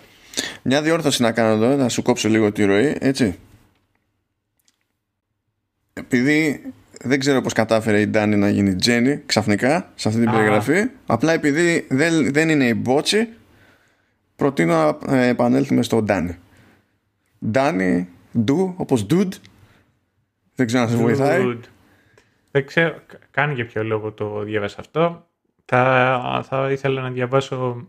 Μια 0.61 0.81
διόρθωση 0.81 1.21
να 1.21 1.31
κάνω 1.31 1.53
εδώ, 1.53 1.75
να 1.75 1.89
σου 1.89 2.01
κόψω 2.01 2.29
λίγο 2.29 2.51
τη 2.51 2.63
ροή, 2.65 2.97
έτσι. 2.99 3.39
Επειδή 5.93 6.61
δεν 7.01 7.19
ξέρω 7.19 7.41
πώς 7.41 7.53
κατάφερε 7.53 8.01
η 8.01 8.07
Ντάνη 8.07 8.35
να 8.35 8.49
γίνει 8.49 8.75
Τζένι 8.75 9.21
ξαφνικά 9.25 9.91
σε 9.95 10.07
αυτή 10.07 10.19
την 10.21 10.31
περιγραφή, 10.31 10.89
απλά 11.05 11.33
επειδή 11.33 11.87
δεν, 11.89 12.33
δεν 12.33 12.49
είναι 12.49 12.65
η 12.65 12.73
Μπότσι, 12.77 13.27
προτείνω 14.35 14.97
να 15.05 15.23
επανέλθουμε 15.23 15.83
στο 15.83 16.01
Ντάνι. 16.01 16.37
Ντάνι, 17.51 18.07
Ντου, 18.39 18.73
όπως 18.77 19.05
Ντουντ, 19.05 19.33
Δεν 20.55 20.65
ξέρω 20.65 20.83
αν 20.83 20.89
σε 20.89 20.95
βοηθάει. 20.95 21.59
Δεν 22.51 22.65
ξέρω, 22.65 22.95
κάνει 23.31 23.53
για 23.53 23.65
ποιο 23.65 23.83
λόγο 23.83 24.11
το 24.11 24.43
διάβασα 24.43 24.79
αυτό. 24.79 25.27
Θα, 25.65 26.45
θα 26.47 26.71
ήθελα 26.71 27.01
να 27.01 27.09
διαβάσω 27.09 27.87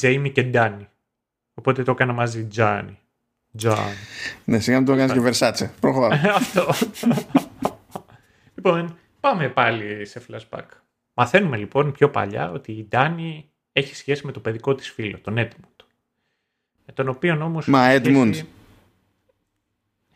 Jamie 0.00 0.30
και 0.32 0.50
Danny. 0.54 0.86
Οπότε 1.54 1.82
το 1.82 1.90
έκανα 1.90 2.12
μαζί 2.12 2.46
Τζάνι. 2.46 2.98
Τζάνι. 3.56 3.94
Ναι, 4.44 4.58
σιγά 4.58 4.76
μην 4.76 4.86
το 4.86 4.92
έκανες 4.92 5.12
και 5.12 5.48
Versace. 5.48 5.70
Προχωρά. 5.80 6.20
Αυτό. 6.34 6.68
λοιπόν, 8.54 8.98
πάμε 9.20 9.48
πάλι 9.48 10.06
σε 10.06 10.22
flashback. 10.28 10.66
Μαθαίνουμε 11.14 11.56
λοιπόν 11.56 11.92
πιο 11.92 12.10
παλιά 12.10 12.50
ότι 12.50 12.72
η 12.72 12.86
Ντάνι 12.88 13.50
έχει 13.72 13.94
σχέση 13.94 14.26
με 14.26 14.32
το 14.32 14.40
παιδικό 14.40 14.74
της 14.74 14.90
φίλο, 14.90 15.18
τον 15.18 15.34
Edmund. 15.38 15.84
Με 16.86 16.92
τον 16.94 17.08
οποίο 17.08 17.38
όμως... 17.42 17.66
Μα 17.66 17.94
Edmund. 17.94 18.30
Σχέση... 18.32 18.48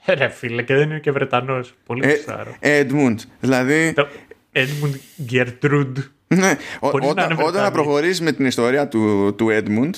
Ε, 0.04 0.14
ρε 0.14 0.28
φίλε, 0.28 0.62
και 0.62 0.74
δεν 0.74 0.90
είναι 0.90 1.00
και 1.00 1.10
Βρετανός. 1.10 1.74
Πολύ 1.86 2.22
ε, 2.60 2.86
Edmund, 2.86 3.16
δηλαδή... 3.40 3.92
Το 3.92 4.08
Edmund 4.52 4.94
Gertrude. 5.32 5.94
Ναι, 6.26 6.56
όταν, 6.80 7.38
όταν 7.40 7.72
προχωρήσεις 7.72 8.20
με 8.20 8.32
την 8.32 8.46
ιστορία 8.46 8.88
του, 8.88 9.34
του 9.34 9.46
Edmund, 9.50 9.90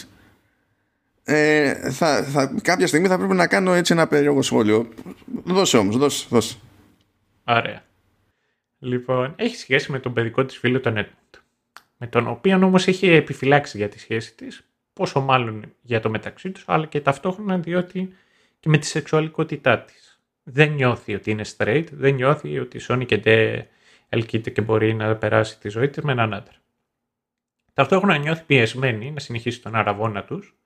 ε, 1.24 1.90
θα, 1.90 2.22
θα, 2.22 2.55
κάποια 2.62 2.86
στιγμή 2.86 3.09
θα 3.09 3.18
πρέπει 3.18 3.34
να 3.34 3.46
κάνω 3.46 3.72
έτσι 3.72 3.92
ένα 3.92 4.07
περίεργο 4.07 4.42
σχόλιο. 4.42 4.88
Δώσε 5.44 5.76
όμως, 5.76 5.96
δώσε, 5.96 6.26
δώσε. 6.30 6.57
Ωραία. 7.44 7.82
Λοιπόν, 8.78 9.32
έχει 9.36 9.57
σχέση 9.57 9.92
με 9.92 9.98
τον 9.98 10.12
παιδικό 10.12 10.44
της 10.44 10.59
φίλο 10.59 10.80
τον 10.80 10.94
Edmund. 10.96 11.40
Με 11.96 12.07
τον 12.07 12.28
οποίο 12.28 12.57
όμως 12.57 12.86
έχει 12.86 13.09
επιφυλάξει 13.09 13.76
για 13.76 13.88
τη 13.88 13.98
σχέση 13.98 14.34
της, 14.34 14.64
πόσο 14.92 15.20
μάλλον 15.20 15.64
για 15.82 16.00
το 16.00 16.11
μεταξύ 16.11 16.50
τους, 16.50 16.64
αλλά 16.66 16.86
και 16.86 17.00
ταυτόχρονα 17.00 17.59
διότι 17.59 18.14
και 18.61 18.68
με 18.68 18.78
τη 18.78 18.86
σεξουαλικότητά 18.86 19.78
της. 19.80 20.20
Δεν 20.42 20.72
νιώθει 20.72 21.14
ότι 21.14 21.30
είναι 21.30 21.44
straight, 21.57 21.84
δεν 21.90 22.14
νιώθει 22.14 22.59
ότι 22.59 22.78
σώνει 22.78 23.07
και 23.07 23.16
ντε 23.18 23.66
ελκύεται 24.12 24.50
και 24.50 24.60
μπορεί 24.60 24.94
να 24.94 25.16
περάσει 25.16 25.58
τη 25.58 25.68
ζωή 25.68 25.88
της 25.88 26.02
με 26.02 26.12
έναν 26.12 26.34
άντρα. 26.34 26.54
Ταυτόχρονα 27.72 28.16
νιώθει 28.16 28.44
πιεσμένη 28.44 29.10
να 29.10 29.20
συνεχίσει 29.20 29.62
τον 29.62 29.74
αραβόνα 29.74 30.24
τους, 30.24 30.56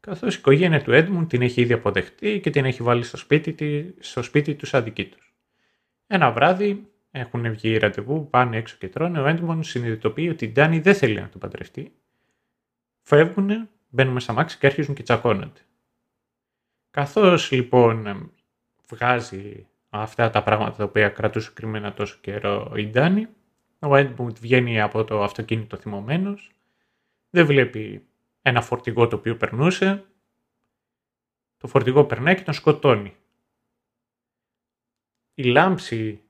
καθώς 0.00 0.34
η 0.34 0.38
οικογένεια 0.38 0.82
του 0.82 0.92
Έντμουν 0.92 1.26
την 1.26 1.42
έχει 1.42 1.60
ήδη 1.60 1.72
αποδεχτεί 1.72 2.40
και 2.40 2.50
την 2.50 2.64
έχει 2.64 2.82
βάλει 2.82 3.02
στο 3.02 3.16
σπίτι, 3.16 3.94
στο 3.98 4.22
σπίτι 4.22 4.54
τους 4.54 4.68
σαν 4.68 4.84
δική 4.84 5.04
τους. 5.04 5.34
Ένα 6.06 6.30
βράδυ 6.30 6.90
έχουν 7.10 7.50
βγει 7.52 7.76
ραντεβού, 7.76 8.30
πάνε 8.30 8.56
έξω 8.56 8.76
και 8.78 8.88
τρώνε, 8.88 9.20
ο 9.20 9.26
Έντμουν 9.26 9.62
συνειδητοποιεί 9.62 10.28
ότι 10.32 10.44
η 10.44 10.48
Ντάνη 10.48 10.80
δεν 10.80 10.94
θέλει 10.94 11.20
να 11.20 11.28
τον 11.28 11.40
παντρευτεί. 11.40 11.92
Φεύγουν, 13.02 13.68
μπαίνουν 13.88 14.20
στα 14.20 14.32
μάξι 14.32 14.58
και 14.58 14.66
αρχίζουν 14.66 14.94
και 14.94 15.02
τσακώνονται. 15.02 15.60
Καθώς 16.90 17.50
λοιπόν 17.50 18.30
βγάζει 18.88 19.66
αυτά 20.00 20.30
τα 20.30 20.42
πράγματα 20.42 20.76
τα 20.76 20.84
οποία 20.84 21.08
κρατούσε 21.08 21.50
κρυμμένα 21.54 21.92
τόσο 21.92 22.18
καιρό 22.20 22.72
η 22.76 22.86
Ντάνη, 22.86 23.28
ο 23.78 23.96
Έντμουντ 23.96 24.36
βγαίνει 24.40 24.80
από 24.80 25.04
το 25.04 25.22
αυτοκίνητο 25.22 25.76
θυμωμένος, 25.76 26.50
δεν 27.30 27.46
βλέπει 27.46 28.06
ένα 28.42 28.62
φορτηγό 28.62 29.08
το 29.08 29.16
οποίο 29.16 29.36
περνούσε, 29.36 30.04
το 31.56 31.66
φορτηγό 31.66 32.04
περνάει 32.04 32.34
και 32.34 32.42
τον 32.42 32.54
σκοτώνει. 32.54 33.16
Η 35.34 35.42
λάμψη 35.42 36.20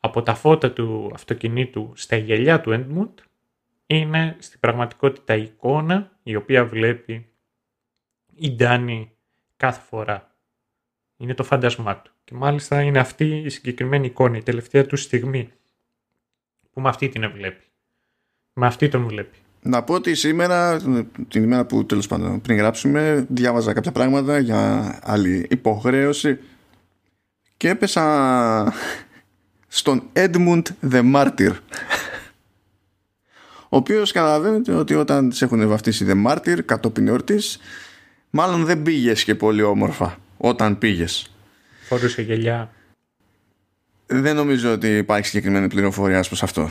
από 0.00 0.22
τα 0.22 0.34
φώτα 0.34 0.72
του 0.72 1.10
αυτοκινήτου 1.14 1.92
στα 1.94 2.16
γελιά 2.16 2.60
του 2.60 2.72
Έντμουντ 2.72 3.18
είναι 3.86 4.36
στην 4.38 4.60
πραγματικότητα 4.60 5.34
η 5.34 5.42
εικόνα 5.42 6.18
η 6.22 6.36
οποία 6.36 6.66
βλέπει 6.66 7.32
η 8.34 8.50
Ντάνη 8.50 9.12
κάθε 9.56 9.80
φορά. 9.80 10.36
Είναι 11.16 11.34
το 11.34 11.44
φάντασμά 11.44 12.02
του. 12.02 12.12
Και 12.28 12.34
μάλιστα 12.34 12.80
είναι 12.80 12.98
αυτή 12.98 13.42
η 13.44 13.48
συγκεκριμένη 13.48 14.06
εικόνα, 14.06 14.36
η 14.36 14.42
τελευταία 14.42 14.86
του 14.86 14.96
στιγμή 14.96 15.52
που 16.72 16.80
με 16.80 16.88
αυτή 16.88 17.08
την 17.08 17.30
βλέπει. 17.30 17.62
Με 18.52 18.66
αυτή 18.66 18.88
τον 18.88 19.06
βλέπει. 19.06 19.36
Να 19.62 19.82
πω 19.82 19.94
ότι 19.94 20.14
σήμερα, 20.14 20.80
την 21.28 21.42
ημέρα 21.42 21.64
που 21.64 21.86
τέλος 21.86 22.06
πάντων 22.06 22.40
πριν 22.40 22.56
γράψουμε, 22.56 23.26
διάβαζα 23.28 23.72
κάποια 23.72 23.92
πράγματα 23.92 24.38
για 24.38 24.98
άλλη 25.02 25.46
υποχρέωση 25.50 26.38
και 27.56 27.68
έπεσα 27.68 28.72
στον 29.68 30.02
Edmund 30.12 30.62
the 30.90 31.14
Martyr 31.14 31.52
ο 33.68 33.76
οποίος 33.76 34.12
καταλαβαίνετε 34.12 34.72
ότι 34.72 34.94
όταν 34.94 35.32
σε 35.32 35.44
έχουν 35.44 35.68
βαφτίσει 35.68 36.06
the 36.08 36.26
Martyr 36.26 36.58
κατόπιν 36.64 37.08
εορτής 37.08 37.58
μάλλον 38.30 38.64
δεν 38.64 38.82
πήγες 38.82 39.24
και 39.24 39.34
πολύ 39.34 39.62
όμορφα 39.62 40.18
όταν 40.36 40.78
πήγες 40.78 41.32
φορούσε 41.88 42.22
γελιά 42.22 42.70
δεν 44.06 44.36
νομίζω 44.36 44.72
ότι 44.72 44.96
υπάρχει 44.96 45.26
συγκεκριμένη 45.26 45.68
πληροφορία 45.68 46.20
προς 46.20 46.42
αυτό 46.42 46.70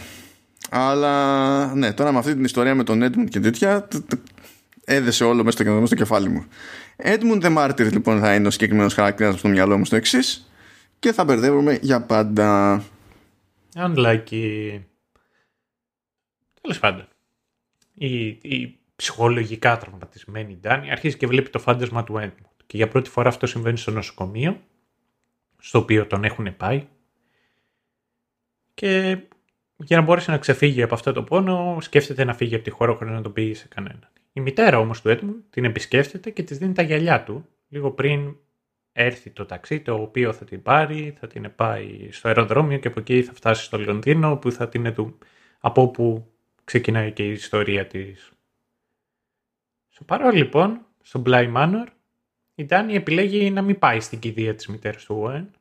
αλλά 0.70 1.76
ναι, 1.76 1.93
τώρα 1.93 2.11
με 2.11 2.18
αυτή 2.18 2.34
την 2.34 2.43
ιστορία 2.43 2.76
με 2.76 2.84
τον 2.84 3.03
Edmund 3.03 3.30
και 3.30 3.39
τέτοια 3.39 3.88
έδεσε 4.89 5.24
όλο 5.24 5.43
μέσα 5.43 5.63
στο, 5.63 5.86
στο 5.86 5.95
κεφάλι 5.95 6.30
μου. 6.30 6.45
Edmund 6.97 7.41
the 7.41 7.57
Martyr 7.57 7.91
λοιπόν 7.91 8.20
θα 8.20 8.36
είναι 8.36 8.47
ο 8.47 8.51
συγκεκριμένος 8.51 8.93
χαρακτήρας 8.93 9.39
στο 9.39 9.47
μυαλό 9.47 9.78
μου 9.78 9.86
στο 9.86 9.95
εξής 9.95 10.51
και 10.99 11.13
θα 11.13 11.24
μπερδεύουμε 11.24 11.80
για 11.82 12.01
πάντα. 12.01 12.84
Unlucky. 13.76 14.80
Τέλος 16.61 16.80
πάντων. 16.80 17.07
Η, 17.93 18.26
η 18.26 18.80
ψυχολογικά 18.95 19.78
τραυματισμένη 19.78 20.57
Ντάνη 20.61 20.91
αρχίζει 20.91 21.18
και 21.18 21.28
βλέπει 21.28 21.49
το 21.49 21.59
φάντασμα 21.59 22.03
του 22.03 22.20
Edmund. 22.22 22.63
Και 22.65 22.78
για 22.78 22.88
πρώτη 22.88 23.09
φορά 23.09 23.30
αυτό 23.30 23.47
συμβαίνει 23.47 23.78
στο 23.78 23.91
νοσοκομείο, 23.91 24.61
στο 25.58 25.80
οποίο 25.80 26.08
τον 26.08 26.24
έχουν 26.24 26.58
πάει. 26.58 26.88
Και 28.74 29.18
για 29.78 29.97
να 29.97 30.03
μπορέσει 30.03 30.30
να 30.30 30.38
ξεφύγει 30.38 30.82
από 30.82 30.93
αυτό 30.93 31.14
το 31.14 31.24
πόνο, 31.24 31.78
σκέφτεται 31.82 32.24
να 32.24 32.34
φύγει 32.34 32.55
από 32.55 32.64
τη 32.64 32.70
χώρα 32.70 32.93
χωρίς 32.93 33.14
να 33.14 33.22
το 33.22 33.30
πει 33.30 33.53
σε 33.53 33.68
κανέναν. 33.68 34.10
Η 34.34 34.39
μητέρα 34.39 34.80
όμως 34.80 35.01
του 35.01 35.10
έτοιμου 35.10 35.36
την 35.49 35.66
επισκέφτεται 35.66 36.30
και 36.30 36.43
της 36.43 36.58
δίνει 36.58 36.74
τα 36.74 36.82
γυαλιά 36.82 37.24
του 37.24 37.47
λίγο 37.68 37.91
πριν 37.91 38.36
έρθει 38.91 39.30
το 39.30 39.45
ταξί 39.45 39.80
το 39.80 39.93
οποίο 39.93 40.34
θα 40.34 40.45
την 40.45 40.62
πάρει, 40.62 41.16
θα 41.20 41.28
την 41.28 41.51
πάει 41.55 42.12
στο 42.12 42.28
αεροδρόμιο 42.28 42.78
και 42.78 42.88
από 42.88 42.99
εκεί 42.99 43.24
θα 43.24 43.34
φτάσει 43.34 43.64
στο 43.64 43.78
Λονδίνο 43.78 44.38
που 44.38 44.51
θα 44.51 44.70
την 44.70 44.93
του 44.93 45.18
από 45.60 45.82
όπου 45.82 46.32
ξεκινάει 46.64 47.12
και 47.12 47.24
η 47.24 47.32
ιστορία 47.32 47.88
της. 47.88 48.32
Στο 49.88 50.03
παρόν 50.03 50.36
λοιπόν, 50.36 50.86
στο 51.01 51.24
Bly 51.26 51.53
Manor, 51.55 51.86
η 52.60 52.66
Ντάνη 52.66 52.93
επιλέγει 52.93 53.51
να 53.51 53.62
μην 53.62 53.80
πάει 53.80 53.99
στην 53.99 54.20
κηδεία 54.20 54.55
της 54.55 54.68
μητέρας 54.68 55.05
του 55.05 55.16
Οουέν 55.16 55.51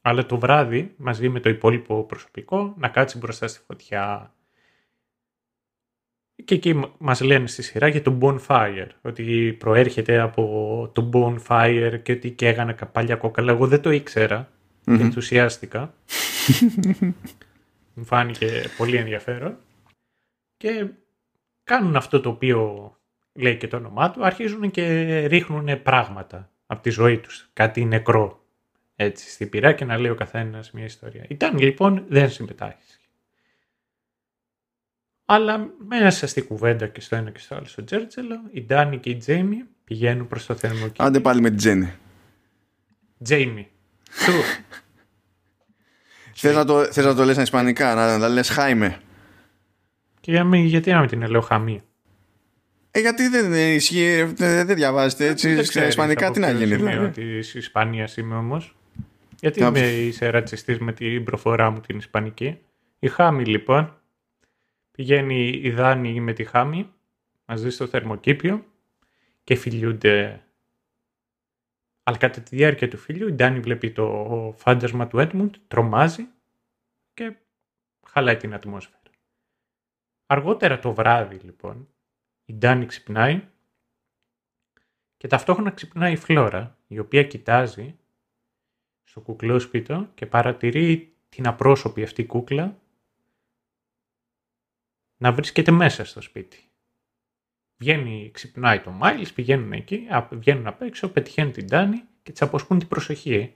αλλά 0.00 0.26
το 0.26 0.38
βράδυ 0.38 0.94
μαζί 0.96 1.28
με 1.28 1.40
το 1.40 1.48
υπόλοιπο 1.48 2.04
προσωπικό 2.04 2.74
να 2.78 2.88
κάτσει 2.88 3.18
μπροστά 3.18 3.48
στη 3.48 3.60
φωτιά. 3.66 4.34
Και 6.44 6.54
εκεί 6.54 6.80
μας 6.98 7.20
λένε 7.20 7.46
στη 7.46 7.62
σειρά 7.62 7.88
για 7.88 8.02
το 8.02 8.18
bonfire, 8.20 8.88
ότι 9.02 9.56
προέρχεται 9.58 10.20
από 10.20 10.90
το 10.94 11.10
bonfire 11.12 12.00
και 12.02 12.12
ότι 12.12 12.30
καίγανε 12.30 12.72
καπάλια 12.72 13.16
κόκαλα. 13.16 13.52
Εγώ 13.52 13.66
δεν 13.66 13.82
το 13.82 13.90
ήξερα 13.90 14.48
και 14.84 15.02
ενθουσιάστηκα. 15.02 15.94
Μου 17.94 18.04
φάνηκε 18.04 18.64
πολύ 18.76 18.96
ενδιαφέρον. 18.96 19.58
Και 20.56 20.88
κάνουν 21.64 21.96
αυτό 21.96 22.20
το 22.20 22.28
οποίο 22.28 22.92
λέει 23.38 23.56
και 23.56 23.68
το 23.68 23.76
όνομά 23.76 24.10
του, 24.10 24.24
αρχίζουν 24.24 24.70
και 24.70 25.26
ρίχνουν 25.26 25.82
πράγματα 25.82 26.50
από 26.66 26.82
τη 26.82 26.90
ζωή 26.90 27.18
τους, 27.18 27.50
κάτι 27.52 27.84
νεκρό 27.84 28.46
έτσι 28.96 29.30
στην 29.30 29.48
πυρά 29.48 29.72
και 29.72 29.84
να 29.84 29.98
λέει 29.98 30.10
ο 30.10 30.14
καθένας 30.14 30.70
μια 30.70 30.84
ιστορία. 30.84 31.24
Ήταν 31.28 31.58
λοιπόν 31.58 32.04
δεν 32.08 32.30
συμμετάχεις. 32.30 33.00
Αλλά 35.24 35.70
μέσα 35.88 36.26
στη 36.26 36.42
κουβέντα 36.42 36.86
και 36.86 37.00
στο 37.00 37.16
ένα 37.16 37.30
και 37.30 37.38
στο 37.38 37.54
άλλο 37.54 37.64
στο 37.64 37.84
Τζέρτζελο, 37.84 38.40
η 38.50 38.64
Ντάνι 38.64 38.98
και 38.98 39.10
η 39.10 39.16
Τζέιμι 39.16 39.64
πηγαίνουν 39.84 40.28
προς 40.28 40.46
το 40.46 40.54
θερμοκήπιο. 40.54 41.04
Άντε 41.04 41.20
πάλι 41.20 41.40
με 41.40 41.48
την 41.48 41.58
Τζένι. 41.58 41.92
Τζέιμι. 43.22 43.68
Θες 46.34 46.54
να, 46.54 46.64
το, 46.64 46.84
θες 46.84 47.04
να 47.04 47.14
το 47.14 47.24
λες 47.24 47.36
ισπανικά, 47.36 47.94
να, 47.94 48.18
να 48.18 48.28
λες 48.28 48.48
Χάιμε. 48.48 49.00
Και 50.20 50.30
για 50.30 50.44
μí, 50.44 50.64
γιατί 50.64 50.90
να 50.90 51.00
μην 51.00 51.08
την 51.08 51.26
λέω 51.26 51.40
Χαμί. 51.40 51.82
Ε, 52.98 53.00
γιατί 53.00 53.28
δεν 53.28 53.74
ισχύει, 53.74 54.22
δεν 54.34 54.66
διαβάζετε 54.66 55.26
έτσι 55.26 55.64
στα 55.64 55.86
ισπανικά, 55.86 56.30
τι 56.30 56.40
να 56.40 56.50
γίνει. 56.50 56.76
Δηλαδή; 56.76 57.10
Τη 57.10 57.58
Ισπανία 57.58 58.08
είμαι 58.16 58.36
όμως. 58.36 58.76
Γιατί 59.40 59.60
είμαι 59.60 59.80
είσαι 59.80 60.30
ρατσιστής 60.30 60.78
με 60.78 60.92
την 60.92 61.24
προφορά 61.24 61.70
μου 61.70 61.80
την 61.80 61.98
ισπανική. 61.98 62.58
Η 62.98 63.08
Χάμη 63.08 63.44
λοιπόν, 63.44 64.00
πηγαίνει 64.90 65.60
η 65.62 65.70
Δάνη 65.70 66.20
με 66.20 66.32
τη 66.32 66.44
Χάμη 66.44 66.92
μαζί 67.44 67.70
στο 67.70 67.86
θερμοκήπιο 67.86 68.64
και 69.44 69.54
φιλιούνται. 69.54 70.42
Αλλά 72.02 72.16
κατά 72.16 72.40
τη 72.40 72.56
διάρκεια 72.56 72.88
του 72.88 72.96
φιλιού 72.96 73.28
η 73.28 73.32
Δάνη 73.32 73.60
βλέπει 73.60 73.90
το 73.90 74.54
φάντασμα 74.56 75.06
του 75.06 75.18
Έντμουντ, 75.18 75.54
τρομάζει 75.68 76.26
και 77.14 77.36
χαλάει 78.06 78.36
την 78.36 78.54
ατμόσφαιρα. 78.54 78.96
Αργότερα 80.26 80.78
το 80.78 80.92
βράδυ 80.92 81.36
λοιπόν 81.36 81.88
η 82.48 82.54
Ντάνη 82.54 82.86
ξυπνάει 82.86 83.42
και 85.16 85.26
ταυτόχρονα 85.26 85.70
ξυπνάει 85.70 86.12
η 86.12 86.16
Φλόρα 86.16 86.78
η 86.86 86.98
οποία 86.98 87.24
κοιτάζει 87.24 87.98
στο 89.04 89.20
κουκλόσπιτο 89.20 90.08
και 90.14 90.26
παρατηρεί 90.26 91.12
την 91.28 91.46
απρόσωπη 91.46 92.02
αυτή 92.02 92.26
κούκλα 92.26 92.78
να 95.16 95.32
βρίσκεται 95.32 95.70
μέσα 95.70 96.04
στο 96.04 96.20
σπίτι. 96.20 96.58
Βγαίνει, 97.76 98.30
ξυπνάει 98.32 98.80
το 98.80 98.90
Μάιλς, 98.90 99.32
πηγαίνουν 99.32 99.72
εκεί, 99.72 100.06
βγαίνουν 100.30 100.66
απ' 100.66 100.82
έξω, 100.82 101.08
πετυχαίνουν 101.08 101.52
την 101.52 101.68
Τάνη 101.68 102.02
και 102.22 102.32
της 102.32 102.42
αποσπούν 102.42 102.78
την 102.78 102.88
προσοχή. 102.88 103.54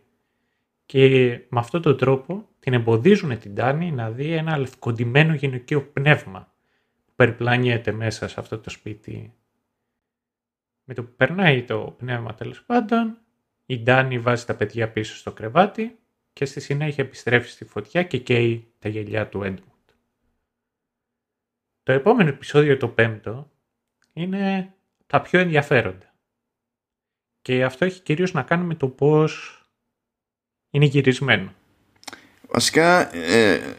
Και 0.87 1.31
με 1.49 1.59
αυτόν 1.59 1.83
τον 1.83 1.97
τρόπο 1.97 2.49
την 2.59 2.73
εμποδίζουν 2.73 3.39
την 3.39 3.55
Τάνη 3.55 3.93
να 3.93 4.11
δει 4.11 4.33
ένα 4.33 4.59
λευκοντημένο 4.59 5.35
γυναικείο 5.35 5.83
πνεύμα 5.83 6.47
που 6.47 6.52
περιπλανιέται 7.23 7.93
μέσα 7.93 8.29
σε 8.29 8.41
αυτό 8.41 8.59
το 8.59 8.71
σπίτι. 8.71 9.35
Με 10.85 10.95
το 10.95 11.05
που 11.05 11.15
περνάει 11.17 11.63
το 11.65 11.95
πνεύμα 11.99 12.35
τέλος 12.35 12.63
πάντων, 12.63 13.19
η 13.67 13.79
Ντάνη 13.79 14.19
βάζει 14.19 14.45
τα 14.45 14.55
παιδιά 14.55 14.91
πίσω 14.91 15.17
στο 15.17 15.33
κρεβάτι 15.33 15.99
και 16.33 16.45
στη 16.45 16.61
συνέχεια 16.61 17.05
επιστρέφει 17.05 17.49
στη 17.49 17.65
φωτιά 17.65 18.03
και 18.03 18.19
καίει 18.19 18.73
τα 18.79 18.89
γελιά 18.89 19.29
του 19.29 19.43
Έντμουντ. 19.43 19.89
Το 21.83 21.93
επόμενο 21.93 22.29
επεισόδιο, 22.29 22.77
το 22.77 22.89
πέμπτο, 22.89 23.51
είναι 24.13 24.75
τα 25.07 25.21
πιο 25.21 25.41
ενδιαφέροντα. 25.41 26.15
Και 27.43 27.65
αυτό 27.65 27.85
έχει 27.85 28.01
κυρίως 28.01 28.33
να 28.33 28.43
κάνει 28.43 28.65
με 28.65 28.75
το 28.75 28.89
πώς 28.89 29.63
είναι 30.71 30.85
γυρισμένο. 30.85 31.55
Βασικά, 32.49 33.15
ε, 33.15 33.77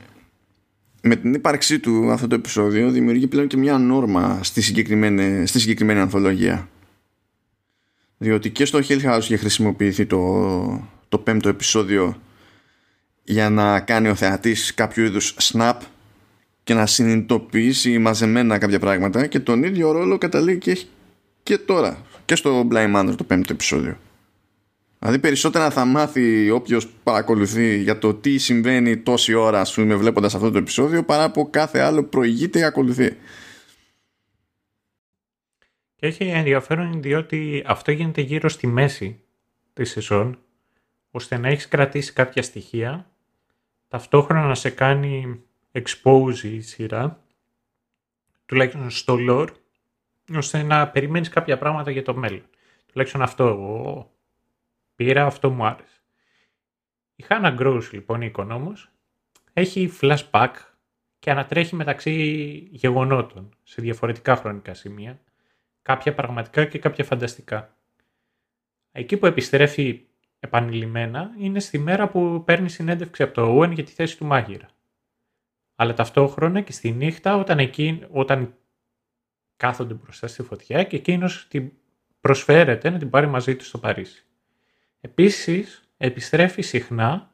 με 1.06 1.16
την 1.16 1.34
ύπαρξή 1.34 1.80
του 1.80 2.12
αυτό 2.12 2.28
το 2.28 2.36
επεισόδιο 2.36 2.91
δημιουργεί 2.91 3.28
πλέον 3.28 3.47
και 3.47 3.58
μια 3.58 3.78
νόρμα 3.78 4.39
στη 4.43 4.62
συγκεκριμένη, 4.62 5.47
στη 5.47 5.60
συγκεκριμένη 5.60 5.99
ανθολογία. 5.99 6.70
Διότι 8.18 8.49
και 8.49 8.66
στο 8.66 8.80
Hill 8.88 9.01
House 9.01 9.22
είχε 9.22 9.38
χρησιμοποιηθεί 9.38 10.06
το, 10.06 10.88
το 11.10 11.18
πέμπτο 11.18 11.49
επεισόδιο 11.49 12.22
για 13.24 13.49
να 13.49 13.80
κάνει 13.80 14.08
ο 14.08 14.16
θεατής 14.16 14.74
κάποιο 14.74 15.04
είδους 15.04 15.36
snap 15.41 15.78
και 16.64 16.74
να 16.74 16.86
συνειδητοποιήσει 16.86 17.97
μαζεμένα 17.97 18.58
κάποια 18.58 18.80
πράγματα 18.80 19.28
και 19.28 19.39
τον 19.39 19.64
ίδιο 19.64 19.91
ρόλο 19.91 20.18
καταλήγει 20.18 20.58
και 20.58 20.72
έχει 20.72 20.88
και 21.43 21.58
τώρα 21.58 21.97
και 22.26 22.36
στο 22.36 22.68
Blind 22.72 22.95
Manor 22.95 23.14
το 23.18 23.24
πέμπτο 23.24 23.54
επεισόδιο. 23.54 23.97
Δηλαδή 25.04 25.22
περισσότερα 25.22 25.70
θα 25.70 25.86
μάθει 25.86 26.49
όποιος 26.49 26.88
παρακολουθεί 27.04 27.78
για 27.78 27.97
το 27.97 28.14
τι 28.14 28.38
συμβαίνει 28.38 28.97
τόση 28.97 29.34
ώρα 29.34 29.60
ας 29.60 29.74
πούμε 29.74 29.95
βλέποντας 29.95 30.36
αυτό 30.36 30.51
το 30.51 30.58
επεισόδιο 30.58 31.04
παρά 31.04 31.24
από 31.24 31.49
κάθε 31.49 31.80
άλλο 31.80 32.04
που 32.04 32.10
προηγείται 32.10 32.60
ή 32.60 32.64
ακολουθεί. 32.64 33.18
Και 35.95 36.08
έχει 36.08 36.24
ενδιαφέρον 36.24 37.01
διότι 37.01 37.64
αυτό 37.66 37.91
γίνεται 37.91 38.22
γύρω 38.22 38.49
στη 38.49 38.68
μέση 38.68 39.20
της 39.74 39.89
σεζόν 39.89 40.39
ώστε 41.12 41.38
να 41.38 41.47
έχεις 41.47 41.68
κρατήσει 41.68 42.14
κάποια 42.14 42.43
στοιχεία 42.43 43.12
ταυτόχρονα 43.88 44.47
να 44.47 44.56
σε 44.56 44.70
κάνει 44.70 45.41
expose 45.72 46.43
η 46.43 46.62
σειρά 46.62 47.24
τουλάχιστον 48.45 48.89
στο 48.89 49.18
lore 49.30 49.49
ώστε 50.36 50.64
να 50.64 50.88
περιμένεις 50.88 51.30
κάποια 51.30 51.58
πράγματα 51.58 51.91
για 51.91 52.04
το 52.04 52.16
μέλλον. 52.16 52.45
Τουλάχιστον 52.86 53.22
αυτό 53.22 53.47
εγώ 53.47 54.12
πήρα, 54.95 55.25
αυτό 55.25 55.49
μου 55.49 55.65
άρεσε. 55.65 56.01
Η 57.15 57.25
Hannah 57.27 57.57
Gross 57.59 57.89
λοιπόν 57.91 58.21
η 58.21 58.25
οικονόμος 58.25 58.91
έχει 59.53 59.91
flashback 60.01 60.53
και 61.19 61.31
ανατρέχει 61.31 61.75
μεταξύ 61.75 62.13
γεγονότων 62.71 63.49
σε 63.63 63.81
διαφορετικά 63.81 64.35
χρονικά 64.35 64.73
σημεία 64.73 65.21
κάποια 65.81 66.13
πραγματικά 66.13 66.65
και 66.65 66.79
κάποια 66.79 67.03
φανταστικά. 67.03 67.77
Εκεί 68.91 69.17
που 69.17 69.25
επιστρέφει 69.25 70.05
επανειλημμένα 70.39 71.33
είναι 71.37 71.59
στη 71.59 71.77
μέρα 71.77 72.09
που 72.09 72.43
παίρνει 72.45 72.69
συνέντευξη 72.69 73.23
από 73.23 73.33
το 73.33 73.59
Owen 73.59 73.71
για 73.73 73.83
τη 73.83 73.91
θέση 73.91 74.17
του 74.17 74.25
μάγειρα. 74.25 74.69
Αλλά 75.75 75.93
ταυτόχρονα 75.93 76.61
και 76.61 76.71
στη 76.71 76.91
νύχτα 76.91 77.35
όταν, 77.35 77.59
εκεί, 77.59 78.05
όταν 78.09 78.57
κάθονται 79.55 79.93
μπροστά 79.93 80.27
στη 80.27 80.43
φωτιά 80.43 80.83
και 80.83 80.95
εκείνος 80.95 81.47
την 81.47 81.71
προσφέρεται 82.19 82.89
να 82.89 82.97
την 82.97 83.09
πάρει 83.09 83.27
μαζί 83.27 83.55
του 83.55 83.63
στο 83.63 83.77
Παρίσι. 83.77 84.25
Επίσης 85.06 85.89
επιστρέφει 85.97 86.62
συχνά 86.62 87.32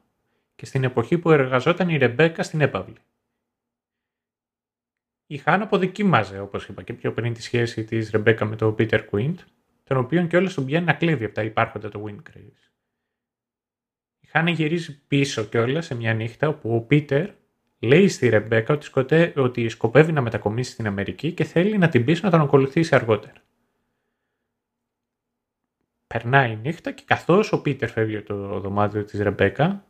και 0.54 0.66
στην 0.66 0.84
εποχή 0.84 1.18
που 1.18 1.30
εργαζόταν 1.30 1.88
η 1.88 1.96
Ρεμπέκα 1.96 2.42
στην 2.42 2.60
έπαυλη. 2.60 2.96
Η 5.26 5.36
Χάνα 5.36 5.64
αποδοκίμαζε, 5.64 6.40
όπως 6.40 6.68
είπα 6.68 6.82
και 6.82 6.92
πιο 6.92 7.12
πριν, 7.12 7.34
τη 7.34 7.42
σχέση 7.42 7.84
της 7.84 8.10
Ρεμπέκα 8.10 8.44
με 8.44 8.56
τον 8.56 8.74
Πίτερ 8.74 9.04
Κουίντ, 9.04 9.38
τον 9.84 9.96
οποίο 9.96 10.26
και 10.26 10.36
όλες 10.36 10.54
τον 10.54 10.64
πιάνει 10.64 10.86
να 10.86 10.92
κλέβει 10.92 11.24
από 11.24 11.34
τα 11.34 11.42
υπάρχοντα 11.42 11.88
του 11.88 12.04
Wingraves. 12.06 12.70
Η 14.20 14.26
Χάνα 14.26 14.50
γυρίζει 14.50 15.02
πίσω 15.06 15.44
κιόλας 15.44 15.86
σε 15.86 15.94
μια 15.94 16.14
νύχτα 16.14 16.48
όπου 16.48 16.74
ο 16.74 16.80
Πίτερ 16.80 17.30
λέει 17.78 18.08
στη 18.08 18.28
Ρεμπέκα 18.28 18.74
ότι, 18.74 18.84
σκοτέ, 18.84 19.32
ότι 19.36 19.68
σκοπεύει 19.68 20.12
να 20.12 20.20
μετακομίσει 20.20 20.72
στην 20.72 20.86
Αμερική 20.86 21.32
και 21.32 21.44
θέλει 21.44 21.78
να 21.78 21.88
την 21.88 22.04
πείσει 22.04 22.24
να 22.24 22.30
τον 22.30 22.40
ακολουθήσει 22.40 22.94
αργότερα. 22.94 23.42
Περνάει 26.14 26.52
η 26.52 26.58
νύχτα 26.62 26.90
και 26.90 27.02
καθώς 27.06 27.52
ο 27.52 27.60
Πίτερ 27.62 27.88
φεύγει 27.88 28.16
από 28.16 28.26
το 28.26 28.60
δωμάτιο 28.60 29.04
της 29.04 29.20
Ρεμπέκα, 29.20 29.84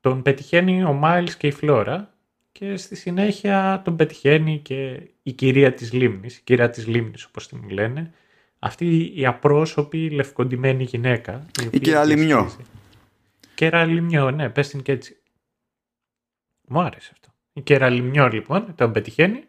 τον 0.00 0.22
πετυχαίνει 0.22 0.84
ο 0.84 0.92
Μάιλς 0.92 1.36
και 1.36 1.46
η 1.46 1.50
Φλόρα 1.50 2.14
και 2.52 2.76
στη 2.76 2.96
συνέχεια 2.96 3.82
τον 3.84 3.96
πετυχαίνει 3.96 4.58
και 4.58 5.10
η 5.22 5.32
κυρία 5.32 5.74
της 5.74 5.92
Λίμνης, 5.92 6.36
η 6.36 6.42
κυρία 6.44 6.70
της 6.70 6.86
Λίμνης 6.86 7.24
όπως 7.24 7.48
την 7.48 7.70
λένε, 7.70 8.12
αυτή 8.58 9.12
η 9.14 9.26
απρόσωπη 9.26 10.10
λευκοντημένη 10.10 10.84
γυναίκα. 10.84 11.46
Η, 11.62 11.68
η 11.70 11.80
κυρία 11.80 12.04
Λιμιό. 12.04 12.50
Κέρα 13.54 13.84
Λιμιό, 13.84 14.30
ναι, 14.30 14.48
πες 14.48 14.68
την 14.68 14.82
και 14.82 14.92
έτσι. 14.92 15.16
Μου 16.68 16.80
άρεσε 16.80 17.10
αυτό. 17.12 17.28
Η 17.52 17.62
Κέρα 17.62 17.88
Λιμιό 17.88 18.28
λοιπόν 18.28 18.74
τον 18.74 18.92
πετυχαίνει, 18.92 19.44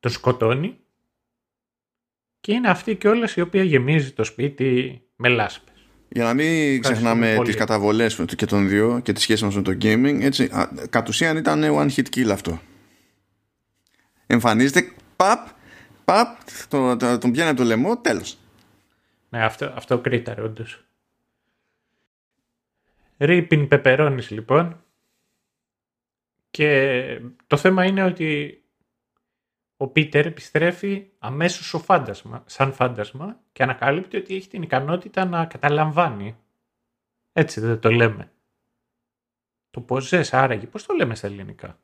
τον 0.00 0.10
σκοτώνει 0.10 0.78
και 2.44 2.52
είναι 2.52 2.68
αυτή 2.68 2.96
και 2.96 3.08
όλες 3.08 3.36
η 3.36 3.40
οποία 3.40 3.62
γεμίζει 3.62 4.12
το 4.12 4.24
σπίτι 4.24 5.02
με 5.16 5.28
λάσπες. 5.28 5.74
Για 6.08 6.24
να 6.24 6.34
μην 6.34 6.80
ξεχνάμε 6.80 7.36
τις 7.44 7.54
καταβολές 7.54 8.24
και 8.36 8.46
των 8.46 8.68
δύο 8.68 9.00
και 9.00 9.12
τη 9.12 9.20
σχέση 9.20 9.44
μας 9.44 9.54
με 9.54 9.62
το 9.62 9.70
gaming, 9.70 10.18
έτσι, 10.20 10.50
κατ' 10.90 11.08
ουσίαν 11.08 11.36
ήταν 11.36 11.62
one 11.62 11.90
hit 11.90 12.04
kill 12.16 12.28
αυτό. 12.28 12.60
Εμφανίζεται, 14.26 14.92
παπ, 15.16 15.48
παπ, 16.04 16.38
τον, 16.68 16.98
τον 16.98 17.32
πιάνει 17.32 17.50
από 17.50 17.58
το 17.58 17.64
λαιμό, 17.64 17.96
τέλος. 17.98 18.38
Ναι, 19.28 19.44
αυτό, 19.44 19.72
αυτό 19.76 19.98
κρίταρε 19.98 20.42
όντως. 20.42 20.84
Ρίπιν 23.18 23.68
πεπερώνεις 23.68 24.30
λοιπόν. 24.30 24.84
Και 26.50 27.20
το 27.46 27.56
θέμα 27.56 27.84
είναι 27.84 28.04
ότι 28.04 28.58
ο 29.84 29.88
Πίτερ 29.88 30.26
επιστρέφει 30.26 31.06
αμέσως 31.18 31.74
ο 31.74 31.78
φάντασμα, 31.78 32.42
σαν 32.46 32.72
φάντασμα 32.72 33.40
και 33.52 33.62
ανακαλύπτει 33.62 34.16
ότι 34.16 34.34
έχει 34.34 34.48
την 34.48 34.62
ικανότητα 34.62 35.24
να 35.24 35.44
καταλαμβάνει. 35.44 36.36
Έτσι 37.32 37.60
δεν 37.60 37.78
το 37.78 37.90
λέμε. 37.90 38.30
Το 39.70 39.80
ποζές 39.80 40.34
άραγε, 40.34 40.66
πώς 40.66 40.86
το 40.86 40.94
λέμε 40.94 41.14
στα 41.14 41.26
ελληνικά; 41.26 41.78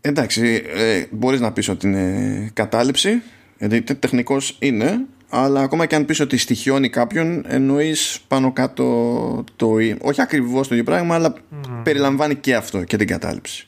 Εντάξει, 0.00 0.62
ε, 0.66 1.06
μπορείς 1.10 1.40
να 1.40 1.52
πεις 1.52 1.68
ότι 1.68 1.86
είναι 1.86 2.50
κατάληψη, 2.54 3.22
γιατί 3.58 3.94
τεχνικός 3.94 4.56
είναι, 4.60 5.06
αλλά 5.28 5.60
ακόμα 5.60 5.86
και 5.86 5.94
αν 5.94 6.04
πεις 6.04 6.20
ότι 6.20 6.36
στοιχειώνει 6.36 6.90
κάποιον, 6.90 7.44
εννοείς 7.46 8.20
πάνω 8.28 8.52
κάτω 8.52 9.44
το... 9.56 9.74
Όχι 10.00 10.20
ακριβώς 10.20 10.68
το 10.68 10.74
ίδιο 10.74 10.86
πράγμα, 10.86 11.14
αλλά 11.14 11.34
περιλαμβάνει 11.82 12.34
και 12.34 12.54
αυτό 12.54 12.84
και 12.84 12.96
την 12.96 13.06
κατάληψη. 13.06 13.65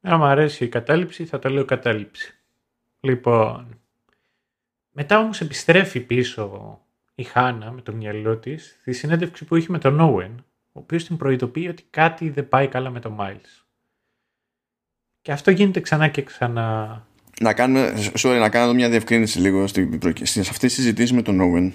Αν 0.00 0.18
μου 0.18 0.24
αρέσει 0.24 0.64
η 0.64 0.68
κατάληψη, 0.68 1.24
θα 1.24 1.38
το 1.38 1.48
λέω 1.48 1.64
κατάληψη. 1.64 2.34
Λοιπόν, 3.00 3.80
μετά 4.90 5.18
όμως 5.18 5.40
επιστρέφει 5.40 6.00
πίσω 6.00 6.78
η 7.14 7.22
Χάνα 7.22 7.70
με 7.70 7.80
το 7.82 7.92
μυαλό 7.92 8.36
της 8.36 8.76
στη 8.80 8.92
συνέντευξη 8.92 9.44
που 9.44 9.56
είχε 9.56 9.66
με 9.70 9.78
τον 9.78 10.00
Όουεν, 10.00 10.44
ο 10.72 10.80
οποίος 10.80 11.04
την 11.04 11.16
προειδοποιεί 11.16 11.66
ότι 11.70 11.84
κάτι 11.90 12.30
δεν 12.30 12.48
πάει 12.48 12.68
καλά 12.68 12.90
με 12.90 13.00
τον 13.00 13.12
Μάιλς. 13.12 13.66
Και 15.22 15.32
αυτό 15.32 15.50
γίνεται 15.50 15.80
ξανά 15.80 16.08
και 16.08 16.22
ξανά. 16.22 17.06
Να 17.40 17.54
κάνουμε, 17.54 17.94
sorry, 18.18 18.38
να 18.38 18.48
κάνω 18.48 18.72
μια 18.72 18.88
διευκρίνηση 18.88 19.38
λίγο 19.38 19.66
σε 19.66 20.40
αυτή 20.40 20.66
τη 20.66 20.68
συζητήση 20.68 21.14
με 21.14 21.22
τον 21.22 21.40
Όουεν. 21.40 21.72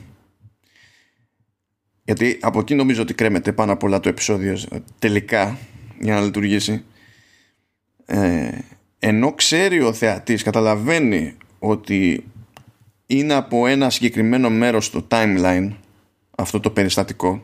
Γιατί 2.04 2.38
από 2.42 2.60
εκεί 2.60 2.76
νομίζω 2.76 3.02
ότι 3.02 3.14
κρέμεται 3.14 3.54
πάνω 3.54 3.72
απ' 3.72 3.84
όλα 3.84 4.00
το 4.00 4.10
επεισόδιο 4.10 4.58
τελικά 5.00 5.58
για 6.00 6.14
να 6.14 6.22
λειτουργήσει 6.22 6.86
ε, 8.06 8.50
ενώ 9.00 9.34
ξέρει 9.34 9.82
ο 9.82 9.94
θεατής 9.94 10.44
καταλαβαίνει 10.44 11.34
ότι 11.60 12.24
είναι 13.06 13.34
από 13.34 13.68
ένα 13.68 13.90
συγκεκριμένο 13.90 14.50
μέρος 14.50 14.86
στο 14.86 15.08
timeline 15.10 15.70
αυτό 16.38 16.60
το 16.60 16.70
περιστατικό 16.70 17.44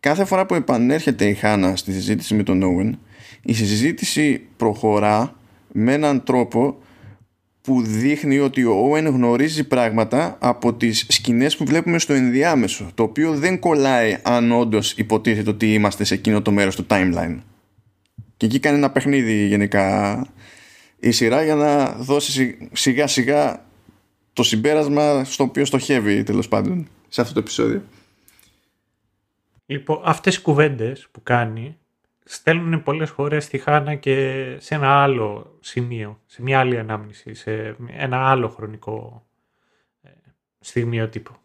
κάθε 0.00 0.24
φορά 0.24 0.46
που 0.46 0.54
επανέρχεται 0.54 1.28
η 1.28 1.34
Χάνα 1.34 1.76
στη 1.76 1.92
συζήτηση 1.92 2.34
με 2.34 2.42
τον 2.42 2.62
Owen 2.64 2.98
η 3.42 3.54
συζήτηση 3.54 4.46
προχωρά 4.56 5.34
με 5.72 5.92
έναν 5.92 6.24
τρόπο 6.24 6.78
που 7.60 7.82
δείχνει 7.82 8.38
ότι 8.38 8.64
ο 8.64 8.90
Owen 8.90 9.04
γνωρίζει 9.04 9.64
πράγματα 9.64 10.36
από 10.40 10.74
τις 10.74 11.06
σκηνές 11.08 11.56
που 11.56 11.64
βλέπουμε 11.64 11.98
στο 11.98 12.12
ενδιάμεσο 12.12 12.90
το 12.94 13.02
οποίο 13.02 13.34
δεν 13.34 13.58
κολλάει 13.58 14.16
αν 14.22 14.52
όντως 14.52 14.92
υποτίθεται 14.92 15.50
ότι 15.50 15.72
είμαστε 15.74 16.04
σε 16.04 16.14
εκείνο 16.14 16.42
το 16.42 16.50
μέρος 16.50 16.76
του 16.76 16.86
timeline 16.88 17.36
και 18.36 18.46
εκεί 18.46 18.58
κάνει 18.58 18.76
ένα 18.76 18.90
παιχνίδι 18.90 19.46
γενικά 19.46 20.26
η 21.00 21.10
σειρά 21.10 21.44
για 21.44 21.54
να 21.54 21.92
δώσει 21.92 22.68
σιγά 22.72 23.06
σιγά 23.06 23.64
το 24.32 24.42
συμπέρασμα 24.42 25.24
στο 25.24 25.44
οποίο 25.44 25.64
στοχεύει 25.64 26.22
τέλος 26.22 26.48
πάντων 26.48 26.88
σε 27.08 27.20
αυτό 27.20 27.34
το 27.34 27.40
επεισόδιο. 27.40 27.82
Λοιπόν, 29.66 30.00
αυτές 30.04 30.36
οι 30.36 30.40
κουβέντες 30.40 31.08
που 31.10 31.22
κάνει 31.22 31.78
στέλνουν 32.24 32.82
πολλές 32.82 33.10
φορές 33.10 33.44
στη 33.44 33.58
Χάνα 33.58 33.94
και 33.94 34.44
σε 34.58 34.74
ένα 34.74 35.02
άλλο 35.02 35.56
σημείο, 35.60 36.20
σε 36.26 36.42
μια 36.42 36.58
άλλη 36.58 36.78
ανάμνηση, 36.78 37.34
σε 37.34 37.76
ένα 37.96 38.30
άλλο 38.30 38.48
χρονικό 38.48 39.26
ε, 40.02 40.10
στιγμίο 40.60 41.08
τύπο. 41.08 41.36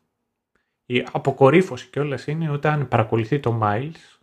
Η 0.86 1.06
αποκορύφωση 1.12 1.88
κιόλας 1.88 2.28
είναι 2.28 2.50
όταν 2.50 2.88
παρακολουθεί 2.88 3.40
το 3.40 3.60
Miles 3.64 4.18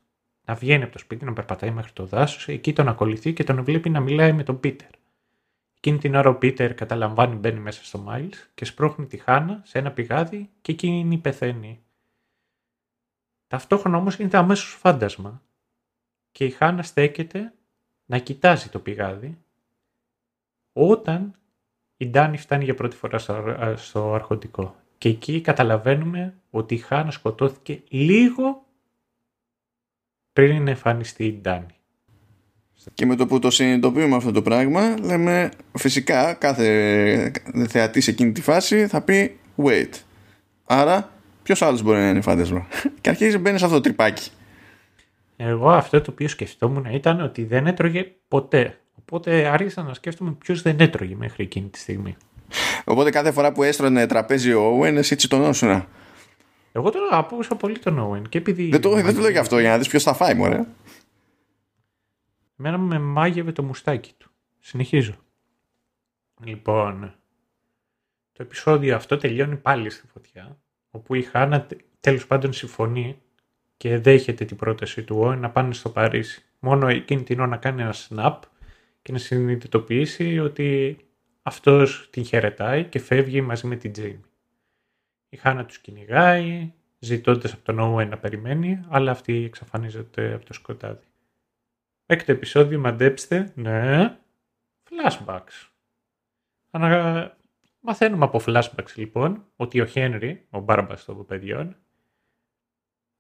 να 0.47 0.55
βγαίνει 0.55 0.83
από 0.83 0.93
το 0.93 0.99
σπίτι, 0.99 1.25
να 1.25 1.33
περπατάει 1.33 1.71
μέχρι 1.71 1.93
το 1.93 2.07
δάσος, 2.07 2.49
εκεί 2.49 2.73
τον 2.73 2.89
ακολουθεί 2.89 3.33
και 3.33 3.45
τον 3.45 3.65
βλέπει 3.65 3.91
να 3.91 4.01
μιλάει 4.01 4.33
με 4.33 4.43
τον 4.43 4.61
Πίτερ. 4.61 4.91
Εκείνη 5.77 5.99
την 5.99 6.15
ώρα 6.15 6.31
ο 6.31 6.35
Πίτερ 6.35 6.75
καταλαμβάνει, 6.75 7.35
μπαίνει 7.35 7.61
μέσα 7.61 7.85
στο 7.85 8.05
Miles 8.09 8.49
και 8.55 8.65
σπρώχνει 8.65 9.07
τη 9.07 9.17
Χάνα 9.17 9.61
σε 9.65 9.79
ένα 9.79 9.91
πηγάδι 9.91 10.51
και 10.61 10.73
εκείνη 10.73 11.19
πεθαίνει. 11.19 11.81
Ταυτόχρονα 13.47 13.97
όμως 13.97 14.17
γίνεται 14.17 14.37
αμέσως 14.37 14.75
φάντασμα 14.81 15.43
και 16.33 16.45
η 16.45 16.51
Χάνα 16.51 16.83
στέκεται 16.83 17.53
να 18.07 18.19
κοιτάζει 18.19 18.69
το 18.69 18.79
πηγάδι 18.79 19.39
όταν 20.73 21.35
η 21.97 22.07
Ντάνη 22.07 22.39
φτάνει 22.39 22.65
για 22.65 22.75
πρώτη 22.75 22.97
φορά 22.97 23.19
στο, 23.19 23.75
στο 23.77 24.13
αρχοντικό. 24.13 24.77
Και 24.99 25.09
εκεί 25.09 25.41
καταλαβαίνουμε 25.41 26.35
ότι 26.51 26.75
η 26.75 26.79
Χάνα 26.79 27.11
σκοτώθηκε 27.11 27.83
λίγο 27.89 28.66
πριν 30.37 30.69
εμφανιστεί 30.69 31.25
η 31.25 31.39
Ντάνη. 31.43 31.67
Και 32.95 33.07
με 33.07 33.17
το 33.17 33.27
που 33.27 33.39
το 33.39 33.51
συνειδητοποιούμε 33.51 34.17
αυτό 34.17 34.33
το 34.33 34.43
πράγμα, 34.43 34.95
λέμε 35.03 35.51
φυσικά 35.73 36.35
κάθε 36.35 37.33
θεατής 37.69 38.05
σε 38.05 38.11
εκείνη 38.11 38.33
τη 38.33 38.41
φάση 38.43 38.87
θα 38.87 39.01
πει 39.01 39.39
wait. 39.57 39.91
Άρα, 40.65 41.11
ποιος 41.43 41.63
άλλος 41.63 41.83
μπορεί 41.83 41.99
να 41.99 42.09
είναι 42.09 42.21
φάντασμα; 42.21 42.67
και 43.01 43.09
αρχίζει 43.09 43.39
μπαίνεις 43.39 43.59
σε 43.59 43.65
αυτό 43.65 43.77
το 43.77 43.83
τρυπάκι. 43.83 44.31
Εγώ 45.37 45.71
αυτό 45.71 46.01
το 46.01 46.11
οποίο 46.11 46.29
σκεφτόμουν 46.29 46.85
ήταν 46.85 47.21
ότι 47.21 47.45
δεν 47.45 47.67
έτρωγε 47.67 48.07
ποτέ. 48.29 48.79
Οπότε 48.95 49.47
άρχισα 49.47 49.83
να 49.83 49.95
σκέφτομαι 49.95 50.31
ποιος 50.31 50.63
δεν 50.63 50.77
έτρωγε 50.81 51.15
μέχρι 51.15 51.45
εκείνη 51.45 51.69
τη 51.69 51.79
στιγμή. 51.79 52.17
Οπότε 52.85 53.11
κάθε 53.11 53.33
φορά 53.33 53.53
που 53.53 53.63
έστρωνε 53.63 54.07
τραπέζι 54.07 54.53
ο 54.53 54.81
Owen, 54.81 54.95
εσύ 54.95 55.17
τσιτωνόσουνα. 55.17 55.87
Εγώ 56.77 56.91
τον 56.91 57.03
απόουσα 57.11 57.57
πολύ 57.57 57.79
τον 57.79 58.11
Owen. 58.11 58.29
Και 58.29 58.39
επειδή 58.39 58.69
δεν 58.69 58.81
το, 58.81 58.91
δεν 58.91 59.15
το 59.15 59.21
λέω 59.21 59.31
γι' 59.31 59.39
αυτό, 59.39 59.59
για 59.59 59.71
να 59.71 59.79
δεις 59.79 59.89
ποιος 59.89 60.03
θα 60.03 60.15
φάει, 60.15 60.35
μωρέ. 60.35 60.65
Εμένα 62.59 62.79
με 62.79 62.99
μάγευε 62.99 63.53
το 63.53 63.63
μουστάκι 63.63 64.13
του. 64.19 64.31
Συνεχίζω. 64.61 65.15
Λοιπόν, 66.45 67.15
το 68.33 68.43
επεισόδιο 68.43 68.97
αυτό 68.97 69.17
τελειώνει 69.17 69.57
πάλι 69.57 69.91
στη 69.91 70.07
φωτιά, 70.13 70.59
όπου 70.91 71.15
η 71.15 71.23
Χάνα 71.23 71.67
τέλος 72.01 72.27
πάντων 72.27 72.53
συμφωνεί 72.53 73.19
και 73.77 73.99
δέχεται 73.99 74.45
την 74.45 74.57
πρόταση 74.57 75.03
του 75.03 75.23
Owen 75.25 75.37
να 75.39 75.51
πάνε 75.51 75.75
στο 75.75 75.89
Παρίσι. 75.89 76.45
Μόνο 76.59 76.89
εκείνη 76.89 77.23
την 77.23 77.41
ώρα 77.41 77.49
να 77.49 77.57
κάνει 77.57 77.83
ένα 77.83 77.95
snap 78.09 78.39
και 79.03 79.13
να 79.13 79.19
συνειδητοποιήσει 79.19 80.39
ότι 80.39 80.97
αυτός 81.43 82.09
την 82.11 82.25
χαιρετάει 82.25 82.85
και 82.85 82.99
φεύγει 82.99 83.41
μαζί 83.41 83.67
με 83.67 83.77
την 83.77 83.93
Τζέιμι. 83.93 84.25
Η 85.37 85.39
Χάνα 85.39 85.65
τους 85.65 85.79
κυνηγάει, 85.79 86.73
ζητώντας 86.99 87.53
από 87.53 87.65
τον 87.65 87.79
Owen 87.81 88.09
να 88.09 88.19
περιμένει, 88.19 88.85
αλλά 88.89 89.11
αυτή 89.11 89.45
εξαφανίζεται 89.45 90.35
από 90.35 90.45
το 90.45 90.53
σκοτάδι. 90.53 91.05
Έκτο 92.07 92.33
επεισόδιο, 92.33 92.79
μαντέψτε, 92.79 93.53
ναι, 93.55 94.17
flashbacks. 94.91 95.69
Ανα... 96.71 97.37
Μαθαίνουμε 97.81 98.25
από 98.25 98.41
flashbacks 98.47 98.95
λοιπόν 98.95 99.45
ότι 99.57 99.81
ο 99.81 99.87
Χένρι, 99.87 100.47
ο 100.51 100.61
μπάρμπας 100.61 101.05
των 101.05 101.27
παιδιών, 101.27 101.77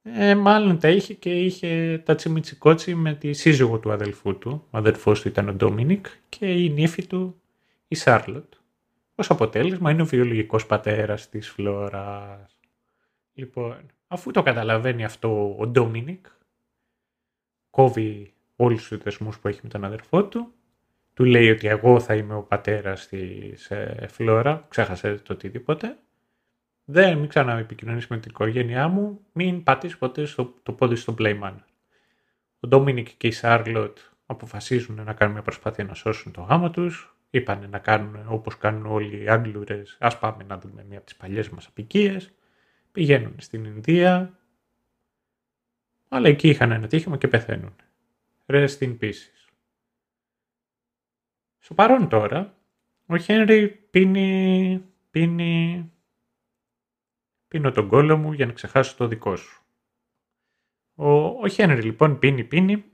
ε, 0.02 0.34
μάλλον 0.34 0.78
τα 0.78 0.88
είχε 0.88 1.14
και 1.14 1.40
είχε 1.40 2.02
τα 2.04 2.14
τσιμιτσικότσι 2.14 2.94
με 2.94 3.14
τη 3.14 3.32
σύζυγο 3.32 3.78
του 3.78 3.92
αδελφού 3.92 4.38
του. 4.38 4.66
Ο 4.70 4.78
αδελφός 4.78 5.20
του 5.20 5.28
ήταν 5.28 5.48
ο 5.48 5.52
Ντόμινικ 5.52 6.06
και 6.28 6.46
η 6.46 6.70
νύφη 6.70 7.06
του 7.06 7.40
η 7.88 7.94
Σάρλοτ. 7.94 8.54
Ως 9.18 9.30
αποτέλεσμα 9.30 9.90
είναι 9.90 10.02
ο 10.02 10.06
βιολογικός 10.06 10.66
πατέρας 10.66 11.28
της 11.28 11.50
Φλόρας. 11.50 12.58
Λοιπόν, 13.32 13.86
αφού 14.06 14.30
το 14.30 14.42
καταλαβαίνει 14.42 15.04
αυτό 15.04 15.56
ο 15.58 15.66
Ντόμινικ, 15.66 16.26
κόβει 17.70 18.34
όλους 18.56 18.88
τους 18.88 18.98
δεσμούς 18.98 19.38
που 19.38 19.48
έχει 19.48 19.60
με 19.62 19.68
τον 19.68 19.84
αδερφό 19.84 20.24
του, 20.24 20.52
του 21.14 21.24
λέει 21.24 21.50
ότι 21.50 21.66
εγώ 21.66 22.00
θα 22.00 22.14
είμαι 22.14 22.34
ο 22.34 22.42
πατέρας 22.42 23.08
της 23.08 23.70
ε, 23.70 24.06
Φλόρα, 24.10 24.66
ξέχασε 24.68 25.14
το 25.14 25.32
οτιδήποτε, 25.32 25.98
δεν 26.84 27.18
μην 27.18 27.28
ξαναεπικοινωνήσει 27.28 28.06
με 28.10 28.18
την 28.18 28.30
οικογένειά 28.30 28.88
μου, 28.88 29.20
μην 29.32 29.62
πατήσεις 29.62 29.98
ποτέ 29.98 30.24
στο, 30.24 30.54
το 30.62 30.72
πόδι 30.72 30.94
στο 30.94 31.14
Playman. 31.18 31.54
Ο 32.60 32.66
Ντόμινικ 32.68 33.08
και 33.16 33.26
η 33.26 33.30
Σάρλοτ 33.30 33.98
αποφασίζουν 34.26 35.02
να 35.04 35.12
κάνουν 35.12 35.34
μια 35.34 35.42
προσπάθεια 35.42 35.84
να 35.84 35.94
σώσουν 35.94 36.32
το 36.32 36.40
γάμο 36.40 36.70
τους, 36.70 37.15
είπαν 37.36 37.70
να 37.70 37.78
κάνουν 37.78 38.24
όπως 38.28 38.56
κάνουν 38.56 38.86
όλοι 38.86 39.22
οι 39.22 39.28
Άγγλουρες, 39.28 39.96
ας 40.00 40.18
πάμε 40.18 40.44
να 40.44 40.58
δούμε 40.58 40.84
μια 40.84 40.96
από 40.96 41.06
τις 41.06 41.16
παλιές 41.16 41.48
μας 41.48 41.66
απικίες, 41.66 42.32
πηγαίνουν 42.92 43.34
στην 43.38 43.64
Ινδία, 43.64 44.38
αλλά 46.08 46.28
εκεί 46.28 46.48
είχαν 46.48 46.70
ένα 46.70 46.86
τύχημα 46.86 47.16
και 47.16 47.28
πεθαίνουν. 47.28 47.74
Rest 48.46 48.78
in 48.78 48.98
pieces. 49.00 49.48
Στο 51.58 51.74
παρόν 51.74 52.08
τώρα, 52.08 52.54
ο 53.06 53.16
Χένρι 53.16 53.68
πίνει, 53.68 54.84
πίνει, 55.10 55.92
πίνω 57.48 57.72
τον 57.72 57.88
κόλλο 57.88 58.16
μου 58.16 58.32
για 58.32 58.46
να 58.46 58.52
ξεχάσω 58.52 58.96
το 58.96 59.06
δικό 59.06 59.36
σου. 59.36 59.62
Ο, 60.94 61.10
ο 61.24 61.48
Χένρι 61.48 61.82
λοιπόν 61.82 62.18
πίνει, 62.18 62.44
πίνει, 62.44 62.84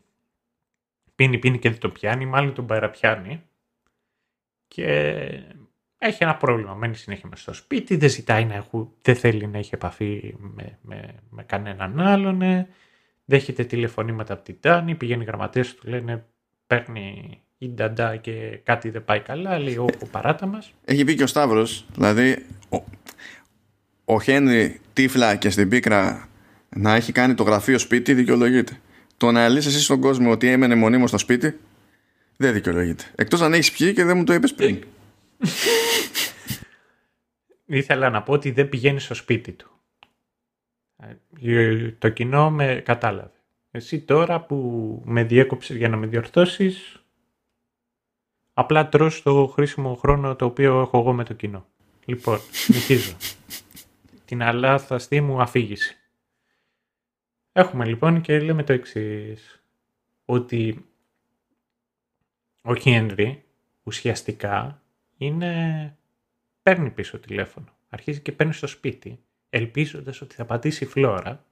πίνει, 1.15 1.39
πίνει 1.39 1.59
και 1.59 1.71
δεν 1.71 1.79
το 1.79 1.91
πιάνει, 1.91 2.27
μάλλον 2.27 2.55
τον 2.55 2.67
παραπιάνει 2.67 3.43
και 4.75 4.87
έχει 5.99 6.23
ένα 6.23 6.37
πρόβλημα. 6.37 6.75
Μένει 6.75 6.95
συνέχεια 6.95 7.29
μέσα 7.29 7.43
στο 7.43 7.53
σπίτι, 7.53 7.97
δεν 7.97 8.09
ζητάει 8.09 8.45
να 8.45 8.55
έχω, 8.55 8.93
δεν 9.03 9.17
θέλει 9.17 9.47
να 9.47 9.59
έχει 9.59 9.71
επαφή 9.75 10.35
με, 10.39 10.79
με, 10.83 11.15
με 11.31 11.43
κανέναν 11.43 12.01
άλλον, 12.01 12.43
δέχεται 13.25 13.65
τηλεφωνήματα 13.65 14.33
από 14.33 14.45
την 14.45 14.57
Τάνη, 14.61 14.95
πηγαίνει 14.95 15.25
γραμματές 15.25 15.75
του 15.75 15.89
λένε 15.89 16.25
παίρνει 16.67 17.39
η 17.59 17.69
νταντά 17.69 18.17
και 18.17 18.61
κάτι 18.63 18.91
δεν 18.91 19.05
πάει 19.05 19.21
καλά, 19.21 19.59
λέει 19.59 19.77
ο, 19.77 19.87
ο 20.03 20.07
παράτα 20.07 20.47
μας. 20.47 20.73
Έχει 20.85 21.05
πει 21.05 21.15
και 21.15 21.23
ο 21.23 21.27
Σταύρος, 21.27 21.87
δηλαδή 21.95 22.47
ο, 22.69 22.85
ο 24.05 24.21
Χένρι 24.21 24.81
τύφλα 24.93 25.37
και 25.37 25.51
στην 25.51 25.69
πίκρα 25.69 26.29
να 26.69 26.95
έχει 26.95 27.13
κάνει 27.13 27.35
το 27.35 27.43
γραφείο 27.43 27.79
σπίτι 27.79 28.15
δικαιολογείται. 28.15 28.81
Το 29.17 29.31
να 29.31 29.49
λύσεις 29.49 29.75
εσύ 29.75 29.85
στον 29.85 30.01
κόσμο 30.01 30.31
ότι 30.31 30.49
έμενε 30.49 30.75
μονίμως 30.75 31.09
στο 31.09 31.19
σπίτι 31.19 31.59
δεν 32.43 32.53
δικαιολογείται. 32.53 33.05
Εκτός 33.15 33.41
αν 33.41 33.53
έχεις 33.53 33.73
πιει 33.73 33.93
και 33.93 34.05
δεν 34.05 34.17
μου 34.17 34.25
το 34.25 34.33
είπες 34.33 34.55
πριν. 34.55 34.85
Ήθελα 37.67 38.11
να 38.11 38.23
πω 38.23 38.33
ότι 38.33 38.51
δεν 38.51 38.69
πηγαίνει 38.69 39.01
στο 39.01 39.15
σπίτι 39.15 39.53
του. 39.53 39.71
Ε, 41.43 41.91
το 41.99 42.09
κοινό 42.09 42.51
με 42.51 42.83
κατάλαβε. 42.85 43.31
Εσύ 43.71 44.01
τώρα 44.01 44.41
που 44.41 44.57
με 45.05 45.25
διέκοψες 45.25 45.77
για 45.77 45.89
να 45.89 45.97
με 45.97 46.07
διορθώσεις, 46.07 47.03
απλά 48.53 48.89
τρως 48.89 49.23
το 49.23 49.47
χρήσιμο 49.47 49.95
χρόνο 49.95 50.37
το 50.37 50.45
οποίο 50.45 50.81
έχω 50.81 50.99
εγώ 50.99 51.13
με 51.13 51.25
το 51.25 51.35
κοινό. 51.35 51.67
Λοιπόν, 52.05 52.39
συνεχίζω. 52.65 53.17
Την 54.25 54.43
αλάθαστή 54.43 55.21
μου 55.21 55.41
αφήγηση. 55.41 55.97
Έχουμε 57.53 57.85
λοιπόν 57.85 58.21
και 58.21 58.41
λέμε 58.41 58.63
το 58.63 58.73
εξής 58.73 59.63
ότι 60.25 60.92
ο 62.63 62.75
Χένρι 62.75 63.45
ουσιαστικά 63.83 64.83
είναι... 65.17 65.97
παίρνει 66.63 66.91
πίσω 66.91 67.19
τηλέφωνο. 67.19 67.67
Αρχίζει 67.89 68.21
και 68.21 68.33
παίρνει 68.33 68.53
στο 68.53 68.67
σπίτι 68.67 69.23
ελπίζοντας 69.51 70.21
ότι 70.21 70.35
θα 70.35 70.45
πατήσει 70.45 70.85
η 70.85 70.87
φλόρα, 70.87 71.45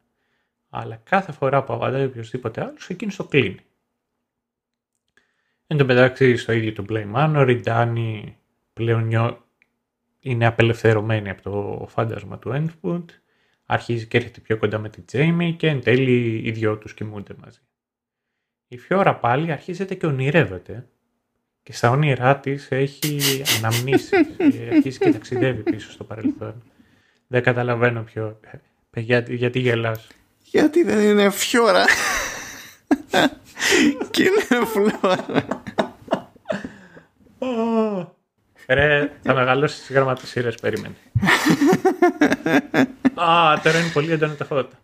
αλλά 0.69 0.97
κάθε 0.97 1.33
φορά 1.33 1.65
που 1.65 1.73
απαντάει 1.73 2.05
οποιοδήποτε 2.05 2.65
άλλος, 2.65 2.89
εκείνος 2.89 3.17
το 3.17 3.25
κλείνει. 3.25 3.61
Εν 5.67 5.77
τω 5.77 5.85
μεταξύ, 5.85 6.37
στο 6.37 6.53
ίδιο 6.53 6.73
το 6.73 6.85
Blame 6.89 7.13
Manor, 7.15 7.47
η 7.49 7.61
Ντάνη 7.61 8.37
πλέον 8.73 9.11
είναι 10.21 10.47
απελευθερωμένη 10.47 11.31
από 11.31 11.43
το 11.43 11.87
φάντασμα 11.89 12.39
του 12.39 12.51
Endwood, 12.55 13.05
αρχίζει 13.65 14.07
και 14.07 14.17
έρχεται 14.17 14.41
πιο 14.41 14.59
κοντά 14.59 14.79
με 14.79 14.89
την 14.89 15.05
Τζέιμι 15.05 15.55
και 15.55 15.69
εν 15.69 15.81
τέλει 15.81 16.43
οι 16.45 16.51
δυο 16.51 16.79
τους 16.79 16.95
κοιμούνται 16.95 17.35
μαζί. 17.43 17.61
Η 18.69 18.79
Φιώρα 18.79 19.17
πάλι 19.17 19.53
αρχίζεται 19.53 19.95
και 19.95 20.07
ονειρεύεται 20.07 20.89
και 21.63 21.73
στα 21.73 21.91
όνειρά 21.91 22.37
της 22.37 22.67
έχει 22.71 23.43
αναμνήσεις. 23.59 24.11
αρχίζει 24.73 24.99
και 24.99 25.13
ταξιδεύει 25.13 25.63
πίσω 25.63 25.91
στο 25.91 26.05
παρελθόν. 26.05 26.63
Δεν 27.27 27.43
καταλαβαίνω 27.43 28.03
ποιο. 28.03 28.41
Γιατί, 28.97 29.35
γιατί 29.35 29.59
γελάς. 29.59 30.07
Γιατί 30.43 30.83
δεν 30.83 30.99
είναι 30.99 31.31
φιόρα. 31.31 31.85
και 34.11 34.23
είναι 34.23 34.67
φλόρα. 34.67 35.45
Ρε, 38.67 39.13
θα 39.23 39.35
μεγαλώσεις 39.35 39.79
τις 39.79 39.91
γραμματοσύρε, 39.97 40.51
περίμενε. 40.61 40.95
Α, 43.25 43.61
τώρα 43.63 43.79
είναι 43.79 43.91
πολύ 43.93 44.13
έντονα 44.13 44.35
τα 44.35 44.45
φώτα. 44.45 44.79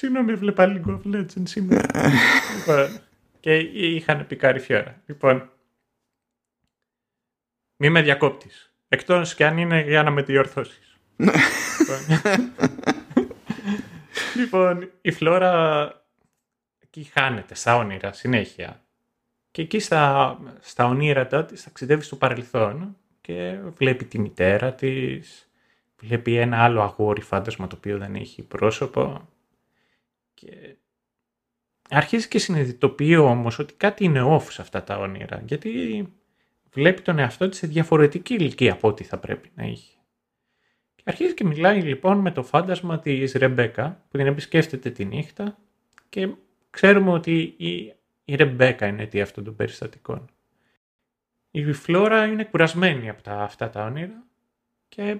Λοιπόν. 0.00 0.26
Συγγνώμη, 0.26 0.32
έβλεπα 0.32 0.64
League 0.66 0.90
of 0.90 1.14
Legends 1.14 1.48
σήμερα. 1.48 1.86
λοιπόν, 2.56 3.00
και 3.40 3.56
είχαν 3.56 4.26
πικάρει 4.26 4.60
φιόρα. 4.60 5.02
Λοιπόν, 5.06 5.50
μη 7.76 7.90
με 7.90 8.02
διακόπτεις. 8.02 8.72
Εκτός 8.88 9.34
και 9.34 9.46
αν 9.46 9.58
είναι 9.58 9.80
για 9.80 10.02
να 10.02 10.10
με 10.10 10.22
διορθώσεις. 10.22 10.98
λοιπόν, 11.16 11.98
λοιπόν, 14.36 14.90
η 15.00 15.10
Φλόρα 15.10 15.92
εκεί 16.78 17.10
χάνεται 17.12 17.54
στα 17.54 17.76
όνειρα 17.76 18.12
συνέχεια. 18.12 18.82
Και 19.50 19.62
εκεί 19.62 19.78
στα, 19.78 20.38
στα 20.60 20.86
ονείρατα 20.86 21.44
της 21.44 21.64
ταξιδεύει 21.64 22.02
στο 22.02 22.16
παρελθόν 22.16 22.96
και 23.20 23.58
βλέπει 23.76 24.04
τη 24.04 24.18
μητέρα 24.18 24.72
της, 24.72 25.48
βλέπει 26.00 26.36
ένα 26.36 26.62
άλλο 26.64 26.82
αγόρι 26.82 27.20
φάντασμα 27.20 27.66
το 27.66 27.76
οποίο 27.76 27.98
δεν 27.98 28.14
έχει 28.14 28.42
πρόσωπο 28.42 29.28
και 30.38 30.76
αρχίζει 31.88 32.28
και 32.28 32.38
συνειδητοποιεί 32.38 33.16
όμως 33.20 33.58
ότι 33.58 33.74
κάτι 33.74 34.04
είναι 34.04 34.36
off 34.36 34.42
σε 34.50 34.62
αυτά 34.62 34.84
τα 34.84 34.98
όνειρα 34.98 35.42
γιατί 35.46 36.02
βλέπει 36.70 37.02
τον 37.02 37.18
εαυτό 37.18 37.48
της 37.48 37.58
σε 37.58 37.66
διαφορετική 37.66 38.34
ηλικία 38.34 38.72
από 38.72 38.88
ό,τι 38.88 39.04
θα 39.04 39.18
πρέπει 39.18 39.50
να 39.54 39.64
είχε. 39.64 39.96
Και 40.94 41.02
αρχίζει 41.04 41.34
και 41.34 41.44
μιλάει 41.44 41.82
λοιπόν 41.82 42.18
με 42.18 42.30
το 42.30 42.42
φάντασμα 42.42 42.98
της 42.98 43.32
Ρεμπέκα 43.32 44.04
που 44.10 44.16
την 44.16 44.26
επισκέφτεται 44.26 44.90
τη 44.90 45.04
νύχτα 45.04 45.58
και 46.08 46.34
ξέρουμε 46.70 47.10
ότι 47.10 47.54
η, 47.56 47.94
η 48.24 48.34
Ρεμπέκα 48.34 48.86
είναι 48.86 49.02
αιτία 49.02 49.22
αυτών 49.22 49.44
των 49.44 49.56
περιστατικών. 49.56 50.30
Η 51.50 51.72
Φλόρα 51.72 52.26
είναι 52.26 52.44
κουρασμένη 52.44 53.08
από 53.08 53.22
τα, 53.22 53.42
αυτά 53.42 53.70
τα 53.70 53.84
όνειρα 53.84 54.26
και 54.88 55.16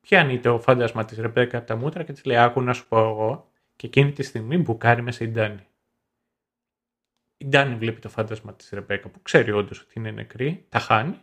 πιάνει 0.00 0.38
το 0.38 0.58
φάντασμα 0.58 1.04
της 1.04 1.18
Ρεμπέκα 1.18 1.58
από 1.58 1.66
τα 1.66 1.76
μούτρα 1.76 2.02
και 2.02 2.12
της 2.12 2.24
λέει 2.24 2.36
άκου 2.36 2.62
να 2.62 2.72
σου 2.72 2.88
πω 2.88 2.98
εγώ 2.98 3.49
και 3.80 3.86
εκείνη 3.86 4.12
τη 4.12 4.22
στιγμή 4.22 4.56
μπουκάρει 4.56 5.02
μέσα 5.02 5.24
η 5.24 5.28
Ντάνη. 5.28 5.66
Η 7.36 7.46
Ντάνη 7.46 7.74
βλέπει 7.74 8.00
το 8.00 8.08
φάντασμα 8.08 8.54
της 8.54 8.70
Ρεμπέκα 8.70 9.08
που 9.08 9.22
ξέρει 9.22 9.50
όντως 9.50 9.80
ότι 9.80 9.92
είναι 9.96 10.10
νεκρή, 10.10 10.64
τα 10.68 10.78
χάνει 10.78 11.20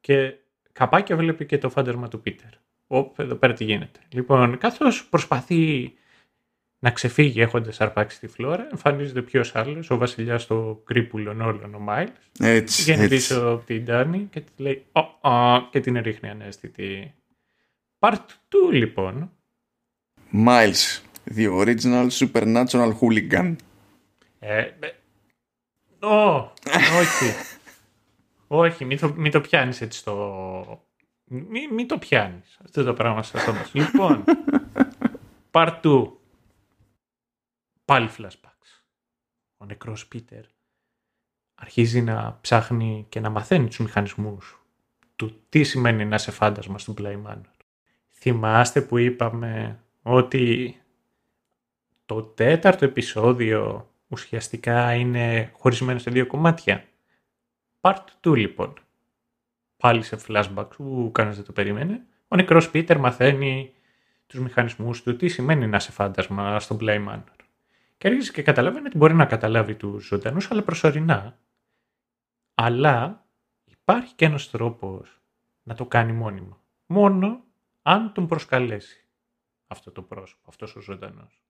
και 0.00 0.38
καπάκια 0.72 1.16
βλέπει 1.16 1.46
και 1.46 1.58
το 1.58 1.70
φάντασμα 1.70 2.08
του 2.08 2.20
Πίτερ. 2.20 2.50
Οπ, 2.86 3.18
εδώ 3.18 3.34
πέρα 3.34 3.52
τι 3.52 3.64
γίνεται. 3.64 4.00
Λοιπόν, 4.08 4.58
καθώς 4.58 5.08
προσπαθεί 5.08 5.94
να 6.78 6.90
ξεφύγει 6.90 7.40
έχοντας 7.40 7.80
αρπάξει 7.80 8.20
τη 8.20 8.26
φλόρα, 8.26 8.68
εμφανίζεται 8.70 9.22
ποιος 9.22 9.54
άλλος, 9.54 9.90
ο 9.90 9.96
βασιλιάς 9.96 10.46
των 10.46 10.84
κρύπουλων 10.84 11.40
όλων, 11.40 11.74
ο 11.74 11.78
Μάιλς. 11.78 12.12
Έτσι. 12.38 12.82
Βγαίνει 12.82 13.08
πίσω 13.08 13.48
από 13.48 13.64
την 13.64 13.84
Ντάνη 13.84 14.28
και 14.30 14.40
της 14.40 14.52
λέει, 14.56 14.86
«Ω, 14.92 15.30
ω», 15.30 15.68
και 15.70 15.80
την 15.80 15.98
ρίχνει 15.98 16.28
ανέστητη. 16.28 17.14
Part 17.98 18.26
2 18.68 18.72
λοιπόν. 18.72 19.32
Miles, 20.32 21.00
the 21.24 21.46
original 21.46 22.10
supernatural 22.10 22.92
hooligan. 23.00 23.56
Ε, 24.38 24.60
ε, 24.60 26.06
ω, 26.06 26.52
όχι. 27.00 27.34
όχι, 28.46 28.84
μην 28.84 28.98
το, 28.98 29.12
μην 29.16 29.30
το 29.30 29.40
πιάνεις 29.40 29.80
έτσι 29.80 29.98
στο... 29.98 30.86
Μην, 31.24 31.74
μην 31.74 31.86
το 31.86 31.98
πιάνεις 31.98 32.58
αυτό 32.64 32.84
το 32.84 32.92
πράγμα 32.92 33.22
στο 33.22 33.38
στόμα 33.38 33.64
σου. 33.64 33.78
Λοιπόν, 33.78 34.24
part 35.50 35.80
2. 35.82 36.12
Πάλι 37.84 38.08
flashbacks. 38.18 38.82
Ο 39.56 39.64
νεκρός 39.64 40.06
Πίτερ 40.06 40.44
αρχίζει 41.54 42.02
να 42.02 42.38
ψάχνει 42.40 43.06
και 43.08 43.20
να 43.20 43.30
μαθαίνει 43.30 43.66
τους 43.66 43.78
μηχανισμούς 43.78 44.62
του 45.16 45.42
τι 45.48 45.62
σημαίνει 45.62 46.04
να 46.04 46.14
είσαι 46.14 46.30
φάντασμα 46.30 46.78
στον 46.78 46.94
Play 46.98 47.22
Manor. 47.26 47.52
Θυμάστε 48.10 48.80
που 48.80 48.98
είπαμε 48.98 49.80
ότι 50.02 50.76
το 52.12 52.22
τέταρτο 52.22 52.84
επεισόδιο 52.84 53.90
ουσιαστικά 54.08 54.94
είναι 54.94 55.50
χωρισμένο 55.56 55.98
σε 55.98 56.10
δύο 56.10 56.26
κομμάτια. 56.26 56.84
Part 57.80 58.04
2 58.26 58.36
λοιπόν. 58.36 58.74
Πάλι 59.76 60.02
σε 60.02 60.18
flashback 60.26 60.66
που 60.76 61.10
κανένας 61.14 61.36
δεν 61.36 61.46
το 61.46 61.52
περίμενε. 61.52 62.06
Ο 62.28 62.36
νεκρός 62.36 62.70
Πίτερ 62.70 62.98
μαθαίνει 62.98 63.72
τους 64.26 64.40
μηχανισμούς 64.40 65.02
του 65.02 65.16
τι 65.16 65.28
σημαίνει 65.28 65.66
να 65.66 65.76
είσαι 65.76 65.92
φάντασμα 65.92 66.60
στον 66.60 66.78
Play 66.80 67.08
Manor. 67.08 67.44
Και 67.98 68.08
αρχίζει 68.08 68.32
και 68.32 68.42
καταλαβαίνει 68.42 68.86
ότι 68.86 68.96
μπορεί 68.96 69.14
να 69.14 69.26
καταλάβει 69.26 69.74
τους 69.74 70.06
ζωντανούς 70.06 70.50
αλλά 70.50 70.62
προσωρινά. 70.62 71.38
Αλλά 72.54 73.24
υπάρχει 73.64 74.14
και 74.14 74.24
ένας 74.24 74.50
τρόπος 74.50 75.20
να 75.62 75.74
το 75.74 75.86
κάνει 75.86 76.12
μόνιμα. 76.12 76.60
Μόνο 76.86 77.44
αν 77.82 78.12
τον 78.12 78.26
προσκαλέσει 78.26 79.06
αυτό 79.66 79.90
το 79.90 80.02
πρόσωπο, 80.02 80.42
αυτός 80.48 80.76
ο 80.76 80.80
ζωντανός. 80.80 81.41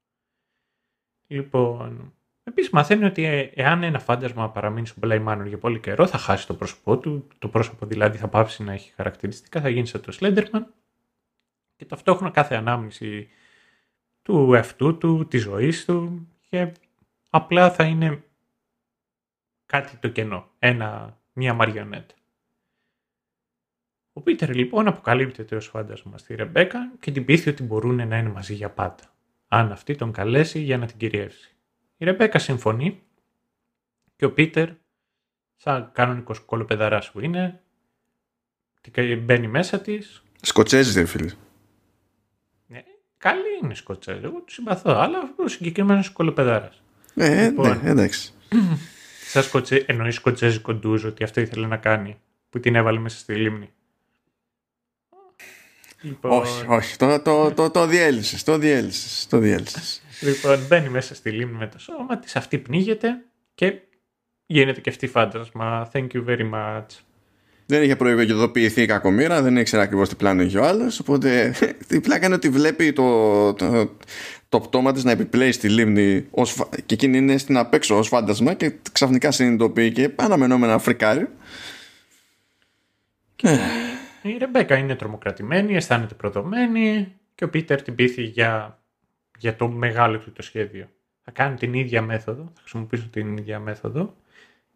Λοιπόν, 1.33 2.13
επίσης 2.45 2.71
μαθαίνει 2.71 3.05
ότι 3.05 3.25
ε, 3.25 3.51
εάν 3.55 3.83
ένα 3.83 3.99
φάντασμα 3.99 4.51
παραμείνει 4.51 4.87
στον 4.87 5.03
Play 5.07 5.27
Manor 5.27 5.45
για 5.47 5.59
πολύ 5.59 5.81
καιρό, 5.81 6.07
θα 6.07 6.19
χάσει 6.19 6.47
το 6.47 6.55
πρόσωπό 6.55 6.99
του. 6.99 7.29
Το 7.39 7.49
πρόσωπο 7.49 7.87
δηλαδή 7.87 8.19
θα 8.19 8.29
πάψει 8.29 8.63
να 8.63 8.73
έχει 8.73 8.93
χαρακτηριστικά, 8.93 9.61
θα 9.61 9.69
γίνει 9.69 9.87
σαν 9.87 10.01
το 10.01 10.17
Slenderman 10.21 10.63
και 11.77 11.85
ταυτόχρονα 11.85 12.31
κάθε 12.31 12.55
ανάμνηση 12.55 13.29
του 14.23 14.55
εαυτού 14.55 14.99
του, 14.99 15.27
της 15.29 15.43
ζωής 15.43 15.85
του 15.85 16.29
και 16.49 16.73
απλά 17.31 17.71
θα 17.71 17.85
είναι 17.85 18.25
κάτι 19.67 19.97
το 19.97 20.09
κενό, 20.09 20.51
ένα, 20.59 21.19
μια 21.33 21.55
μαριονέτα. 21.55 22.15
Ο 24.13 24.21
Πίτερ 24.21 24.55
λοιπόν 24.55 24.87
αποκαλύπτεται 24.87 25.57
ως 25.57 25.67
φάντασμα 25.67 26.19
στη 26.19 26.35
Ρεμπέκα 26.35 26.93
και 27.01 27.11
την 27.11 27.25
πείθει 27.25 27.51
ότι 27.51 27.63
μπορούν 27.63 27.95
να 27.95 28.03
είναι 28.19 28.29
μαζί 28.29 28.55
για 28.55 28.71
πάντα, 28.71 29.12
αν 29.55 29.73
αυτή 29.73 29.95
τον 29.95 30.13
καλέσει 30.13 30.61
για 30.61 30.79
να 30.79 30.87
την 30.87 30.97
κυριεύσει. 30.97 31.55
Η 31.97 32.05
Ρεμπέκα 32.05 32.39
συμφωνεί 32.39 33.03
και 34.17 34.25
ο 34.25 34.33
Πίτερ, 34.33 34.69
σαν 35.57 35.91
κανονικός 35.93 36.41
κολοπεδαράς 36.41 37.11
που 37.11 37.21
είναι, 37.21 37.63
μπαίνει 39.19 39.49
μέσα 39.49 39.81
της. 39.81 40.23
Σκοτσέζι 40.43 40.93
δεν 40.93 41.07
φίλε. 41.07 41.33
Ναι, 42.67 42.83
καλή 43.17 43.59
είναι 43.63 43.75
Σκοτσέζι, 43.75 44.25
εγώ 44.25 44.41
του 44.41 44.53
συμπαθώ, 44.53 44.91
αλλά 44.91 45.35
ο 45.37 45.49
συγκεκριμένος 45.49 46.11
κολοπεδάρας. 46.11 46.83
Ε, 47.15 47.49
λοιπόν, 47.49 47.81
ναι, 47.83 47.91
εντάξει. 47.91 48.33
Σαν 49.27 49.43
σκοτσε... 49.43 49.85
εννοείς 49.87 50.15
σκοτσέζικο 50.15 50.75
ντουζ 50.75 51.05
ότι 51.05 51.25
αυτό 51.25 51.41
ήθελε 51.41 51.67
να 51.67 51.77
κάνει, 51.77 52.21
που 52.51 52.61
την 52.61 52.75
έβαλε 52.75 52.99
μέσα 52.99 53.19
στη 53.19 53.35
λίμνη. 53.35 53.73
Λοιπόν... 56.03 56.31
Όχι, 56.31 56.65
όχι. 56.69 56.97
Το, 56.97 57.21
το, 57.21 57.53
το, 57.53 57.71
το 57.71 57.87
διέλυσες, 57.87 58.43
το 58.43 58.59
διέλυσες, 58.59 59.27
το 59.31 59.39
διέλυσες. 59.39 60.03
λοιπόν, 60.21 60.59
μπαίνει 60.69 60.89
μέσα 60.89 61.15
στη 61.15 61.31
λίμνη 61.31 61.57
με 61.59 61.67
το 61.67 61.79
σώμα 61.79 62.19
της, 62.19 62.37
αυτή 62.37 62.59
πνίγεται 62.59 63.09
και 63.55 63.75
γίνεται 64.47 64.81
και 64.81 64.91
αυτή 64.91 65.07
φάντασμα. 65.07 65.91
Thank 65.93 66.07
you 66.13 66.25
very 66.27 66.51
much. 66.53 66.87
Δεν 67.67 67.83
είχε 67.83 67.97
προειδοποιηθεί 67.97 68.83
η 68.83 68.87
κακομήρα, 68.87 69.43
δεν 69.43 69.57
ήξερε 69.57 69.83
ακριβώς 69.83 70.09
τι 70.09 70.15
πλάνο 70.15 70.43
είχε 70.43 70.59
ο 70.59 70.65
άλλος. 70.65 71.01
Οπότε 71.01 71.55
η 71.89 72.01
πλάκα 72.01 72.27
είναι 72.27 72.35
ότι 72.35 72.49
βλέπει 72.49 72.93
το, 72.93 73.53
το, 73.55 73.91
το 74.49 74.61
πτώμα 74.61 74.93
της 74.93 75.05
να 75.05 75.11
επιπλέει 75.11 75.53
στη 75.53 75.69
λίμνη 75.69 76.27
ως, 76.31 76.55
και 76.87 76.95
εκείνη 76.95 77.17
είναι 77.19 77.37
στην 77.37 77.57
απέξω 77.57 77.99
ως 77.99 78.09
φάντασμα 78.09 78.55
και 78.55 78.73
ξαφνικά 78.93 79.31
συνειδητοποιεί 79.31 79.93
και 79.93 80.11
αναμενόμενα 80.17 80.79
φρικάρει. 80.79 81.29
Και... 83.37 83.59
Η 84.23 84.37
Ρεμπέκα 84.37 84.77
είναι 84.77 84.97
τρομοκρατημένη, 84.97 85.75
αισθάνεται 85.77 86.15
προδομένη 86.15 87.17
και 87.35 87.45
ο 87.45 87.51
Πίτερ 87.51 87.83
την 87.83 87.95
πείθει 87.95 88.23
για, 88.23 88.83
για 89.39 89.57
το 89.57 89.69
μεγάλο 89.69 90.19
του 90.19 90.33
το 90.33 90.43
σχέδιο. 90.43 90.89
Θα 91.25 91.31
κάνει 91.31 91.57
την 91.57 91.75
ίδια 91.75 92.03
μέθοδο, 92.03 92.43
θα 92.55 92.61
χρησιμοποιήσουν 92.61 93.11
την 93.11 93.37
ίδια 93.37 93.59
μέθοδο 93.59 94.17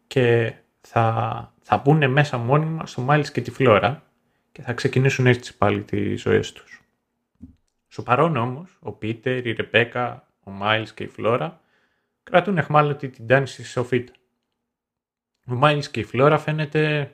και 0.07 0.53
θα, 0.81 1.53
θα 1.61 1.77
μπουν 1.77 2.11
μέσα 2.11 2.37
μόνιμα 2.37 2.85
στο 2.85 3.01
Μάιλς 3.01 3.31
και 3.31 3.41
τη 3.41 3.51
Φλόρα 3.51 4.03
και 4.51 4.61
θα 4.61 4.73
ξεκινήσουν 4.73 5.27
έτσι 5.27 5.57
πάλι 5.57 5.83
τις 5.83 6.21
ζωές 6.21 6.51
τους. 6.51 6.81
Στο 7.87 8.03
παρόν 8.03 8.37
όμως, 8.37 8.77
ο 8.79 8.91
Πίτερ, 8.91 9.45
η 9.45 9.51
Ρεμπέκα, 9.51 10.27
ο 10.43 10.51
Μάιλς 10.51 10.93
και 10.93 11.03
η 11.03 11.07
Φλόρα 11.07 11.61
κρατούν 12.23 12.57
εχμάλωτη 12.57 13.09
την 13.09 13.27
τάνηση 13.27 13.53
στη 13.53 13.71
Σοφίτα. 13.71 14.13
Ο 15.45 15.53
Μάιλς 15.53 15.89
και 15.89 15.99
η 15.99 16.03
Φλόρα 16.03 16.37
φαίνεται 16.37 17.11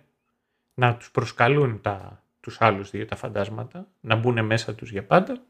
να 0.74 0.96
τους 0.96 1.12
προσκαλούν 1.12 1.82
τα, 1.82 2.23
τους 2.44 2.62
άλλους 2.62 2.90
δύο 2.90 3.06
τα 3.06 3.16
φαντάσματα, 3.16 3.88
να 4.02 4.16
μπουν 4.16 4.46
μέσα 4.46 4.76
τους 4.76 4.92
για 4.92 5.04
πάντα. 5.04 5.44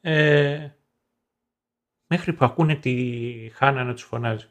Ε, 0.00 0.68
μέχρι 2.06 2.32
που 2.32 2.44
ακούνε 2.44 2.74
τη 2.74 3.50
Χάνα 3.54 3.84
να 3.84 3.92
τους 3.92 4.02
φωνάζει. 4.02 4.46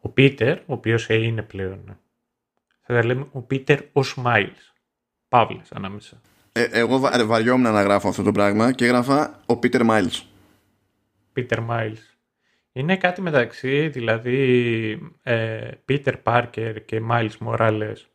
Ο 0.00 0.08
Πίτερ, 0.08 0.58
ο 0.58 0.72
οποίος 0.72 1.08
είναι 1.08 1.42
πλέον, 1.42 1.98
θα 2.80 2.94
τα 2.94 3.04
λέμε 3.04 3.26
ο 3.32 3.40
Πίτερ 3.40 3.80
ο 3.92 4.02
Σμάιλς. 4.02 4.72
Παύλες 5.28 5.72
ανάμεσα. 5.72 6.20
Ε, 6.52 6.64
εγώ 6.70 6.98
βα, 6.98 7.26
βαριόμουν 7.26 7.72
να 7.72 7.82
γράφω 7.82 8.08
αυτό 8.08 8.22
το 8.22 8.32
πράγμα 8.32 8.72
και 8.72 8.84
έγραφα 8.84 9.42
ο 9.46 9.58
Πίτερ 9.58 9.84
Μάιλς. 9.84 10.26
Πίτερ 11.32 11.60
Μάιλς. 11.60 12.16
Είναι 12.72 12.96
κάτι 12.96 13.20
μεταξύ, 13.20 13.88
δηλαδή, 13.88 15.12
Πίτερ 15.84 16.16
Πάρκερ 16.16 16.84
και 16.84 17.00
Μάιλς 17.00 17.38
Μοράλες. 17.38 18.10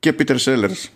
Και 0.00 0.12
Πίτερ 0.12 0.38
Σέλερς. 0.38 0.90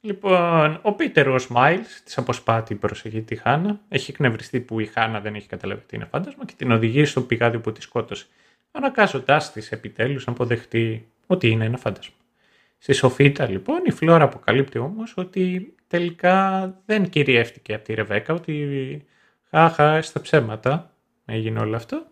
Λοιπόν, 0.00 0.78
ο 0.82 0.92
Πίτερ 0.92 1.28
ο 1.28 1.38
Σμάιλ 1.38 1.80
της 2.04 2.18
αποσπάτει 2.18 2.74
προσεχή 2.74 3.22
τη 3.22 3.36
Χάνα. 3.36 3.80
Έχει 3.88 4.10
εκνευριστεί 4.10 4.60
που 4.60 4.80
η 4.80 4.86
Χάνα 4.86 5.20
δεν 5.20 5.34
έχει 5.34 5.48
καταλάβει 5.48 5.80
ότι 5.84 5.96
είναι 5.96 6.04
φάντασμα 6.04 6.44
και 6.44 6.54
την 6.56 6.70
οδηγεί 6.70 7.04
στο 7.04 7.22
πηγάδι 7.22 7.58
που 7.58 7.72
τη 7.72 7.82
σκότωσε. 7.82 8.26
Ανακάζοντάς 8.70 9.52
της 9.52 9.72
επιτέλους 9.72 10.26
να 10.26 10.32
αποδεχτεί 10.32 11.08
ότι 11.26 11.48
είναι 11.48 11.64
ένα 11.64 11.76
φάντασμα. 11.76 12.14
Στη 12.78 12.92
Σοφίτα 12.92 13.48
λοιπόν 13.48 13.80
η 13.84 13.90
Φλόρα 13.90 14.24
αποκαλύπτει 14.24 14.78
όμως 14.78 15.16
ότι 15.16 15.74
τελικά 15.86 16.66
δεν 16.86 17.08
κυριεύτηκε 17.08 17.74
από 17.74 17.84
τη 17.84 17.94
Ρεβέκα, 17.94 18.34
ότι 18.34 19.06
χάχα 19.50 20.02
στα 20.02 20.20
ψέματα 20.20 20.94
έγινε 21.24 21.60
όλο 21.60 21.76
αυτό 21.76 22.06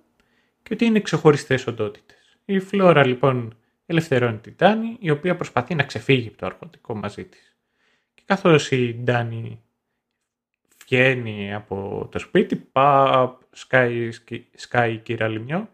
και 0.63 0.75
ότι 0.75 0.85
είναι 0.85 1.01
ξεχωριστές 1.01 1.67
οντότητες. 1.67 2.20
Η 2.45 2.61
Φλόρα 2.61 3.07
λοιπόν 3.07 3.55
ελευθερώνει 3.87 4.39
την 4.39 4.57
Τάνη, 4.57 4.97
η 5.01 5.11
οποία 5.11 5.37
προσπαθεί 5.37 5.75
να 5.75 5.83
ξεφύγει 5.83 6.29
από 6.29 6.37
το 6.37 6.47
αρχοντικό 6.47 6.95
μαζί 6.95 7.25
της. 7.25 7.57
Και 8.15 8.23
καθώς 8.25 8.71
η 8.71 9.01
Ντάνη 9.03 9.61
βγαίνει 10.85 11.55
από 11.55 12.09
το 12.13 12.19
σπίτι, 12.19 12.57
πά, 12.57 13.39
σκάει, 13.51 14.11
σκάει 14.55 14.93
η 14.93 14.99
κύρα 14.99 15.29
Λιμιό 15.29 15.69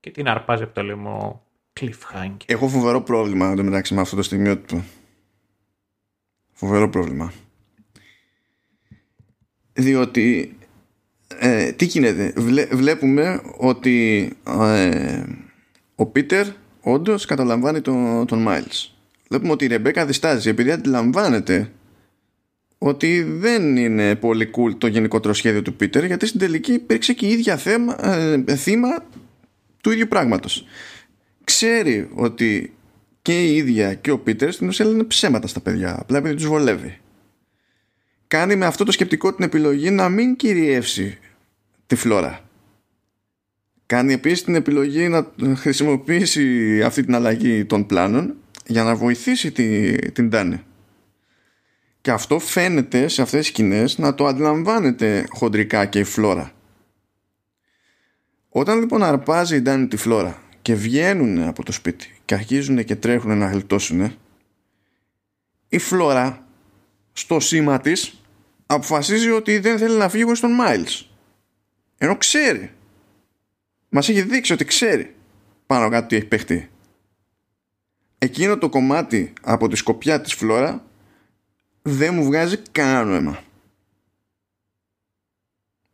και 0.00 0.10
την 0.10 0.28
αρπάζει 0.28 0.62
από 0.62 0.74
το 0.74 0.82
λαιμό 0.82 1.44
cliffhanger. 1.80 2.36
Έχω 2.46 2.68
φοβερό 2.68 3.00
πρόβλημα 3.02 3.54
μεταξύ 3.54 3.94
με 3.94 4.00
αυτό 4.00 4.16
το 4.16 4.22
στιγμίο 4.22 4.58
του. 4.58 4.84
Φοβερό 6.52 6.88
πρόβλημα. 6.88 7.32
Διότι 9.72 10.58
ε, 11.38 11.72
τι 11.72 11.84
γίνεται, 11.84 12.32
βλέπουμε 12.72 13.40
ότι 13.56 14.28
ε, 14.46 15.22
ο 16.00 16.06
Πίτερ 16.06 16.46
όντως 16.80 17.24
καταλαμβάνει 17.24 17.80
τον, 17.80 18.26
τον 18.26 18.46
Miles. 18.48 18.90
Βλέπουμε 19.28 19.52
ότι 19.52 19.64
η 19.64 19.68
Ρεμπέκα 19.68 20.06
διστάζει 20.06 20.48
επειδή 20.48 20.70
αντιλαμβάνεται 20.70 21.70
ότι 22.78 23.22
δεν 23.22 23.76
είναι 23.76 24.16
πολύ 24.16 24.50
cool 24.56 24.74
το 24.78 24.86
γενικότερο 24.86 25.34
σχέδιο 25.34 25.62
του 25.62 25.74
Πίτερ 25.74 26.04
γιατί 26.04 26.26
στην 26.26 26.40
τελική 26.40 26.72
υπήρξε 26.72 27.12
και 27.12 27.26
η 27.26 27.30
ίδια 27.30 27.56
θέμα, 27.56 28.08
ε, 28.08 28.56
θύμα 28.56 29.04
του 29.80 29.90
ίδιου 29.90 30.08
πράγματος. 30.08 30.66
Ξέρει 31.44 32.08
ότι 32.14 32.74
και 33.22 33.44
η 33.44 33.56
ίδια 33.56 33.94
και 33.94 34.10
ο 34.10 34.18
Πίτερ 34.18 34.52
στην 34.52 34.68
ουσία 34.68 34.84
λένε 34.84 35.04
ψέματα 35.04 35.46
στα 35.46 35.60
παιδιά, 35.60 35.96
απλά 36.00 36.18
επειδή 36.18 36.34
τους 36.34 36.46
βολεύει. 36.46 36.98
Κάνει 38.26 38.56
με 38.56 38.66
αυτό 38.66 38.84
το 38.84 38.92
σκεπτικό 38.92 39.34
την 39.34 39.44
επιλογή 39.44 39.90
να 39.90 40.08
μην 40.08 40.36
κυριεύσει 40.36 41.18
τη 41.86 41.94
φλόρα. 41.94 42.49
Κάνει 43.90 44.12
επίσης 44.12 44.44
την 44.44 44.54
επιλογή 44.54 45.08
να 45.08 45.26
χρησιμοποιήσει 45.56 46.82
αυτή 46.82 47.04
την 47.04 47.14
αλλαγή 47.14 47.64
των 47.64 47.86
πλάνων 47.86 48.34
για 48.66 48.82
να 48.82 48.94
βοηθήσει 48.94 49.52
τη, 49.52 49.94
την 50.12 50.30
Τάνη. 50.30 50.62
Και 52.00 52.10
αυτό 52.10 52.38
φαίνεται 52.38 53.08
σε 53.08 53.22
αυτές 53.22 53.40
τις 53.40 53.48
σκηνές 53.48 53.98
να 53.98 54.14
το 54.14 54.26
αντιλαμβάνεται 54.26 55.26
χοντρικά 55.30 55.84
και 55.84 55.98
η 55.98 56.04
φλόρα. 56.04 56.52
Όταν 58.48 58.78
λοιπόν 58.78 59.02
αρπάζει 59.02 59.56
η 59.56 59.60
Ντάνη 59.60 59.86
τη 59.86 59.96
φλόρα 59.96 60.42
και 60.62 60.74
βγαίνουν 60.74 61.42
από 61.42 61.64
το 61.64 61.72
σπίτι 61.72 62.14
και 62.24 62.34
αρχίζουν 62.34 62.84
και 62.84 62.96
τρέχουν 62.96 63.38
να 63.38 63.46
γλιτώσουν 63.46 64.12
η 65.68 65.78
φλόρα 65.78 66.46
στο 67.12 67.40
σήμα 67.40 67.80
της 67.80 68.22
αποφασίζει 68.66 69.30
ότι 69.30 69.58
δεν 69.58 69.78
θέλει 69.78 69.96
να 69.96 70.08
φύγει 70.08 70.34
στον 70.34 70.52
Μάιλς 70.52 71.10
ενώ 71.98 72.16
ξέρει 72.16 72.70
μας 73.90 74.08
έχει 74.08 74.22
δείξει 74.22 74.52
ότι 74.52 74.64
ξέρει 74.64 75.14
πάνω 75.66 75.88
κάτω 75.88 76.06
τι 76.06 76.16
έχει 76.16 76.26
παιχτεί 76.26 76.70
εκείνο 78.22 78.58
το 78.58 78.68
κομμάτι 78.68 79.32
από 79.42 79.68
τη 79.68 79.76
σκοπιά 79.76 80.20
της 80.20 80.34
φλόρα 80.34 80.84
δεν 81.82 82.14
μου 82.14 82.24
βγάζει 82.24 82.56
κανένα 82.72 83.04
νόημα. 83.04 83.38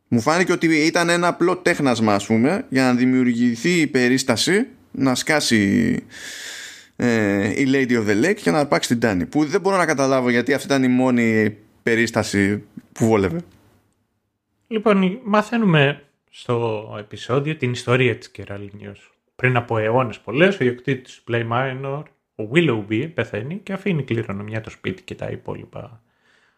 Μου 0.07 0.21
φάνηκε 0.21 0.51
ότι 0.51 0.67
ήταν 0.67 1.09
ένα 1.09 1.27
απλό 1.27 1.57
τέχνασμα 1.57 2.13
ας 2.13 2.25
πούμε 2.25 2.65
για 2.69 2.83
να 2.83 2.93
δημιουργηθεί 2.93 3.79
η 3.79 3.87
περίσταση 3.87 4.67
να 4.91 5.15
σκάσει 5.15 5.95
ε, 6.95 7.61
η 7.61 7.67
Lady 7.71 7.91
of 7.91 8.07
the 8.07 8.25
Lake 8.25 8.35
και 8.35 8.51
να 8.51 8.59
αρπάξει 8.59 8.87
την 8.87 8.99
Τάνη 8.99 9.25
που 9.25 9.45
δεν 9.45 9.61
μπορώ 9.61 9.77
να 9.77 9.85
καταλάβω 9.85 10.29
γιατί 10.29 10.53
αυτή 10.53 10.67
ήταν 10.67 10.83
η 10.83 10.87
μόνη 10.87 11.57
περίσταση 11.83 12.63
που 12.91 13.05
βόλευε. 13.05 13.39
Λοιπόν, 14.67 15.19
μαθαίνουμε 15.23 16.06
στο 16.39 16.95
επεισόδιο 16.99 17.55
την 17.55 17.71
ιστορία 17.71 18.17
της 18.17 18.29
Κεραλίνιος. 18.29 19.11
Πριν 19.35 19.55
από 19.55 19.77
αιώνες 19.77 20.19
πολλές, 20.19 20.59
ο 20.59 20.63
ιδιοκτήτης 20.63 21.23
Play 21.27 21.47
Minor 21.51 22.03
ο 22.35 22.49
Willoughby 22.53 23.11
πεθαίνει 23.13 23.57
και 23.57 23.73
αφήνει 23.73 24.03
κληρονομιά 24.03 24.61
το 24.61 24.69
σπίτι 24.69 25.03
και 25.03 25.15
τα 25.15 25.27
υπόλοιπα 25.29 26.01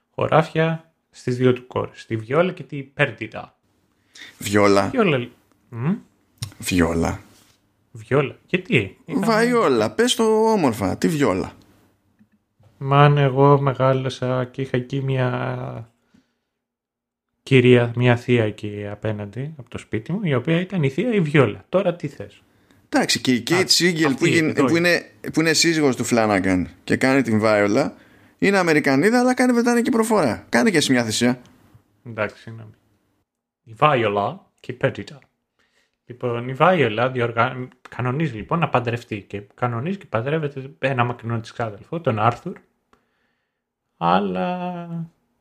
χωράφια 0.09 0.93
στις 1.09 1.37
δύο 1.37 1.53
του 1.53 1.67
κόρες, 1.67 2.05
τη 2.05 2.15
Βιόλα 2.15 2.51
και 2.51 2.63
τη 2.63 2.83
Πέρντιτα. 2.83 3.57
Βιόλα. 4.37 4.89
Βιόλα. 4.89 5.29
Βιόλα. 6.57 7.19
Βιόλα. 7.91 8.35
Γιατί. 8.45 8.97
Βαϊόλα. 9.05 9.91
Πες 9.91 10.15
το 10.15 10.51
όμορφα. 10.51 10.97
Τι 10.97 11.07
βιόλα. 11.07 11.51
Μαν 12.77 13.17
εγώ 13.17 13.61
μεγάλωσα 13.61 14.45
και 14.45 14.61
είχα 14.61 14.77
εκεί 14.77 15.01
μια 15.01 15.88
κυρία, 17.49 17.91
μια 17.95 18.15
θεία 18.15 18.43
εκεί 18.43 18.87
απέναντι 18.91 19.53
από 19.57 19.69
το 19.69 19.77
σπίτι 19.77 20.11
μου, 20.11 20.19
η 20.23 20.33
οποία 20.33 20.59
ήταν 20.59 20.83
η 20.83 20.89
θεία 20.89 21.13
η 21.13 21.19
Βιόλα. 21.19 21.65
Τώρα 21.69 21.95
τι 21.95 22.07
θες; 22.07 22.41
Εντάξει, 22.89 23.21
και 23.21 23.33
η 23.33 23.43
Kate 23.49 23.65
Siegel 23.67 24.09
που, 24.09 24.15
που, 24.65 24.75
είναι, 24.75 25.03
που 25.33 25.39
είναι 25.39 25.53
σύζυγος 25.53 25.95
του 25.95 26.05
Flanagan 26.09 26.63
και 26.83 26.95
κάνει 26.95 27.21
την 27.21 27.41
Viola 27.43 27.89
είναι 28.37 28.57
Αμερικανίδα 28.57 29.19
αλλά 29.19 29.33
κάνει 29.33 29.53
Βρετανική 29.53 29.89
προφορά. 29.89 30.45
Κάνει 30.49 30.71
και 30.71 30.77
εσύ 30.77 30.91
μια 30.91 31.03
θυσία. 31.03 31.41
Εντάξει, 32.05 32.41
συγγνώμη. 32.41 32.71
Η 33.63 33.75
Viola 33.79 34.37
και 34.59 34.71
η 34.71 34.77
Perdita. 34.81 35.17
Λοιπόν, 36.05 36.49
η 36.49 36.55
Viola 36.59 37.09
διοργα... 37.13 37.69
κανονίζει 37.89 38.35
λοιπόν 38.35 38.59
να 38.59 38.69
παντρευτεί 38.69 39.21
και 39.21 39.41
κανονίζει 39.55 39.97
και 39.97 40.05
παντρεύεται 40.05 40.71
ένα 40.79 41.03
μακρινό 41.03 41.39
της 41.39 41.51
ξάδελφο, 41.51 42.01
τον 42.01 42.19
Άρθουρ. 42.19 42.57
Αλλά 43.97 44.87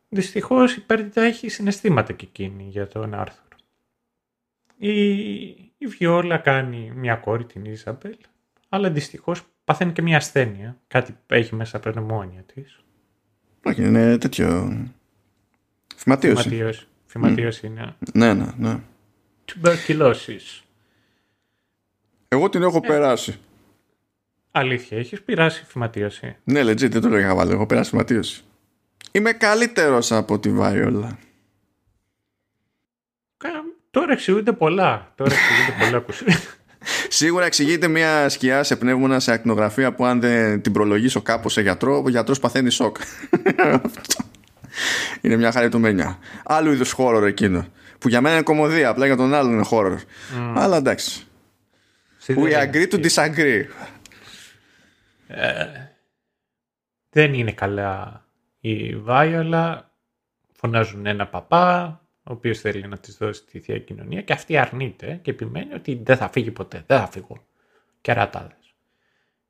δυστυχώς 0.09 0.77
η 0.77 0.85
Perdita 0.89 1.17
έχει 1.17 1.49
συναισθήματα 1.49 2.13
και 2.13 2.27
εκείνη 2.29 2.63
για 2.63 2.87
τον 2.87 3.15
Άρθουρ. 3.15 3.47
Η, 4.77 5.47
η 5.79 5.87
Βιόλα 5.87 6.39
κάνει 6.39 6.93
μια 6.95 7.17
κόρη 7.17 7.45
την 7.45 7.65
Ιζαμπέλ, 7.65 8.17
αλλά 8.69 8.91
δυστυχώς 8.91 9.43
παθαίνει 9.65 9.93
και 9.93 10.03
μια 10.03 10.17
ασθένεια. 10.17 10.77
Κάτι 10.87 11.17
έχει 11.27 11.55
μέσα 11.55 11.77
από 11.77 11.91
την 11.91 12.03
μόνια 12.03 12.43
της. 12.43 12.81
Όχι, 13.65 13.85
είναι 13.85 14.19
τέτοιο. 14.19 14.79
Φυματίωση. 15.97 16.87
Φυματίωση, 17.07 17.67
είναι. 17.67 17.97
Ναι, 18.15 18.35
ναι, 18.35 18.47
ναι. 18.57 18.81
Τουμπερκυλώσεις. 19.45 20.63
Εγώ 22.29 22.49
την 22.49 22.63
έχω 22.63 22.81
ε, 22.83 22.87
περάσει. 22.87 23.39
Αλήθεια, 24.51 24.99
έχεις 24.99 25.23
περάσει 25.23 25.65
φυματίωση; 25.65 26.37
Ναι, 26.45 26.61
legit, 26.61 26.91
δεν 26.91 27.01
το 27.01 27.09
λέγα 27.09 27.35
βάλω. 27.35 27.53
Έχω 27.53 27.67
περάσει 27.67 27.91
φυματίωση. 27.91 28.45
Είμαι 29.11 29.33
καλύτερος 29.33 30.13
από 30.13 30.39
τη 30.39 30.51
Βάιολα. 30.51 31.19
Τώρα 33.91 34.13
εξηγούνται 34.13 34.53
πολλά. 34.53 35.13
Τώρα 35.15 35.35
εξηγούνται 35.35 36.03
πολλά 36.05 36.05
Σίγουρα 37.09 37.45
εξηγείται 37.45 37.89
μια 37.89 38.29
σκιά 38.29 38.63
σε 38.63 38.77
πνεύμονα 38.77 39.21
σε 39.21 39.33
ακτινογραφία 39.33 39.93
που 39.95 40.05
αν 40.05 40.21
δεν 40.21 40.63
την 40.63 40.73
προλογίσω 40.73 41.23
κάπως 41.23 41.53
σε 41.53 41.61
γιατρό, 41.61 42.03
ο 42.05 42.09
γιατρός 42.09 42.41
παθαίνει 42.41 42.71
σοκ. 42.71 42.97
είναι 45.21 45.37
μια 45.37 45.53
χαριτωμένια. 45.53 46.19
Άλλου 46.45 46.73
είδους 46.73 46.93
χώρο 46.93 47.27
εκείνο. 47.27 47.67
Που 47.99 48.09
για 48.09 48.21
μένα 48.21 48.35
είναι 48.35 48.45
κομμωδία, 48.45 48.89
απλά 48.89 49.07
για 49.07 49.17
τον 49.17 49.35
άλλον 49.35 49.53
είναι 49.53 49.65
χώρο. 49.65 49.99
Mm. 49.99 50.53
Αλλά 50.57 50.77
εντάξει. 50.77 51.27
We 52.27 52.53
agree 52.53 52.89
to 52.91 53.07
disagree. 53.09 53.65
Ε, 55.29 55.67
δεν 57.11 57.35
είναι 57.35 57.53
καλά 57.53 58.25
η 58.61 58.97
Βάιολα. 58.97 59.93
Φωνάζουν 60.53 61.07
ένα 61.07 61.27
παπά 61.27 62.01
ο 62.23 62.33
οποίος 62.33 62.61
θέλει 62.61 62.89
να 62.89 62.99
της 62.99 63.17
δώσει 63.17 63.45
τη 63.45 63.61
θεία 63.61 63.79
κοινωνία 63.79 64.23
και 64.23 64.33
αυτή 64.33 64.57
αρνείται 64.57 65.19
και 65.23 65.31
επιμένει 65.31 65.75
ότι 65.75 66.01
δεν 66.05 66.17
θα 66.17 66.29
φύγει 66.29 66.51
ποτέ, 66.51 66.85
δεν 66.87 66.99
θα 66.99 67.07
φύγω. 67.07 67.47
Κερατάδε. 68.01 68.57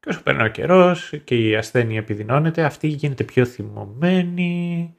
Και 0.00 0.08
όσο 0.08 0.22
περνάει 0.22 0.46
ο 0.46 0.50
καιρός 0.50 1.12
και 1.24 1.48
η 1.48 1.56
ασθένεια 1.56 1.98
επιδεινώνεται, 1.98 2.64
αυτή 2.64 2.86
γίνεται 2.86 3.24
πιο 3.24 3.44
θυμωμένη, 3.44 4.94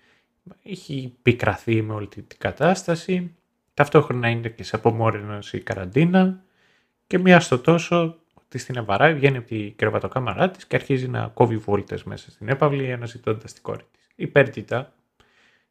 έχει 0.63 1.17
πικραθεί 1.21 1.81
με 1.81 1.93
όλη 1.93 2.07
την 2.07 2.25
κατάσταση. 2.37 3.35
Ταυτόχρονα 3.73 4.29
είναι 4.29 4.49
και 4.49 4.63
σε 4.63 4.75
απομόρυνωση 4.75 5.57
η 5.57 5.61
καραντίνα 5.61 6.43
και 7.07 7.17
μία 7.17 7.39
στο 7.39 7.59
τόσο 7.59 8.19
ότι 8.33 8.57
στην 8.57 8.77
Αβαρά 8.77 9.13
βγαίνει 9.13 9.37
από 9.37 9.47
την 9.47 9.75
κρεβατοκάμαρά 9.75 10.49
της 10.51 10.65
και 10.65 10.75
αρχίζει 10.75 11.07
να 11.07 11.27
κόβει 11.27 11.57
βόλτες 11.57 12.03
μέσα 12.03 12.31
στην 12.31 12.49
έπαυλη 12.49 12.91
αναζητώντας 12.91 13.53
την 13.53 13.63
κόρη 13.63 13.83
της. 13.91 13.98
Η 14.19 14.27
Πέρτητα, 14.27 14.93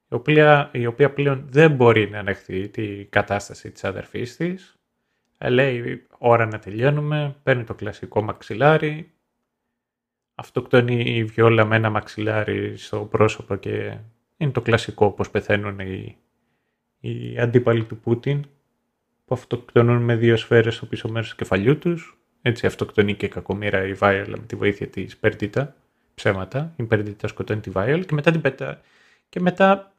η 0.09 0.15
οποία, 0.15 0.71
η 0.73 0.87
οποία 0.87 1.13
πλέον 1.13 1.45
δεν 1.49 1.71
μπορεί 1.71 2.11
να 2.11 2.19
ανεχθεί 2.19 2.69
την 2.69 3.09
κατάσταση 3.11 3.71
της 3.71 3.85
αδερφής 3.85 4.37
της, 4.37 4.79
λέει 5.49 6.07
ώρα 6.19 6.47
να 6.47 6.59
τελειώνουμε, 6.59 7.37
παίρνει 7.43 7.65
το 7.65 7.75
κλασικό 7.75 8.23
μαξιλάρι, 8.23 9.13
αυτοκτονεί 10.35 11.01
η 11.01 11.25
βιόλα 11.25 11.65
με 11.65 11.77
ένα 11.77 11.91
μαξιλάρι 11.91 12.77
στο 12.77 13.01
πρόσωπο 13.01 13.57
και 13.57 13.99
είναι 14.37 14.51
το 14.51 14.61
κλασικό 14.61 15.07
όπως 15.07 15.31
πεθαίνουν 15.31 15.79
οι, 15.79 16.17
οι 17.01 17.39
αντίπαλοι 17.39 17.85
του 17.85 17.99
Πούτιν 17.99 18.45
που 19.25 19.35
αυτοκτονούν 19.35 20.03
με 20.03 20.17
δύο 20.17 20.37
σφαίρες 20.37 20.75
στο 20.75 20.87
πίσω 20.87 21.09
μέρος 21.09 21.31
του 21.31 21.37
κεφαλιού 21.37 21.79
τους. 21.79 22.19
Έτσι 22.43 22.67
αυτοκτονεί 22.67 23.15
και 23.15 23.29
κακομήρα 23.29 23.87
η 23.87 23.93
Βάιολα 23.93 24.37
με 24.39 24.47
τη 24.47 24.57
βοήθεια 24.57 24.89
της 24.89 25.17
Περντίτα. 25.17 25.77
Ψέματα. 26.19 26.73
Η 26.77 26.83
Περντίτα 26.83 27.29
σκοτώνει 27.29 27.61
τη 27.61 27.71
Βάιολα 27.71 28.05
και 28.05 28.15
μετά 28.15 28.31
την 28.31 28.41
πετά. 28.41 28.81
Και 29.29 29.41
μετά 29.41 29.93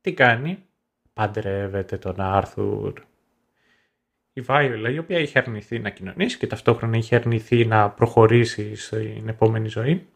τι 0.00 0.12
κάνει; 0.12 0.64
Παντρεύεται 1.12 1.98
τον 1.98 2.20
Άρθουρ. 2.20 2.92
Η 4.32 4.40
Βάιολα 4.40 4.90
η 4.90 4.98
οποία 4.98 5.18
είχε 5.18 5.38
αρνηθεί 5.38 5.78
να 5.78 5.90
κοινωνήσει 5.90 6.38
και 6.38 6.46
ταυτόχρονα 6.46 6.96
είχε 6.96 7.16
αρνηθεί 7.16 7.64
να 7.64 7.90
προχωρήσει 7.90 8.74
στην 8.74 9.28
επόμενη 9.28 9.68
ζωή 9.68 10.06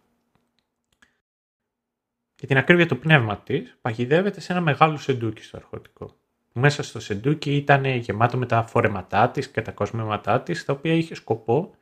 για 2.38 2.48
την 2.48 2.56
ακρίβεια 2.56 2.86
του 2.86 2.98
πνεύμα 2.98 3.38
της, 3.38 3.76
παγιδεύεται 3.80 4.40
σε 4.40 4.52
ένα 4.52 4.60
μεγάλο 4.60 4.96
σεντούκι 4.96 5.42
στο 5.42 5.56
αρχοντικό. 5.56 6.16
Μέσα 6.52 6.82
στο 6.82 7.00
σεντούκι 7.00 7.56
ήταν 7.56 7.84
γεμάτο 7.84 8.36
με 8.36 8.46
τα 8.46 8.62
φορεματά 8.62 9.30
της 9.30 9.48
και 9.48 9.62
τα 9.62 9.72
κοσμήματά 9.72 10.40
της, 10.40 10.64
τα 10.64 10.72
οποία 10.72 10.92
είχε 10.92 11.14
σκοπό 11.14 11.74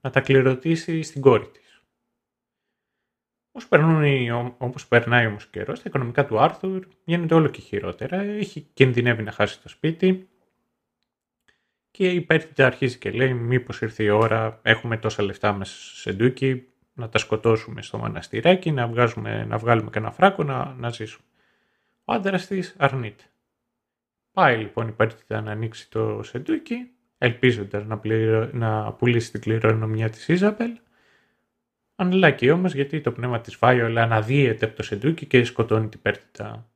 να 0.00 0.10
τα 0.10 0.20
κληρωτήσει 0.20 1.02
στην 1.02 1.20
κόρη 1.20 1.46
της. 1.46 1.69
Όπως 3.52 3.68
περνάει 4.88 5.26
όμως 5.26 5.44
ο 5.44 5.48
καιρός, 5.50 5.78
τα 5.78 5.84
οικονομικά 5.86 6.26
του 6.26 6.40
Άρθουρ 6.40 6.86
γίνονται 7.04 7.34
όλο 7.34 7.48
και 7.48 7.60
χειρότερα. 7.60 8.20
Έχει 8.20 8.60
κινδυνεύει 8.72 9.22
να 9.22 9.32
χάσει 9.32 9.62
το 9.62 9.68
σπίτι. 9.68 10.28
Και 11.90 12.10
η 12.10 12.20
Πέτριτα 12.20 12.66
αρχίζει 12.66 12.98
και 12.98 13.10
λέει: 13.10 13.34
Μήπως 13.34 13.80
ήρθε 13.80 14.02
η 14.02 14.08
ώρα, 14.08 14.60
έχουμε 14.62 14.96
τόσα 14.96 15.22
λεφτά 15.22 15.52
μέσα 15.52 15.74
στο 15.74 15.96
σεντούκι, 15.96 16.68
να 16.92 17.08
τα 17.08 17.18
σκοτώσουμε 17.18 17.82
στο 17.82 17.98
μοναστηράκι, 17.98 18.70
να, 18.70 18.86
βγάζουμε, 18.86 19.44
να 19.44 19.58
βγάλουμε 19.58 19.90
κανένα 19.90 20.12
φράκο 20.12 20.42
να, 20.42 20.74
να 20.78 20.90
ζήσουμε. 20.90 21.26
Ο 22.04 22.12
άντρας 22.12 22.46
της 22.46 22.74
αρνείται. 22.78 23.24
Πάει 24.32 24.56
λοιπόν 24.56 24.88
η 24.88 24.92
Παρτίδα 24.92 25.40
να 25.40 25.50
ανοίξει 25.50 25.90
το 25.90 26.22
σεντούκι, 26.22 26.90
ελπίζοντας 27.18 27.84
να, 27.84 28.00
να 28.52 28.92
πουλήσει 28.92 29.30
την 29.30 29.40
κληρονομιά 29.40 30.10
της 30.10 30.28
Ιζαμπέλ. 30.28 30.78
Αμ 32.00 32.12
δε 32.12 32.25
λάκη 32.25 32.50
όμως 32.50 32.74
γιατί 32.74 33.00
το 33.00 33.12
πνεύμα 33.12 33.40
της 33.40 33.56
Βάιολα 33.56 34.02
αναδύεται 34.02 34.64
από 34.64 34.76
το 34.76 34.82
σεντούκι 34.82 35.26
και 35.26 35.44
σκοτώνει 35.44 35.88
την 35.88 36.00
Πέρτιτα. 36.02 36.70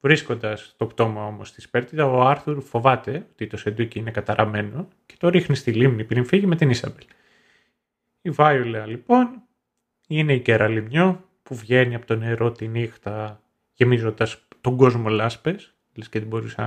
Βρίσκοντας 0.00 0.74
το 0.76 0.86
πτώμα 0.86 1.26
όμως 1.26 1.52
της 1.52 1.68
Πέρτιτα, 1.68 2.06
ο 2.06 2.20
Άρθουρ 2.20 2.60
φοβάται 2.60 3.26
ότι 3.32 3.46
το 3.46 3.56
σεντούκι 3.56 3.98
είναι 3.98 4.10
καταραμένο 4.10 4.88
και 5.06 5.14
το 5.18 5.28
ρίχνει 5.28 5.56
στη 5.56 5.72
λίμνη 5.72 6.04
πριν 6.04 6.24
φύγει 6.24 6.46
με 6.46 6.56
την 6.56 6.70
Ισαμπέλ. 6.70 7.04
Η 8.22 8.30
Βάιολα 8.30 8.86
λοιπόν 8.86 9.42
είναι 10.06 10.34
η 10.34 10.40
κυρά 10.40 10.77
λίμνη 10.77 11.24
που 11.42 11.54
βγαίνει 11.54 11.94
από 11.94 12.06
το 12.06 12.16
νερό 12.16 12.52
τη 12.52 12.68
νύχτα 12.68 13.40
γεμίζοντας 13.72 14.46
τον 14.60 14.76
κόσμο 14.76 15.08
λάσπες, 15.08 15.74
λες 15.94 16.08
και 16.08 16.18
την 16.18 16.28
μπορείς 16.28 16.56
να, 16.56 16.66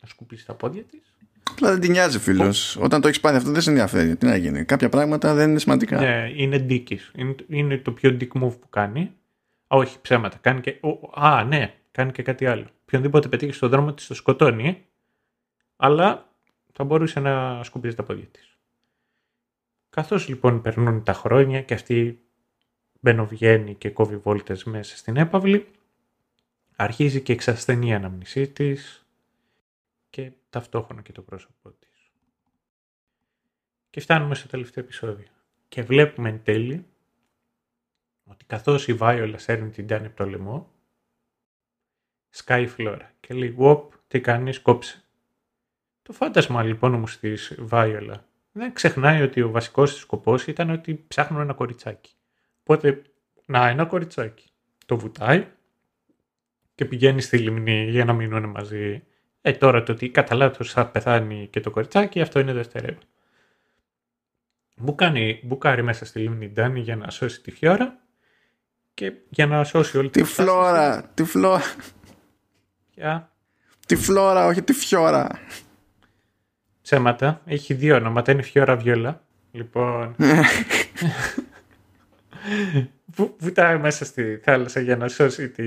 να 0.00 0.08
σκουπίσεις 0.08 0.44
τα 0.44 0.54
πόδια 0.54 0.82
της. 0.82 1.13
Απλά 1.50 1.70
δεν 1.70 1.80
την 1.80 1.90
νοιάζει 1.90 2.18
φίλος. 2.18 2.76
Όταν 2.76 3.00
το 3.00 3.08
έχεις 3.08 3.20
πάθει 3.20 3.36
αυτό 3.36 3.50
δεν 3.50 3.60
σε 3.60 3.70
ενδιαφέρει. 3.70 4.16
Τι 4.16 4.26
να 4.26 4.36
γίνει. 4.36 4.64
Κάποια 4.64 4.88
πράγματα 4.88 5.34
δεν 5.34 5.50
είναι 5.50 5.58
σημαντικά. 5.58 6.00
Ναι, 6.00 6.32
είναι 6.34 6.58
ντίκης. 6.58 7.10
Είναι, 7.14 7.34
είναι, 7.48 7.78
το 7.78 7.92
πιο 7.92 8.16
dick 8.20 8.42
move 8.42 8.58
που 8.60 8.68
κάνει. 8.70 9.00
Α, 9.00 9.76
όχι, 9.76 9.98
ψέματα. 10.00 10.38
Κάνει 10.40 10.60
και... 10.60 10.80
α, 11.14 11.44
ναι, 11.44 11.74
κάνει 11.90 12.12
και 12.12 12.22
κάτι 12.22 12.46
άλλο. 12.46 12.66
Οποιονδήποτε 12.82 13.28
πετύχει 13.28 13.52
στον 13.52 13.68
δρόμο 13.68 13.92
της 13.92 14.06
το 14.06 14.14
σκοτώνει, 14.14 14.84
αλλά 15.76 16.28
θα 16.72 16.84
μπορούσε 16.84 17.20
να 17.20 17.62
σκουπίσει 17.62 17.96
τα 17.96 18.02
πόδια 18.02 18.26
της. 18.26 18.56
Καθώς 19.90 20.28
λοιπόν 20.28 20.62
περνούν 20.62 21.02
τα 21.02 21.12
χρόνια 21.12 21.62
και 21.62 21.74
αυτή 21.74 22.18
μπαινοβγαίνει 23.00 23.74
και 23.74 23.90
κόβει 23.90 24.16
βόλτες 24.16 24.64
μέσα 24.64 24.96
στην 24.96 25.16
έπαυλη, 25.16 25.66
αρχίζει 26.76 27.20
και 27.20 27.32
εξασθενεί 27.32 27.88
η 27.88 27.92
αναμνησή 27.92 28.48
της 28.48 29.03
και 30.14 30.32
ταυτόχρονα 30.50 31.02
και 31.02 31.12
το 31.12 31.22
πρόσωπό 31.22 31.70
της. 31.70 32.10
Και 33.90 34.00
φτάνουμε 34.00 34.34
στο 34.34 34.48
τελευταίο 34.48 34.84
επεισόδιο. 34.84 35.26
Και 35.68 35.82
βλέπουμε 35.82 36.28
εν 36.28 36.42
τέλει 36.42 36.86
ότι 38.24 38.44
καθώς 38.44 38.88
η 38.88 38.94
Βάιολα 38.94 39.38
σέρνει 39.38 39.70
την 39.70 39.86
Τάνη 39.86 40.06
από 40.06 40.16
το 40.16 40.26
λαιμό, 40.26 40.72
σκάει 42.30 42.62
η 42.62 42.66
Φλόρα 42.66 43.12
και 43.20 43.34
λέει 43.34 43.50
«Βοπ, 43.50 43.92
τι 44.08 44.20
κάνεις, 44.20 44.60
κόψε». 44.60 45.04
Το 46.02 46.12
φάντασμα 46.12 46.62
λοιπόν 46.62 46.94
όμως 46.94 47.18
της 47.18 47.54
Βάιολα 47.58 48.28
δεν 48.52 48.72
ξεχνάει 48.72 49.22
ότι 49.22 49.42
ο 49.42 49.50
βασικός 49.50 49.92
της 49.92 50.00
σκοπός 50.00 50.46
ήταν 50.46 50.70
ότι 50.70 51.04
ψάχνουν 51.08 51.40
ένα 51.40 51.54
κοριτσάκι. 51.54 52.14
Οπότε, 52.60 53.02
να, 53.46 53.68
ένα 53.68 53.84
κοριτσάκι. 53.84 54.50
Το 54.86 54.96
βουτάει 54.96 55.48
και 56.74 56.84
πηγαίνει 56.84 57.20
στη 57.20 57.38
λιμνή 57.38 57.90
για 57.90 58.04
να 58.04 58.12
μείνουν 58.12 58.44
μαζί. 58.44 59.04
Ε, 59.46 59.52
τώρα 59.52 59.82
το 59.82 59.92
ότι 59.92 60.08
κατά 60.08 60.34
λάθος 60.34 60.72
θα 60.72 60.86
πεθάνει 60.86 61.48
και 61.50 61.60
το 61.60 61.70
κοριτσάκι, 61.70 62.20
αυτό 62.20 62.40
είναι 62.40 62.52
δευτερεύον. 62.52 63.02
Μπουκάνει, 64.76 65.40
μπουκάρει 65.44 65.82
μέσα 65.82 66.04
στη 66.04 66.18
λίμνη 66.18 66.48
Ντάνι 66.48 66.80
για 66.80 66.96
να 66.96 67.10
σώσει 67.10 67.40
τη 67.40 67.50
φιόρα 67.50 67.98
και 68.94 69.12
για 69.28 69.46
να 69.46 69.64
σώσει 69.64 69.98
όλη 69.98 70.10
τη, 70.10 70.20
τη 70.20 70.26
φλόρα. 70.28 71.10
Τη 71.14 71.24
φλόρα. 71.24 71.62
Για... 72.94 73.32
Τη 73.86 73.96
φλόρα, 73.96 74.46
όχι 74.46 74.62
τη 74.62 74.72
φιόρα. 74.72 75.28
Ψέματα. 76.82 77.40
Έχει 77.44 77.74
δύο 77.74 77.96
ονόματα. 77.96 78.32
Είναι 78.32 78.42
φιόρα 78.42 78.76
βιόλα. 78.76 79.24
Λοιπόν. 79.50 80.14
βουτάει 83.38 83.78
μέσα 83.78 84.04
στη 84.04 84.40
θάλασσα 84.42 84.80
για 84.80 84.96
να 84.96 85.08
σώσει 85.08 85.48
τη 85.48 85.64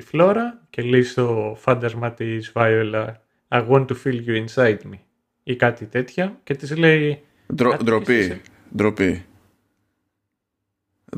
φλόρα 0.00 0.60
και 0.70 0.82
λέει 0.82 1.02
στο 1.02 1.56
φάντασμα 1.60 2.12
της 2.12 2.52
Βάιολα 2.54 3.22
I 3.48 3.68
want 3.68 3.86
to 3.86 3.94
feel 4.04 4.26
you 4.26 4.46
inside 4.46 4.78
me 4.92 4.98
ή 5.42 5.56
κάτι 5.56 5.84
τέτοια 5.84 6.40
και 6.42 6.54
της 6.54 6.76
λέει 6.76 7.22
Ντροπή, 7.54 8.40
ντροπή. 8.76 9.24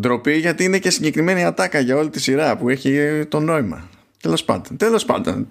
Ντροπή 0.01 0.33
γιατί 0.33 0.65
είναι 0.65 0.79
και 0.79 0.91
συγκεκριμένη 0.91 1.45
ατάκα 1.45 1.79
για 1.79 1.97
όλη 1.97 2.11
τη 2.11 2.21
σειρά 2.21 2.57
που 2.57 2.69
έχει 2.69 3.25
το 3.29 3.41
νόημα. 3.41 3.89
Τέλος 4.23 4.45
πάντων. 4.45 4.77
Τέλος 4.77 5.05
πάντων. 5.05 5.49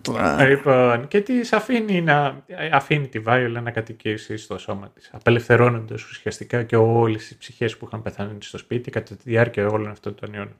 Λοιπόν, 0.47 1.07
και 1.07 1.21
τη 1.21 1.39
αφήνει, 1.51 2.01
να, 2.01 2.45
αφήνει 2.71 3.07
τη 3.07 3.19
Βάιολα 3.19 3.61
να 3.61 3.71
κατοικήσει 3.71 4.37
στο 4.37 4.57
σώμα 4.57 4.89
της, 4.89 5.09
απελευθερώνοντας 5.13 6.03
ουσιαστικά 6.03 6.63
και 6.63 6.75
όλες 6.75 7.27
τις 7.27 7.37
ψυχές 7.37 7.77
που 7.77 7.85
είχαν 7.85 8.01
πεθάνει 8.01 8.37
στο 8.41 8.57
σπίτι 8.57 8.91
κατά 8.91 9.15
τη 9.15 9.21
διάρκεια 9.23 9.67
όλων 9.67 9.89
αυτών 9.89 10.15
των 10.15 10.33
αιώνων. 10.33 10.59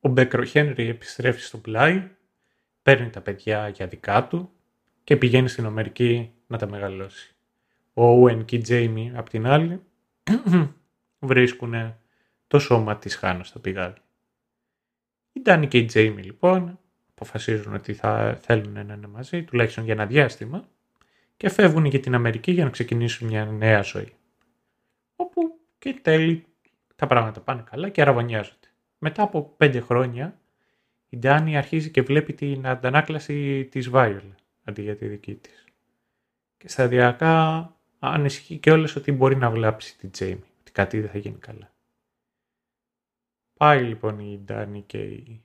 Ο 0.00 0.08
Μπέκρο 0.08 0.44
Χένρι 0.44 0.88
επιστρέφει 0.88 1.40
στο 1.40 1.58
πλάι, 1.58 2.08
παίρνει 2.82 3.10
τα 3.10 3.20
παιδιά 3.20 3.68
για 3.68 3.86
δικά 3.86 4.26
του 4.26 4.50
και 5.04 5.16
πηγαίνει 5.16 5.48
στην 5.48 5.66
Αμερική 5.66 6.32
να 6.46 6.58
τα 6.58 6.66
μεγαλώσει. 6.66 7.34
Ο 7.94 8.04
Όουεν 8.04 8.44
και 8.44 8.56
η 8.56 8.60
Τζέιμι, 8.60 9.12
απ' 9.14 9.28
την 9.28 9.46
άλλη, 9.46 9.82
βρίσκουν 11.18 11.94
το 12.46 12.58
σώμα 12.58 12.96
της 12.96 13.16
Χάνα 13.16 13.44
στο 13.44 13.58
πηγάδι. 13.58 14.00
Η 15.32 15.40
Ντάνι 15.40 15.68
και 15.68 15.78
η 15.78 15.84
Τζέιμι 15.84 16.22
λοιπόν 16.22 16.78
αποφασίζουν 17.18 17.74
ότι 17.74 17.94
θα 17.94 18.38
θέλουν 18.40 18.72
να 18.72 18.80
είναι 18.80 19.06
μαζί, 19.06 19.42
τουλάχιστον 19.42 19.84
για 19.84 19.92
ένα 19.92 20.06
διάστημα, 20.06 20.68
και 21.36 21.48
φεύγουν 21.48 21.84
για 21.84 22.00
την 22.00 22.14
Αμερική 22.14 22.52
για 22.52 22.64
να 22.64 22.70
ξεκινήσουν 22.70 23.28
μια 23.28 23.44
νέα 23.44 23.82
ζωή. 23.82 24.12
Όπου 25.16 25.58
και 25.78 25.98
τέλει 26.02 26.44
τα 26.96 27.06
πράγματα 27.06 27.40
πάνε 27.40 27.64
καλά 27.70 27.88
και 27.88 28.00
αραβωνιάζονται. 28.00 28.68
Μετά 28.98 29.22
από 29.22 29.54
πέντε 29.56 29.80
χρόνια 29.80 30.40
η 31.08 31.16
Ντάνη 31.16 31.56
αρχίζει 31.56 31.90
και 31.90 32.02
βλέπει 32.02 32.32
την 32.32 32.66
αντανάκλαση 32.66 33.64
της 33.70 33.88
Βάιολ 33.88 34.22
αντί 34.64 34.82
για 34.82 34.96
τη 34.96 35.06
δική 35.06 35.34
της. 35.34 35.64
Και 36.56 36.68
σταδιακά 36.68 37.76
ανησυχεί 37.98 38.58
και 38.58 38.70
όλες 38.70 38.96
ότι 38.96 39.12
μπορεί 39.12 39.36
να 39.36 39.50
βλάψει 39.50 39.98
την 39.98 40.10
Τζέιμι, 40.10 40.44
ότι 40.60 40.72
κάτι 40.72 41.00
δεν 41.00 41.10
θα 41.10 41.18
γίνει 41.18 41.38
καλά. 41.38 41.72
Πάει 43.54 43.82
λοιπόν 43.82 44.18
η 44.18 44.40
Ντάνη 44.44 44.82
και 44.86 44.98
η 44.98 45.42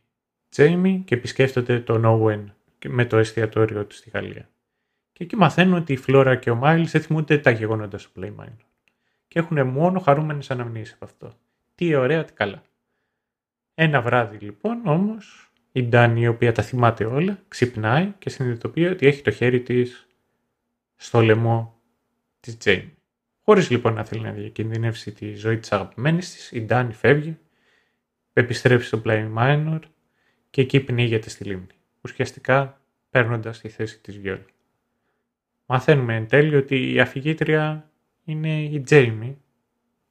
Τζέιμι 0.53 1.03
και 1.05 1.15
επισκέφτονται 1.15 1.79
τον 1.79 2.05
Όουεν 2.05 2.53
με 2.87 3.05
το 3.05 3.17
εστιατόριο 3.17 3.85
του 3.85 3.95
στη 3.95 4.09
Γαλλία. 4.09 4.49
Και 5.11 5.23
εκεί 5.23 5.35
μαθαίνουν 5.35 5.73
ότι 5.73 5.93
η 5.93 5.97
Φλόρα 5.97 6.35
και 6.35 6.49
ο 6.49 6.55
Μάιλς 6.55 6.91
δεν 6.91 7.01
θυμούνται 7.01 7.37
τα 7.37 7.51
γεγονότα 7.51 7.97
στο 7.97 8.11
Play 8.19 8.33
και 9.27 9.39
έχουν 9.39 9.67
μόνο 9.67 9.99
χαρούμενες 9.99 10.51
αναμνήσεις 10.51 10.93
από 10.93 11.05
αυτό. 11.05 11.33
Τι 11.75 11.95
ωραία, 11.95 12.23
τι 12.23 12.33
καλά. 12.33 12.61
Ένα 13.73 14.01
βράδυ 14.01 14.37
λοιπόν 14.37 14.81
όμως 14.85 15.51
η 15.71 15.83
Ντάνη 15.83 16.21
η 16.21 16.27
οποία 16.27 16.51
τα 16.51 16.61
θυμάται 16.61 17.05
όλα 17.05 17.39
ξυπνάει 17.47 18.13
και 18.19 18.29
συνειδητοποιεί 18.29 18.89
ότι 18.91 19.07
έχει 19.07 19.21
το 19.21 19.31
χέρι 19.31 19.61
της 19.61 20.07
στο 20.95 21.21
λαιμό 21.21 21.81
της 22.39 22.57
Τζέιμι. 22.57 22.93
Χωρίς 23.41 23.69
λοιπόν 23.69 23.93
να 23.93 24.05
θέλει 24.05 24.21
να 24.21 24.31
διακινδυνεύσει 24.31 25.11
τη 25.11 25.35
ζωή 25.35 25.57
της 25.57 25.71
αγαπημένης 25.71 26.33
της, 26.33 26.51
η 26.51 26.61
Ντάνη 26.61 26.93
φεύγει, 26.93 27.37
επιστρέφει 28.33 28.85
στο 28.85 29.01
Play 29.05 29.33
Minor 29.37 29.79
και 30.53 30.61
εκεί 30.61 30.79
πνίγεται 30.79 31.29
στη 31.29 31.43
λίμνη, 31.43 31.67
ουσιαστικά 32.01 32.81
παίρνοντας 33.09 33.59
τη 33.59 33.69
θέση 33.69 33.99
της 33.99 34.19
Βιόλη. 34.19 34.45
Μαθαίνουμε 35.65 36.15
εν 36.15 36.27
τέλει 36.27 36.55
ότι 36.55 36.93
η 36.93 36.99
αφηγήτρια 36.99 37.89
είναι 38.23 38.63
η 38.63 38.81
Τζέιμι, 38.81 39.37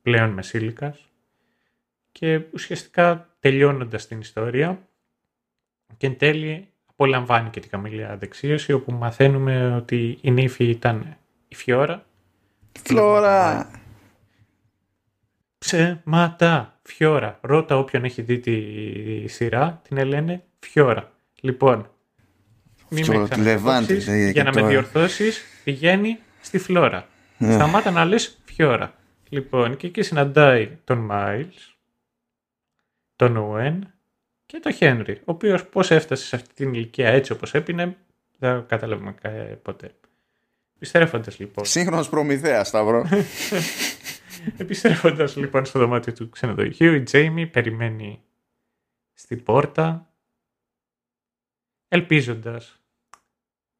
πλέον 0.02 0.30
μεσήλικας, 0.30 1.08
και 2.12 2.40
ουσιαστικά 2.52 3.28
τελειώνοντας 3.40 4.06
την 4.06 4.20
ιστορία 4.20 4.88
και 5.96 6.06
εν 6.06 6.18
τέλει 6.18 6.68
απολαμβάνει 6.86 7.50
και 7.50 7.60
την 7.60 7.70
καμήλια 7.70 8.16
δεξίωση 8.16 8.72
όπου 8.72 8.92
μαθαίνουμε 8.92 9.74
ότι 9.76 10.18
η 10.20 10.30
νύφη 10.30 10.64
ήταν 10.64 11.16
η 11.48 11.54
Φιώρα. 11.54 12.06
Φλόρα! 12.82 13.70
Ψέματα! 15.62 16.78
Φιώρα. 16.82 17.38
Ρώτα 17.40 17.78
όποιον 17.78 18.04
έχει 18.04 18.22
δει 18.22 18.38
τη 18.38 19.28
σειρά, 19.28 19.80
την 19.88 20.06
λένε 20.06 20.42
Φιώρα. 20.58 21.12
Λοιπόν, 21.40 21.90
μην 22.88 23.06
με 23.06 24.30
για 24.30 24.44
να 24.44 24.52
με 24.54 24.62
διορθώσεις, 24.62 25.42
πηγαίνει 25.64 26.18
στη 26.40 26.58
Φλόρα. 26.58 27.08
Ναι. 27.38 27.52
Σταμάτα 27.52 27.90
να 27.90 28.04
λες 28.04 28.38
Φιώρα. 28.44 28.94
Λοιπόν, 29.28 29.76
και 29.76 29.86
εκεί 29.86 30.02
συναντάει 30.02 30.78
τον 30.84 30.98
Μάιλς, 30.98 31.76
τον 33.16 33.36
Ουέν 33.36 33.92
και 34.46 34.58
τον 34.62 34.72
Χένρι, 34.72 35.12
ο 35.12 35.22
οποίος 35.24 35.66
πώς 35.66 35.90
έφτασε 35.90 36.26
σε 36.26 36.36
αυτή 36.36 36.54
την 36.54 36.74
ηλικία 36.74 37.08
έτσι 37.08 37.32
όπως 37.32 37.54
έπινε, 37.54 37.96
δεν 38.38 38.66
καταλαβαίνουμε 38.66 39.14
ποτέ. 39.62 39.94
Επιστρέφοντας 40.76 41.38
λοιπόν. 41.38 41.64
Σύγχρονος 41.64 42.08
προμηθέας, 42.08 42.68
Σταυρό. 42.68 43.06
Επιστρέφοντας 44.56 45.36
λοιπόν 45.36 45.64
στο 45.64 45.78
δωμάτιο 45.78 46.12
του 46.12 46.28
ξενοδοχείου, 46.28 46.94
η 46.94 47.02
Τζέιμι 47.02 47.46
περιμένει 47.46 48.22
στην 49.12 49.42
πόρτα, 49.42 50.12
ελπίζοντας 51.88 52.82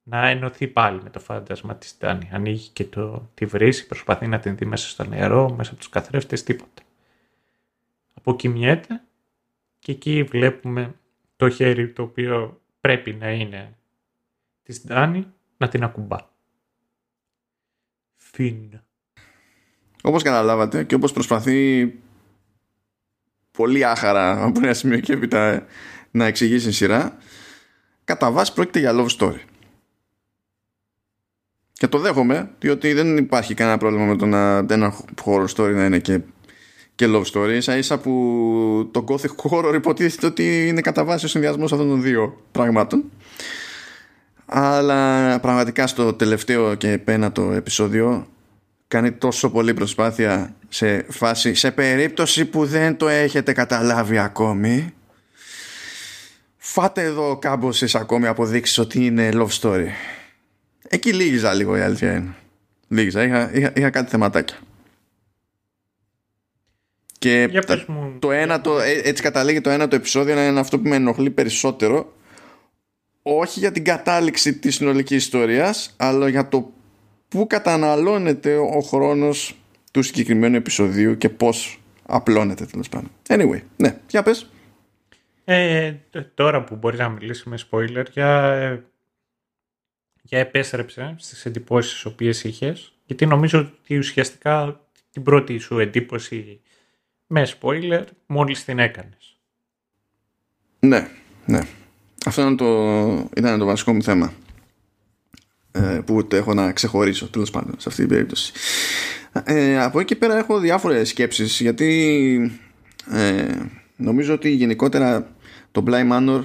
να 0.03 0.29
ενωθεί 0.29 0.69
πάλι 0.69 1.03
με 1.03 1.11
το 1.11 1.21
φάντασμα 1.21 1.77
της 1.77 1.99
Ντάνη. 1.99 2.29
Ανοίγει 2.33 2.69
και 2.69 2.85
το, 2.85 3.31
τη 3.35 3.47
βρύση, 3.47 3.87
προσπαθεί 3.87 4.27
να 4.27 4.39
την 4.39 4.57
δει 4.57 4.65
μέσα 4.65 4.89
στο 4.89 5.05
νερό, 5.05 5.55
μέσα 5.55 5.71
από 5.71 5.79
τους 5.79 5.89
καθρέφτες, 5.89 6.43
τίποτα. 6.43 6.83
Αποκοιμιέται 8.15 9.03
και 9.79 9.93
εκεί 9.93 10.23
βλέπουμε 10.23 10.95
το 11.37 11.51
χέρι 11.51 11.93
το 11.93 12.03
οποίο 12.03 12.61
πρέπει 12.81 13.13
να 13.13 13.33
είναι 13.33 13.77
της 14.63 14.85
Ντάνη 14.87 15.33
να 15.57 15.69
την 15.69 15.83
ακουμπά. 15.83 16.19
Φιν. 18.17 18.81
Όπως 20.03 20.23
καταλάβατε 20.23 20.85
και 20.85 20.95
όπως 20.95 21.13
προσπαθεί 21.13 21.93
πολύ 23.51 23.85
άχαρα 23.85 24.45
από 24.45 24.61
ένα 24.63 24.75
σημείο 24.75 25.01
και 25.01 25.13
έπειτα 25.13 25.67
να 26.11 26.27
εξηγήσει 26.27 26.73
σειρά, 26.73 27.17
κατά 28.05 28.31
βάση 28.31 28.53
πρόκειται 28.53 28.79
για 28.79 28.93
love 28.95 29.19
story. 29.19 29.41
Και 31.73 31.89
το 31.89 31.99
δέχομαι, 31.99 32.51
διότι 32.59 32.93
δεν 32.93 33.17
υπάρχει 33.17 33.55
κανένα 33.55 33.79
πρόβλημα 33.79 34.05
με 34.05 34.17
το 34.17 34.27
να 34.27 34.57
ένα 34.71 34.95
horror 35.25 35.47
story 35.57 35.73
να 35.75 35.85
είναι 35.85 35.99
και, 35.99 36.21
και 36.95 37.07
love 37.09 37.25
story. 37.33 37.51
Ίσα 37.51 37.77
ίσα 37.77 37.99
που 37.99 38.91
το 38.93 39.05
gothic 39.09 39.51
horror 39.51 39.75
υποτίθεται 39.75 40.27
ότι 40.27 40.69
είναι 40.69 40.81
κατά 40.81 41.05
βάση 41.05 41.25
ο 41.25 41.29
συνδυασμός 41.29 41.73
αυτών 41.73 41.89
των 41.89 42.03
δύο 42.03 42.43
πραγμάτων. 42.53 43.11
Αλλά 44.47 45.41
πραγματικά 45.41 45.87
στο 45.87 46.13
τελευταίο 46.13 46.75
και 46.75 46.99
πένατο 46.99 47.53
επεισόδιο 47.53 48.27
κάνει 48.93 49.13
τόσο 49.13 49.51
πολύ 49.51 49.75
προσπάθεια 49.75 50.55
σε 50.69 51.07
φάση, 51.09 51.55
σε 51.55 51.71
περίπτωση 51.71 52.45
που 52.45 52.67
δεν 52.67 52.97
το 52.97 53.09
έχετε 53.09 53.53
καταλάβει 53.53 54.19
ακόμη 54.19 54.95
φάτε 56.57 57.03
εδώ 57.03 57.37
κάμποσες 57.37 57.95
ακόμη 57.95 58.27
αποδείξεις 58.27 58.79
ότι 58.79 59.05
είναι 59.05 59.29
love 59.33 59.61
story 59.61 59.87
Εκεί 60.89 61.13
λίγιζα 61.13 61.55
λίγο 61.55 61.77
η 61.77 61.81
αλήθεια 61.81 62.13
είναι. 62.13 62.35
Λίγιζα, 62.89 63.23
είχα, 63.23 63.51
είχα, 63.55 63.73
είχα 63.75 63.91
κάτι 63.91 64.11
θεματάκια. 64.11 64.57
Και 67.19 67.51
το 68.19 68.31
ένα, 68.31 68.61
το, 68.61 68.81
ε, 68.81 69.01
έτσι 69.05 69.23
καταλήγει 69.23 69.61
το 69.61 69.71
ένα 69.71 69.89
το 69.89 69.97
επεισόδιο 69.97 70.35
να 70.35 70.47
είναι 70.47 70.61
αυτό 70.61 70.79
που 70.79 70.89
με 70.89 70.97
ενοχλεί 70.97 71.31
περισσότερο 71.31 72.13
όχι 73.23 73.59
για 73.59 73.73
την 73.73 73.85
κατάληξη 73.85 74.55
της 74.55 74.75
συνολικής 74.75 75.17
ιστορίας 75.17 75.95
αλλά 75.97 76.29
για 76.29 76.49
το 76.49 76.73
που 77.33 77.47
καταναλώνεται 77.47 78.57
ο 78.57 78.81
χρόνος 78.81 79.57
του 79.93 80.03
συγκεκριμένου 80.03 80.57
επεισοδίου 80.57 81.19
και 81.19 81.29
πώς 81.29 81.81
απλώνεται 82.07 82.65
τέλος 82.65 82.89
πάντων. 82.89 83.11
Anyway, 83.29 83.61
ναι, 83.77 84.01
για 84.11 84.23
πες. 84.23 84.51
Ε, 85.45 85.95
τώρα 86.35 86.65
που 86.65 86.77
μπορεί 86.77 86.97
να 86.97 87.09
μιλήσουμε 87.09 87.59
spoiler 87.71 88.05
για 88.13 88.53
ε, 88.53 88.85
για 90.23 90.39
επέστρεψε 90.39 91.15
στις 91.19 91.45
εντυπώσεις 91.45 91.93
τις 91.93 92.05
οποίες 92.05 92.45
είχες, 92.45 92.93
γιατί 93.07 93.27
νομίζω 93.27 93.59
ότι 93.59 93.99
ουσιαστικά 93.99 94.81
την 95.13 95.23
πρώτη 95.23 95.59
σου 95.59 95.79
εντύπωση 95.79 96.61
με 97.27 97.49
spoiler 97.61 98.05
μόλις 98.27 98.65
την 98.65 98.79
έκανες. 98.79 99.37
Ναι, 100.79 101.09
ναι. 101.47 101.61
Αυτό 102.27 102.41
ήταν 102.41 102.57
το, 102.57 103.29
ήταν 103.37 103.59
το 103.59 103.65
βασικό 103.65 103.93
μου 103.93 104.03
θέμα 104.03 104.27
ε, 104.27 104.42
που 106.05 106.27
το 106.27 106.37
έχω 106.37 106.55
να 106.55 106.73
ξεχωρίσω 106.73 107.29
τέλος 107.29 107.51
πάντων 107.51 107.75
σε 107.79 107.89
αυτή 107.89 108.01
την 108.01 108.09
περίπτωση. 108.09 108.53
Ε, 109.45 109.83
από 109.83 110.01
εκεί 110.01 110.15
πέρα 110.15 110.39
έχω 110.39 110.59
διάφορες 110.59 111.09
σκέψεις 111.09 111.61
γιατί 111.61 112.61
ε, 113.11 113.55
νομίζω 113.97 114.35
ότι 114.35 114.51
γενικότερα 114.51 115.35
το 115.73 115.85
Bly 115.87 116.11
Manor 116.13 116.45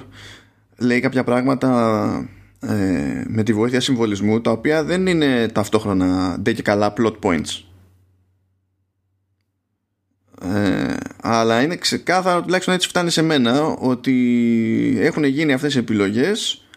λέει 0.78 1.00
κάποια 1.00 1.24
πράγματα 1.24 2.28
ε, 2.60 3.22
με 3.26 3.42
τη 3.42 3.52
βοήθεια 3.52 3.80
συμβολισμού 3.80 4.40
τα 4.40 4.50
οποία 4.50 4.84
δεν 4.84 5.06
είναι 5.06 5.48
ταυτόχρονα 5.48 6.38
ντε 6.40 6.52
και 6.52 6.62
καλά 6.62 6.92
plot 6.96 7.18
points 7.22 7.62
ε, 10.42 10.96
αλλά 11.22 11.62
είναι 11.62 11.76
ξεκάθαρο 11.76 12.42
τουλάχιστον 12.42 12.74
έτσι 12.74 12.88
φτάνει 12.88 13.10
σε 13.10 13.22
μένα 13.22 13.62
ότι 13.64 14.96
έχουν 15.00 15.24
γίνει 15.24 15.52
αυτές 15.52 15.74
οι 15.74 15.78
επιλογές 15.78 16.67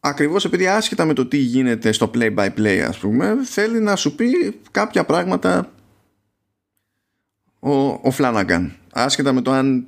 ακριβώς 0.00 0.44
επειδή 0.44 0.66
άσχετα 0.66 1.04
με 1.04 1.12
το 1.12 1.26
τι 1.26 1.36
γίνεται 1.36 1.92
στο 1.92 2.10
play 2.14 2.34
by 2.34 2.48
play 2.56 2.78
ας 2.88 2.98
πούμε 2.98 3.36
θέλει 3.44 3.80
να 3.80 3.96
σου 3.96 4.14
πει 4.14 4.60
κάποια 4.70 5.04
πράγματα 5.04 5.72
ο, 7.58 7.72
ο 7.82 8.12
Flanagan 8.18 8.70
άσχετα 8.92 9.32
με 9.32 9.42
το 9.42 9.50
αν 9.50 9.86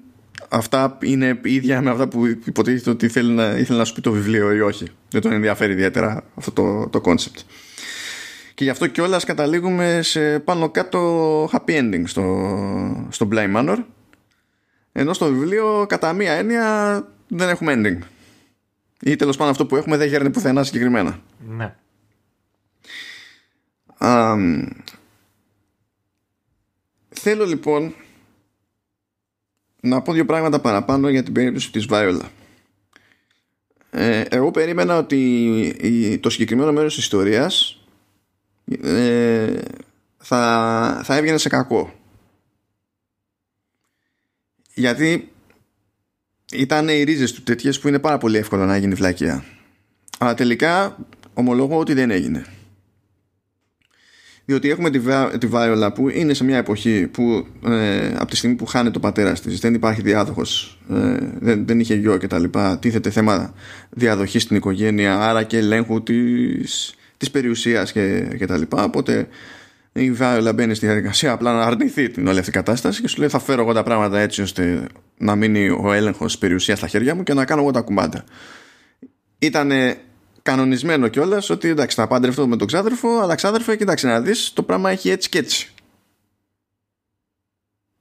αυτά 0.52 0.98
είναι 1.02 1.40
ίδια 1.42 1.80
με 1.80 1.90
αυτά 1.90 2.08
που 2.08 2.26
υποτίθεται 2.26 2.90
ότι 2.90 3.08
θέλει 3.08 3.32
να, 3.32 3.44
ήθελε 3.50 3.78
να 3.78 3.84
σου 3.84 3.94
πει 3.94 4.00
το 4.00 4.12
βιβλίο 4.12 4.52
ή 4.52 4.60
όχι. 4.60 4.86
Δεν 5.10 5.20
τον 5.20 5.32
ενδιαφέρει 5.32 5.72
ιδιαίτερα 5.72 6.24
αυτό 6.34 6.50
το, 6.50 6.88
το 6.88 7.00
concept. 7.04 7.40
Και 8.54 8.64
γι' 8.64 8.70
αυτό 8.70 8.86
κιόλας 8.86 9.24
καταλήγουμε 9.24 10.00
σε 10.02 10.38
πάνω 10.38 10.70
κάτω 10.70 11.44
happy 11.44 11.70
ending 11.70 12.02
στο, 12.04 13.06
στο 13.10 13.28
Blind 13.32 13.56
Manor. 13.56 13.76
Ενώ 14.92 15.12
στο 15.12 15.26
βιβλίο 15.26 15.86
κατά 15.88 16.12
μία 16.12 16.32
έννοια 16.32 16.96
δεν 17.28 17.48
έχουμε 17.48 17.74
ending. 17.76 18.06
Ή 19.04 19.16
τέλος 19.16 19.36
πάντων 19.36 19.52
αυτό 19.52 19.66
που 19.66 19.76
έχουμε 19.76 19.96
δεν 19.96 20.08
γέρνει 20.08 20.30
πουθενά 20.30 20.64
συγκεκριμένα. 20.64 21.20
Ναι. 21.38 21.74
θέλω 27.08 27.46
λοιπόν 27.46 27.94
να 29.80 30.02
πω 30.02 30.12
δύο 30.12 30.24
πράγματα 30.24 30.60
παραπάνω 30.60 31.08
για 31.08 31.22
την 31.22 31.32
περίπτωση 31.32 31.72
της 31.72 31.86
Viola. 31.90 32.28
Ε, 33.90 34.20
εγώ 34.20 34.50
περίμενα 34.50 34.96
ότι 34.96 36.18
το 36.22 36.30
συγκεκριμένο 36.30 36.72
μέρος 36.72 36.94
της 36.94 37.02
ιστορίας 37.02 37.84
ε, 38.82 39.60
θα, 40.18 41.00
θα 41.04 41.16
έβγαινε 41.16 41.38
σε 41.38 41.48
κακό. 41.48 41.92
Γιατί 44.74 45.31
ήταν 46.52 46.88
οι 46.88 47.02
ρίζες 47.02 47.32
του 47.32 47.42
τέτοιες 47.42 47.78
που 47.78 47.88
είναι 47.88 47.98
πάρα 47.98 48.18
πολύ 48.18 48.36
εύκολο 48.36 48.64
να 48.64 48.76
γίνει 48.76 48.94
βλάκια. 48.94 49.44
Αλλά 50.18 50.34
τελικά 50.34 50.96
ομολόγω 51.34 51.78
ότι 51.78 51.94
δεν 51.94 52.10
έγινε 52.10 52.46
διότι 54.44 54.70
έχουμε 54.70 54.90
τη, 54.90 55.00
τη 55.38 55.46
Βάιολα 55.46 55.92
που 55.92 56.08
είναι 56.08 56.34
σε 56.34 56.44
μια 56.44 56.56
εποχή 56.56 57.06
που 57.06 57.46
ε, 57.66 58.06
από 58.16 58.30
τη 58.30 58.36
στιγμή 58.36 58.56
που 58.56 58.66
χάνει 58.66 58.90
το 58.90 59.00
πατέρα 59.00 59.32
της 59.32 59.60
δεν 59.60 59.74
υπάρχει 59.74 60.02
διάδοχος 60.02 60.78
ε, 60.90 61.16
δεν, 61.40 61.66
δεν 61.66 61.80
είχε 61.80 61.94
γιο 61.94 62.16
και 62.16 62.26
τα 62.26 62.38
λοιπά 62.38 62.78
τίθεται 62.78 63.10
θέμα 63.10 63.54
διαδοχής 63.90 64.42
στην 64.42 64.56
οικογένεια 64.56 65.20
άρα 65.20 65.42
και 65.42 65.56
ελέγχου 65.56 66.02
της, 66.02 66.94
της 67.16 67.30
περιουσίας 67.30 67.92
και, 67.92 68.34
και 68.38 68.46
τα 68.46 68.58
λοιπά 68.58 68.84
οπότε 68.84 69.28
η 69.92 70.16
Viola 70.20 70.52
μπαίνει 70.54 70.74
στη 70.74 70.86
διαδικασία 70.86 71.32
απλά 71.32 71.52
να 71.52 71.62
αρνηθεί 71.62 72.10
την 72.10 72.26
όλη 72.26 72.38
αυτή 72.38 72.50
κατάσταση 72.50 73.00
και 73.00 73.08
σου 73.08 73.18
λέει 73.18 73.28
θα 73.28 73.38
φέρω 73.38 73.62
εγώ 73.62 73.72
τα 73.72 73.82
πράγματα 73.82 74.18
έτσι 74.18 74.42
ώστε 74.42 74.86
να 75.18 75.36
μείνει 75.36 75.68
ο 75.68 75.92
έλεγχος 75.92 76.38
περιουσίας 76.38 76.78
στα 76.78 76.86
χέρια 76.86 77.14
μου 77.14 77.22
και 77.22 77.34
να 77.34 77.44
κάνω 77.44 77.60
εγώ 77.60 77.70
τα 77.70 77.80
κουμπάντα. 77.80 78.24
Ήταν 79.38 79.72
κανονισμένο 80.42 81.08
κιόλας 81.08 81.50
ότι 81.50 81.68
εντάξει 81.68 81.96
θα 81.96 82.06
παντρευτώ 82.06 82.48
με 82.48 82.56
τον 82.56 82.66
ξάδερφο 82.66 83.20
αλλά 83.20 83.34
ξάδερφο 83.34 83.74
κοιτάξτε 83.74 84.08
να 84.08 84.20
δεις 84.20 84.52
το 84.52 84.62
πράγμα 84.62 84.90
έχει 84.90 85.10
έτσι 85.10 85.28
και 85.28 85.38
έτσι. 85.38 85.70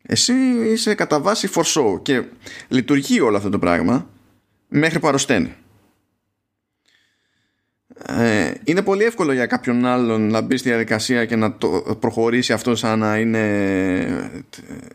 Εσύ 0.01 0.33
είσαι 0.71 0.95
κατά 0.95 1.19
βάση 1.19 1.49
for 1.53 1.63
show 1.63 2.01
και 2.01 2.23
λειτουργεί 2.67 3.21
όλο 3.21 3.37
αυτό 3.37 3.49
το 3.49 3.59
πράγμα 3.59 4.09
μέχρι 4.67 4.99
που 4.99 5.07
αρρωσταίνει. 5.07 5.55
Ε, 8.05 8.53
είναι 8.63 8.81
πολύ 8.81 9.03
εύκολο 9.03 9.33
για 9.33 9.45
κάποιον 9.45 9.85
άλλον 9.85 10.29
να 10.29 10.41
μπει 10.41 10.57
στη 10.57 10.69
διαδικασία 10.69 11.25
και 11.25 11.35
να 11.35 11.57
το 11.57 11.97
προχωρήσει 11.99 12.53
αυτό 12.53 12.75
σαν 12.75 12.99
να 12.99 13.17
είναι 13.17 14.31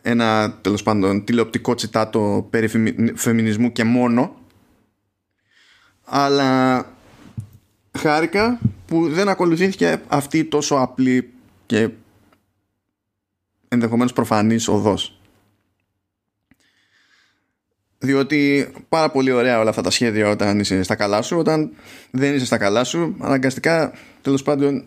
ένα 0.03 0.59
τέλος 0.61 0.83
πάντων 0.83 1.25
τηλεοπτικό 1.25 1.75
τσιτάτο 1.75 2.47
περί 2.51 2.69
φεμινισμού 3.15 3.73
και 3.73 3.85
μόνο. 3.85 4.37
Αλλά 6.05 6.85
χάρηκα 7.99 8.59
που 8.87 9.09
δεν 9.09 9.29
ακολουθήθηκε 9.29 10.01
αυτή 10.09 10.45
τόσο 10.45 10.75
απλή 10.75 11.31
και 11.67 11.89
ενδεχομένως 13.69 14.13
προφανής 14.13 14.69
οδός 14.69 15.16
διότι 17.99 18.73
πάρα 18.89 19.11
πολύ 19.11 19.33
ωραία 19.33 19.59
όλα 19.59 19.71
αυτά 19.71 19.83
τα 19.83 19.91
σχέδια 19.91 20.29
όταν 20.29 20.61
είσαι 20.61 20.83
στα 20.83 20.95
καλά 20.95 21.23
σου 21.23 21.39
όταν 21.39 21.71
δεν 22.11 22.35
είσαι 22.35 22.45
στα 22.45 22.59
καλά 22.59 22.85
σου 22.85 23.17
αναγκαστικά 23.21 23.93
τέλος 24.23 24.43
πάντων 24.43 24.85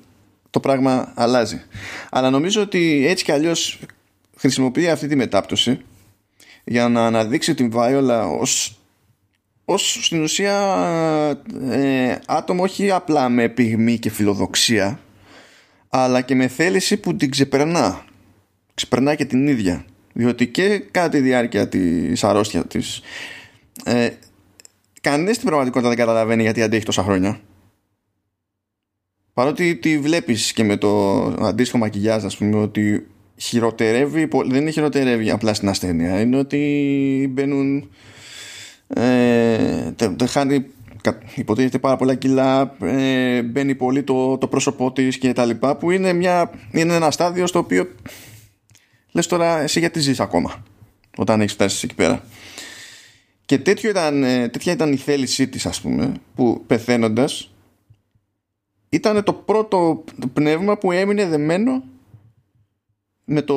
το 0.50 0.60
πράγμα 0.60 1.12
αλλάζει. 1.16 1.62
Αλλά 2.10 2.30
νομίζω 2.30 2.62
ότι 2.62 3.06
έτσι 3.08 3.24
κι 3.24 3.32
αλλιώς 3.32 3.80
χρησιμοποιεί 4.38 4.90
αυτή 4.90 5.08
τη 5.08 5.16
μετάπτωση 5.16 5.82
για 6.64 6.90
να 6.90 7.06
αναδείξει 7.06 7.54
την 7.54 7.72
Βάιολα 7.72 8.28
ως, 8.28 8.80
ως 9.66 10.00
στην 10.02 10.22
ουσία 10.22 10.56
ε, 11.70 12.16
άτομο 12.26 12.64
όχι 12.64 12.92
απλά 12.92 13.30
με 13.30 13.50
πυγμή 13.50 13.98
και 13.98 14.10
φιλοδοξία 14.10 15.00
αλλά 15.90 16.22
και 16.22 16.36
με 16.36 16.48
θέληση 16.48 16.98
που 16.98 17.16
την 17.16 17.32
ξεπερνά. 17.32 18.06
Ξεπερνά 18.74 19.16
και 19.16 19.26
την 19.26 19.48
ίδια 19.48 19.86
διότι 20.20 20.48
και 20.48 20.84
κατά 20.92 21.10
τη 21.10 21.20
διάρκεια 21.20 21.68
της 21.68 22.24
αρρώστιας 22.24 22.64
της 22.68 23.02
ε, 23.86 24.10
κανείς 25.02 25.36
στην 25.36 25.48
πραγματικότητα 25.48 25.90
δεν 25.90 25.98
καταλαβαίνει 25.98 26.42
γιατί 26.42 26.62
αντέχει 26.62 26.86
τόσα 26.86 27.04
χρόνια. 27.04 27.40
Παρότι 29.34 29.76
τη 29.76 30.00
βλέπεις 30.00 30.54
και 30.54 30.64
με 30.64 30.78
το 30.78 31.22
αντίστοιχο 31.24 31.78
μακιγιάζ 31.78 32.26
ας 32.26 32.38
πούμε 32.38 32.58
ότι 32.58 33.08
χειροτερεύει 33.36 34.28
δεν 34.46 34.62
είναι 34.62 34.72
χειροτερεύει 34.72 35.30
απλά 35.30 35.54
στην 35.54 35.70
ασθένεια 35.70 36.20
είναι 36.22 36.38
ότι 36.38 37.30
μπαίνουν 37.34 37.90
ε, 38.88 39.92
τε, 39.96 40.26
χάνει 40.26 40.66
υποτίθεται 41.36 41.80
πάρα 41.80 41.96
πολλά 41.96 42.16
κιλά 42.16 42.76
ε, 42.82 43.42
μπαίνει 43.42 43.76
πολύ 43.76 44.04
το, 44.04 44.38
το 44.38 44.48
πρόσωπό 44.48 44.92
της 44.92 45.18
και 45.18 45.34
τα 45.34 45.46
λοιπά 45.46 45.76
που 45.76 45.92
είναι, 45.92 46.14
μια, 46.14 46.52
είναι 46.72 46.96
ένα 46.96 47.12
στάδιο 47.12 47.48
στο 47.48 47.60
οποίο 47.60 47.88
λες 49.12 49.28
τώρα 49.28 49.60
εσύ 49.60 49.80
γιατί 49.80 50.00
ζεις 50.00 50.20
ακόμα 50.20 50.64
όταν 51.18 51.42
έχεις 51.42 51.54
φτάσει 51.54 51.82
εκεί 51.86 51.96
πέρα 51.96 52.24
και 53.46 53.58
τέτοιο 53.58 53.90
ήταν, 53.90 54.24
ε, 54.24 54.48
τέτοια 54.48 54.74
ήταν 54.74 54.94
η 54.94 54.98
θέλησή 54.98 55.48
της 55.48 55.66
ας 55.66 55.82
πούμε 55.82 56.14
που 56.36 56.64
πεθαίνοντας 56.68 57.52
ήταν 58.90 59.24
το 59.24 59.34
πρώτο 59.34 60.04
πνεύμα 60.34 60.78
που 60.78 60.92
έμεινε 60.92 61.26
δεμένο 61.26 61.84
με 63.26 63.42
το, 63.42 63.56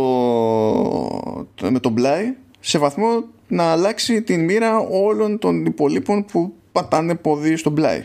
με 1.62 1.80
το 1.80 1.88
μπλάι 1.88 2.34
σε 2.60 2.78
βαθμό 2.78 3.24
να 3.48 3.64
αλλάξει 3.64 4.22
την 4.22 4.44
μοίρα 4.44 4.78
όλων 4.78 5.38
των 5.38 5.66
υπολείπων 5.66 6.24
που 6.24 6.54
πατάνε 6.72 7.14
ποδί 7.14 7.56
στο 7.56 7.70
μπλάι. 7.70 8.04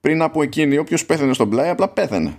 Πριν 0.00 0.22
από 0.22 0.42
εκείνη 0.42 0.78
όποιος 0.78 1.06
πέθανε 1.06 1.32
στο 1.32 1.44
μπλάι 1.44 1.68
απλά 1.68 1.88
πέθανε. 1.88 2.38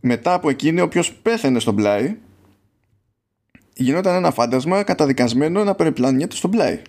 Μετά 0.00 0.34
από 0.34 0.50
εκείνη 0.50 0.80
όποιος 0.80 1.14
πέθανε 1.14 1.58
στο 1.58 1.72
μπλάι 1.72 2.16
γινόταν 3.74 4.14
ένα 4.14 4.30
φάντασμα 4.30 4.82
καταδικασμένο 4.82 5.64
να 5.64 5.74
περιπλανιέται 5.74 6.36
στο 6.36 6.48
πλάι. 6.48 6.82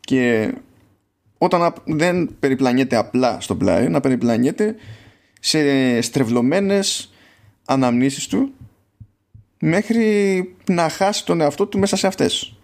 Και 0.00 0.54
όταν 1.38 1.72
δεν 1.84 2.36
περιπλανιέται 2.40 2.96
απλά 2.96 3.40
στο 3.40 3.56
πλάι, 3.56 3.88
να 3.88 4.00
περιπλανιέται 4.00 4.74
σε 5.40 6.00
στρεβλωμένες 6.00 7.12
αναμνήσεις 7.64 8.26
του 8.26 8.52
μέχρι 9.60 10.54
να 10.70 10.88
χάσει 10.88 11.24
τον 11.24 11.40
εαυτό 11.40 11.66
του 11.66 11.78
μέσα 11.78 11.96
σε 11.96 12.06
αυτές. 12.06 12.56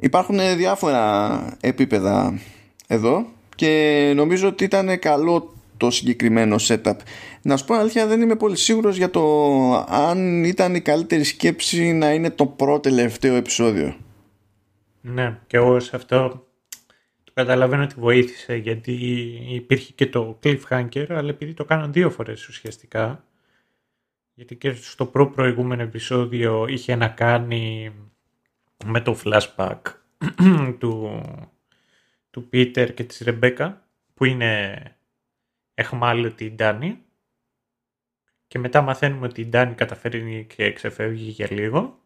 Υπάρχουν 0.00 0.38
διάφορα 0.56 1.56
επίπεδα 1.60 2.38
εδώ 2.86 3.26
και 3.54 4.12
νομίζω 4.16 4.48
ότι 4.48 4.64
ήταν 4.64 4.98
καλό 4.98 5.54
το 5.76 5.90
συγκεκριμένο 5.90 6.56
setup. 6.58 6.96
Να 7.46 7.56
σου 7.56 7.64
πω 7.64 7.74
αλήθεια 7.74 8.06
δεν 8.06 8.20
είμαι 8.20 8.36
πολύ 8.36 8.56
σίγουρος 8.56 8.96
για 8.96 9.10
το 9.10 9.22
αν 9.88 10.44
ήταν 10.44 10.74
η 10.74 10.80
καλύτερη 10.80 11.24
σκέψη 11.24 11.92
να 11.92 12.12
είναι 12.12 12.30
το 12.30 12.46
πρώτο 12.46 12.80
τελευταίο 12.80 13.34
επεισόδιο. 13.34 13.96
Ναι, 15.00 15.38
και 15.46 15.56
εγώ 15.56 15.80
σε 15.80 15.96
αυτό 15.96 16.46
το 17.24 17.32
καταλαβαίνω 17.34 17.82
ότι 17.82 17.94
βοήθησε 17.98 18.54
γιατί 18.54 18.92
υπήρχε 19.50 19.92
και 19.92 20.06
το 20.06 20.38
cliffhanger 20.42 21.06
αλλά 21.08 21.28
επειδή 21.28 21.54
το 21.54 21.64
κάναν 21.64 21.92
δύο 21.92 22.10
φορές 22.10 22.48
ουσιαστικά 22.48 23.24
γιατί 24.34 24.56
και 24.56 24.72
στο 24.72 25.06
προ 25.06 25.30
προηγούμενο 25.30 25.82
επεισόδιο 25.82 26.66
είχε 26.68 26.94
να 26.94 27.08
κάνει 27.08 27.92
με 28.84 29.00
το 29.00 29.16
flashback 29.24 29.80
του, 30.78 31.22
του 32.30 32.48
Peter 32.52 32.94
και 32.94 33.04
της 33.04 33.18
Ρεμπέκα 33.18 33.86
που 34.14 34.24
είναι 34.24 34.82
εχμάλωτη 35.74 36.44
η 36.44 36.50
Ντάνη 36.50 37.03
και 38.54 38.60
μετά 38.60 38.80
μαθαίνουμε 38.80 39.26
ότι 39.26 39.40
η 39.40 39.46
Ντάνη 39.46 39.74
καταφέρει 39.74 40.46
και 40.56 40.72
ξεφεύγει 40.72 41.30
για 41.30 41.48
λίγο 41.50 41.98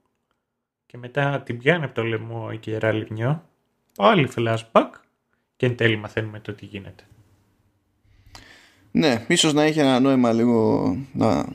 και 0.87 0.99
μετά 0.99 1.43
την 1.43 1.59
πιάνει 1.59 1.85
από 1.85 1.95
το 1.95 2.03
λαιμό 2.03 2.49
η 2.53 2.57
κερά 2.57 2.93
λιμνιό 2.93 3.45
πάλι 3.97 4.29
flashback 4.37 4.91
και 5.57 5.67
εν 5.67 5.77
τέλει 5.77 5.97
μαθαίνουμε 5.97 6.41
το 6.41 6.53
τι 6.53 6.67
γίνεται. 6.67 7.05
Ναι, 8.91 9.25
ίσως 9.29 9.53
να 9.53 9.63
έχει 9.63 9.79
ένα 9.79 10.01
νόημα 10.01 10.33
λίγο 10.33 10.97
να 11.13 11.47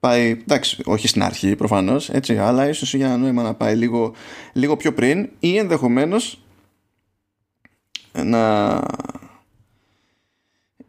πάει, 0.00 0.30
εντάξει, 0.30 0.82
όχι 0.84 1.08
στην 1.08 1.22
αρχή 1.22 1.56
προφανώς, 1.56 2.10
έτσι, 2.10 2.38
αλλά 2.38 2.68
ίσως 2.68 2.94
για 2.94 3.06
ένα 3.06 3.16
νόημα 3.16 3.42
να 3.42 3.54
πάει 3.54 3.76
λίγο, 3.76 4.14
λίγο 4.52 4.76
πιο 4.76 4.92
πριν 4.92 5.30
ή 5.38 5.56
ενδεχομένως 5.56 6.42
να 8.12 8.80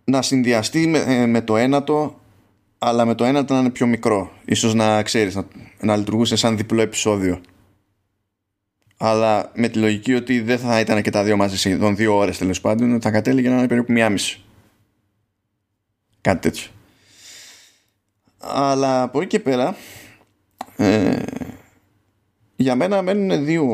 να 0.03 0.21
συνδυαστεί 0.21 0.87
με, 0.87 0.99
ε, 0.99 1.25
με 1.25 1.41
το 1.41 1.57
ένατο 1.57 2.21
αλλά 2.85 3.05
με 3.05 3.15
το 3.15 3.23
ένατο 3.23 3.53
να 3.53 3.59
είναι 3.59 3.69
πιο 3.69 3.85
μικρό. 3.87 4.31
Ίσως 4.45 4.73
να 4.73 5.03
ξέρεις 5.03 5.35
να, 5.35 5.47
να 5.79 5.95
λειτουργούσε 5.95 6.35
σαν 6.35 6.57
διπλό 6.57 6.81
επεισόδιο. 6.81 7.41
Αλλά 8.97 9.51
με 9.55 9.67
τη 9.67 9.79
λογική 9.79 10.13
ότι 10.13 10.41
δεν 10.41 10.59
θα 10.59 10.79
ήταν 10.79 11.01
και 11.01 11.09
τα 11.09 11.23
δύο 11.23 11.37
μαζί 11.37 11.57
σχεδόν 11.57 11.95
δύο 11.95 12.15
ώρες 12.15 12.37
τέλος 12.37 12.61
πάντων 12.61 13.01
θα 13.01 13.11
κατέληγε 13.11 13.49
να 13.49 13.57
είναι 13.57 13.67
περίπου 13.67 13.91
μία 13.91 14.09
μισή. 14.09 14.43
Κάτι 16.21 16.41
τέτοιο. 16.41 16.67
Αλλά 18.37 19.01
από 19.01 19.19
εκεί 19.19 19.27
και 19.27 19.39
πέρα 19.39 19.75
ε, 20.75 21.21
για 22.55 22.75
μένα 22.75 23.01
μένουν 23.01 23.45
δύο 23.45 23.67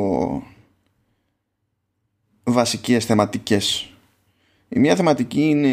βασικές 2.44 3.06
θεματικές. 3.06 3.94
Η 4.70 4.80
μία 4.80 4.96
θεματική 4.96 5.42
είναι 5.42 5.68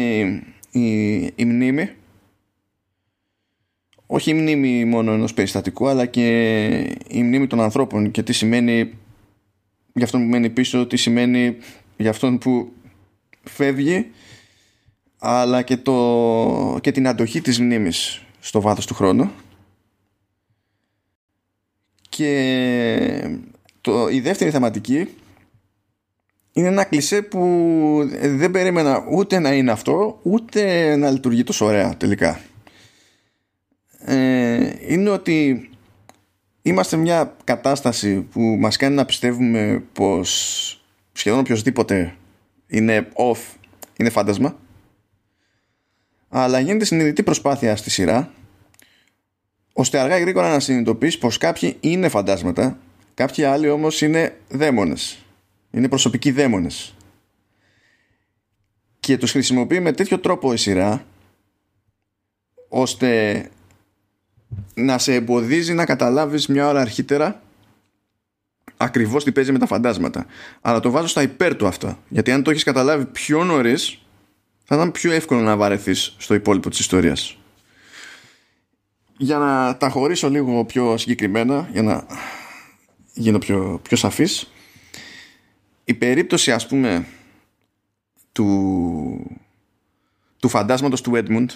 η, 0.71 1.17
η 1.35 1.45
μνήμη 1.45 1.96
όχι 4.07 4.29
η 4.29 4.33
μνήμη 4.33 4.85
μόνο 4.85 5.11
ενός 5.11 5.33
περιστατικού 5.33 5.87
αλλά 5.87 6.05
και 6.05 6.67
η 7.07 7.23
μνήμη 7.23 7.47
των 7.47 7.61
ανθρώπων 7.61 8.11
και 8.11 8.23
τι 8.23 8.33
σημαίνει 8.33 8.93
για 9.93 10.05
αυτόν 10.05 10.21
που 10.21 10.27
μένει 10.27 10.49
πίσω, 10.49 10.87
τι 10.87 10.97
σημαίνει 10.97 11.57
για 11.97 12.09
αυτόν 12.09 12.37
που 12.37 12.71
φεύγει 13.43 14.11
αλλά 15.19 15.61
και, 15.61 15.77
το, 15.77 16.77
και 16.81 16.91
την 16.91 17.07
αντοχή 17.07 17.41
της 17.41 17.59
μνήμης 17.59 18.21
στο 18.39 18.61
βάθος 18.61 18.85
του 18.85 18.93
χρόνου. 18.93 19.31
Και 22.09 23.29
το, 23.81 24.09
η 24.09 24.19
δεύτερη 24.19 24.51
θεματική 24.51 25.07
είναι 26.53 26.67
ένα 26.67 26.83
κλισέ 26.83 27.21
που 27.21 28.09
δεν 28.21 28.51
περίμενα 28.51 29.05
ούτε 29.11 29.39
να 29.39 29.53
είναι 29.53 29.71
αυτό 29.71 30.19
ούτε 30.23 30.95
να 30.95 31.09
λειτουργεί 31.09 31.43
τόσο 31.43 31.65
ωραία 31.65 31.97
τελικά 31.97 32.39
ε, 34.09 34.75
είναι 34.87 35.09
ότι 35.09 35.69
είμαστε 36.61 36.97
μια 36.97 37.35
κατάσταση 37.43 38.21
που 38.21 38.41
μας 38.41 38.77
κάνει 38.77 38.95
να 38.95 39.05
πιστεύουμε 39.05 39.83
πως 39.93 40.81
σχεδόν 41.11 41.39
οποιοδήποτε 41.39 42.15
είναι 42.67 43.07
off, 43.13 43.39
είναι 43.97 44.09
φάντασμα. 44.09 44.55
Αλλά 46.29 46.59
γίνεται 46.59 46.85
συνειδητή 46.85 47.23
προσπάθεια 47.23 47.75
στη 47.75 47.89
σειρά 47.89 48.31
ώστε 49.73 49.99
αργά 49.99 50.17
ή 50.17 50.21
γρήγορα 50.21 50.49
να 50.49 50.59
συνειδητοποιήσει 50.59 51.17
πως 51.17 51.37
κάποιοι 51.37 51.77
είναι 51.79 52.09
φαντάσματα 52.09 52.77
κάποιοι 53.13 53.43
άλλοι 53.43 53.69
όμως 53.69 54.01
είναι 54.01 54.37
δαίμονες. 54.49 55.25
Είναι 55.71 55.89
προσωπικοί 55.89 56.31
δαίμονες. 56.31 56.95
Και 58.99 59.17
τους 59.17 59.31
χρησιμοποιεί 59.31 59.79
με 59.79 59.91
τέτοιο 59.91 60.19
τρόπο 60.19 60.53
η 60.53 60.57
σειρά 60.57 61.05
ώστε 62.69 63.49
να 64.73 64.97
σε 64.97 65.13
εμποδίζει 65.13 65.73
να 65.73 65.85
καταλάβεις 65.85 66.47
μια 66.47 66.67
ώρα 66.67 66.81
αρχίτερα 66.81 67.41
ακριβώς 68.77 69.23
τι 69.23 69.31
παίζει 69.31 69.51
με 69.51 69.59
τα 69.59 69.65
φαντάσματα. 69.65 70.25
Αλλά 70.61 70.79
το 70.79 70.91
βάζω 70.91 71.07
στα 71.07 71.21
υπέρ 71.21 71.55
του 71.55 71.67
αυτό. 71.67 71.97
Γιατί 72.09 72.31
αν 72.31 72.43
το 72.43 72.51
έχεις 72.51 72.63
καταλάβει 72.63 73.05
πιο 73.05 73.43
νωρίς, 73.43 74.01
θα 74.63 74.75
ήταν 74.75 74.91
πιο 74.91 75.11
εύκολο 75.11 75.41
να 75.41 75.55
βαρεθείς 75.55 76.15
στο 76.17 76.33
υπόλοιπο 76.33 76.69
της 76.69 76.79
ιστορίας. 76.79 77.37
Για 79.17 79.37
να 79.37 79.77
τα 79.77 79.89
χωρίσω 79.89 80.29
λίγο 80.29 80.65
πιο 80.65 80.97
συγκεκριμένα, 80.97 81.69
για 81.71 81.81
να 81.81 82.05
γίνω 83.13 83.37
πιο, 83.37 83.79
πιο 83.83 83.97
σαφής, 83.97 84.51
η 85.83 85.93
περίπτωση 85.93 86.51
ας 86.51 86.67
πούμε 86.67 87.05
του, 88.31 89.39
του 90.39 90.49
φαντάσματος 90.49 91.01
του 91.01 91.11
Edmund 91.15 91.47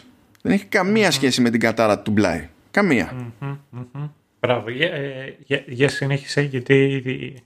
δεν 0.41 0.51
έχει 0.51 0.65
καμία 0.65 1.11
σχέση 1.11 1.41
με 1.41 1.49
την 1.49 1.59
κατάρα 1.59 1.99
του 1.99 2.11
Μπλάι. 2.11 2.49
Καμία. 2.72 3.34
Μπράβο. 4.39 4.69
Για, 4.69 4.88
ε, 4.88 5.38
για, 5.45 5.64
για 5.68 5.89
συνέχισε 5.89 6.41
γιατί 6.41 7.43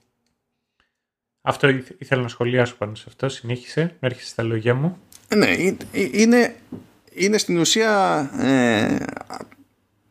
αυτό 1.42 1.68
ήθελα 1.98 2.22
να 2.22 2.28
σχολιάσω 2.28 2.76
πάνω 2.76 2.94
σε 2.94 3.04
αυτό. 3.08 3.28
Συνέχισε. 3.28 3.96
Έρχεσαι 4.00 4.28
στα 4.28 4.42
λόγια 4.42 4.74
μου. 4.74 4.98
Ναι, 5.36 5.54
είναι, 5.92 6.56
είναι 7.12 7.38
στην 7.38 7.58
ουσία 7.58 8.18
ε, 8.38 9.04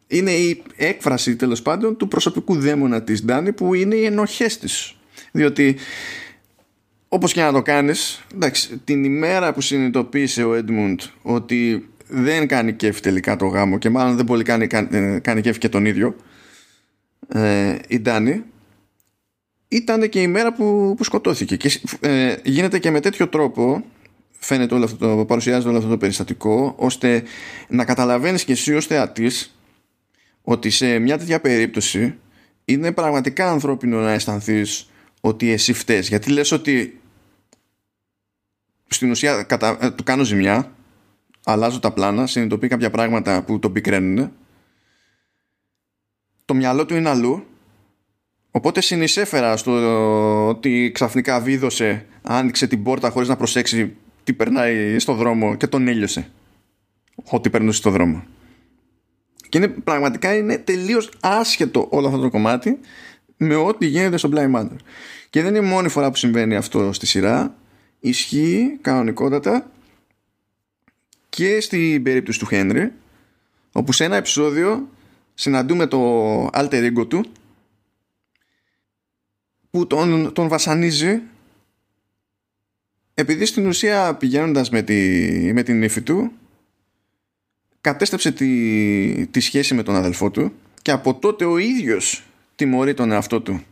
είναι 0.08 0.32
η 0.32 0.64
έκφραση 0.76 1.36
τέλος 1.36 1.62
πάντων 1.62 1.98
του 1.98 2.08
προσωπικού 2.08 2.56
δαίμονα 2.56 3.04
της 3.04 3.26
Ντάνη 3.26 3.54
που 3.54 3.74
είναι 3.74 3.96
οι 3.96 4.06
ενοχές 4.06 4.58
της. 4.58 4.96
Διότι 5.32 5.78
όπως 7.08 7.34
και 7.34 7.42
να 7.42 7.52
το 7.52 7.62
κάνεις 7.62 8.26
εντάξει, 8.34 8.78
την 8.78 9.04
ημέρα 9.04 9.54
που 9.54 9.62
συνειδητοποίησε 9.62 10.44
ο 10.44 10.54
Έντμουντ 10.54 11.02
ότι 11.22 11.90
δεν 12.08 12.48
κάνει 12.48 12.74
κέφι 12.74 13.02
τελικά 13.02 13.36
το 13.36 13.46
γάμο 13.46 13.78
και 13.78 13.90
μάλλον 13.90 14.16
δεν 14.16 14.26
πολύ 14.26 14.44
κάνει, 14.44 14.68
κάνει, 14.68 15.20
κάνει 15.20 15.42
κέφι 15.42 15.60
και 15.60 15.70
τον 15.70 15.86
ίδιο. 15.86 16.16
Ε, 17.28 17.76
η 17.88 18.00
Ντάνη 18.00 18.44
ήταν 19.68 20.10
και 20.10 20.22
η 20.22 20.28
μέρα 20.28 20.54
που, 20.54 20.94
που 20.98 21.04
σκοτώθηκε 21.04 21.56
και 21.56 21.80
ε, 22.00 22.36
γίνεται 22.44 22.80
και 22.80 22.92
με 22.92 23.00
τέτοιο 23.00 23.28
τρόπο 23.28 23.86
φαίνεται 24.32 24.76
όλο 24.76 24.84
αυτό 24.84 25.16
το, 25.16 25.26
παρουσιάζεται 25.26 25.70
όλο 25.70 25.78
αυτό 25.78 25.90
το 25.90 25.98
περιστατικό 25.98 26.74
ώστε 26.78 27.24
να 27.68 27.86
καταλαβαίνεις 27.86 28.44
και 28.44 28.52
εσύ 28.52 28.74
ως 28.74 28.86
θεατής 28.86 29.60
ότι 30.42 30.70
σε 30.70 31.00
μια 31.00 31.18
τέτοια 31.18 31.42
περίπτωση 31.42 32.16
είναι 32.66 32.92
πραγματικά 32.92 33.52
ανθρώπινο 33.52 34.00
να 34.00 34.12
αισθανθείς 34.12 34.90
ότι 35.22 35.52
εσύ 35.52 35.74
φταίς. 35.74 36.08
Γιατί 36.08 36.32
λες 36.32 36.52
ότι 36.52 37.00
στην 38.88 39.10
ουσία 39.12 39.44
κατα... 39.44 39.78
Ε, 39.82 39.92
του 39.92 40.04
κάνω 40.04 40.24
ζημιά 40.24 40.75
αλλάζω 41.46 41.80
τα 41.80 41.92
πλάνα, 41.92 42.28
συνειδητοποιεί 42.28 42.70
κάποια 42.70 42.90
πράγματα 42.90 43.44
που 43.44 43.60
τον 43.60 43.72
πικραίνουν 43.72 44.32
το 46.46 46.54
μυαλό 46.54 46.86
του 46.86 46.96
είναι 46.96 47.10
αλλού. 47.10 47.44
Οπότε 48.52 48.82
συνεισέφερα 48.82 49.58
στο 49.58 50.48
ότι 50.48 50.92
ξαφνικά 50.94 51.40
βίδωσε 51.40 52.06
άνοιξε 52.22 52.68
την 52.68 52.84
πόρτα 52.84 53.10
χωρίς 53.10 53.28
να 53.28 53.36
προσέξει 53.36 53.96
τι 54.24 54.34
περνάει 54.34 55.00
στο 55.00 55.14
δρόμο 55.14 55.56
και 55.56 55.68
τον 55.68 55.88
έλειωσε. 55.88 56.30
Ό,τι 57.30 57.50
περνούσε 57.50 57.78
στο 57.78 57.90
δρόμο. 57.90 58.24
Και 59.50 59.58
είναι, 59.58 59.68
πραγματικά 59.68 60.36
είναι 60.36 60.58
τελείως 60.58 61.10
άσχετο 61.20 61.88
όλο 61.90 62.08
αυτό 62.08 62.20
το 62.20 62.30
κομμάτι 62.30 62.80
με 63.38 63.56
ό,τι 63.56 63.86
γίνεται 63.86 64.18
στο 64.18 64.30
Blind 64.34 64.56
Manor. 64.56 64.78
Και 65.30 65.42
δεν 65.42 65.56
είναι 65.56 65.66
η 65.66 65.70
μόνη 65.70 65.90
φορά 65.90 66.10
που 66.10 66.16
συμβαίνει 66.16 66.56
αυτό 66.56 66.94
στη 66.94 67.06
σειρά. 67.06 67.56
Ισχύει 68.00 68.78
κανονικότατα 68.82 69.72
και 71.36 71.62
στην 71.62 72.04
περίπτωση 72.04 72.40
του 72.40 72.46
Χένρι 72.46 72.92
όπου 73.72 73.92
σε 73.92 74.04
ένα 74.04 74.16
επεισόδιο 74.16 74.90
συναντούμε 75.34 75.88
το 75.88 76.48
alter 76.48 76.92
ego 76.92 77.10
του 77.10 77.26
που 79.70 79.88
τον, 79.88 80.34
τον 80.34 80.48
βασανίζει 80.48 81.22
επειδή 83.14 83.46
στην 83.46 83.68
ουσία 83.68 84.16
πηγαίνοντας 84.16 84.70
με, 84.70 84.82
τη, 84.82 84.94
με 85.54 85.64
την 85.64 85.84
ύφη 85.84 86.02
του 86.02 86.32
κατέστρεψε 87.82 88.32
τη, 88.32 89.28
τη 89.28 89.40
σχέση 89.40 89.74
με 89.74 89.84
τον 89.84 89.96
αδελφό 89.96 90.32
του 90.32 90.54
και 90.82 90.92
από 90.92 91.16
τότε 91.16 91.46
ο 91.46 91.58
ίδιος 91.58 92.24
τιμωρεί 92.56 92.94
τον 92.94 93.12
εαυτό 93.12 93.42
του 93.42 93.64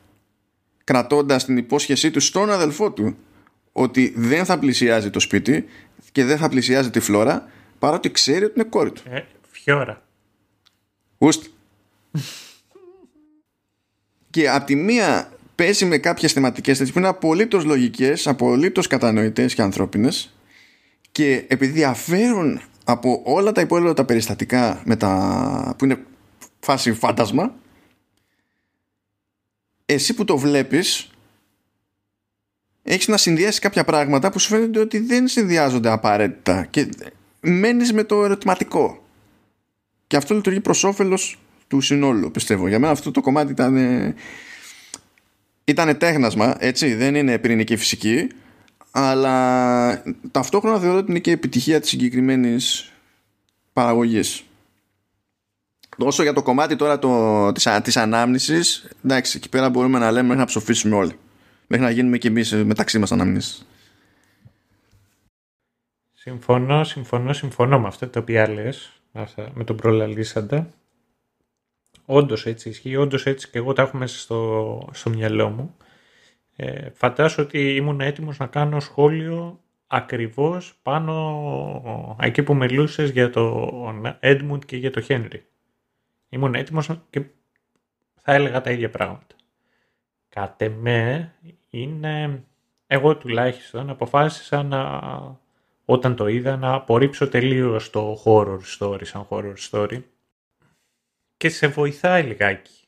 κρατώντας 0.83 1.45
την 1.45 1.57
υπόσχεσή 1.57 2.11
του 2.11 2.19
στον 2.19 2.51
αδελφό 2.51 2.91
του 2.91 3.17
ότι 3.71 4.13
δεν 4.15 4.45
θα 4.45 4.59
πλησιάζει 4.59 5.09
το 5.09 5.19
σπίτι 5.19 5.65
και 6.13 6.23
δεν 6.23 6.37
θα 6.37 6.49
πλησιάζει 6.49 6.89
τη 6.89 6.99
φλόρα 6.99 7.49
παρότι 7.79 8.11
ξέρει 8.11 8.45
ότι 8.45 8.53
είναι 8.55 8.69
κόρη 8.69 8.91
του. 8.91 9.01
Ε, 9.09 9.25
φιόρα. 9.51 10.01
Ουστ. 11.17 11.45
και 14.29 14.49
από 14.49 14.65
τη 14.65 14.75
μία 14.75 15.31
παίζει 15.55 15.85
με 15.85 15.97
κάποιες 15.97 16.33
θεματικές 16.33 16.91
που 16.91 16.99
είναι 16.99 17.07
απολύτως 17.07 17.63
λογικές, 17.63 18.27
απολύτως 18.27 18.87
κατανοητές 18.87 19.53
και 19.53 19.61
ανθρώπινες 19.61 20.33
και 21.11 21.45
επειδή 21.47 21.71
διαφέρουν 21.71 22.61
από 22.83 23.21
όλα 23.25 23.51
τα 23.51 23.61
υπόλοιπα 23.61 23.93
τα 23.93 24.05
περιστατικά 24.05 24.81
με 24.85 24.95
τα... 24.95 25.75
που 25.77 25.85
είναι 25.85 26.05
φάση 26.59 26.93
φάντασμα 26.93 27.53
εσύ 29.85 30.13
που 30.13 30.25
το 30.25 30.37
βλέπεις 30.37 31.12
έχεις 32.83 33.07
να 33.07 33.17
συνδυάσεις 33.17 33.59
κάποια 33.59 33.83
πράγματα 33.83 34.31
που 34.31 34.39
σου 34.39 34.47
φαίνεται 34.47 34.79
ότι 34.79 34.99
δεν 34.99 35.27
συνδυάζονται 35.27 35.89
απαραίτητα 35.89 36.65
και 36.69 36.89
μένεις 37.39 37.93
με 37.93 38.03
το 38.03 38.23
ερωτηματικό. 38.23 39.03
Και 40.07 40.17
αυτό 40.17 40.33
λειτουργεί 40.33 40.59
προς 40.59 40.83
όφελος 40.83 41.39
του 41.67 41.81
συνόλου 41.81 42.31
πιστεύω. 42.31 42.67
Για 42.67 42.79
μένα 42.79 42.91
αυτό 42.91 43.11
το 43.11 43.21
κομμάτι 43.21 43.51
ήταν 43.51 44.15
ήταν 45.63 45.97
τέχνασμα 45.97 46.55
έτσι. 46.59 46.93
Δεν 46.93 47.15
είναι 47.15 47.37
πυρηνική 47.37 47.75
φυσική 47.75 48.27
αλλά 48.91 50.03
ταυτόχρονα 50.31 50.79
θεωρώ 50.79 50.97
ότι 50.97 51.11
είναι 51.11 51.19
και 51.19 51.31
επιτυχία 51.31 51.79
της 51.79 51.89
συγκεκριμένης 51.89 52.91
παραγωγής. 53.73 54.43
Όσο 55.97 56.23
για 56.23 56.33
το 56.33 56.41
κομμάτι 56.43 56.75
τώρα 56.75 56.99
το, 56.99 57.51
της, 57.51 57.67
της 57.83 57.97
ανάμνησης 57.97 58.87
εντάξει 59.05 59.37
εκεί 59.37 59.49
πέρα 59.49 59.69
μπορούμε 59.69 59.99
να 59.99 60.11
λέμε 60.11 60.35
να 60.35 60.45
ψοφήσουμε 60.45 60.95
όλοι 60.95 61.13
μέχρι 61.67 61.85
να 61.85 61.91
γίνουμε 61.91 62.17
και 62.17 62.27
εμείς 62.27 62.53
μεταξύ 62.53 62.99
μας 62.99 63.11
αναμνήσεις. 63.11 63.65
Συμφωνώ, 66.13 66.83
συμφωνώ, 66.83 67.33
συμφωνώ 67.33 67.79
με 67.79 67.87
αυτά 67.87 68.09
τα 68.09 68.19
οποία 68.19 68.49
λες, 68.49 69.01
με 69.53 69.63
τον 69.63 69.75
προλαλήσαντα. 69.75 70.69
Όντως 72.05 72.45
έτσι 72.45 72.69
ισχύει, 72.69 72.95
όντως 72.95 73.25
έτσι 73.25 73.49
και 73.49 73.57
εγώ 73.57 73.73
τα 73.73 73.81
έχω 73.81 73.97
μέσα 73.97 74.19
στο, 74.19 74.89
στο 74.93 75.09
μυαλό 75.09 75.49
μου. 75.49 75.77
Ε, 76.55 76.89
φαντάζω 76.89 77.43
ότι 77.43 77.75
ήμουν 77.75 78.01
έτοιμος 78.01 78.37
να 78.37 78.47
κάνω 78.47 78.79
σχόλιο 78.79 79.59
ακριβώς 79.87 80.79
πάνω 80.81 82.17
εκεί 82.19 82.43
που 82.43 82.55
μιλούσες 82.55 83.09
για 83.09 83.29
τον 83.29 84.17
Έντμουντ 84.19 84.63
και 84.63 84.77
για 84.77 84.91
τον 84.91 85.03
Χένρι. 85.03 85.45
Ήμουν 86.29 86.55
έτοιμος 86.55 86.89
και 87.09 87.21
θα 88.21 88.33
έλεγα 88.33 88.61
τα 88.61 88.71
ίδια 88.71 88.89
πράγματα. 88.89 89.35
Κατ' 90.33 90.61
εμέ 90.61 91.33
είναι, 91.69 92.43
εγώ 92.87 93.17
τουλάχιστον 93.17 93.89
αποφάσισα 93.89 94.63
να, 94.63 95.01
όταν 95.85 96.15
το 96.15 96.27
είδα 96.27 96.57
να 96.57 96.73
απορρίψω 96.73 97.29
τελείως 97.29 97.89
το 97.89 98.21
horror 98.25 98.59
story 98.77 99.05
σαν 99.05 99.27
horror 99.29 99.53
story 99.69 100.03
και 101.37 101.49
σε 101.49 101.67
βοηθάει 101.67 102.23
λιγάκι. 102.23 102.87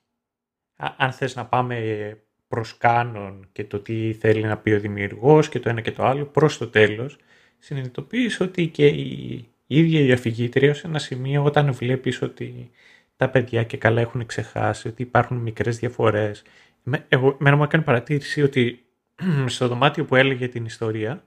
Αν 0.98 1.12
θες 1.12 1.36
να 1.36 1.46
πάμε 1.46 2.18
προς 2.48 2.78
κάνον 2.78 3.48
και 3.52 3.64
το 3.64 3.80
τι 3.80 4.14
θέλει 4.14 4.44
να 4.44 4.58
πει 4.58 4.72
ο 4.72 4.80
δημιουργός 4.80 5.50
και 5.50 5.60
το 5.60 5.70
ένα 5.70 5.82
και 5.82 5.92
το 5.92 6.04
άλλο 6.04 6.26
προς 6.26 6.58
το 6.58 6.68
τέλος 6.68 7.18
συνειδητοποιείς 7.58 8.40
ότι 8.40 8.68
και 8.68 8.88
η 8.88 9.50
ίδια 9.68 10.02
η 10.02 10.12
αφηγήτρια 10.12 10.74
σε 10.74 10.88
ένα 10.88 11.00
σημείο 11.00 11.44
όταν 11.44 11.74
βλέπεις 11.74 12.22
ότι 12.22 12.72
τα 13.16 13.30
παιδιά 13.30 13.64
και 13.64 13.78
καλά 13.78 14.02
έχουν 14.02 14.26
ξεχάσει 14.26 14.88
ότι 14.88 15.02
υπάρχουν 15.02 15.38
μικρές 15.38 15.78
διαφορές 15.80 16.44
εγώ, 17.08 17.36
μένα 17.40 17.56
μου 17.56 17.64
έκανε 17.64 17.84
παρατήρηση 17.84 18.42
ότι 18.42 18.86
στο 19.46 19.68
δωμάτιο 19.68 20.06
που 20.06 20.16
έλεγε 20.16 20.48
την 20.48 20.66
ιστορία 20.66 21.24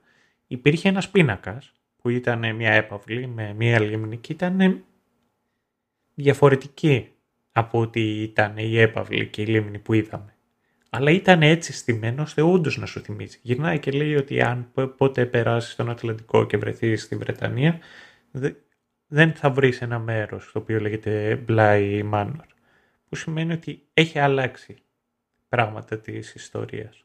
υπήρχε 0.47 0.89
ένας 0.89 1.11
πίνακας 1.11 1.73
που 1.97 2.09
ήταν 2.09 2.55
μια 2.55 2.73
έπαυλη 2.73 3.27
με 3.27 3.55
μια 3.57 3.81
λίμνη 3.81 4.17
και 4.17 4.33
ήταν 4.33 4.85
διαφορετική 6.15 7.09
από 7.53 7.81
ότι 7.81 8.23
ήταν 8.23 8.57
η 8.57 8.79
έπαυλη 8.79 9.27
και 9.27 9.43
η 9.43 9.47
λίμνη 9.47 9.79
που 9.79 9.93
είδαμε. 9.93 10.33
Αλλά 10.91 11.11
ήταν 11.11 11.43
έτσι 11.43 11.73
στημένο 11.73 12.23
ώστε 12.23 12.43
όντως 12.43 12.77
να 12.77 12.87
σου 12.87 13.01
θυμίζει. 13.01 13.39
Γυρνάει 13.43 13.79
και 13.79 13.91
λέει 13.91 14.17
ότι 14.17 14.43
αν 14.43 14.71
πότε 14.97 15.27
περάσεις 15.27 15.73
στον 15.73 15.91
Ατλαντικό 15.91 16.47
και 16.47 16.57
βρεθείς 16.57 17.03
στη 17.03 17.17
Βρετανία, 17.17 17.79
δεν 19.07 19.33
θα 19.33 19.51
βρεις 19.51 19.83
ένα 19.83 19.99
μέρος 19.99 20.53
το 20.53 20.59
οποίο 20.59 20.81
λέγεται 20.81 21.45
Bly 21.49 22.11
Manor 22.13 22.47
που 23.09 23.17
σημαίνει 23.17 23.53
ότι 23.53 23.83
έχει 23.95 24.19
αλλάξει 24.19 24.77
πράγματα 25.49 25.99
της 25.99 26.35
ιστορίας. 26.35 27.05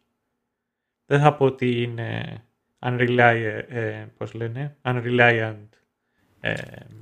Δεν 1.05 1.19
θα 1.19 1.35
πω 1.35 1.45
ότι 1.45 1.81
είναι 1.81 2.43
unreliable, 2.79 3.63
ε, 3.67 4.05
πώς 4.17 4.33
λένε, 4.33 4.75
unreliant. 4.81 5.67
Ε, 6.39 6.55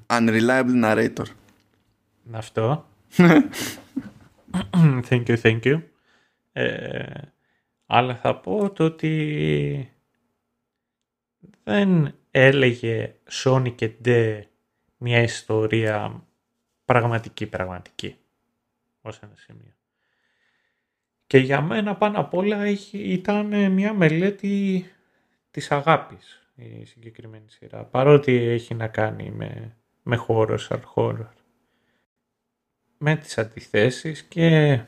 Unreliable 0.07 0.83
narrator. 0.83 1.25
Αυτό. 2.31 2.85
thank 5.09 5.25
you, 5.25 5.37
thank 5.41 5.59
you. 5.63 5.81
Ε, 6.51 7.21
αλλά 7.85 8.15
θα 8.15 8.35
πω 8.39 8.71
το 8.71 8.83
ότι 8.83 9.91
δεν 11.63 12.15
έλεγε 12.31 13.15
Sony 13.31 13.75
και 13.75 13.87
Ντε 13.87 14.47
μια 14.97 15.21
ιστορία 15.21 16.23
πραγματική, 16.85 17.45
πραγματική. 17.47 18.15
Ως 19.01 19.19
ένα 19.19 19.35
σημείο. 19.35 19.73
Και 21.31 21.37
για 21.37 21.61
μένα 21.61 21.95
πάνω 21.95 22.19
απ' 22.19 22.33
όλα 22.33 22.63
ήταν 22.91 23.71
μια 23.71 23.93
μελέτη 23.93 24.85
της 25.51 25.71
αγάπης 25.71 26.51
η 26.55 26.85
συγκεκριμένη 26.85 27.45
σειρά. 27.47 27.83
Παρότι 27.83 28.33
έχει 28.33 28.73
να 28.73 28.87
κάνει 28.87 29.31
με, 29.31 29.77
με 30.03 30.15
χώρο, 30.15 30.57
horror. 30.95 31.27
Με 32.97 33.15
τις 33.15 33.37
αντιθέσεις 33.37 34.23
και, 34.23 34.79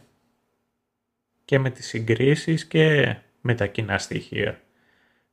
και 1.45 1.59
με 1.59 1.69
τις 1.69 1.87
συγκρίσεις 1.87 2.65
και 2.65 3.15
με 3.41 3.55
τα 3.55 3.67
κοινά 3.67 3.97
στοιχεία. 3.97 4.61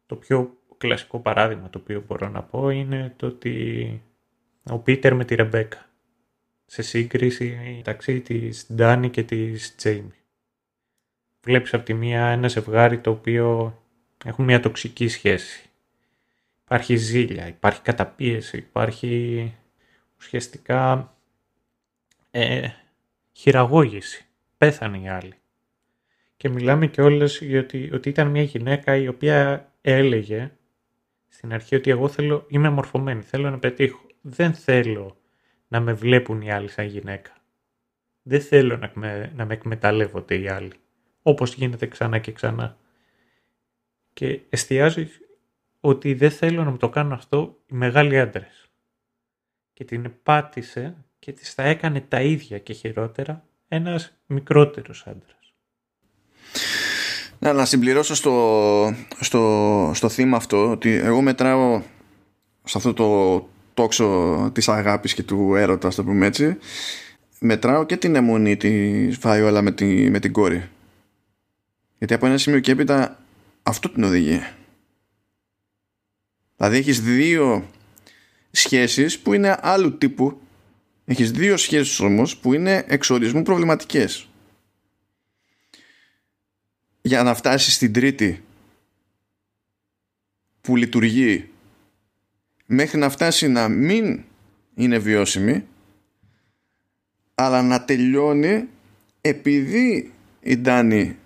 Το 0.06 0.16
πιο 0.16 0.58
κλασικό 0.78 1.20
παράδειγμα 1.20 1.70
το 1.70 1.78
οποίο 1.78 2.04
μπορώ 2.06 2.28
να 2.28 2.42
πω 2.42 2.68
είναι 2.68 3.14
το 3.16 3.26
ότι 3.26 4.02
ο 4.70 4.78
Πίτερ 4.78 5.14
με 5.14 5.24
τη 5.24 5.34
Ρεμπέκα 5.34 5.90
σε 6.66 6.82
σύγκριση 6.82 7.74
μεταξύ 7.76 8.20
της 8.20 8.66
Ντάνι 8.72 9.10
και 9.10 9.22
της 9.22 9.74
Τζέιμι. 9.74 10.14
Βλέπεις 11.42 11.74
από 11.74 11.84
τη 11.84 11.94
μία 11.94 12.26
ένα 12.26 12.48
ζευγάρι 12.48 12.98
το 12.98 13.10
οποίο 13.10 13.78
έχουν 14.24 14.44
μια 14.44 14.60
τοξική 14.60 15.08
σχέση. 15.08 15.70
Υπάρχει 16.64 16.96
ζήλια, 16.96 17.48
υπάρχει 17.48 17.80
καταπίεση, 17.82 18.56
υπάρχει 18.56 19.54
ουσιαστικά 20.18 21.14
ε, 22.30 22.68
χειραγώγηση. 23.32 24.24
Πέθανε 24.58 24.98
η 24.98 25.08
άλλη. 25.08 25.34
Και 26.36 26.48
μιλάμε 26.48 26.86
και 26.86 27.02
όλες 27.02 27.40
γιατί 27.40 27.90
ότι 27.92 28.08
ήταν 28.08 28.28
μια 28.28 28.42
γυναίκα 28.42 28.96
η 28.96 29.08
οποία 29.08 29.68
έλεγε 29.80 30.50
στην 31.28 31.52
αρχή 31.52 31.74
ότι 31.74 31.90
εγώ 31.90 32.08
θέλω, 32.08 32.44
είμαι 32.48 32.70
μορφωμένη, 32.70 33.22
θέλω 33.22 33.50
να 33.50 33.58
πετύχω. 33.58 34.06
Δεν 34.20 34.54
θέλω 34.54 35.16
να 35.68 35.80
με 35.80 35.92
βλέπουν 35.92 36.40
οι 36.40 36.52
άλλοι 36.52 36.68
σαν 36.68 36.86
γυναίκα. 36.86 37.32
Δεν 38.22 38.40
θέλω 38.40 38.76
να, 38.76 38.92
με, 38.94 39.32
να 39.36 39.44
με 39.44 39.54
εκμεταλλεύονται 39.54 40.38
οι 40.38 40.48
άλλοι. 40.48 40.72
Όπως 41.22 41.54
γίνεται 41.54 41.86
ξανά 41.86 42.18
και 42.18 42.32
ξανά. 42.32 42.76
Και 44.12 44.40
εστιάζει 44.48 45.08
ότι 45.80 46.14
δεν 46.14 46.30
θέλω 46.30 46.64
να 46.64 46.70
μου 46.70 46.76
το 46.76 46.88
κάνουν 46.88 47.12
αυτό 47.12 47.58
οι 47.66 47.74
μεγάλοι 47.74 48.20
άντρες. 48.20 48.70
Και 49.72 49.84
την 49.84 50.12
πάτησε 50.22 50.96
και 51.18 51.32
της 51.32 51.54
τα 51.54 51.62
έκανε 51.62 52.00
τα 52.00 52.20
ίδια 52.20 52.58
και 52.58 52.72
χειρότερα 52.72 53.44
ένας 53.68 54.18
μικρότερος 54.26 55.06
άντρας. 55.06 55.54
Να, 57.38 57.52
να 57.52 57.64
συμπληρώσω 57.64 58.14
στο, 58.14 58.94
στο, 59.20 59.90
στο 59.94 60.08
θύμα 60.08 60.36
αυτό 60.36 60.70
ότι 60.70 60.90
εγώ 60.90 61.20
μετράω 61.20 61.82
σε 62.64 62.78
αυτό 62.78 62.92
το 62.92 63.48
τόξο 63.74 64.50
της 64.52 64.68
αγάπης 64.68 65.14
και 65.14 65.22
του 65.22 65.54
έρωτα, 65.54 65.88
το 65.88 66.04
πούμε 66.04 66.26
έτσι, 66.26 66.56
μετράω 67.38 67.84
και 67.84 67.96
την 67.96 68.16
αιμονή 68.16 68.56
της 68.56 69.16
Φαϊόλα 69.16 69.62
με, 69.62 69.72
τη, 69.72 70.10
με 70.10 70.18
την 70.18 70.32
κόρη. 70.32 70.68
Γιατί 72.00 72.14
από 72.14 72.26
ένα 72.26 72.38
σημείο 72.38 72.60
και 72.60 72.70
έπειτα 72.70 73.22
αυτό 73.62 73.88
την 73.88 74.04
οδηγεί. 74.04 74.40
Δηλαδή 76.56 76.76
έχεις 76.76 77.00
δύο 77.00 77.70
σχέσεις 78.50 79.18
που 79.18 79.32
είναι 79.32 79.58
άλλου 79.60 79.98
τύπου. 79.98 80.40
Έχεις 81.04 81.30
δύο 81.30 81.56
σχέσεις 81.56 82.00
όμως 82.00 82.36
που 82.36 82.52
είναι 82.54 82.84
εξορισμού 82.88 83.42
προβληματικές. 83.42 84.28
Για 87.02 87.22
να 87.22 87.34
φτάσεις 87.34 87.74
στην 87.74 87.92
τρίτη 87.92 88.44
που 90.60 90.76
λειτουργεί 90.76 91.50
μέχρι 92.66 92.98
να 92.98 93.10
φτάσει 93.10 93.48
να 93.48 93.68
μην 93.68 94.24
είναι 94.74 94.98
βιώσιμη 94.98 95.64
αλλά 97.34 97.62
να 97.62 97.84
τελειώνει 97.84 98.68
επειδή 99.20 100.12
η 100.40 100.56
Ντάνη 100.56 101.19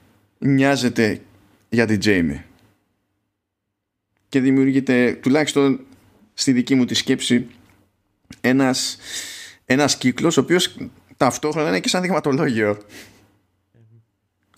νοιάζεται 0.46 1.20
για 1.68 1.86
την 1.86 1.98
Τζέιμι 1.98 2.44
και 4.28 4.40
δημιουργείται 4.40 5.12
τουλάχιστον 5.22 5.80
στη 6.34 6.52
δική 6.52 6.74
μου 6.74 6.84
τη 6.84 6.94
σκέψη 6.94 7.46
ένας, 8.40 8.98
ένας 9.64 9.96
κύκλος 9.96 10.36
ο 10.36 10.40
οποίος 10.40 10.76
ταυτόχρονα 11.16 11.68
είναι 11.68 11.80
και 11.80 11.88
σαν 11.88 12.02
δειγματολόγιο 12.02 12.78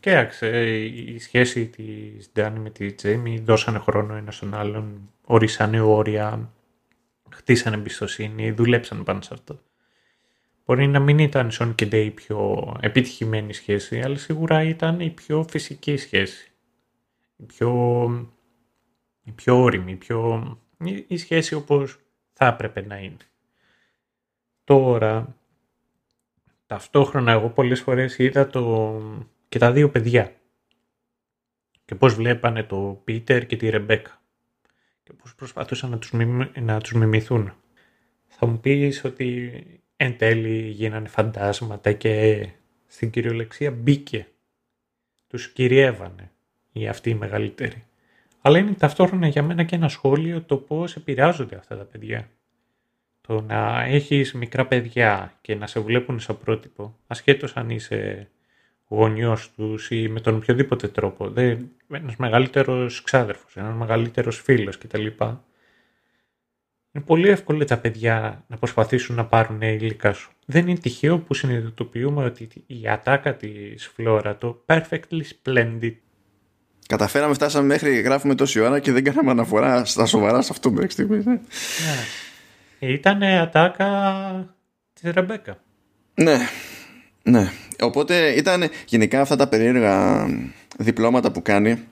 Κοίταξε, 0.00 0.74
η 0.74 1.18
σχέση 1.18 1.66
της 1.66 2.30
Ντάνη 2.32 2.58
με 2.58 2.70
τη 2.70 2.92
Τζέιμι 2.92 3.38
δώσανε 3.38 3.78
χρόνο 3.78 4.14
ένα 4.14 4.30
στον 4.30 4.54
άλλον, 4.54 5.10
ορίσανε 5.24 5.80
όρια, 5.80 6.52
χτίσανε 7.30 7.76
εμπιστοσύνη, 7.76 8.50
δουλέψαν 8.50 9.04
πάνω 9.04 9.20
σε 9.20 9.30
αυτό. 9.34 9.60
Μπορεί 10.66 10.86
να 10.86 11.00
μην 11.00 11.18
ήταν 11.18 11.50
Σον 11.50 11.74
και 11.74 11.86
Ντέι 11.86 12.06
η 12.06 12.10
πιο 12.10 12.72
επιτυχημένη 12.80 13.52
σχέση, 13.52 14.00
αλλά 14.00 14.16
σίγουρα 14.16 14.62
ήταν 14.62 15.00
η 15.00 15.10
πιο 15.10 15.46
φυσική 15.48 15.96
σχέση. 15.96 16.50
Η 17.36 17.44
πιο, 17.44 17.72
η 19.22 19.32
πιο 19.32 19.60
όρημη, 19.62 19.92
η, 19.92 19.96
πιο, 19.96 20.58
η 21.06 21.16
σχέση 21.16 21.54
όπως 21.54 21.98
θα 22.32 22.46
έπρεπε 22.46 22.86
να 22.86 22.98
είναι. 22.98 23.16
Τώρα, 24.64 25.36
ταυτόχρονα 26.66 27.32
εγώ 27.32 27.48
πολλές 27.48 27.80
φορές 27.80 28.18
είδα 28.18 28.46
το, 28.46 29.02
και 29.48 29.58
τα 29.58 29.72
δύο 29.72 29.90
παιδιά 29.90 30.34
και 31.84 31.94
πώς 31.94 32.14
βλέπανε 32.14 32.62
το 32.62 33.00
Πίτερ 33.04 33.46
και 33.46 33.56
τη 33.56 33.68
Ρεμπέκα 33.68 34.20
και 35.02 35.12
πώς 35.12 35.34
προσπαθούσαν 35.34 35.90
να 35.90 35.98
τους, 35.98 36.12
να 36.60 36.80
τους 36.80 36.92
μιμηθούν. 36.92 37.52
Θα 38.26 38.46
μου 38.46 38.60
πεις 38.60 39.04
ότι 39.04 39.52
εν 39.96 40.16
τέλει 40.16 40.68
γίνανε 40.68 41.08
φαντάσματα 41.08 41.92
και 41.92 42.46
στην 42.86 43.10
κυριολεξία 43.10 43.70
μπήκε. 43.70 44.26
Τους 45.28 45.48
κυριεύανε 45.48 46.30
οι 46.72 46.88
αυτοί 46.88 47.10
οι 47.10 47.14
μεγαλύτεροι. 47.14 47.84
Αλλά 48.40 48.58
είναι 48.58 48.72
ταυτόχρονα 48.72 49.26
για 49.26 49.42
μένα 49.42 49.64
και 49.64 49.74
ένα 49.74 49.88
σχόλιο 49.88 50.42
το 50.42 50.56
πώς 50.56 50.96
επηρεάζονται 50.96 51.56
αυτά 51.56 51.76
τα 51.76 51.84
παιδιά. 51.84 52.28
Το 53.20 53.40
να 53.40 53.82
έχεις 53.84 54.32
μικρά 54.32 54.66
παιδιά 54.66 55.38
και 55.40 55.54
να 55.54 55.66
σε 55.66 55.80
βλέπουν 55.80 56.20
σαν 56.20 56.38
πρότυπο, 56.38 56.96
ασχέτως 57.06 57.56
αν 57.56 57.70
είσαι 57.70 58.28
γονιός 58.88 59.50
τους 59.50 59.90
ή 59.90 60.08
με 60.08 60.20
τον 60.20 60.34
οποιοδήποτε 60.34 60.88
τρόπο, 60.88 61.30
δεν, 61.30 61.70
ένας 61.90 62.16
μεγαλύτερος 62.16 63.02
ξάδερφος, 63.02 63.56
ένας 63.56 63.74
μεγαλύτερος 63.74 64.40
φίλος 64.40 64.78
κτλ. 64.78 65.06
Είναι 66.96 67.04
πολύ 67.04 67.28
εύκολο 67.28 67.64
τα 67.64 67.76
παιδιά 67.78 68.44
να 68.46 68.56
προσπαθήσουν 68.56 69.16
να 69.16 69.24
πάρουν 69.24 69.62
υλικά 69.62 70.12
σου. 70.12 70.30
Δεν 70.46 70.68
είναι 70.68 70.78
τυχαίο 70.78 71.18
που 71.18 71.34
συνειδητοποιούμε 71.34 72.24
ότι 72.24 72.48
η 72.66 72.88
ατάκα 72.88 73.36
της 73.36 73.90
Φλόρα, 73.94 74.36
το 74.36 74.64
perfectly 74.66 75.20
splendid. 75.44 75.92
Καταφέραμε, 76.86 77.34
φτάσαμε 77.34 77.66
μέχρι 77.66 78.00
γράφουμε 78.00 78.34
τόση 78.34 78.60
ώρα 78.60 78.78
και 78.78 78.92
δεν 78.92 79.04
κάναμε 79.04 79.30
αναφορά 79.30 79.84
στα 79.84 80.06
σοβαρά 80.06 80.42
σε 80.42 80.48
αυτό 80.52 80.70
μέχρι 80.70 80.90
στιγμής. 80.90 81.24
Ναι. 81.24 81.32
ναι. 82.78 82.88
Ήταν 82.88 83.22
ατάκα 83.22 84.56
της 84.92 85.10
Ρεμπέκα. 85.10 85.58
Ναι, 86.14 86.36
ναι. 87.22 87.50
Οπότε 87.80 88.28
ήταν 88.28 88.70
γενικά 88.86 89.20
αυτά 89.20 89.36
τα 89.36 89.48
περίεργα 89.48 90.26
διπλώματα 90.78 91.32
που 91.32 91.42
κάνει 91.42 91.84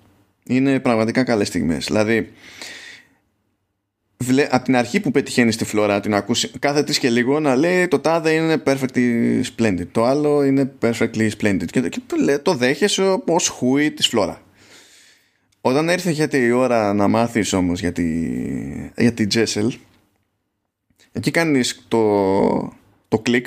είναι 0.44 0.80
πραγματικά 0.80 1.24
καλές 1.24 1.48
στιγμές. 1.48 1.84
Δηλαδή, 1.84 2.32
από 4.50 4.64
την 4.64 4.76
αρχή 4.76 5.00
που 5.00 5.10
πετυχαίνει 5.10 5.52
στη 5.52 5.64
φλόρα 5.64 6.00
την 6.00 6.14
ακούσει 6.14 6.50
κάθε 6.58 6.82
της 6.82 6.98
και 6.98 7.10
λίγο 7.10 7.40
να 7.40 7.56
λέει 7.56 7.88
το 7.88 7.98
τάδε 7.98 8.32
είναι 8.32 8.62
perfectly 8.66 9.40
splendid 9.56 9.86
το 9.92 10.04
άλλο 10.04 10.44
είναι 10.44 10.72
perfectly 10.82 11.30
splendid. 11.40 11.64
Και, 11.70 11.80
και 11.80 12.00
το 12.42 12.54
δέχεσαι 12.54 13.22
ως 13.26 13.48
χούι 13.48 13.90
της 13.90 14.06
φλόρα. 14.06 14.42
Όταν 15.60 15.88
έρθει 15.88 16.12
γιατί 16.12 16.38
η 16.38 16.50
ώρα 16.50 16.92
να 16.92 17.08
μάθεις 17.08 17.52
όμως 17.52 17.80
για 17.80 17.92
τη, 17.92 18.04
για 18.96 19.12
τη 19.12 19.26
Jessel 19.34 19.68
εκεί 21.12 21.30
κάνεις 21.30 21.84
το, 21.88 22.72
το 23.08 23.18
κλικ 23.18 23.46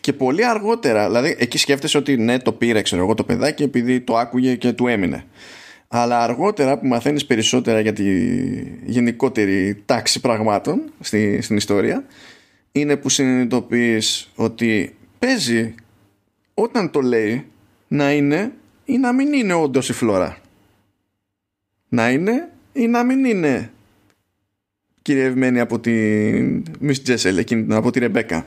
και 0.00 0.12
πολύ 0.12 0.46
αργότερα 0.46 1.06
δηλαδή 1.06 1.36
εκεί 1.38 1.58
σκέφτεσαι 1.58 1.98
ότι 1.98 2.16
ναι 2.16 2.38
το 2.38 2.52
πήρε 2.52 2.82
ξέρω 2.82 3.02
εγώ 3.02 3.14
το 3.14 3.24
παιδάκι 3.24 3.62
επειδή 3.62 4.00
το 4.00 4.16
άκουγε 4.16 4.54
και 4.54 4.72
του 4.72 4.86
έμεινε 4.86 5.24
αλλά 5.88 6.22
αργότερα 6.22 6.78
που 6.78 6.86
μαθαίνεις 6.86 7.26
περισσότερα 7.26 7.80
για 7.80 7.92
τη 7.92 8.04
γενικότερη 8.84 9.82
τάξη 9.84 10.20
πραγμάτων 10.20 10.82
στη, 11.00 11.42
στην 11.42 11.56
ιστορία 11.56 12.04
είναι 12.72 12.96
που 12.96 13.08
συνειδητοποιείς 13.08 14.30
ότι 14.34 14.96
παίζει 15.18 15.74
όταν 16.54 16.90
το 16.90 17.00
λέει 17.00 17.46
να 17.88 18.12
είναι 18.12 18.52
ή 18.84 18.98
να 18.98 19.12
μην 19.12 19.32
είναι 19.32 19.54
όντως 19.54 19.88
η 19.88 19.92
φλόρα. 19.92 20.38
Να 21.88 22.10
είναι 22.10 22.48
ή 22.72 22.86
να 22.86 23.04
μην 23.04 23.24
είναι 23.24 23.70
κυριευμένη 25.02 25.60
από 25.60 25.80
τη 25.80 25.92
Miss 26.82 26.96
Jessel, 27.06 27.36
εκείνη, 27.36 27.74
από 27.74 27.90
τη 27.90 27.98
Ρεμπέκα. 27.98 28.46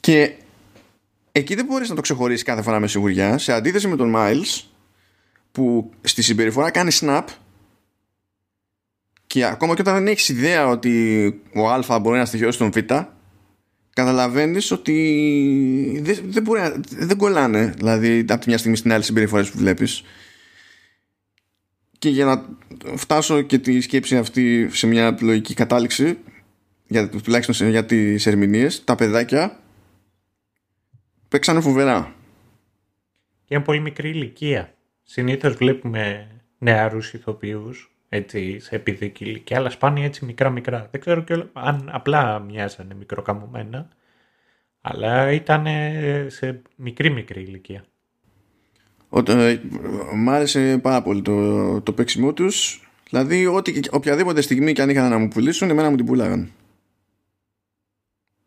Και 0.00 0.32
εκεί 1.32 1.54
δεν 1.54 1.64
μπορείς 1.64 1.88
να 1.88 1.94
το 1.94 2.00
ξεχωρίσει 2.00 2.44
κάθε 2.44 2.62
φορά 2.62 2.80
με 2.80 2.86
σιγουριά, 2.86 3.38
σε 3.38 3.52
αντίθεση 3.52 3.88
με 3.88 3.96
τον 3.96 4.14
Miles, 4.16 4.64
που 5.54 5.90
στη 6.00 6.22
συμπεριφορά 6.22 6.70
κάνει 6.70 6.90
snap 7.00 7.24
και 9.26 9.44
ακόμα 9.44 9.74
και 9.74 9.80
όταν 9.80 9.94
δεν 9.94 10.06
έχεις 10.06 10.28
ιδέα 10.28 10.68
ότι 10.68 11.26
ο 11.54 11.68
Α 11.68 11.98
μπορεί 11.98 12.18
να 12.18 12.24
στοιχειώσει 12.24 12.58
τον 12.58 12.70
Β, 12.70 12.78
καταλαβαίνεις 13.92 14.70
ότι 14.70 16.00
δεν, 16.02 16.18
δεν, 16.24 16.42
μπορεί, 16.42 16.60
δεν 16.88 17.16
κολλάνε 17.16 17.74
δηλαδή 17.76 18.24
από 18.28 18.40
τη 18.40 18.48
μια 18.48 18.58
στιγμή 18.58 18.76
στην 18.76 18.92
άλλη 18.92 19.02
συμπεριφορές 19.02 19.50
που 19.50 19.58
βλέπεις. 19.58 20.02
Και 21.98 22.08
για 22.08 22.24
να 22.24 22.48
φτάσω 22.96 23.42
και 23.42 23.58
τη 23.58 23.80
σκέψη 23.80 24.16
αυτή 24.16 24.68
σε 24.72 24.86
μια 24.86 25.18
λογική 25.20 25.54
κατάληξη 25.54 26.18
για, 26.86 27.08
τουλάχιστον 27.08 27.68
για 27.68 27.84
τις 27.84 28.26
ερμηνείες 28.26 28.84
τα 28.84 28.94
παιδάκια 28.94 29.60
παίξανε 31.28 31.60
φοβερά. 31.60 32.14
Και 33.44 33.54
είναι 33.54 33.64
πολύ 33.64 33.80
μικρή 33.80 34.08
ηλικία 34.08 34.73
συνήθως 35.04 35.54
βλέπουμε 35.54 36.28
νεαρούς 36.58 37.12
ηθοποιούς 37.12 37.94
έτσι, 38.08 38.58
σε 38.58 38.74
επιδική 38.74 39.24
ηλικία, 39.24 39.56
αλλά 39.56 39.70
σπάνια 39.70 40.04
έτσι 40.04 40.24
μικρά-μικρά. 40.24 40.88
Δεν 40.90 41.00
ξέρω 41.00 41.20
και 41.22 41.44
αν 41.52 41.88
απλά 41.92 42.38
μοιάζανε 42.38 42.94
μικροκαμωμένα, 42.94 43.88
αλλά 44.80 45.32
ήταν 45.32 45.66
σε 46.26 46.62
μικρή-μικρή 46.76 47.42
ηλικία. 47.42 47.84
Ε, 49.26 49.60
μ' 50.14 50.30
άρεσε 50.30 50.78
πάρα 50.78 51.02
πολύ 51.02 51.22
το, 51.22 51.80
το 51.80 51.92
παίξιμό 51.92 52.32
τους. 52.32 52.88
Δηλαδή, 53.10 53.46
ό,τι, 53.46 53.80
οποιαδήποτε 53.90 54.40
στιγμή 54.40 54.72
και 54.72 54.82
αν 54.82 54.90
είχαν 54.90 55.10
να 55.10 55.18
μου 55.18 55.28
πουλήσουν, 55.28 55.70
εμένα 55.70 55.90
μου 55.90 55.96
την 55.96 56.04
πουλάγαν. 56.04 56.50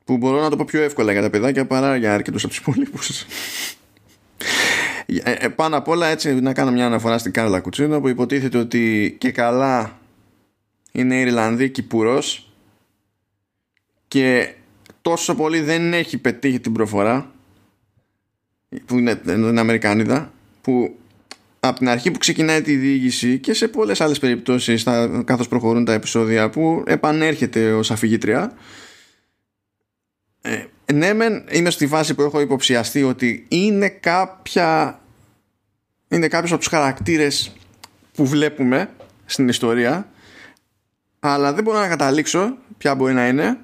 Που 0.03 0.17
μπορώ 0.17 0.41
να 0.41 0.49
το 0.49 0.55
πω 0.55 0.65
πιο 0.67 0.81
εύκολα 0.81 1.11
για 1.11 1.21
τα 1.21 1.29
παιδάκια 1.29 1.67
παρά 1.67 1.95
για 1.95 2.13
αρκετούς 2.13 2.43
από 2.43 2.53
τους 2.53 2.61
υπόλοιπους. 2.61 3.25
Ε, 5.07 5.31
ε, 5.31 5.47
πάνω 5.47 5.77
απ' 5.77 5.87
όλα 5.87 6.07
έτσι 6.07 6.33
να 6.33 6.53
κάνω 6.53 6.71
μια 6.71 6.85
αναφορά 6.85 7.17
στην 7.17 7.31
Κάρλα 7.31 7.59
Κουτσίνο 7.59 8.01
που 8.01 8.07
υποτίθεται 8.07 8.57
ότι 8.57 9.15
και 9.19 9.31
καλά 9.31 9.99
είναι 10.91 11.19
Ιρλανδή 11.19 11.69
Κυπουρός 11.69 12.51
και 14.07 14.53
τόσο 15.01 15.35
πολύ 15.35 15.61
δεν 15.61 15.93
έχει 15.93 16.17
πετύχει 16.17 16.59
την 16.59 16.73
προφορά 16.73 17.31
που 18.85 18.97
είναι, 18.97 19.21
είναι 19.27 19.59
Αμερικάνιδα 19.59 20.31
που 20.61 20.97
από 21.59 21.77
την 21.77 21.89
αρχή 21.89 22.11
που 22.11 22.17
ξεκινάει 22.17 22.61
τη 22.61 22.75
διήγηση 22.75 23.39
και 23.39 23.53
σε 23.53 23.67
πολλές 23.67 24.01
άλλες 24.01 24.19
περιπτώσεις 24.19 24.83
θα, 24.83 25.23
καθώς 25.25 25.47
προχωρούν 25.47 25.85
τα 25.85 25.93
επεισόδια 25.93 26.49
που 26.49 26.83
επανέρχεται 26.85 27.73
ως 27.73 27.91
αφηγήτρια 27.91 28.53
ε, 30.41 30.65
ναι 30.93 31.13
μεν 31.13 31.43
είμαι 31.49 31.69
στη 31.69 31.87
φάση 31.87 32.15
που 32.15 32.21
έχω 32.21 32.39
υποψιαστεί 32.39 33.03
ότι 33.03 33.45
είναι 33.47 33.89
κάποια 33.89 35.01
είναι 36.07 36.27
κάποιος 36.27 36.51
από 36.51 36.59
τους 36.59 36.69
χαρακτήρες 36.69 37.55
που 38.13 38.25
βλέπουμε 38.25 38.89
στην 39.25 39.47
ιστορία 39.47 40.09
αλλά 41.19 41.53
δεν 41.53 41.63
μπορώ 41.63 41.79
να 41.79 41.87
καταλήξω 41.87 42.57
ποια 42.77 42.95
μπορεί 42.95 43.13
να 43.13 43.27
είναι 43.27 43.57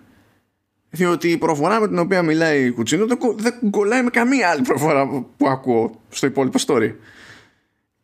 διότι 0.90 1.30
η 1.30 1.38
προφορά 1.38 1.80
με 1.80 1.88
την 1.88 2.00
οποία 2.00 2.22
μιλάει 2.22 2.66
η 2.66 2.72
Κουτσίνο 2.72 3.06
δεν 3.36 3.70
κολλάει 3.70 4.04
με 4.04 4.10
καμία 4.10 4.50
άλλη 4.50 4.62
προφορά 4.62 5.08
που 5.38 5.48
ακούω 5.48 6.02
στο 6.10 6.28
υπόλοιπο 6.28 6.60
story. 6.68 6.94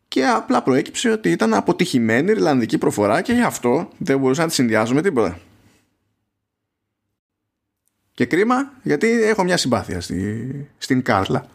Και 0.08 0.26
απλά 0.26 0.62
προέκυψε 0.62 1.10
ότι 1.10 1.30
ήταν 1.30 1.54
αποτυχημένη 1.54 2.30
Ιρλανδική 2.30 2.78
προφορά 2.78 3.20
και 3.20 3.32
γι' 3.32 3.42
αυτό 3.42 3.88
δεν 3.98 4.18
μπορούσα 4.18 4.42
να 4.42 4.48
τη 4.48 4.54
συνδυάσω 4.54 4.94
με 4.94 5.02
τίποτα 5.02 5.38
και 8.20 8.26
κρίμα 8.26 8.72
γιατί 8.82 9.22
έχω 9.22 9.42
μια 9.42 9.56
συμπάθεια 9.56 10.00
στη, 10.00 10.70
στην 10.78 11.02
Κάρλα. 11.02 11.46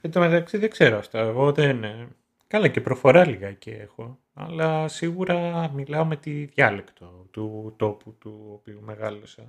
Εν 0.00 0.10
τω 0.10 0.20
μεταξύ 0.20 0.58
δεν 0.58 0.70
ξέρω 0.70 0.98
αυτά. 0.98 1.18
Εγώ 1.18 1.52
δεν. 1.52 1.84
Καλά 2.46 2.68
και 2.68 2.80
προφορά 2.80 3.26
λιγάκι 3.26 3.70
έχω. 3.70 4.18
Αλλά 4.34 4.88
σίγουρα 4.88 5.70
μιλάω 5.74 6.04
με 6.04 6.16
τη 6.16 6.30
διάλεκτο 6.30 7.26
του 7.30 7.74
τόπου 7.76 8.16
του 8.18 8.50
οποίου 8.52 8.80
μεγάλωσα. 8.84 9.42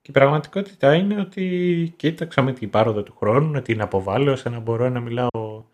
Και 0.00 0.10
η 0.10 0.12
πραγματικότητα 0.12 0.94
είναι 0.94 1.20
ότι 1.20 1.92
κοίταξα 1.96 2.42
με 2.42 2.52
την 2.52 2.70
πάροδο 2.70 3.02
του 3.02 3.16
χρόνου 3.18 3.50
να 3.50 3.62
την 3.62 3.80
αποβάλω 3.80 4.32
ώστε 4.32 4.48
να 4.48 4.58
μπορώ 4.58 4.88
να 4.88 5.00
μιλάω 5.00 5.64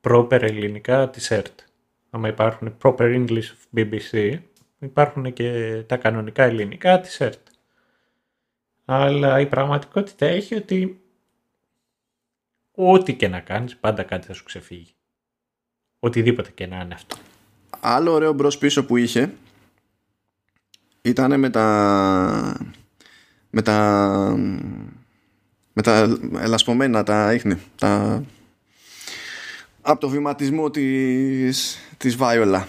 proper 0.00 0.42
ελληνικά 0.42 1.10
της 1.10 1.30
ΕΡΤ. 1.30 1.58
Άμα 2.10 2.28
υπάρχουν 2.28 2.76
proper 2.82 3.26
English 3.26 3.52
BBC, 3.76 4.38
υπάρχουν 4.78 5.32
και 5.32 5.82
τα 5.86 5.96
κανονικά 5.96 6.42
ελληνικά 6.42 7.00
της 7.00 7.20
ΕΡΤ. 7.20 7.48
Αλλά 8.92 9.40
η 9.40 9.46
πραγματικότητα 9.46 10.26
έχει 10.26 10.54
ότι 10.54 11.00
ό,τι 12.74 13.14
και 13.14 13.28
να 13.28 13.40
κάνεις 13.40 13.76
πάντα 13.76 14.02
κάτι 14.02 14.26
θα 14.26 14.32
σου 14.32 14.44
ξεφύγει. 14.44 14.94
Οτιδήποτε 15.98 16.50
και 16.50 16.66
να 16.66 16.80
είναι 16.80 16.94
αυτό. 16.94 17.16
Άλλο 17.80 18.12
ωραίο 18.12 18.32
μπρος 18.32 18.58
πίσω 18.58 18.84
που 18.84 18.96
είχε 18.96 19.34
ήταν 21.02 21.38
με 21.38 21.50
τα 21.50 22.70
με 23.50 23.62
τα 23.62 24.36
με 25.72 25.82
τα 25.82 26.18
ελασπωμένα 26.38 27.02
τα 27.02 27.34
ίχνη 27.34 27.58
τα 27.76 28.22
από 29.80 30.00
το 30.00 30.08
βηματισμό 30.08 30.70
της, 30.70 31.78
της 31.96 32.16
Βάιολα 32.16 32.68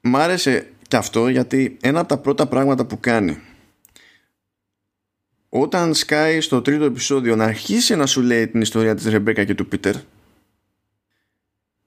μ' 0.00 0.16
άρεσε 0.16 0.70
και 0.88 0.96
αυτό 0.96 1.28
γιατί 1.28 1.76
ένα 1.80 2.00
από 2.00 2.08
τα 2.08 2.18
πρώτα 2.18 2.46
πράγματα 2.46 2.84
που 2.84 3.00
κάνει 3.00 3.40
όταν 5.52 5.94
σκάει 5.94 6.40
στο 6.40 6.62
τρίτο 6.62 6.84
επεισόδιο 6.84 7.36
να 7.36 7.44
αρχίσει 7.44 7.96
να 7.96 8.06
σου 8.06 8.20
λέει 8.20 8.48
την 8.48 8.60
ιστορία 8.60 8.94
της 8.94 9.04
Ρεμπέκα 9.04 9.44
και 9.44 9.54
του 9.54 9.66
Πίτερ 9.66 9.94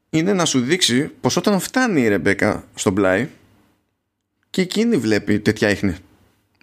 είναι 0.09 0.33
να 0.33 0.45
σου 0.45 0.59
δείξει 0.59 1.11
πως 1.21 1.35
όταν 1.35 1.59
φτάνει 1.59 2.01
η 2.01 2.07
Ρεμπέκα 2.07 2.67
στον 2.75 2.93
πλάι 2.93 3.29
και 4.49 4.61
εκείνη 4.61 4.97
βλέπει 4.97 5.39
τέτοια 5.39 5.69
ίχνη. 5.69 5.95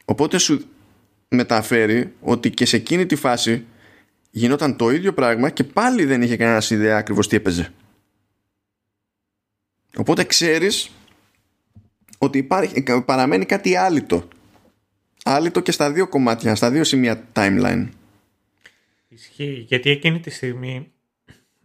Οπότε 0.04 0.38
σου 0.38 0.64
μεταφέρει 1.28 2.12
ότι 2.20 2.50
και 2.50 2.66
σε 2.66 2.76
εκείνη 2.76 3.06
τη 3.06 3.16
φάση 3.16 3.64
γινόταν 4.30 4.76
το 4.76 4.90
ίδιο 4.90 5.12
πράγμα 5.12 5.50
και 5.50 5.64
πάλι 5.64 6.04
δεν 6.04 6.22
είχε 6.22 6.36
κανένας 6.36 6.70
ιδέα 6.70 6.96
ακριβώς 6.96 7.28
τι 7.28 7.36
έπαιζε. 7.36 7.72
Οπότε 9.96 10.24
ξέρεις 10.24 10.90
ότι 12.18 12.38
υπάρχει, 12.38 12.84
παραμένει 13.04 13.44
κάτι 13.44 13.76
άλυτο 13.76 14.28
άλυτο 15.24 15.60
και 15.60 15.72
στα 15.72 15.92
δύο 15.92 16.08
κομμάτια, 16.08 16.54
στα 16.54 16.70
δύο 16.70 16.84
σημεία 16.84 17.24
timeline. 17.32 17.88
Ισχύει, 19.08 19.64
γιατί 19.68 19.90
εκείνη 19.90 20.20
τη 20.20 20.30
στιγμή, 20.30 20.92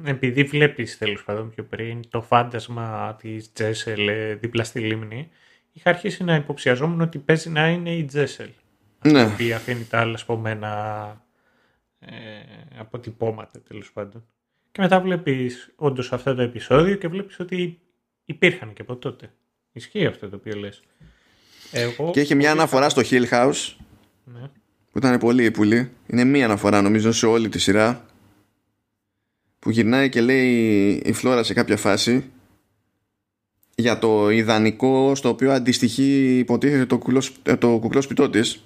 επειδή 0.04 0.44
βλέπεις 0.44 0.98
τέλος 0.98 1.24
πάντων 1.24 1.50
πιο 1.50 1.64
πριν 1.64 2.10
το 2.10 2.22
φάντασμα 2.22 3.16
της 3.22 3.52
Τζέσελ 3.54 4.08
ε, 4.08 4.36
δίπλα 4.36 4.64
στη 4.64 4.80
λίμνη, 4.80 5.30
είχα 5.72 5.90
αρχίσει 5.90 6.24
να 6.24 6.36
υποψιαζόμουν 6.36 7.02
ότι 7.02 7.18
παίζει 7.18 7.50
να 7.50 7.70
είναι 7.70 7.96
η 7.96 8.04
Τζέσελ. 8.06 8.50
Ναι. 9.04 9.22
Αυτή 9.22 9.48
που 9.48 9.56
αφήνει 9.56 9.84
τα 9.84 10.00
άλλα 10.00 10.18
σπομμένα 10.18 11.26
ε, 12.00 12.12
αποτυπώματα 12.78 13.62
τέλος 13.62 13.92
πάντων. 13.92 14.26
Και 14.72 14.82
μετά 14.82 15.00
βλέπεις 15.02 15.74
όντως 15.76 16.14
αυτό 16.14 16.36
το 16.36 16.42
επεισόδιο 16.42 16.96
και 16.96 17.08
βλέπεις 17.08 17.40
ότι 17.40 17.80
υπήρχαν 18.26 18.74
και 18.74 18.82
από 18.82 18.96
τότε. 18.96 19.34
Ισχύει 19.72 20.06
αυτό 20.06 20.30
το 20.30 20.36
οποίο 20.36 20.56
λες 20.56 20.82
και 22.12 22.20
έχει 22.20 22.36
μια 22.36 22.52
αναφορά 22.52 22.90
στο 22.90 23.02
Hill 23.10 23.30
House 23.30 23.76
ναι. 24.24 24.50
που 24.92 24.98
ήταν 24.98 25.18
πολύ 25.18 25.52
πουλή. 25.52 25.92
Είναι 26.08 26.24
μία 26.24 26.46
αναφορά 26.46 26.82
νομίζω 26.82 27.12
σε 27.12 27.26
όλη 27.26 27.50
τη 27.50 27.60
σειρά 27.60 28.06
που 29.60 29.70
γυρνάει 29.70 30.10
και 30.10 30.22
λέει 30.22 30.90
η 31.06 31.14
Φλόρα 31.14 31.44
σε 31.44 31.54
κάποια 31.54 31.78
φάση 31.78 32.30
για 33.76 34.00
το 34.00 34.30
ιδανικό 34.30 35.16
στο 35.16 35.30
οποίο 35.30 35.52
αντιστοιχεί 35.52 36.38
υποτίθεται 36.38 36.86
το, 36.86 36.98
κουκλό, 36.98 37.24
ε, 37.44 37.56
το 37.56 37.78
κουκλός 37.80 38.04
σπιτό 38.04 38.30
της 38.30 38.66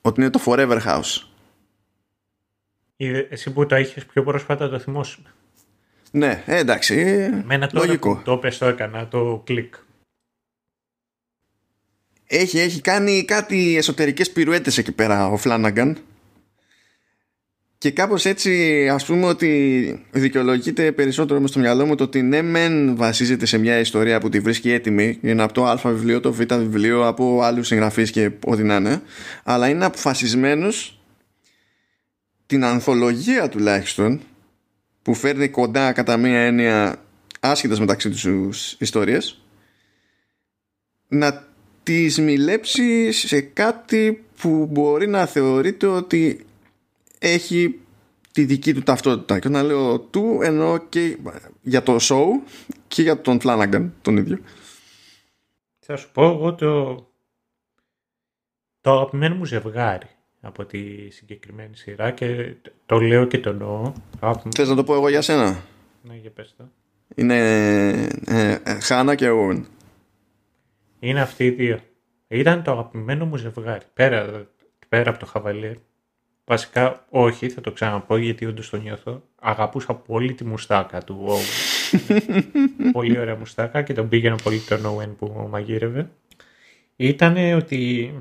ότι 0.00 0.20
είναι 0.20 0.30
το 0.30 0.40
Forever 0.46 0.78
House. 0.86 1.22
Εσύ 3.30 3.52
που 3.52 3.66
το 3.66 3.76
είχες 3.76 4.06
πιο 4.06 4.22
πρόσφατα 4.22 4.68
το 4.68 4.78
θυμόσαι. 4.78 5.18
Ναι, 6.10 6.42
ε, 6.46 6.58
εντάξει. 6.58 6.94
Μένα 7.44 7.66
τώρα 7.66 7.86
λογικό. 7.86 8.20
το 8.24 8.36
πες 8.36 8.58
το 8.58 8.66
έκανα 8.66 9.08
το 9.08 9.42
κλικ 9.44 9.74
έχει, 12.32 12.58
έχει 12.58 12.80
κάνει 12.80 13.24
κάτι 13.24 13.76
εσωτερικές 13.76 14.30
πυρουέτες 14.30 14.78
εκεί 14.78 14.92
πέρα 14.92 15.28
ο 15.28 15.36
Φλάναγκαν 15.36 15.98
Και 17.78 17.90
κάπως 17.90 18.24
έτσι 18.24 18.88
ας 18.88 19.04
πούμε 19.04 19.26
ότι 19.26 20.04
δικαιολογείται 20.10 20.92
περισσότερο 20.92 21.40
με 21.40 21.46
στο 21.46 21.58
μυαλό 21.58 21.86
μου 21.86 21.94
το 21.94 22.04
ότι 22.04 22.22
ναι 22.22 22.42
μεν 22.42 22.96
βασίζεται 22.96 23.46
σε 23.46 23.58
μια 23.58 23.78
ιστορία 23.78 24.20
που 24.20 24.28
τη 24.28 24.40
βρίσκει 24.40 24.70
έτοιμη 24.70 25.18
είναι 25.22 25.42
από 25.42 25.52
το 25.52 25.66
α 25.66 25.76
βιβλίο, 25.84 26.20
το 26.20 26.32
β 26.32 26.40
βιβλίο 26.48 27.06
από 27.06 27.42
άλλους 27.42 27.66
συγγραφείς 27.66 28.10
και 28.10 28.30
ό,τι 28.44 28.62
να 28.62 28.76
είναι 28.76 29.02
αλλά 29.44 29.68
είναι 29.68 29.84
αποφασισμένος 29.84 31.00
την 32.46 32.64
ανθολογία 32.64 33.48
τουλάχιστον 33.48 34.20
που 35.02 35.14
φέρνει 35.14 35.48
κοντά 35.48 35.92
κατά 35.92 36.16
μία 36.16 36.40
έννοια 36.40 37.04
άσχετας 37.40 37.80
μεταξύ 37.80 38.10
τους 38.10 38.76
ιστορίες 38.78 39.42
να 41.08 41.48
τις 41.90 42.18
μιλέψεις 42.18 43.18
σε 43.18 43.40
κάτι 43.40 44.24
που 44.40 44.66
μπορεί 44.70 45.06
να 45.06 45.26
θεωρείται 45.26 45.86
ότι 45.86 46.46
έχει 47.18 47.80
τη 48.32 48.44
δική 48.44 48.74
του 48.74 48.82
ταυτότητα. 48.82 49.38
Και 49.38 49.48
όταν 49.48 49.66
λέω 49.66 50.00
του 50.00 50.38
εννοώ 50.42 50.78
και 50.78 51.16
για 51.62 51.82
το 51.82 51.96
show 52.00 52.26
και 52.88 53.02
για 53.02 53.20
τον 53.20 53.38
Flanagan 53.42 53.88
τον 54.02 54.16
ίδιο. 54.16 54.38
Θα 55.78 55.96
σου 55.96 56.10
πω 56.12 56.24
εγώ 56.24 56.54
το, 56.54 56.94
το 58.80 58.92
αγαπημένο 58.92 59.34
μου 59.34 59.44
ζευγάρι 59.44 60.08
από 60.40 60.64
τη 60.64 61.10
συγκεκριμένη 61.10 61.76
σειρά 61.76 62.10
και 62.10 62.54
το 62.86 62.98
λέω 62.98 63.24
και 63.24 63.38
το 63.38 63.50
εννοώ. 63.50 63.92
Θες 64.56 64.68
να 64.68 64.74
το 64.74 64.84
πω 64.84 64.94
εγώ 64.94 65.08
για 65.08 65.22
σένα; 65.22 65.62
Ναι, 66.02 66.14
για 66.14 66.30
πες 66.30 66.54
το. 66.56 66.64
Είναι 67.14 67.38
ε, 68.26 68.58
ε, 68.64 68.80
Χάνα 68.80 69.14
και 69.14 69.28
Owen. 69.30 69.62
Είναι 71.00 71.20
αυτοί 71.20 71.44
οι 71.44 71.50
δύο. 71.50 71.78
Ήταν 72.28 72.62
το 72.62 72.70
αγαπημένο 72.70 73.26
μου 73.26 73.36
ζευγάρι. 73.36 73.84
Πέρα, 73.94 74.46
πέρα 74.88 75.10
από 75.10 75.18
το 75.18 75.26
Χαβαλέ. 75.26 75.76
Βασικά 76.44 77.06
όχι, 77.10 77.48
θα 77.48 77.60
το 77.60 77.72
ξαναπώ 77.72 78.16
γιατί 78.16 78.46
όντως 78.46 78.70
το 78.70 78.76
νιώθω. 78.76 79.22
Αγαπούσα 79.40 79.94
πολύ 79.94 80.34
τη 80.34 80.44
μουστάκα 80.44 81.04
του 81.04 81.26
Owen. 81.28 81.98
πολύ 82.92 83.18
ωραία 83.18 83.36
μουστάκα 83.36 83.82
και 83.82 83.92
τον 83.92 84.08
πήγαινα 84.08 84.36
πολύ 84.36 84.60
τον 84.60 84.80
Owen 84.84 85.14
που 85.18 85.46
μαγείρευε. 85.50 86.10
Ήταν 86.96 87.54
ότι 87.54 88.12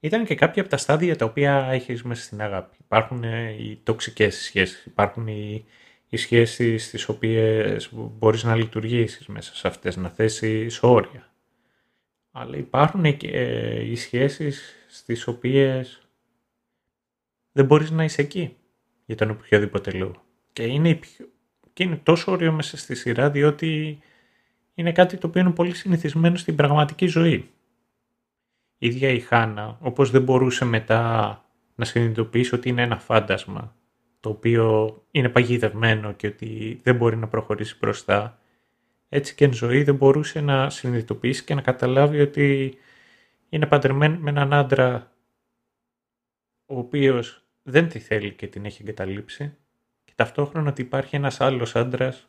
ήταν 0.00 0.24
και 0.24 0.34
κάποια 0.34 0.62
από 0.62 0.70
τα 0.70 0.76
στάδια 0.76 1.16
τα 1.16 1.24
οποία 1.24 1.68
έχεις 1.70 2.02
μέσα 2.02 2.22
στην 2.22 2.42
αγάπη. 2.42 2.76
Υπάρχουν 2.80 3.22
οι 3.58 3.80
τοξικές 3.82 4.36
σχέσεις, 4.36 4.84
υπάρχουν 4.84 5.26
οι, 5.26 5.64
οι 6.08 6.16
σχέσεις 6.16 6.84
στις 6.84 7.08
οποίες 7.08 7.90
μπορείς 7.92 8.44
να 8.44 8.54
λειτουργήσεις 8.54 9.26
μέσα 9.26 9.54
σε 9.54 9.68
αυτές, 9.68 9.96
να 9.96 10.08
θέσεις 10.08 10.82
όρια. 10.82 11.32
Αλλά 12.30 12.56
υπάρχουν 12.56 13.16
και 13.16 13.28
ε, 13.28 13.84
οι 13.84 13.94
σχέσεις 13.94 14.74
στις 14.88 15.26
οποίες 15.26 16.08
δεν 17.52 17.64
μπορείς 17.64 17.90
να 17.90 18.04
είσαι 18.04 18.22
εκεί 18.22 18.56
για 19.04 19.16
τον 19.16 19.30
οποιοδήποτε 19.30 19.90
λόγο. 19.90 20.24
Και 20.52 20.62
είναι, 20.62 20.98
και 21.72 21.82
είναι 21.82 22.00
τόσο 22.02 22.32
ωραίο 22.32 22.52
μέσα 22.52 22.76
στη 22.76 22.94
σειρά 22.94 23.30
διότι 23.30 23.98
είναι 24.74 24.92
κάτι 24.92 25.16
το 25.16 25.26
οποίο 25.26 25.40
είναι 25.40 25.50
πολύ 25.50 25.74
συνηθισμένο 25.74 26.36
στην 26.36 26.56
πραγματική 26.56 27.06
ζωή. 27.06 27.50
Η 28.78 28.86
ίδια 28.86 29.08
η 29.08 29.20
Χάνα, 29.20 29.78
όπως 29.80 30.10
δεν 30.10 30.22
μπορούσε 30.22 30.64
μετά 30.64 31.44
να 31.74 31.84
συνειδητοποιήσει 31.84 32.54
ότι 32.54 32.68
είναι 32.68 32.82
ένα 32.82 32.98
φάντασμα 32.98 33.74
το 34.24 34.30
οποίο 34.30 34.96
είναι 35.10 35.28
παγιδευμένο 35.28 36.12
και 36.12 36.26
ότι 36.26 36.80
δεν 36.82 36.96
μπορεί 36.96 37.16
να 37.16 37.28
προχωρήσει 37.28 37.76
μπροστά, 37.80 38.38
έτσι 39.08 39.34
και 39.34 39.44
εν 39.44 39.52
ζωή 39.52 39.82
δεν 39.82 39.94
μπορούσε 39.94 40.40
να 40.40 40.70
συνειδητοποιήσει 40.70 41.44
και 41.44 41.54
να 41.54 41.60
καταλάβει 41.60 42.20
ότι 42.20 42.76
είναι 43.48 43.66
παντρεμένη 43.66 44.18
με 44.18 44.30
έναν 44.30 44.52
άντρα 44.52 45.12
ο 46.66 46.78
οποίος 46.78 47.44
δεν 47.62 47.88
τη 47.88 47.98
θέλει 47.98 48.32
και 48.32 48.46
την 48.46 48.64
έχει 48.64 48.82
εγκαταλείψει 48.82 49.56
και 50.04 50.12
ταυτόχρονα 50.14 50.70
ότι 50.70 50.82
υπάρχει 50.82 51.16
ένας 51.16 51.40
άλλος 51.40 51.76
άντρας 51.76 52.26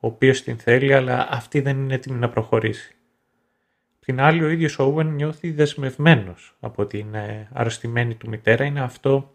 ο 0.00 0.06
οποίος 0.06 0.42
την 0.42 0.58
θέλει 0.58 0.94
αλλά 0.94 1.28
αυτή 1.30 1.60
δεν 1.60 1.78
είναι 1.78 1.94
έτοιμη 1.94 2.18
να 2.18 2.28
προχωρήσει. 2.28 2.94
Την 3.98 4.20
άλλη 4.20 4.44
ο 4.44 4.48
ίδιος 4.48 4.78
ο 4.78 4.94
Owen 4.94 5.06
νιώθει 5.06 5.50
δεσμευμένος 5.50 6.56
από 6.60 6.86
την 6.86 7.14
ε, 7.14 7.48
αρρωστημένη 7.52 8.14
του 8.14 8.28
μητέρα 8.28 8.64
είναι 8.64 8.80
αυτό 8.80 9.34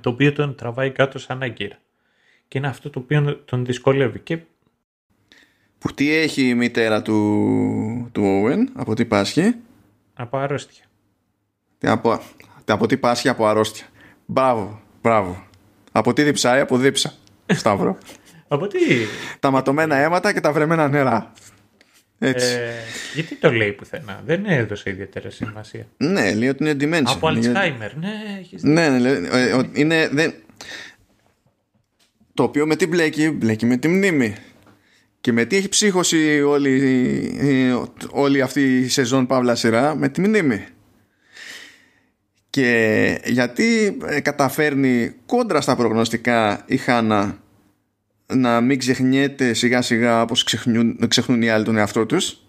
το 0.00 0.10
οποίο 0.10 0.32
τον 0.32 0.54
τραβάει 0.54 0.90
κάτω 0.90 1.18
σαν 1.18 1.42
άγκυρα 1.42 1.78
και 2.48 2.58
είναι 2.58 2.66
αυτό 2.66 2.90
το 2.90 2.98
οποίο 2.98 3.36
τον 3.36 3.64
δυσκολεύει 3.64 4.18
και 4.18 4.38
που 5.78 5.94
τι 5.94 6.14
έχει 6.14 6.48
η 6.48 6.54
μητέρα 6.54 7.02
του, 7.02 8.08
του 8.12 8.22
Owen, 8.22 8.70
από 8.74 8.94
τι 8.94 9.04
πάσχει; 9.04 9.54
Από 10.14 10.38
αρρώστια. 10.38 10.84
Από, 11.82 12.20
από 12.66 12.86
τι 12.86 12.96
πάσχει, 12.96 13.28
από 13.28 13.46
αρρώστια. 13.46 13.86
Μπράβο, 14.26 14.80
μπράβο. 15.02 15.44
Από 15.92 16.12
τι 16.12 16.22
διψάει, 16.22 16.60
από 16.60 16.76
δίψα. 16.76 17.12
Σταύρο. 17.46 17.98
από 18.48 18.66
τι; 18.66 18.78
Τα 19.40 19.50
ματωμένα 19.50 19.96
αίματα 19.96 20.32
και 20.32 20.40
τα 20.40 20.52
βρεμένα 20.52 20.88
νερά. 20.88 21.32
Έτσι. 22.18 22.46
Ε, 22.46 22.70
γιατί 23.14 23.34
το 23.34 23.52
λέει 23.52 23.72
πουθενά, 23.72 24.22
δεν 24.24 24.44
έδωσε 24.46 24.90
ιδιαίτερη 24.90 25.30
σημασία. 25.30 25.86
Ναι, 25.96 26.34
λέει 26.34 26.48
ότι 26.48 26.64
είναι 26.64 26.76
dementia. 26.80 27.12
Από 27.14 27.28
Alzheimer, 27.28 27.90
ναι, 27.94 28.12
έχεις 28.38 28.62
Ναι, 28.62 28.88
ναι, 28.88 29.10
ε, 29.10 29.60
είναι, 29.72 30.08
δεν... 30.12 30.34
Το 32.34 32.42
οποίο 32.42 32.66
με 32.66 32.76
τι 32.76 32.86
μπλέκει, 32.86 33.30
μπλέκει 33.30 33.66
με 33.66 33.76
τη 33.76 33.88
μνήμη. 33.88 34.34
Και 35.20 35.32
με 35.32 35.44
τι 35.44 35.56
έχει 35.56 35.68
ψύχωση 35.68 36.42
όλη, 36.42 37.72
όλη 38.10 38.42
αυτή 38.42 38.78
η 38.78 38.88
σεζόν 38.88 39.26
Παύλα 39.26 39.54
σειρά; 39.54 39.94
Με 39.94 40.08
τη 40.08 40.20
μνήμη. 40.20 40.64
Και 42.50 43.20
γιατί 43.24 43.98
ε, 44.06 44.20
καταφέρνει 44.20 45.14
κόντρα 45.26 45.60
στα 45.60 45.76
προγνωστικά 45.76 46.64
η 46.66 46.76
Χάνα 46.76 47.38
να 48.26 48.60
μην 48.60 48.78
ξεχνιέται 48.78 49.52
σιγά 49.52 49.82
σιγά 49.82 50.22
όπως 50.22 50.44
ξεχνούν, 50.44 51.08
ξεχνούν 51.08 51.42
οι 51.42 51.48
άλλοι 51.48 51.64
τον 51.64 51.76
εαυτό 51.76 52.06
τους 52.06 52.40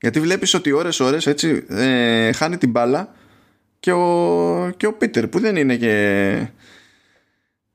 γιατί 0.00 0.20
βλέπεις 0.20 0.54
ότι 0.54 0.72
ώρες 0.72 1.00
ώρες 1.00 1.26
έτσι 1.26 1.64
ε, 1.68 2.32
χάνει 2.32 2.56
την 2.58 2.70
μπάλα 2.70 3.14
και 3.80 3.92
ο, 3.92 4.70
και 4.76 4.86
ο 4.86 4.92
Πίτερ 4.92 5.28
που 5.28 5.38
δεν 5.38 5.56
είναι 5.56 5.76
και 5.76 6.46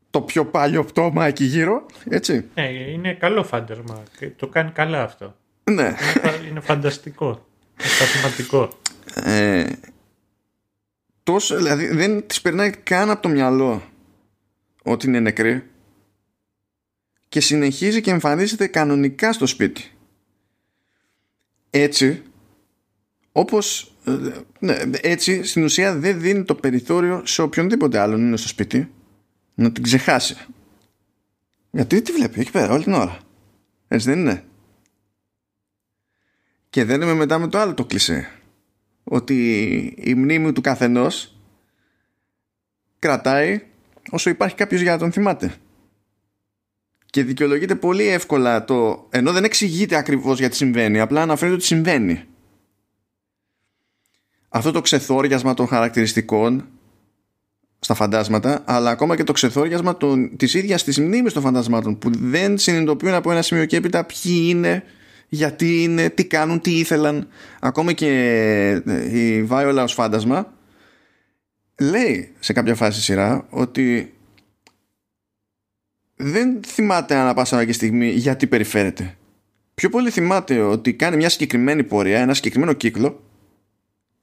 το 0.09 0.21
πιο 0.21 0.45
παλιό 0.45 0.83
πτώμα 0.83 1.25
εκεί 1.25 1.43
γύρω, 1.43 1.85
έτσι. 2.09 2.45
Ναι, 2.53 2.69
είναι 2.69 3.13
καλό 3.13 3.43
φάντασμα. 3.43 4.03
Το 4.35 4.47
κάνει 4.47 4.71
καλά 4.71 5.03
αυτό. 5.03 5.35
Ναι. 5.63 5.83
Είναι, 5.83 6.47
είναι 6.49 6.59
φανταστικό. 6.59 7.47
Είναι 7.77 9.29
Ε, 9.33 9.65
τόσο, 11.23 11.55
δηλαδή 11.55 11.87
δεν 11.87 12.27
της 12.27 12.41
περνάει 12.41 12.69
καν 12.69 13.09
από 13.09 13.21
το 13.21 13.29
μυαλό 13.29 13.83
ότι 14.83 15.07
είναι 15.07 15.19
νεκρή 15.19 15.63
και 17.29 17.39
συνεχίζει 17.39 18.01
και 18.01 18.11
εμφανίζεται 18.11 18.67
κανονικά 18.67 19.33
στο 19.33 19.45
σπίτι. 19.45 19.91
Έτσι, 21.69 22.23
όπως 23.31 23.93
ε, 24.05 24.11
ναι, 24.59 24.77
έτσι 25.01 25.43
στην 25.43 25.63
ουσία 25.63 25.95
δεν 25.95 26.19
δίνει 26.19 26.43
το 26.43 26.55
περιθώριο 26.55 27.25
σε 27.25 27.41
οποιονδήποτε 27.41 27.99
άλλον 27.99 28.19
είναι 28.21 28.37
στο 28.37 28.47
σπίτι 28.47 28.91
να 29.55 29.71
την 29.71 29.83
ξεχάσει. 29.83 30.37
Γιατί 31.71 32.01
τη 32.01 32.11
βλέπει 32.11 32.39
εκεί 32.39 32.51
πέρα 32.51 32.73
όλη 32.73 32.83
την 32.83 32.93
ώρα. 32.93 33.19
Έτσι 33.87 34.09
δεν 34.09 34.19
είναι. 34.19 34.43
Και 36.69 36.85
δεν 36.85 37.01
είμαι 37.01 37.13
μετά 37.13 37.39
με 37.39 37.47
το 37.47 37.57
άλλο 37.57 37.73
το 37.73 37.85
κλισέ. 37.85 38.31
Ότι 39.03 39.77
η 39.97 40.15
μνήμη 40.15 40.53
του 40.53 40.61
καθενός 40.61 41.37
κρατάει 42.99 43.63
όσο 44.09 44.29
υπάρχει 44.29 44.55
κάποιος 44.55 44.81
για 44.81 44.91
να 44.91 44.97
τον 44.97 45.11
θυμάται. 45.11 45.55
Και 47.09 47.23
δικαιολογείται 47.23 47.75
πολύ 47.75 48.07
εύκολα 48.07 48.65
το... 48.65 49.07
Ενώ 49.09 49.31
δεν 49.31 49.43
εξηγείται 49.43 49.95
ακριβώς 49.95 50.39
γιατί 50.39 50.55
συμβαίνει, 50.55 50.99
απλά 50.99 51.21
αναφέρεται 51.21 51.55
ότι 51.55 51.65
συμβαίνει. 51.65 52.23
Αυτό 54.49 54.71
το 54.71 54.81
ξεθόριασμα 54.81 55.53
των 55.53 55.67
χαρακτηριστικών 55.67 56.67
στα 57.79 57.93
φαντάσματα, 57.93 58.63
αλλά 58.65 58.89
ακόμα 58.89 59.15
και 59.15 59.23
το 59.23 59.31
ξεθόριασμα 59.31 59.97
των, 59.97 60.37
της 60.37 60.53
ίδιας 60.53 60.83
της 60.83 60.99
μνήμης 60.99 61.33
των 61.33 61.41
φαντασμάτων 61.41 61.97
που 61.97 62.09
δεν 62.13 62.57
συνειδητοποιούν 62.57 63.13
από 63.13 63.31
ένα 63.31 63.41
σημείο 63.41 63.65
και 63.65 63.75
έπειτα 63.75 64.05
ποιοι 64.05 64.45
είναι, 64.47 64.83
γιατί 65.29 65.83
είναι, 65.83 66.09
τι 66.09 66.25
κάνουν, 66.25 66.61
τι 66.61 66.79
ήθελαν. 66.79 67.27
Ακόμα 67.59 67.93
και 67.93 68.07
ε, 68.85 69.17
η 69.17 69.43
Βάιολα 69.43 69.83
ως 69.83 69.93
φάντασμα 69.93 70.53
λέει 71.79 72.33
σε 72.39 72.53
κάποια 72.53 72.75
φάση 72.75 73.01
σειρά 73.01 73.45
ότι 73.49 74.13
δεν 76.21 76.59
θυμάται 76.65 77.15
ανά 77.15 77.33
πάσα 77.33 77.65
και 77.65 77.73
στιγμή 77.73 78.09
γιατί 78.09 78.47
περιφέρεται. 78.47 79.17
Πιο 79.73 79.89
πολύ 79.89 80.09
θυμάται 80.09 80.59
ότι 80.61 80.93
κάνει 80.93 81.15
μια 81.15 81.29
συγκεκριμένη 81.29 81.83
πορεία, 81.83 82.19
ένα 82.19 82.33
συγκεκριμένο 82.33 82.73
κύκλο, 82.73 83.23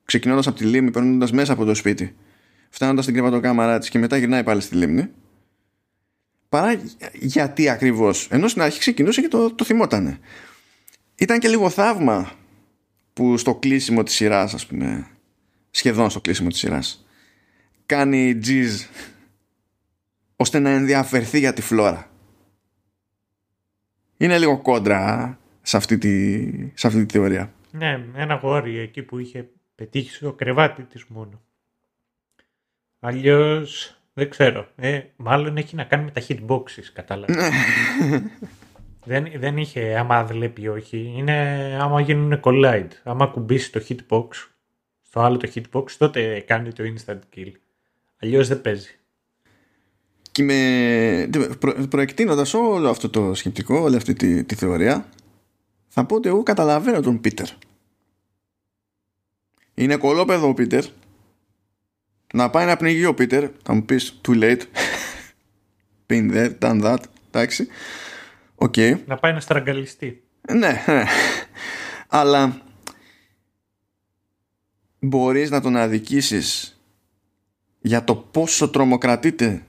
ξεκινώντας 0.05 0.47
από 0.47 0.57
τη 0.57 0.65
λίμνη, 0.65 0.91
περνώντας 0.91 1.33
μέσα 1.33 1.53
από 1.53 1.65
το 1.65 1.75
σπίτι 1.75 2.15
φτάνοντας 2.77 3.05
στην 3.05 3.17
κρεβατοκάμαρά 3.17 3.79
της 3.79 3.89
και 3.89 3.99
μετά 3.99 4.17
γυρνάει 4.17 4.43
πάλι 4.43 4.61
στη 4.61 4.75
λίμνη. 4.77 5.09
Παρά 6.49 6.81
γιατί 7.13 7.69
ακριβώς. 7.69 8.29
Ενώ 8.31 8.49
στην 8.49 8.63
αρχή 8.63 8.79
ξεκινούσε 8.79 9.21
και 9.21 9.29
το, 9.29 9.55
το 9.55 9.65
θυμότανε. 9.65 10.19
Ήταν 11.15 11.39
και 11.39 11.49
λίγο 11.49 11.71
θαύμα 11.71 12.33
που 13.13 13.37
στο 13.37 13.55
κλείσιμο 13.55 14.03
της 14.03 14.15
σειράς, 14.15 14.55
ας 14.55 14.67
πούμε, 14.67 15.07
σχεδόν 15.71 16.11
στο 16.11 16.21
κλείσιμο 16.21 16.49
της 16.49 16.59
σειράς, 16.59 17.07
κάνει 17.87 18.37
τζιζ 18.37 18.83
ώστε 20.37 20.59
να 20.59 20.71
ενδιαφερθεί 20.71 21.39
για 21.39 21.53
τη 21.53 21.63
φλόρα. 21.63 22.11
Είναι 24.17 24.39
λίγο 24.39 24.61
κόντρα 24.63 25.39
σε 25.63 25.77
αυτή 25.77 25.99
τη, 25.99 26.47
σε 26.75 26.87
αυτή 26.87 27.07
τη 27.07 27.19
θεωρία. 27.19 27.53
Ναι, 27.71 28.05
ένα 28.15 28.35
γόρι 28.35 28.79
εκεί 28.79 29.03
που 29.03 29.19
είχε 29.19 29.49
πετύχει 29.75 30.11
στο 30.11 30.33
κρεβάτι 30.33 30.83
της 30.83 31.05
μόνο. 31.09 31.43
Αλλιώς 33.01 33.97
δεν 34.13 34.31
ξέρω. 34.31 34.69
Ε, 34.77 35.01
μάλλον 35.17 35.57
έχει 35.57 35.77
να 35.77 35.85
κάνει 35.85 36.05
με 36.05 36.11
τα 36.11 36.23
hitboxes, 36.29 36.85
κατάλαβα. 36.93 37.35
Ναι. 37.35 37.51
δεν, 39.05 39.33
δεν 39.37 39.57
είχε 39.57 39.99
άμα 39.99 40.25
βλέπει 40.25 40.69
όχι. 40.69 41.13
Είναι 41.17 41.35
άμα 41.81 42.01
γίνουν 42.01 42.41
collide. 42.43 42.91
Άμα 43.05 43.27
κουμπίσει 43.27 43.73
το 43.73 43.85
hitbox 43.89 44.29
στο 45.03 45.21
άλλο 45.21 45.37
το 45.37 45.51
hitbox, 45.55 45.91
τότε 45.99 46.41
κάνει 46.41 46.73
το 46.73 46.85
instant 46.85 47.19
kill. 47.37 47.53
Αλλιώς 48.17 48.49
δεν 48.49 48.61
παίζει. 48.61 48.99
Και 50.37 50.43
με, 50.43 51.29
προ, 51.59 51.73
προεκτείνοντας 51.73 52.55
όλο 52.55 52.91
αυτό 52.91 53.11
το 53.11 53.35
σκεπτικό, 53.35 53.79
όλη 53.79 53.97
αυτή 53.97 54.15
τη, 54.15 54.45
τη 54.45 54.55
θεωρία, 54.55 55.09
θα 55.89 56.05
πω 56.05 56.15
ότι 56.15 56.29
εγώ 56.29 56.43
καταλαβαίνω 56.43 57.01
τον 57.01 57.21
Πίτερ. 57.21 57.47
Είναι 59.75 59.97
κολόπεδο 59.97 60.49
ο 60.49 60.55
Πίτερ. 60.55 60.85
Να 62.35 62.51
πάει 62.51 62.67
να 62.67 62.77
πνιγεί 62.77 63.05
ο 63.05 63.15
Πίτερ. 63.15 63.51
Θα 63.63 63.75
μου 63.75 63.85
πεις 63.85 64.21
too 64.29 64.43
late. 64.43 64.61
Been 66.11 66.33
there, 66.33 66.59
done 66.59 66.83
that. 66.83 66.99
Εντάξει. 67.31 67.69
Οκ. 68.55 68.75
Okay. 68.77 68.99
Να 69.07 69.17
πάει 69.17 69.33
να 69.33 69.41
στραγγαλιστεί. 69.41 70.23
Ναι, 70.53 70.85
ναι. 70.87 71.05
Αλλά 72.09 72.61
μπορείς 74.99 75.51
να 75.51 75.61
τον 75.61 75.77
αδικήσεις 75.77 76.81
για 77.81 78.05
το 78.05 78.15
πόσο 78.15 78.69
τρομοκρατείται 78.71 79.66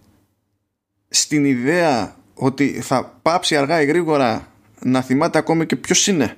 στην 1.09 1.45
ιδέα 1.45 2.15
ότι 2.33 2.81
θα 2.81 3.19
πάψει 3.21 3.55
αργά 3.55 3.81
ή 3.81 3.85
γρήγορα 3.85 4.51
να 4.81 5.01
θυμάται 5.01 5.37
ακόμη 5.37 5.65
και 5.65 5.75
ποιος 5.75 6.07
είναι. 6.07 6.37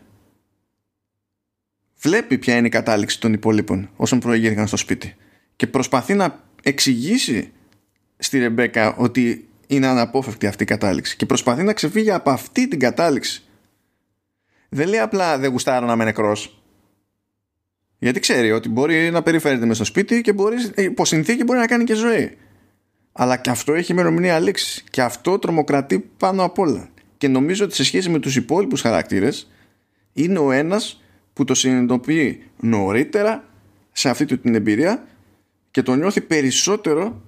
Βλέπει 2.02 2.38
ποια 2.38 2.56
είναι 2.56 2.68
η 2.68 2.70
κατάληξη 2.70 3.20
των 3.20 3.34
υπόλοιπων 3.34 3.90
όσων 3.96 4.20
προηγήθηκαν 4.20 4.68
στο 4.68 4.78
σπίτι 4.78 5.16
και 5.56 5.68
προσπαθεί 5.68 6.14
να 6.14 6.44
εξηγήσει 6.64 7.52
στη 8.18 8.40
Ρεμπέκα 8.40 8.96
ότι 8.96 9.48
είναι 9.68 9.88
αναπόφευκτη 9.88 10.48
αυτή 10.48 10.64
η 10.64 10.66
κατάληξη 10.66 11.16
και 11.16 11.26
προσπαθεί 11.26 11.64
να 11.64 11.74
ξεφύγει 11.74 12.12
από 12.12 12.30
αυτή 12.30 12.68
την 12.68 12.80
κατάληξη. 12.80 13.44
Δεν 14.70 14.88
λέει 14.88 15.00
απλά 15.00 15.38
δεν 15.38 15.52
γουστάρω 15.52 15.86
να 15.86 15.94
είμαι 15.94 16.04
νεκρός. 16.04 16.64
Γιατί 18.00 18.20
ξέρει 18.20 18.52
ότι 18.52 18.70
μπορεί 18.70 19.12
να 19.12 19.22
περιφέρεται 19.22 19.66
μες 19.66 19.76
στο 19.76 19.86
σπίτι 19.86 20.22
και 20.22 20.34
μπορεί, 20.34 20.56
υπό 20.76 21.06
συνθήκη 21.06 21.44
μπορεί 21.44 21.60
να 21.60 21.68
κάνει 21.68 21.84
και 21.84 21.94
ζωή. 21.94 22.38
Αλλά 23.22 23.38
και 23.38 23.50
αυτό 23.50 23.74
έχει 23.74 23.92
ημερομηνία 23.92 24.40
λήξης. 24.40 24.84
Και 24.90 25.02
αυτό 25.02 25.40
τρομοκρατεί 25.40 26.00
πάνω 26.18 26.44
απ' 26.44 26.60
όλα. 26.60 26.90
Και 27.18 27.28
νομίζω 27.28 27.66
ότι 27.66 27.76
σε 27.76 27.84
σχέση 27.84 28.10
με 28.10 28.20
τους 28.20 28.36
υπόλοιπους 28.36 28.82
χαρακτήρες 28.82 29.52
είναι 30.14 30.40
ο 30.40 30.52
ένας 30.52 31.04
που 31.34 31.44
το 31.44 31.54
συνειδητοποιεί 31.54 32.44
νωρίτερα 32.60 33.44
σε 33.92 34.10
αυτή 34.10 34.26
την 34.26 34.56
εμπειρία 34.56 35.08
και 35.72 35.82
το 35.82 35.96
νιώθει 35.96 36.22
περισσότερο 36.22 37.22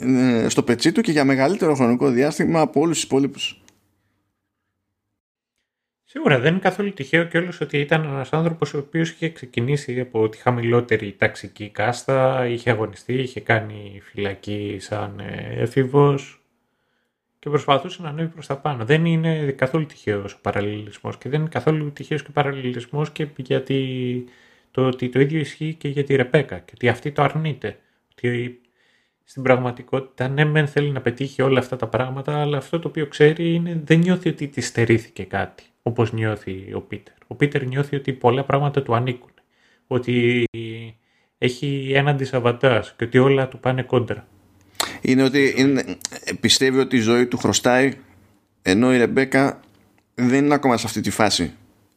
ε, 0.00 0.48
στο 0.48 0.62
πετσί 0.62 0.92
του 0.92 1.00
και 1.00 1.12
για 1.12 1.24
μεγαλύτερο 1.24 1.74
χρονικό 1.74 2.10
διάστημα 2.10 2.60
από 2.60 2.80
όλους 2.80 2.94
τους 2.94 3.04
υπόλοιπους. 3.04 3.61
Σίγουρα 6.14 6.38
δεν 6.38 6.52
είναι 6.52 6.60
καθόλου 6.60 6.92
τυχαίο 6.92 7.24
κιόλας 7.24 7.60
ότι 7.60 7.78
ήταν 7.78 8.04
ένας 8.04 8.32
άνθρωπος 8.32 8.74
ο 8.74 8.78
οποίος 8.78 9.10
είχε 9.10 9.28
ξεκινήσει 9.28 10.00
από 10.00 10.28
τη 10.28 10.38
χαμηλότερη 10.38 11.12
ταξική 11.12 11.68
κάστα, 11.68 12.46
είχε 12.46 12.70
αγωνιστεί, 12.70 13.14
είχε 13.14 13.40
κάνει 13.40 14.00
φυλακή 14.02 14.76
σαν 14.80 15.20
ε, 15.20 15.54
έφηβος 15.56 16.42
και 17.38 17.48
προσπαθούσε 17.48 18.02
να 18.02 18.08
ανέβει 18.08 18.28
προς 18.28 18.46
τα 18.46 18.56
πάνω. 18.56 18.84
Δεν 18.84 19.04
είναι 19.04 19.50
καθόλου 19.50 19.86
τυχαίος 19.86 20.32
ο 20.32 20.38
παραλληλισμός 20.40 21.18
και 21.18 21.28
δεν 21.28 21.40
είναι 21.40 21.48
καθόλου 21.48 21.92
τυχαίος 21.92 22.22
και 22.22 22.28
ο 22.30 22.32
παραλληλισμός 22.32 23.10
και 23.10 23.26
γιατί 23.36 24.24
το 24.70 24.86
ότι 24.86 25.08
το 25.08 25.20
ίδιο 25.20 25.38
ισχύει 25.38 25.74
και 25.74 25.88
για 25.88 26.04
τη 26.04 26.14
Ρεπέκα 26.14 26.58
και 26.58 26.72
ότι 26.74 26.88
αυτή 26.88 27.12
το 27.12 27.22
αρνείται. 27.22 27.78
Ότι 28.10 28.60
στην 29.24 29.42
πραγματικότητα 29.42 30.28
ναι 30.28 30.44
μεν 30.44 30.66
θέλει 30.66 30.90
να 30.90 31.00
πετύχει 31.00 31.42
όλα 31.42 31.58
αυτά 31.58 31.76
τα 31.76 31.86
πράγματα 31.86 32.40
αλλά 32.40 32.56
αυτό 32.56 32.78
το 32.78 32.88
οποίο 32.88 33.06
ξέρει 33.06 33.54
είναι 33.54 33.80
δεν 33.84 33.98
νιώθει 33.98 34.28
ότι 34.28 34.48
της 34.48 34.66
στερήθηκε 34.66 35.24
κάτι 35.24 35.62
όπως 35.82 36.12
νιώθει 36.12 36.72
ο 36.74 36.80
Πίτερ. 36.80 37.14
Ο 37.26 37.34
Πίτερ 37.34 37.66
νιώθει 37.66 37.96
ότι 37.96 38.12
πολλά 38.12 38.44
πράγματα 38.44 38.82
του 38.82 38.94
ανήκουν. 38.94 39.30
Ότι 39.86 40.44
έχει 41.38 41.92
έναν 41.94 42.18
δισαβαντάζ 42.18 42.88
και 42.96 43.04
ότι 43.04 43.18
όλα 43.18 43.48
του 43.48 43.58
πάνε 43.58 43.82
κόντρα. 43.82 44.28
Είναι 45.00 45.22
ότι 45.22 45.54
είναι, 45.56 45.84
πιστεύει 46.40 46.78
ότι 46.78 46.96
η 46.96 47.00
ζωή 47.00 47.26
του 47.26 47.36
χρωστάει 47.36 47.92
ενώ 48.62 48.94
η 48.94 48.98
Ρεμπέκα 48.98 49.60
δεν 50.14 50.44
είναι 50.44 50.54
ακόμα 50.54 50.76
σε 50.76 50.86
αυτή 50.86 51.00
τη 51.00 51.10
φάση. 51.10 51.52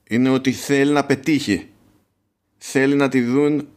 Είναι 0.09 0.29
ότι 0.29 0.51
θέλει 0.51 0.91
να 0.91 1.05
πετύχει. 1.05 1.69
Θέλει 2.57 2.95
να 2.95 3.09
τη 3.09 3.21
δουν 3.21 3.67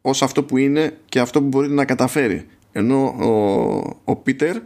ως 0.00 0.22
αυτό 0.22 0.44
που 0.44 0.56
είναι 0.56 0.98
και 1.04 1.20
αυτό 1.20 1.40
που 1.40 1.46
μπορεί 1.46 1.68
να 1.68 1.84
καταφέρει. 1.84 2.46
Ενώ 2.72 3.04
ο, 3.04 3.30
ο 4.04 4.16
Πίτερ 4.16 4.56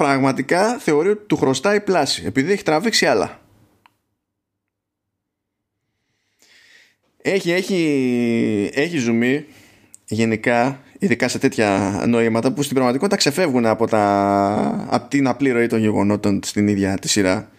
πραγματικά 0.00 0.78
θεωρεί 0.78 1.08
ότι 1.08 1.26
του 1.26 1.36
χρωστάει 1.36 1.80
πλάση 1.80 2.22
επειδή 2.26 2.52
έχει 2.52 2.62
τραβήξει 2.62 3.06
άλλα. 3.06 3.40
Έχει, 7.22 7.50
έχει, 7.50 8.70
έχει 8.74 8.98
ζουμί 8.98 9.44
γενικά 10.04 10.80
ειδικά 10.98 11.28
σε 11.28 11.38
τέτοια 11.38 12.02
νοήματα 12.06 12.52
που 12.52 12.62
στην 12.62 12.74
πραγματικότητα 12.74 13.16
ξεφεύγουν 13.16 13.66
από, 13.66 13.86
τα, 13.86 14.86
από 14.90 15.08
την 15.08 15.26
απλή 15.26 15.50
ροή 15.50 15.66
των 15.66 15.78
γεγονότων 15.78 16.40
στην 16.44 16.68
ίδια 16.68 16.98
τη 16.98 17.08
σειρά. 17.08 17.50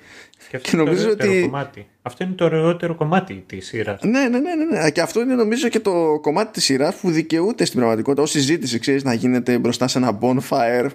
Και, 0.52 0.58
αυτό 0.58 0.70
και 0.70 0.78
νομίζω 0.78 1.10
ότι. 1.10 1.42
Κομμάτι. 1.42 1.88
Αυτό 2.02 2.24
είναι 2.24 2.34
το 2.34 2.46
ωραιότερο 2.46 2.96
κομμάτι 2.96 3.44
της 3.48 3.68
σειράς. 3.68 4.02
Ναι, 4.04 4.20
ναι, 4.20 4.40
ναι, 4.40 4.56
ναι, 4.56 4.80
ναι. 4.82 4.90
Και 4.90 5.02
αυτό 5.02 5.22
είναι 5.22 5.36
νομίζω 5.36 5.68
και 5.68 5.80
το 5.80 6.20
κομμάτι 6.22 6.52
της 6.52 6.64
σειράς 6.64 6.96
που 6.96 7.12
δικαιούται 7.12 7.66
στην 7.66 7.78
πραγματικότητα 7.80 8.22
ως 8.22 8.30
συζήτηση, 8.30 8.80
ξέρεις, 8.80 9.04
να 9.04 9.14
γίνεται 9.14 9.58
μπροστά 9.58 9.88
σε 9.88 9.98
ένα 9.98 10.20
bonfire 10.22 10.90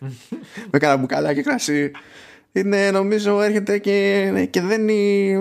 με 0.70 0.78
κάνα 0.78 0.96
μπουκάλια 0.96 1.34
και 1.34 1.42
κρασί. 1.42 1.90
Είναι, 2.52 2.90
νομίζω, 2.90 3.42
έρχεται 3.42 3.78
και, 3.78 4.48
και 4.50 4.60
δένει 4.60 4.94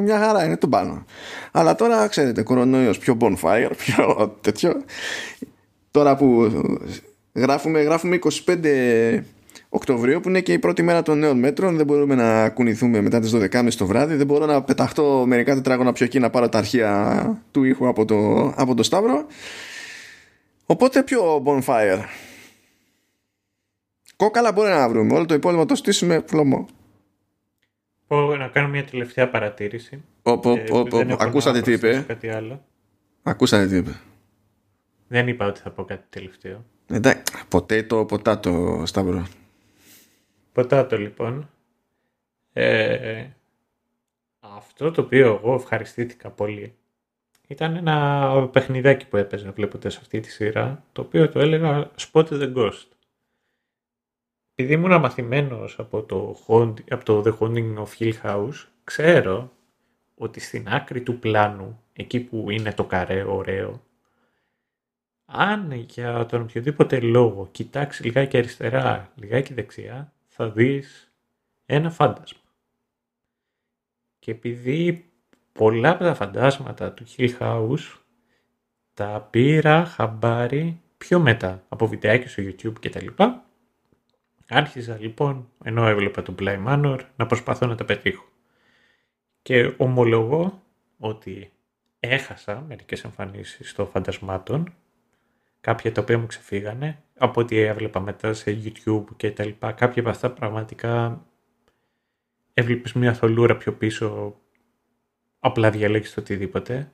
μια 0.04 0.20
χαρά, 0.20 0.46
είναι 0.46 0.58
τον 0.58 0.70
πάνω. 0.70 1.06
Αλλά 1.52 1.76
τώρα, 1.76 2.08
ξέρετε, 2.08 2.42
κορονοϊός, 2.42 2.98
πιο 2.98 3.18
bonfire, 3.20 3.72
πιο 3.86 4.38
τέτοιο. 4.42 4.84
Τώρα 5.92 6.16
που 6.16 6.52
γράφουμε, 7.34 7.82
γράφουμε 7.82 8.20
25 8.46 9.20
Οκτωβρίου 9.70 10.20
που 10.20 10.30
είναι 10.30 10.42
και 10.42 10.54
η 10.54 10.60
πρώτη 10.60 10.82
μέρα 10.82 11.02
των 11.02 11.20
νέων 11.20 11.40
μέτρων. 11.40 11.76
Δεν 11.76 11.86
μπορούμε 11.86 12.16
να 12.16 12.50
κουνηθούμε 12.50 13.02
μετά 13.02 13.20
τις 13.20 13.36
12.30 13.36 13.74
το 13.78 13.86
βράδυ. 13.86 14.16
Δεν 14.16 14.26
μπορώ 14.26 14.46
να 14.46 14.64
πεταχτώ 14.64 15.24
μερικά 15.28 15.54
τετράγωνα 15.54 15.94
πιο 15.94 16.06
εκεί 16.06 16.20
να 16.20 16.30
πάρω 16.30 16.50
τα 16.50 16.58
αρχεία 16.58 17.44
του 17.52 17.64
ήχου 17.64 17.88
από 17.88 18.06
το, 18.06 18.48
από 18.56 18.76
το 18.76 18.84
Σταύρο. 18.84 19.26
Οπότε 20.66 21.04
πιο 21.04 21.44
bonfire. 21.46 22.04
Κόκαλα 24.16 24.52
μπορεί 24.52 24.70
να 24.70 24.90
βρούμε. 24.90 25.14
Όλο 25.16 25.26
το 25.26 25.34
υπόλοιπο 25.34 25.66
το 25.66 25.76
στήσουμε 25.76 26.24
φλωμό 26.28 26.68
Πω 28.08 28.36
να 28.36 28.48
κάνω 28.48 28.68
μια 28.68 28.86
τελευταία 28.86 29.30
παρατήρηση. 29.30 30.04
Ε, 30.24 30.34
ακούσατε 31.20 31.62
τι 31.62 31.72
είπε; 31.72 32.06
ακούσατε 33.24 33.68
τι 33.68 33.76
είπε; 33.76 34.00
Δεν 35.08 35.28
είπα 35.28 35.46
ότι 35.46 35.60
θα 35.60 35.70
πω 35.70 35.84
κάτι 35.84 36.04
τελευταίο. 36.10 36.66
Εντάξει, 36.88 37.24
ποτέ 37.48 37.84
το 37.84 38.06
ποτά 40.52 40.88
το 40.88 40.96
Σταύρο 40.96 40.98
Ποτάτο 40.98 40.98
λοιπόν. 40.98 41.50
Ε, 42.54 43.28
αυτό 44.40 44.92
το 44.92 45.02
οποίο 45.02 45.34
εγώ 45.34 45.54
ευχαριστήθηκα 45.54 46.30
πολύ 46.30 46.74
ήταν 47.48 47.76
ένα 47.76 48.50
παιχνιδάκι 48.52 49.08
που 49.08 49.18
έπαιζε 49.18 49.52
βλέποντας 49.52 49.98
αυτή 49.98 50.20
τη 50.20 50.32
σειρά 50.32 50.84
το 50.92 51.02
οποίο 51.02 51.30
το 51.30 51.40
έλεγα 51.40 51.92
Spot 51.98 52.28
the 52.28 52.54
Ghost. 52.56 52.88
Επειδή 54.56 54.74
ήμουν 54.74 55.00
μαθημένος 55.00 55.80
από 55.80 56.04
το, 56.04 56.38
από 56.90 57.06
το 57.06 57.24
The 57.26 57.38
Haunting 57.40 57.76
of 57.76 57.88
Hill 58.00 58.14
House 58.24 58.66
ξέρω 58.84 59.52
ότι 60.16 60.40
στην 60.40 60.70
άκρη 60.70 61.02
του 61.02 61.20
πλάνου 61.20 61.84
εκεί 61.94 62.20
που 62.20 62.50
είναι 62.50 62.74
το 62.74 62.86
καρέ 62.86 63.24
ωραίο 63.24 63.82
αν 65.32 65.72
για 65.72 66.26
τον 66.26 66.42
οποιοδήποτε 66.42 67.00
λόγο 67.00 67.48
κοιτάξει 67.52 68.04
λιγάκι 68.04 68.38
αριστερά, 68.38 69.12
λιγάκι 69.16 69.54
δεξιά 69.54 70.14
θα 70.42 70.50
δεις 70.50 71.14
ένα 71.66 71.90
φάντασμα. 71.90 72.42
Και 74.20 74.32
επειδή 74.32 75.12
πολλά 75.52 75.90
από 75.90 76.04
τα 76.04 76.14
φαντάσματα 76.14 76.94
του 76.94 77.06
Hill 77.18 77.38
House 77.40 77.98
τα 78.94 79.28
πήρα 79.30 79.86
χαμπάρι 79.86 80.82
πιο 80.98 81.20
μετά 81.20 81.64
από 81.70 81.88
βιντεάκι 81.88 82.28
στο 82.28 82.44
YouTube 82.44 82.74
κτλ. 82.80 83.08
Άρχιζα 84.48 84.98
λοιπόν, 85.00 85.50
ενώ 85.64 85.88
έβλεπα 85.88 86.22
τον 86.22 86.36
Bly 86.40 86.66
Manor, 86.68 87.00
να 87.16 87.26
προσπαθώ 87.26 87.66
να 87.66 87.76
τα 87.76 87.86
πετύχω. 87.86 88.26
Και 89.42 89.74
ομολογώ 89.78 90.62
ότι 90.98 91.52
έχασα 92.00 92.62
μερικές 92.68 93.04
εμφανίσεις 93.04 93.74
των 93.74 93.88
φαντασμάτων, 93.88 94.74
κάποια 95.62 95.92
τα 95.92 96.02
οποία 96.02 96.18
μου 96.18 96.26
ξεφύγανε 96.26 97.04
από 97.20 97.42
ό,τι 97.42 97.58
έβλεπα 97.58 98.00
μετά 98.00 98.34
σε 98.34 98.62
YouTube 98.64 99.04
και 99.16 99.32
τα 99.32 99.46
λοιπά. 99.46 99.72
Κάποια 99.72 100.02
από 100.02 100.12
αυτά 100.12 100.32
πραγματικά 100.32 101.22
έβλεπες 102.54 102.94
μια 102.94 103.14
θολούρα 103.14 103.58
πιο 103.58 103.74
πίσω 103.74 104.36
απλά 105.40 105.70
διαλέγεις 105.70 106.14
το 106.14 106.22
οτιδήποτε. 106.22 106.92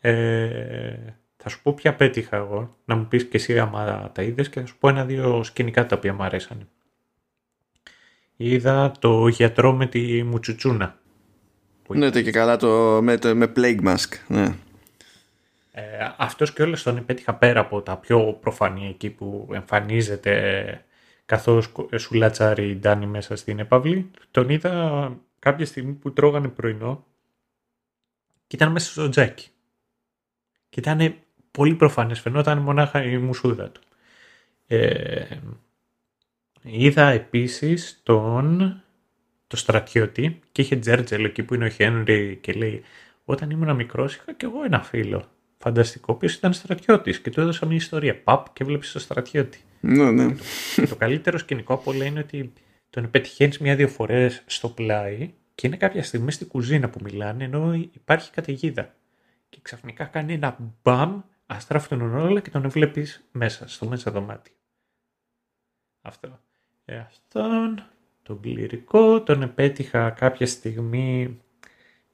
Ε, 0.00 0.96
θα 1.36 1.48
σου 1.48 1.62
πω 1.62 1.74
ποια 1.74 1.94
πέτυχα 1.94 2.36
εγώ, 2.36 2.76
να 2.84 2.96
μου 2.96 3.06
πεις 3.06 3.24
και 3.24 3.36
εσύ 3.36 3.58
άμα 3.58 4.10
τα 4.14 4.22
είδες 4.22 4.48
και 4.48 4.60
θα 4.60 4.66
σου 4.66 4.78
πω 4.78 4.88
ένα-δύο 4.88 5.42
σκηνικά 5.42 5.86
τα 5.86 5.96
οποία 5.96 6.14
μου 6.14 6.22
αρέσανε. 6.22 6.68
Είδα 8.36 8.92
το 8.98 9.28
γιατρό 9.28 9.72
με 9.72 9.86
τη 9.86 10.22
μουτσουτσούνα. 10.22 10.98
Ναι, 11.88 12.10
το 12.10 12.22
και 12.22 12.30
καλά 12.30 12.56
το, 12.56 13.02
με, 13.02 13.16
το, 13.16 13.34
με 13.34 13.52
Plague 13.56 13.82
Mask. 13.82 14.12
Ναι. 14.28 14.54
Ε, 15.78 16.14
αυτός 16.16 16.52
και 16.52 16.62
όλες 16.62 16.82
τον 16.82 16.96
επέτυχα 16.96 17.34
πέρα 17.34 17.60
από 17.60 17.82
τα 17.82 17.96
πιο 17.96 18.32
προφανή 18.32 18.88
εκεί 18.88 19.10
που 19.10 19.48
εμφανίζεται 19.52 20.84
καθώς 21.24 21.72
σου 21.96 22.14
λατσάρει 22.14 22.68
η 22.68 22.76
Ντάνη 22.76 23.06
μέσα 23.06 23.36
στην 23.36 23.58
επαυλή. 23.58 24.10
Τον 24.30 24.48
είδα 24.48 25.16
κάποια 25.38 25.66
στιγμή 25.66 25.92
που 25.92 26.12
τρώγανε 26.12 26.48
πρωινό 26.48 27.06
και 28.46 28.56
ήταν 28.56 28.72
μέσα 28.72 28.90
στο 28.90 29.08
τζάκι. 29.08 29.48
Και 30.68 30.80
ήταν 30.80 31.14
πολύ 31.50 31.74
προφανές, 31.74 32.20
φαινόταν 32.20 32.58
μονάχα 32.58 33.04
η 33.04 33.18
μουσούδα 33.18 33.70
του. 33.70 33.80
Ε, 34.66 35.38
είδα 36.62 37.08
επίσης 37.08 38.00
τον 38.02 38.82
το 39.46 39.56
στρατιώτη 39.56 40.40
και 40.52 40.62
είχε 40.62 40.76
τζέρτζελο 40.76 41.24
εκεί 41.24 41.42
που 41.42 41.54
είναι 41.54 41.64
ο 41.64 41.68
Χένρι 41.68 42.36
και 42.36 42.52
λέει 42.52 42.82
όταν 43.24 43.50
ήμουν 43.50 43.74
μικρός 43.74 44.14
είχα 44.14 44.32
και 44.32 44.46
εγώ 44.46 44.64
ένα 44.64 44.82
φίλο 44.82 45.30
φανταστικό, 45.66 46.18
ο 46.22 46.26
ήταν 46.26 46.52
στρατιώτης 46.52 47.20
και 47.20 47.30
του 47.30 47.40
έδωσα 47.40 47.66
μια 47.66 47.76
ιστορία. 47.76 48.22
Παπ 48.22 48.52
και 48.52 48.64
βλέπεις 48.64 48.92
το 48.92 48.98
στρατιώτη. 48.98 49.60
Ναι, 49.80 50.10
ναι. 50.10 50.34
Το, 50.76 50.86
το 50.88 50.96
καλύτερο 50.96 51.38
σκηνικό 51.38 51.74
από 51.74 51.90
όλα 51.90 52.04
είναι 52.04 52.18
ότι 52.18 52.52
τον 52.90 53.10
πετυχαίνεις 53.10 53.58
μια-δύο 53.58 53.88
φορές 53.88 54.42
στο 54.46 54.68
πλάι 54.68 55.32
και 55.54 55.66
είναι 55.66 55.76
κάποια 55.76 56.02
στιγμή 56.02 56.32
στην 56.32 56.48
κουζίνα 56.48 56.88
που 56.88 56.98
μιλάνε 57.02 57.44
ενώ 57.44 57.74
υπάρχει 57.74 58.30
καταιγίδα. 58.30 58.94
Και 59.48 59.58
ξαφνικά 59.62 60.04
κάνει 60.04 60.32
ένα 60.32 60.56
μπαμ, 60.82 61.20
αστράφτουν 61.46 62.16
όλα 62.16 62.40
και 62.40 62.50
τον 62.50 62.70
βλέπεις 62.70 63.28
μέσα, 63.32 63.68
στο 63.68 63.86
μέσα 63.86 64.10
δωμάτιο. 64.10 64.54
Αυτό. 66.02 66.40
Ε, 66.84 66.96
αυτόν, 66.96 67.84
τον 68.22 68.40
κληρικό, 68.40 69.22
τον 69.22 69.42
επέτυχα 69.42 70.10
κάποια 70.10 70.46
στιγμή 70.46 71.40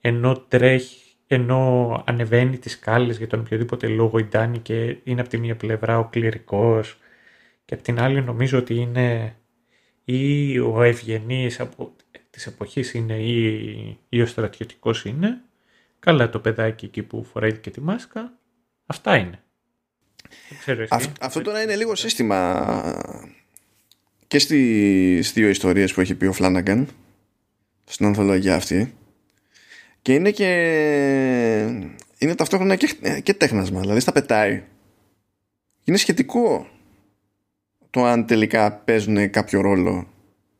ενώ 0.00 0.36
τρέχει 0.38 1.11
ενώ 1.34 2.02
ανεβαίνει 2.06 2.58
τις 2.58 2.72
σκάλες 2.72 3.18
για 3.18 3.26
τον 3.26 3.40
οποιοδήποτε 3.40 3.86
λόγο 3.86 4.18
η 4.18 4.24
Ντάνη 4.24 4.58
και 4.58 4.96
είναι 5.04 5.20
από 5.20 5.30
τη 5.30 5.38
μία 5.38 5.56
πλευρά 5.56 5.98
ο 5.98 6.04
κληρικός 6.04 6.98
και 7.64 7.74
από 7.74 7.82
την 7.82 8.00
άλλη 8.00 8.22
νομίζω 8.22 8.58
ότι 8.58 8.74
είναι 8.74 9.36
ή 10.04 10.58
ο 10.58 10.82
ευγενής 10.82 11.60
από 11.60 11.92
της 12.30 12.46
εποχής 12.46 12.94
είναι 12.94 13.14
ή, 13.14 13.98
ή 14.08 14.20
ο 14.20 14.26
στρατιωτικός 14.26 15.04
είναι. 15.04 15.40
Καλά 15.98 16.30
το 16.30 16.38
παιδάκι 16.38 16.84
εκεί 16.84 17.02
που 17.02 17.24
φοράει 17.24 17.58
και 17.58 17.70
τη 17.70 17.80
μάσκα. 17.80 18.32
Αυτά 18.86 19.16
είναι. 19.16 19.42
Ξέρω 20.58 20.86
αυτό 21.20 21.42
τώρα 21.42 21.62
είναι 21.62 21.76
λίγο 21.76 21.94
σύστημα 21.94 23.22
και 24.26 24.38
στις 24.38 25.32
δύο 25.32 25.48
ιστορίες 25.48 25.94
που 25.94 26.00
έχει 26.00 26.14
πει 26.14 26.26
ο 26.26 26.32
Φλάναγκαν 26.32 26.88
στην 27.84 28.06
ανθολογία 28.06 28.54
αυτή 28.54 28.94
και 30.02 30.14
είναι 30.14 30.30
και 30.30 30.50
είναι 32.18 32.34
ταυτόχρονα 32.34 32.76
και, 32.76 33.20
και 33.22 33.34
τέχνασμα 33.34 33.80
δηλαδή 33.80 34.00
στα 34.00 34.12
πετάει. 34.12 34.62
Είναι 35.84 35.96
σχετικό 35.96 36.66
το 37.90 38.04
αν 38.04 38.26
τελικά 38.26 38.72
παίζουν 38.72 39.30
κάποιο 39.30 39.60
ρόλο 39.60 40.06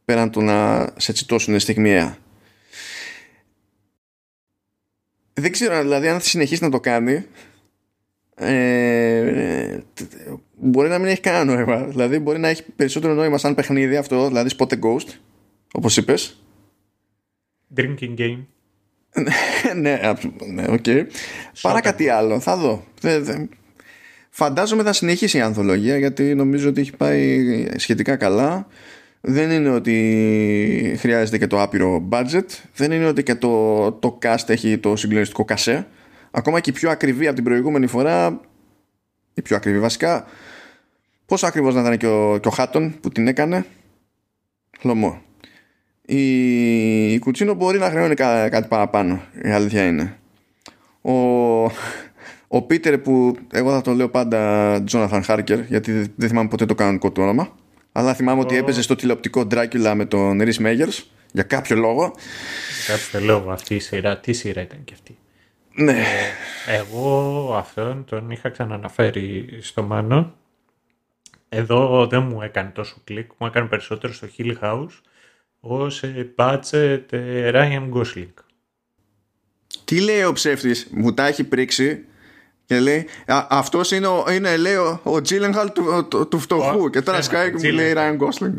πέραν 0.04 0.30
του 0.30 0.42
να 0.42 0.88
σε 0.96 1.12
τσιτώσουν 1.12 1.60
στιγμιαία. 1.60 2.16
Δεν 5.34 5.52
ξέρω 5.52 5.80
δηλαδή 5.80 6.08
αν 6.08 6.14
θα 6.20 6.28
συνεχίσει 6.28 6.62
να 6.62 6.70
το 6.70 6.80
κάνει 6.80 7.26
ε, 8.34 9.80
μπορεί 10.56 10.88
να 10.88 10.98
μην 10.98 11.08
έχει 11.08 11.20
κανένα 11.20 11.44
νόημα. 11.44 11.84
Δηλαδή 11.84 12.18
μπορεί 12.18 12.38
να 12.38 12.48
έχει 12.48 12.62
περισσότερο 12.62 13.14
νόημα 13.14 13.38
σαν 13.38 13.54
παιχνίδι 13.54 13.96
αυτό 13.96 14.26
δηλαδή 14.26 14.50
spot 14.58 14.66
the 14.66 14.80
ghost 14.80 15.08
όπως 15.72 15.96
είπες. 15.96 16.42
Drinking 17.76 18.16
game 18.18 18.44
ναι, 19.14 20.00
ναι, 20.52 20.64
οκ. 20.68 20.82
Okay. 20.86 21.06
Παρά 21.60 21.80
κάτι 21.80 22.08
άλλο, 22.08 22.40
θα 22.40 22.56
δω. 22.56 22.84
Φαντάζομαι 24.30 24.82
θα 24.82 24.92
συνεχίσει 24.92 25.36
η 25.36 25.40
ανθολογία 25.40 25.98
γιατί 25.98 26.34
νομίζω 26.34 26.68
ότι 26.68 26.80
έχει 26.80 26.96
πάει 26.96 27.66
σχετικά 27.76 28.16
καλά. 28.16 28.66
Δεν 29.20 29.50
είναι 29.50 29.70
ότι 29.70 30.96
χρειάζεται 30.98 31.38
και 31.38 31.46
το 31.46 31.62
άπειρο 31.62 32.08
budget. 32.10 32.44
Δεν 32.74 32.92
είναι 32.92 33.06
ότι 33.06 33.22
και 33.22 33.34
το, 33.34 33.92
το 33.92 34.18
cast 34.22 34.48
έχει 34.48 34.78
το 34.78 34.96
συγκλονιστικό 34.96 35.44
κασέ. 35.44 35.86
Ακόμα 36.30 36.60
και 36.60 36.70
η 36.70 36.72
πιο 36.72 36.90
ακριβή 36.90 37.26
από 37.26 37.34
την 37.34 37.44
προηγούμενη 37.44 37.86
φορά, 37.86 38.40
η 39.34 39.42
πιο 39.42 39.56
ακριβή 39.56 39.78
βασικά, 39.78 40.26
πόσο 41.26 41.46
ακριβώς 41.46 41.74
να 41.74 41.80
ήταν 41.80 41.96
και 41.96 42.06
ο, 42.06 42.38
και 42.38 42.48
ο 42.48 42.50
Χάτον 42.50 43.00
που 43.00 43.08
την 43.08 43.28
έκανε. 43.28 43.66
Χλωμό 44.78 45.22
η, 46.06 47.12
η 47.12 47.18
Κουτσίνο 47.18 47.54
μπορεί 47.54 47.78
να 47.78 47.90
χρεώνει 47.90 48.14
κά, 48.14 48.48
κάτι 48.48 48.68
παραπάνω 48.68 49.22
η 49.44 49.50
αλήθεια 49.50 49.86
είναι. 49.86 50.16
Ο, 51.00 51.12
ο 52.48 52.62
Πίτερ 52.66 52.98
που 52.98 53.36
εγώ 53.52 53.72
θα 53.72 53.80
το 53.80 53.92
λέω 53.92 54.08
πάντα 54.08 54.82
Τζόναθαν 54.84 55.22
Χάρκερ 55.22 55.60
γιατί 55.60 56.12
δεν 56.16 56.28
θυμάμαι 56.28 56.48
ποτέ 56.48 56.66
το 56.66 56.74
κανονικό 56.74 57.12
του 57.12 57.22
όνομα 57.22 57.52
αλλά 57.92 58.14
θυμάμαι 58.14 58.40
ότι 58.40 58.56
έπαιζε 58.56 58.82
στο 58.82 58.96
τηλεοπτικό 58.96 59.46
Dracula 59.50 59.92
με 59.96 60.04
τον 60.04 60.40
Ρις 60.42 60.58
Μέγερς 60.58 61.10
για 61.32 61.42
κάποιο 61.42 61.76
λόγο. 61.76 62.14
Για 62.86 62.96
κάποιο 62.96 63.26
λόγο 63.26 63.50
αυτή 63.50 63.74
η 63.74 63.78
σειρά 63.78 64.18
τι 64.18 64.32
σειρά 64.32 64.60
ήταν 64.60 64.84
και 64.84 64.92
αυτή; 64.94 65.18
Ναι. 65.74 65.92
Ε, 66.66 66.76
εγώ 66.76 67.54
αυτόν 67.56 68.04
τον 68.04 68.30
είχα 68.30 68.48
ξαναναφέρει 68.48 69.58
στο 69.60 69.82
Μάνο. 69.82 70.34
Εδώ 71.48 72.06
δεν 72.06 72.22
μου 72.22 72.42
έκανε 72.42 72.70
τόσο 72.70 72.96
κλικ 73.04 73.30
μου 73.38 73.46
έκανε 73.46 73.66
περισσότερο 73.66 74.12
στο 74.12 74.28
Hill 74.38 74.54
House 74.62 75.00
ως 75.64 76.02
budget 76.36 77.02
Ryan 77.54 77.90
Gosling. 77.92 78.32
Τι 79.84 80.00
λέει 80.00 80.22
ο 80.22 80.32
ψεύτης, 80.32 80.88
μου 80.90 81.14
τα 81.14 81.26
έχει 81.26 81.44
πρίξει 81.44 82.04
και 82.64 82.80
λέει 82.80 83.06
α, 83.26 83.46
αυτός 83.50 83.90
είναι, 83.90 84.06
ο, 84.06 84.24
είναι 84.30 84.56
λέει 84.56 84.74
ο, 84.74 85.00
ο 85.02 85.14
Gyllenhaal 85.14 85.66
του, 85.74 86.06
του, 86.10 86.28
του 86.28 86.38
φτωχού 86.38 86.90
και 86.90 87.02
τώρα 87.02 87.22
σκάει 87.22 87.54
και 87.54 87.66
μου 87.66 87.74
λέει 87.74 87.92
Ryan 87.96 88.18
Gosling. 88.18 88.54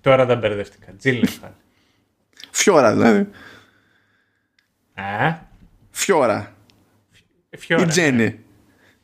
Τώρα 0.00 0.26
δεν 0.26 0.38
μπερδεύτηκα. 0.38 0.86
Gyllenhaal. 1.02 1.50
Φιώρα 2.50 2.92
δηλαδή. 2.92 3.28
Α. 4.94 5.38
Φιώρα. 5.90 6.56
Φιώρα. 7.58 7.82
Η 7.82 7.86
Τζέννη. 7.86 8.38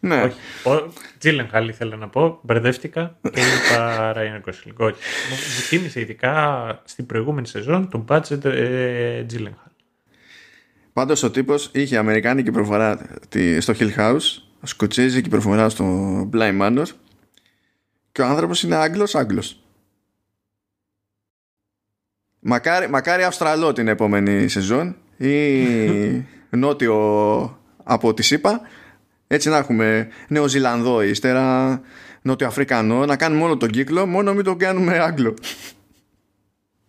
Ναι. 0.05 0.23
Όχι. 0.23 0.37
Ο 0.65 0.93
Τζίλενχαλ 1.19 1.69
ήθελα 1.69 1.97
να 1.97 2.09
πω. 2.09 2.39
Μπερδεύτηκα 2.43 3.19
και 3.20 3.41
είπα 3.41 4.12
Ράιν 4.12 4.41
Γκόσλινγκ. 4.41 4.81
Όχι. 4.81 4.97
Μου 5.31 5.37
θύμισε 5.37 6.01
ειδικά 6.01 6.83
στην 6.85 7.07
προηγούμενη 7.07 7.47
σεζόν 7.47 7.89
τον 7.89 8.05
budget 8.09 8.45
ε, 8.45 9.24
Τζίλενχαλ. 9.24 9.70
Πάντως 10.93 11.23
ο 11.23 11.31
τύπος 11.31 11.70
είχε 11.73 11.97
αμερικάνικη 11.97 12.51
προφορά 12.51 13.19
στο 13.59 13.74
Hill 13.79 13.95
House, 13.97 14.20
σκοτσέζικη 14.62 15.29
προφορά 15.29 15.69
στο 15.69 15.85
Blind 16.33 16.61
Manor 16.61 16.87
και 18.12 18.23
ο 18.23 18.27
άνθρωπος 18.27 18.62
είναι 18.62 18.74
Άγγλος 18.74 19.15
Άγγλος. 19.15 19.62
Μακάρι, 22.39 22.89
μακάρι 22.89 23.23
Αυστραλό 23.23 23.73
την 23.73 23.89
επόμενη 23.89 24.49
σεζόν 24.49 24.97
ή 25.16 25.66
νότιο 26.51 27.59
από 27.85 28.15
τη 28.15 28.23
ΣΥΠΑ 28.23 28.61
έτσι 29.32 29.48
να 29.48 29.56
έχουμε 29.56 30.09
Νέο 30.28 30.48
Ζηλανδό 30.48 31.02
ύστερα, 31.02 31.80
Νότιο 32.22 32.46
Αφρικανό, 32.46 33.06
να 33.06 33.16
κάνουμε 33.16 33.44
όλο 33.44 33.56
τον 33.56 33.70
κύκλο, 33.70 34.06
μόνο 34.06 34.34
μην 34.34 34.44
τον 34.44 34.59
κάνουμε 34.59 34.98
Άγγλο. 34.98 35.34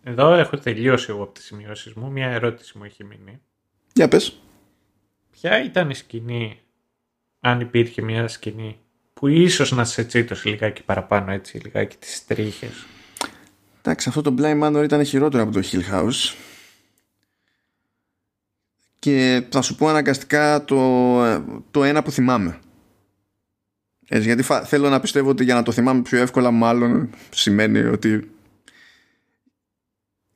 Εδώ 0.02 0.34
έχω 0.34 0.58
τελειώσει 0.58 1.06
εγώ 1.08 1.22
από 1.22 1.32
τις 1.32 1.44
σημειώσεις 1.44 1.92
μου. 1.92 2.10
Μια 2.10 2.26
ερώτηση 2.26 2.78
μου 2.78 2.84
έχει 2.84 3.04
μείνει. 3.04 3.40
Για 3.92 4.08
πες. 4.08 4.40
Ποια 5.30 5.64
ήταν 5.64 5.90
η 5.90 5.94
σκηνή, 5.94 6.60
αν 7.40 7.60
υπήρχε 7.60 8.02
μια 8.02 8.28
σκηνή, 8.28 8.78
που 9.14 9.28
ίσως 9.28 9.72
να 9.72 9.84
σε 9.84 10.04
τσίτωσε 10.04 10.48
λιγάκι 10.48 10.82
παραπάνω 10.82 11.32
έτσι, 11.32 11.58
λιγάκι 11.58 11.96
τις 11.96 12.24
τρίχες; 12.26 12.86
Εντάξει, 13.82 14.08
αυτό 14.08 14.22
το 14.22 14.34
Blind 14.38 14.62
Manor 14.62 14.84
ήταν 14.84 15.04
χειρότερο 15.04 15.42
από 15.42 15.52
το 15.52 15.60
Hill 15.70 15.94
House 15.94 16.34
και 19.04 19.42
θα 19.48 19.62
σου 19.62 19.74
πω 19.74 19.88
αναγκαστικά 19.88 20.64
το, 20.64 21.20
το 21.70 21.84
ένα 21.84 22.02
που 22.02 22.10
θυμάμαι. 22.10 22.58
Έτσι, 24.08 24.26
γιατί 24.26 24.42
θέλω 24.64 24.88
να 24.88 25.00
πιστεύω 25.00 25.28
ότι 25.28 25.44
για 25.44 25.54
να 25.54 25.62
το 25.62 25.72
θυμάμαι 25.72 26.02
πιο 26.02 26.18
εύκολα 26.18 26.50
μάλλον 26.50 27.10
σημαίνει 27.30 27.78
ότι 27.78 28.30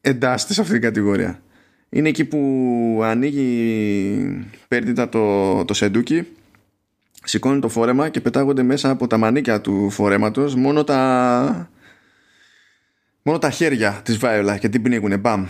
εντάσσεται 0.00 0.52
σε 0.52 0.60
αυτή 0.60 0.72
την 0.72 0.82
κατηγορία. 0.82 1.42
Είναι 1.88 2.08
εκεί 2.08 2.24
που 2.24 3.00
ανοίγει 3.04 4.50
πέρτητα 4.68 5.08
το, 5.08 5.64
το 5.64 5.74
σεντούκι 5.74 6.26
σηκώνει 7.24 7.60
το 7.60 7.68
φόρεμα 7.68 8.08
και 8.08 8.20
πετάγονται 8.20 8.62
μέσα 8.62 8.90
από 8.90 9.06
τα 9.06 9.16
μανίκια 9.16 9.60
του 9.60 9.90
φορέματος 9.90 10.54
μόνο 10.54 10.84
τα 10.84 11.70
μόνο 13.22 13.38
τα 13.38 13.50
χέρια 13.50 14.00
της 14.04 14.18
Βάιολα 14.18 14.58
και 14.58 14.68
την 14.68 14.82
πνίγουνε 14.82 15.16
μπαμ 15.16 15.46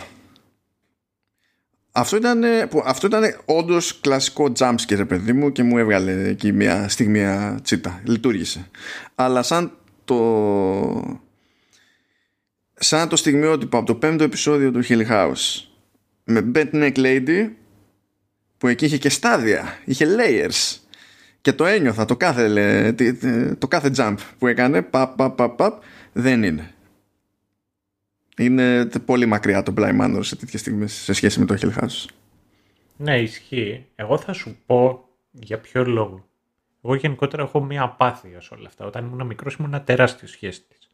αυτό 1.93 2.16
ήταν, 2.16 2.43
αυτό 2.85 3.06
ήταν 3.06 3.23
όντως 3.44 4.01
κλασικό 4.01 4.52
jumpscare 4.59 5.09
παιδί 5.09 5.32
μου 5.32 5.52
και 5.52 5.62
μου 5.62 5.78
έβγαλε 5.78 6.28
εκεί 6.28 6.52
μια 6.52 6.89
στιγμή 6.89 7.24
τσίτα. 7.62 8.01
Λειτουργήσε. 8.05 8.70
Αλλά 9.15 9.43
σαν 9.43 9.73
το 10.05 11.19
σαν 12.78 13.09
το 13.09 13.16
στιγμιότυπο 13.16 13.77
από 13.77 13.86
το 13.86 13.94
πέμπτο 13.94 14.24
επεισόδιο 14.24 14.70
του 14.70 14.85
Hill 14.89 15.06
House 15.09 15.65
με 16.24 16.51
Bent 16.55 16.70
Neck 16.73 16.97
Lady 16.97 17.51
που 18.59 18.66
εκεί 18.66 18.85
είχε 18.85 18.98
και 18.98 19.09
στάδια 19.09 19.78
είχε 19.85 20.06
layers 20.19 20.77
και 21.40 21.52
το 21.52 21.66
ένιωθα 21.66 22.05
το 22.05 22.16
κάθε, 22.16 22.94
το 23.59 23.69
κάθε 23.69 23.90
jump 23.97 24.16
που 24.39 24.47
έκανε 24.47 24.82
παπ, 24.82 25.16
παπ, 25.16 25.36
παπ, 25.36 25.56
παπ 25.56 25.82
δεν 26.12 26.43
είναι 26.43 26.74
είναι 28.39 28.86
πολύ 29.05 29.27
μακριά 29.27 29.62
το 29.62 29.74
Blind 29.77 30.01
Manor 30.01 30.20
σε 30.20 30.36
τέτοιες 30.36 30.60
στιγμές 30.60 30.93
σε 30.93 31.12
σχέση 31.12 31.40
με 31.40 31.47
το 31.47 31.56
Hill 31.60 31.82
House. 31.82 32.06
Ναι 32.97 33.20
ισχύει. 33.20 33.86
Εγώ 33.94 34.19
θα 34.19 34.32
σου 34.32 34.56
πω 34.66 35.09
για 35.31 35.59
ποιο 35.59 35.85
λόγο. 35.85 36.28
Εγώ 36.85 36.94
γενικότερα 36.94 37.43
έχω 37.43 37.62
μια 37.62 37.82
απάθεια 37.82 38.40
σε 38.40 38.55
όλα 38.55 38.66
αυτά. 38.66 38.85
Όταν 38.85 39.05
ήμουν 39.05 39.27
μικρός 39.27 39.55
ήμουν 39.55 39.73
ένα 39.73 39.82
τεράστιο 39.82 40.28
σχέση 40.28 40.62
της 40.69 40.89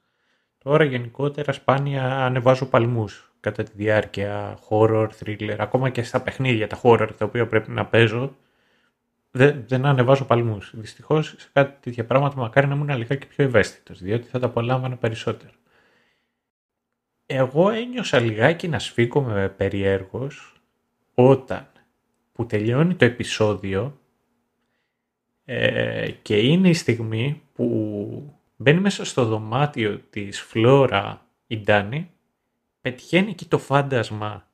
τώρα 0.64 0.84
γενικότερα 0.84 1.52
σπάνια 1.52 2.24
ανεβάζω 2.24 2.66
παλμούς 2.66 3.32
κατά 3.40 3.62
τη 3.62 3.70
διάρκεια. 3.74 4.58
Horror, 4.68 5.08
thriller, 5.24 5.56
ακόμα 5.58 5.90
και 5.90 6.02
στα 6.02 6.20
παιχνίδια 6.20 6.66
τα 6.66 6.80
horror 6.82 7.08
τα 7.18 7.24
οποία 7.24 7.46
πρέπει 7.46 7.70
να 7.70 7.86
παίζω 7.86 8.36
δεν, 9.30 9.64
δεν 9.68 9.86
ανεβάζω 9.86 10.24
παλμούς. 10.24 10.72
Δυστυχώς 10.74 11.34
σε 11.38 11.48
κάτι 11.52 11.76
τέτοια 11.80 12.04
πράγματα 12.04 12.36
μακάρι 12.36 12.66
να 12.66 12.74
ήμουν 12.74 12.96
λιγάκι 12.96 13.26
πιο 13.26 13.44
ευαίσθητος, 13.44 14.02
διότι 14.02 14.28
θα 14.28 14.38
τα 14.38 14.46
απολάμβανα 14.46 14.96
περισσότερο. 14.96 15.52
Εγώ 17.26 17.70
ένιωσα 17.70 18.20
λιγάκι 18.20 18.68
να 18.68 18.78
σφίγγομαι 18.78 19.48
περιέργως 19.48 20.62
όταν 21.14 21.68
που 22.32 22.46
τελειώνει 22.46 22.94
το 22.94 23.04
επεισόδιο 23.04 23.98
ε, 25.44 26.10
και 26.22 26.38
είναι 26.38 26.68
η 26.68 26.74
στιγμή 26.74 27.42
που 27.52 28.38
μπαίνει 28.56 28.80
μέσα 28.80 29.04
στο 29.04 29.24
δωμάτιο 29.24 29.98
της 29.98 30.40
Φλόρα 30.40 31.26
η 31.46 31.58
Ντάνη, 31.58 32.10
πετυχαίνει 32.80 33.30
εκεί 33.30 33.46
το 33.46 33.58
φάντασμα 33.58 34.48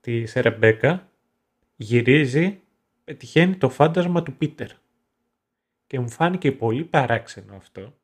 της 0.00 0.32
Ρεμπέκα, 0.32 1.08
γυρίζει 1.76 2.60
πετυχαίνει 3.04 3.56
το 3.56 3.68
φάντασμα 3.68 4.22
του 4.22 4.36
Πίτερ. 4.36 4.70
Και 5.86 6.00
μου 6.00 6.08
φάνηκε 6.08 6.52
πολύ 6.52 6.84
παράξενο 6.84 7.56
αυτό, 7.56 7.94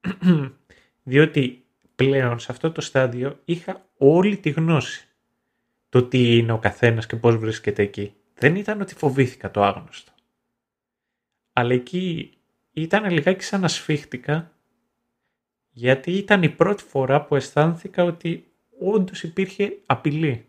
διότι 1.02 1.64
πλέον 2.04 2.38
σε 2.38 2.52
αυτό 2.52 2.72
το 2.72 2.80
στάδιο 2.80 3.40
είχα 3.44 3.86
όλη 3.96 4.36
τη 4.36 4.50
γνώση 4.50 5.08
το 5.88 6.02
τι 6.02 6.36
είναι 6.36 6.52
ο 6.52 6.58
καθένας 6.58 7.06
και 7.06 7.16
πώς 7.16 7.36
βρίσκεται 7.36 7.82
εκεί. 7.82 8.14
Δεν 8.34 8.56
ήταν 8.56 8.80
ότι 8.80 8.94
φοβήθηκα 8.94 9.50
το 9.50 9.62
άγνωστο. 9.62 10.12
Αλλά 11.52 11.72
εκεί 11.72 12.32
ήταν 12.72 13.10
λιγάκι 13.10 13.44
σαν 13.44 13.60
να 13.60 13.68
γιατί 15.70 16.12
ήταν 16.12 16.42
η 16.42 16.48
πρώτη 16.48 16.82
φορά 16.82 17.24
που 17.24 17.36
αισθάνθηκα 17.36 18.04
ότι 18.04 18.46
όντως 18.78 19.22
υπήρχε 19.22 19.78
απειλή. 19.86 20.44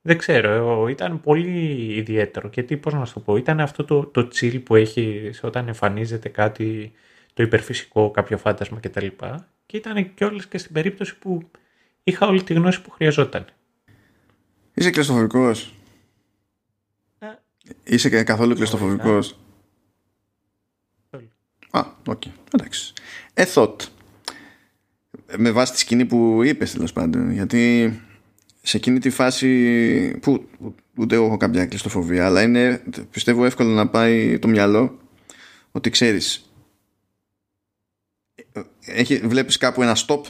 Δεν 0.00 0.18
ξέρω, 0.18 0.88
ήταν 0.88 1.20
πολύ 1.20 1.94
ιδιαίτερο. 1.94 2.50
Γιατί 2.52 2.76
πώς 2.76 2.92
να 2.92 3.04
σου 3.04 3.14
το 3.14 3.20
πω, 3.20 3.36
ήταν 3.36 3.60
αυτό 3.60 3.84
το, 3.84 4.06
το 4.06 4.28
chill 4.34 4.62
που 4.64 4.74
έχεις 4.74 5.44
όταν 5.44 5.68
εμφανίζεται 5.68 6.28
κάτι 6.28 6.92
το 7.34 7.42
υπερφυσικό, 7.42 8.10
κάποιο 8.10 8.38
φάντασμα 8.38 8.80
κτλ. 8.80 9.06
Και 9.66 9.76
ήταν 9.76 10.14
και 10.14 10.24
όλες 10.24 10.46
και 10.46 10.58
στην 10.58 10.72
περίπτωση 10.72 11.18
που 11.18 11.50
είχα 12.04 12.26
όλη 12.26 12.42
τη 12.42 12.54
γνώση 12.54 12.82
που 12.82 12.90
χρειαζόταν. 12.90 13.44
Είσαι 14.74 14.90
κλειστοφοβικός. 14.90 15.74
Ε, 17.18 17.26
Είσαι 17.84 18.22
καθόλου 18.22 18.54
κλειστοφοβικός. 18.54 19.38
Α, 21.70 21.84
οκ. 22.06 22.22
Okay. 22.26 22.30
Εντάξει. 22.52 22.92
Ε, 23.34 23.44
thought. 23.54 23.76
Με 25.36 25.50
βάση 25.50 25.72
τη 25.72 25.78
σκηνή 25.78 26.04
που 26.04 26.42
είπες 26.42 26.72
τέλος 26.72 26.92
πάντων. 26.92 27.30
Γιατί 27.30 27.92
σε 28.62 28.76
εκείνη 28.76 28.98
τη 28.98 29.10
φάση 29.10 30.18
που 30.22 30.48
ούτε 30.96 31.14
έχω 31.14 31.36
κάποια 31.36 31.66
κλειστοφοβία 31.66 32.26
αλλά 32.26 32.42
είναι 32.42 32.82
πιστεύω 33.10 33.44
εύκολο 33.44 33.68
να 33.68 33.88
πάει 33.88 34.38
το 34.38 34.48
μυαλό 34.48 34.98
ότι 35.72 35.90
ξέρεις 35.90 36.43
έχει, 38.80 39.18
βλέπεις 39.18 39.56
κάπου 39.56 39.82
ένα 39.82 39.96
stop. 40.06 40.20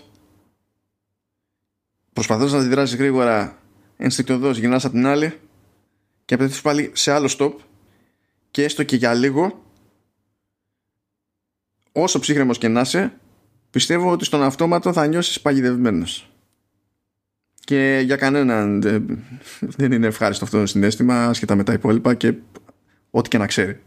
Προσπαθείς 2.13 2.53
να 2.53 2.59
αντιδράσεις 2.59 2.97
γρήγορα 2.97 3.59
ενστικτοδός 3.97 4.59
γυρνάς 4.59 4.85
από 4.85 4.95
την 4.95 5.07
άλλη 5.07 5.41
και 6.25 6.35
απαιτήσεις 6.35 6.61
πάλι 6.61 6.91
σε 6.95 7.13
άλλο 7.13 7.35
stop. 7.39 7.53
Και 8.51 8.65
έστω 8.65 8.83
και 8.83 8.97
για 8.97 9.15
λίγο 9.15 9.65
όσο 11.93 12.19
ψύχρεμος 12.19 12.59
και 12.59 12.69
να 12.69 12.81
είσαι 12.81 13.19
πιστεύω 13.71 14.11
ότι 14.11 14.25
στον 14.25 14.43
αυτόματο 14.43 14.93
θα 14.93 15.07
νιώσεις 15.07 15.41
παγιδευμένος. 15.41 16.29
Και 17.65 18.01
για 18.05 18.17
κανέναν 18.17 18.81
δεν 19.61 19.93
είναι 19.93 20.07
ευχάριστο 20.07 20.45
αυτό 20.45 20.61
το 20.61 20.67
συνέστημα 20.67 21.25
ασχετά 21.25 21.55
με 21.55 21.65
τα 21.65 21.73
υπόλοιπα 21.73 22.15
και 22.15 22.35
ό,τι 23.11 23.29
και 23.29 23.39
να 23.39 23.47
ξέρει. 23.47 23.83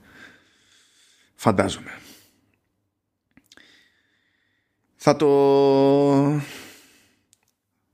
Φαντάζομαι 1.35 1.91
θα 5.09 5.15
το 5.15 6.41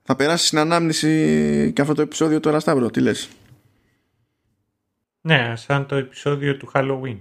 θα 0.02 0.16
περάσει 0.16 0.46
στην 0.46 0.58
ανάμνηση 0.58 1.72
και 1.74 1.80
αυτό 1.80 1.94
το 1.94 2.02
επεισόδιο 2.02 2.40
τώρα 2.40 2.60
Σταύρο 2.60 2.90
τι 2.90 3.00
λες; 3.00 3.28
Ναι 5.20 5.52
σαν 5.56 5.86
το 5.86 5.96
επεισόδιο 5.96 6.56
του 6.56 6.70
Halloween 6.74 7.18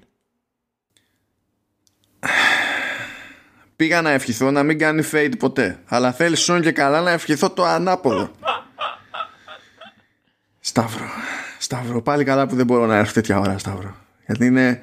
πήγα 3.75 4.01
να 4.01 4.09
ευχηθώ 4.09 4.51
να 4.51 4.63
μην 4.63 4.77
κάνει 4.77 5.03
fade 5.11 5.33
ποτέ. 5.39 5.79
Αλλά 5.85 6.11
θέλεις 6.11 6.39
σόν 6.39 6.61
και 6.61 6.71
καλά 6.71 7.01
να 7.01 7.11
ευχηθώ 7.11 7.49
το 7.49 7.63
ανάποδο. 7.63 8.31
Σταύρο. 10.59 11.05
Σταύρο. 11.59 12.01
Πάλι 12.01 12.23
καλά 12.23 12.47
που 12.47 12.55
δεν 12.55 12.65
μπορώ 12.65 12.85
να 12.85 12.97
έρθω 12.97 13.13
τέτοια 13.13 13.39
ώρα, 13.39 13.57
Σταύρο. 13.57 13.95
Γιατί 14.25 14.45
είναι, 14.45 14.81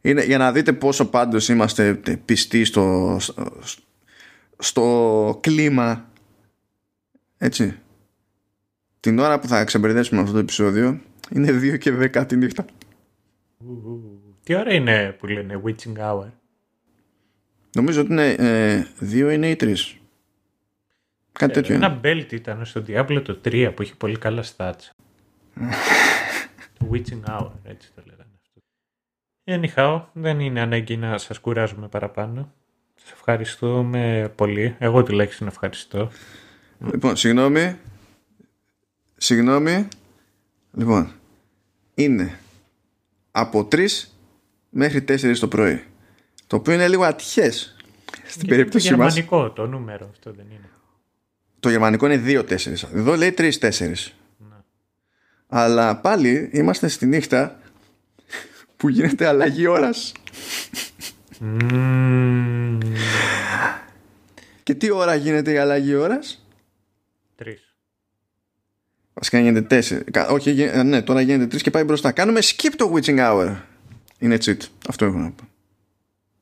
είναι 0.00 0.24
για 0.24 0.38
να 0.38 0.52
δείτε 0.52 0.72
πόσο 0.72 1.06
πάντως 1.06 1.48
είμαστε 1.48 2.00
πιστοί 2.24 2.64
στο, 2.64 3.16
στο, 3.20 3.83
κλίμα. 5.40 6.08
Έτσι. 7.38 7.78
Την 9.00 9.18
ώρα 9.18 9.38
που 9.38 9.48
θα 9.48 9.64
ξεμπερδέψουμε 9.64 10.20
αυτό 10.20 10.32
το 10.32 10.38
επεισόδιο 10.38 11.00
είναι 11.30 11.50
2 11.50 11.78
και 11.78 12.10
10 12.14 12.24
τη 12.28 12.36
νύχτα. 12.36 12.64
Τι 14.42 14.54
ώρα 14.54 14.74
είναι 14.74 15.16
που 15.18 15.26
λένε 15.26 15.62
witching 15.64 15.96
hour; 15.98 16.26
Νομίζω 17.74 18.00
ότι 18.00 18.12
είναι 18.12 18.28
ε, 18.28 18.86
δύο 18.98 19.30
είναι 19.30 19.50
ή 19.50 19.56
τρεις. 19.56 19.96
Κάτι 21.32 21.50
ε, 21.50 21.54
τέτοιο. 21.54 21.74
Ένα 21.74 22.00
belt 22.04 22.32
ήταν 22.32 22.64
στο 22.64 22.82
Diablo 22.86 23.22
το 23.24 23.40
3 23.44 23.72
που 23.74 23.82
είχε 23.82 23.94
πολύ 23.94 24.18
καλά 24.18 24.44
stats. 24.56 24.90
το 26.78 26.86
Witching 26.92 27.22
Hour, 27.28 27.50
έτσι 27.64 27.90
το 27.94 28.02
λέγανε 28.06 28.30
αυτό. 28.42 28.62
Anyhow, 29.44 30.06
δεν 30.12 30.40
είναι 30.40 30.60
ανάγκη 30.60 30.96
να 30.96 31.18
σας 31.18 31.38
κουράζουμε 31.38 31.88
παραπάνω. 31.88 32.52
Σας 33.04 33.12
ευχαριστούμε 33.12 34.32
πολύ. 34.34 34.76
Εγώ 34.78 35.02
τουλάχιστον 35.02 35.46
ευχαριστώ. 35.46 36.10
Λοιπόν, 36.92 37.16
συγγνώμη. 37.16 37.78
Συγγνώμη. 39.16 39.88
Λοιπόν, 40.72 41.12
είναι 41.94 42.38
από 43.30 43.68
3 43.72 43.86
μέχρι 44.70 45.04
4 45.08 45.38
το 45.38 45.48
πρωί. 45.48 45.84
Το 46.46 46.56
οποίο 46.56 46.72
είναι 46.72 46.88
λίγο 46.88 47.04
ατυχές 47.04 47.76
στην 48.26 48.48
περίπτωση 48.48 48.94
μας. 48.94 49.14
Το 49.14 49.20
γερμανικό 49.20 49.50
το 49.50 49.66
νούμερο 49.66 50.08
αυτό 50.10 50.32
δεν 50.32 50.46
είναι. 50.50 50.68
Το 51.60 51.70
γερμανικό 51.70 52.06
είναι 52.06 52.22
2-4. 52.26 52.90
Εδώ 52.94 53.16
λέει 53.16 53.34
3-4. 53.38 53.50
Ναι. 54.38 54.56
Αλλά 55.46 55.96
πάλι 55.96 56.50
είμαστε 56.52 56.88
στη 56.88 57.06
νύχτα 57.06 57.58
που 58.76 58.88
γίνεται 58.88 59.26
αλλαγή 59.26 59.66
ώρας. 59.66 60.12
Και 64.62 64.74
τι 64.74 64.90
ώρα 64.90 65.14
γίνεται 65.14 65.52
η 65.52 65.56
αλλαγή 65.56 65.94
ώρας; 65.94 66.46
Τρεις. 67.36 67.74
Βασικά 69.14 69.38
γίνεται 69.38 69.66
τέσσερι. 69.66 70.04
Όχι, 70.28 70.70
ναι, 70.84 71.02
τώρα 71.02 71.20
γίνεται 71.20 71.46
τρεις 71.46 71.62
και 71.62 71.70
πάει 71.70 71.84
μπροστά. 71.84 72.12
Κάνουμε 72.12 72.40
skip 72.42 72.72
το 72.76 72.92
witching 72.94 73.18
hour. 73.18 73.56
Είναι 74.18 74.38
cheat. 74.44 74.58
Αυτό 74.88 75.04
έχω 75.04 75.18
να 75.18 75.30
πω. 75.30 75.44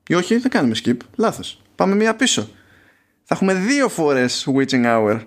Ή 0.07 0.13
όχι, 0.13 0.37
δεν 0.37 0.51
κάνουμε 0.51 0.75
skip. 0.83 0.97
Λάθος. 1.15 1.61
Πάμε 1.75 1.95
μία 1.95 2.15
πίσω. 2.15 2.49
Θα 3.23 3.35
έχουμε 3.35 3.53
δύο 3.53 3.89
φορές 3.89 4.47
witching 4.55 4.85
hour. 4.85 5.25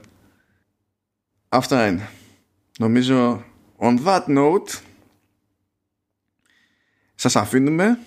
Αυτά 1.48 1.86
είναι. 1.86 2.08
Νομίζω 2.78 3.44
on 3.78 4.04
that 4.04 4.24
note 4.26 4.80
σας 7.14 7.36
αφήνουμε 7.36 7.98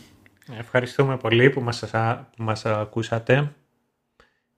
Ευχαριστούμε 0.57 1.17
πολύ 1.17 1.49
που 1.49 1.61
μας, 1.61 1.79
που 2.35 2.43
μας 2.43 2.65
ακούσατε. 2.65 3.53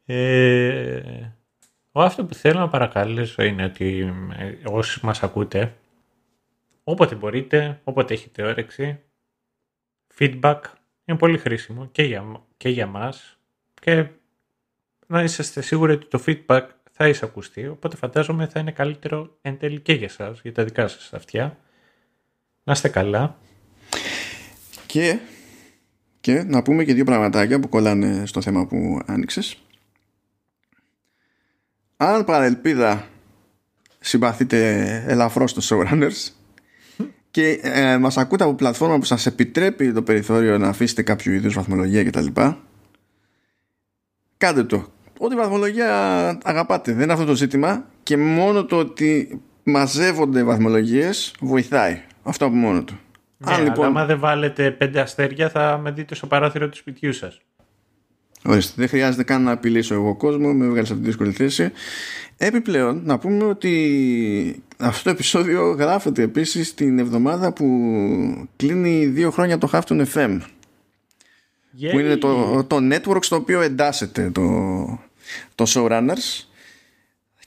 Ε, 0.06 1.32
αυτό 1.92 2.26
που 2.26 2.34
θέλω 2.34 2.60
να 2.60 2.70
παρακαλέσω 2.70 3.44
είναι 3.44 3.64
ότι 3.64 4.14
ε, 4.38 4.54
όσοι 4.66 5.06
μας 5.06 5.24
ακούτε, 5.24 5.76
όποτε 6.84 7.16
μπορείτε, 7.16 7.80
όποτε 7.84 8.14
έχετε 8.14 8.44
όρεξη, 8.44 9.00
feedback 10.18 10.60
είναι 11.06 11.18
πολύ 11.18 11.38
χρήσιμο 11.38 11.86
και 11.86 12.04
για, 12.04 12.42
και 12.58 12.70
για 12.70 12.88
μας 12.88 13.38
και 13.82 14.06
να 15.08 15.24
είσαστε 15.24 15.62
σίγουροι 15.62 15.94
ότι 15.94 16.06
το 16.06 16.24
feedback 16.26 16.68
θα 16.92 17.08
εισακουστεί, 17.08 17.68
οπότε 17.68 17.96
φαντάζομαι 17.96 18.48
θα 18.48 18.60
είναι 18.60 18.72
καλύτερο 18.72 19.38
εν 19.42 19.58
τέλει 19.58 19.80
και 19.80 19.94
για 19.94 20.10
σας, 20.10 20.42
για 20.42 20.54
τα 20.54 20.64
δικά 20.64 20.88
σας 20.88 21.14
αυτιά. 21.14 21.58
Να 22.64 22.74
είστε 22.74 22.90
καλά. 22.90 23.38
Και, 24.86 25.20
και 26.22 26.44
να 26.44 26.62
πούμε 26.62 26.84
και 26.84 26.94
δύο 26.94 27.04
πραγματάκια 27.04 27.60
που 27.60 27.70
κολλάνε 27.70 28.26
στο 28.26 28.42
θέμα 28.42 28.66
που 28.66 29.00
άνοιξες. 29.06 29.64
Αν 31.98 32.26
παρελπίδα 32.26 33.08
συμπαθείτε 34.00 35.04
ελαφρώς 35.08 35.52
στους 35.52 35.72
showrunners 35.72 36.32
και 37.32 37.60
ε, 37.62 37.98
μας 37.98 38.18
ακούτε 38.18 38.44
από 38.44 38.54
πλατφόρμα 38.54 38.98
που 39.00 39.06
σας 39.06 39.26
επιτρέπει 39.26 39.94
το 39.94 40.02
περιθώριο 40.02 40.58
να 40.58 40.68
αφήσετε 40.68 41.02
κάποιο 41.02 41.34
είδους 41.34 41.54
βαθμολογία 41.54 42.04
κτλ. 42.04 42.26
Κάντε 44.38 44.64
το. 44.64 44.92
Ό,τι 45.18 45.36
βαθμολογία 45.36 45.90
αγαπάτε. 46.44 46.94
Δεν 46.94 47.04
είναι 47.04 47.14
αυτό 47.14 47.26
το 47.26 47.36
ζήτημα 47.36 47.86
και 48.04 48.18
μόνο 48.18 48.66
το 48.66 48.78
ότι 48.78 49.42
μαζεύονται 49.64 50.44
βαθμολογίες 50.44 51.36
βοηθάει. 51.40 52.02
Αυτό 52.24 52.46
από 52.46 52.56
μόνο 52.56 52.84
του. 52.84 53.00
Ναι, 53.46 53.54
Αν 53.54 53.64
λοιπόν... 53.64 53.86
άμα 53.86 54.06
δεν 54.06 54.20
βάλετε 54.20 54.72
πέντε 54.72 55.00
αστέρια 55.00 55.50
θα 55.50 55.80
με 55.84 55.92
δείτε 55.92 56.16
στο 56.16 56.28
παράθυρο 56.28 56.70
του 56.70 56.78
σπιτιού 56.78 57.14
σας. 57.14 57.42
Ορίστε, 58.46 58.74
δεν 58.76 58.88
χρειάζεται 58.88 59.24
καν 59.24 59.44
να 59.44 59.52
απειλήσω 59.52 59.94
εγώ 59.94 60.16
κόσμο, 60.16 60.54
με 60.54 60.66
έβγαλε 60.66 60.86
σε 60.86 60.92
αυτή 60.92 61.04
τη 61.04 61.10
δύσκολη 61.10 61.32
θέση. 61.32 61.72
Επιπλέον, 62.38 63.02
να 63.04 63.18
πούμε 63.18 63.44
ότι 63.44 64.64
αυτό 64.78 65.04
το 65.04 65.10
επεισόδιο 65.10 65.72
γράφεται 65.72 66.22
επίσης 66.22 66.74
την 66.74 67.00
εβδομάδα 67.00 67.54
που 67.54 67.68
κλείνει 68.56 69.06
δύο 69.06 69.32
χρόνια 69.32 69.58
το 69.58 69.70
Halfton 69.74 70.06
FM. 70.14 70.40
Που 71.92 72.00
είναι 72.00 72.18
το, 72.18 72.64
το 72.64 72.78
network 72.92 73.24
στο 73.24 73.36
οποίο 73.36 73.62
εντάσσεται 73.62 74.30
το, 74.30 74.42
το 75.56 75.66
Showrunners. 75.68 76.46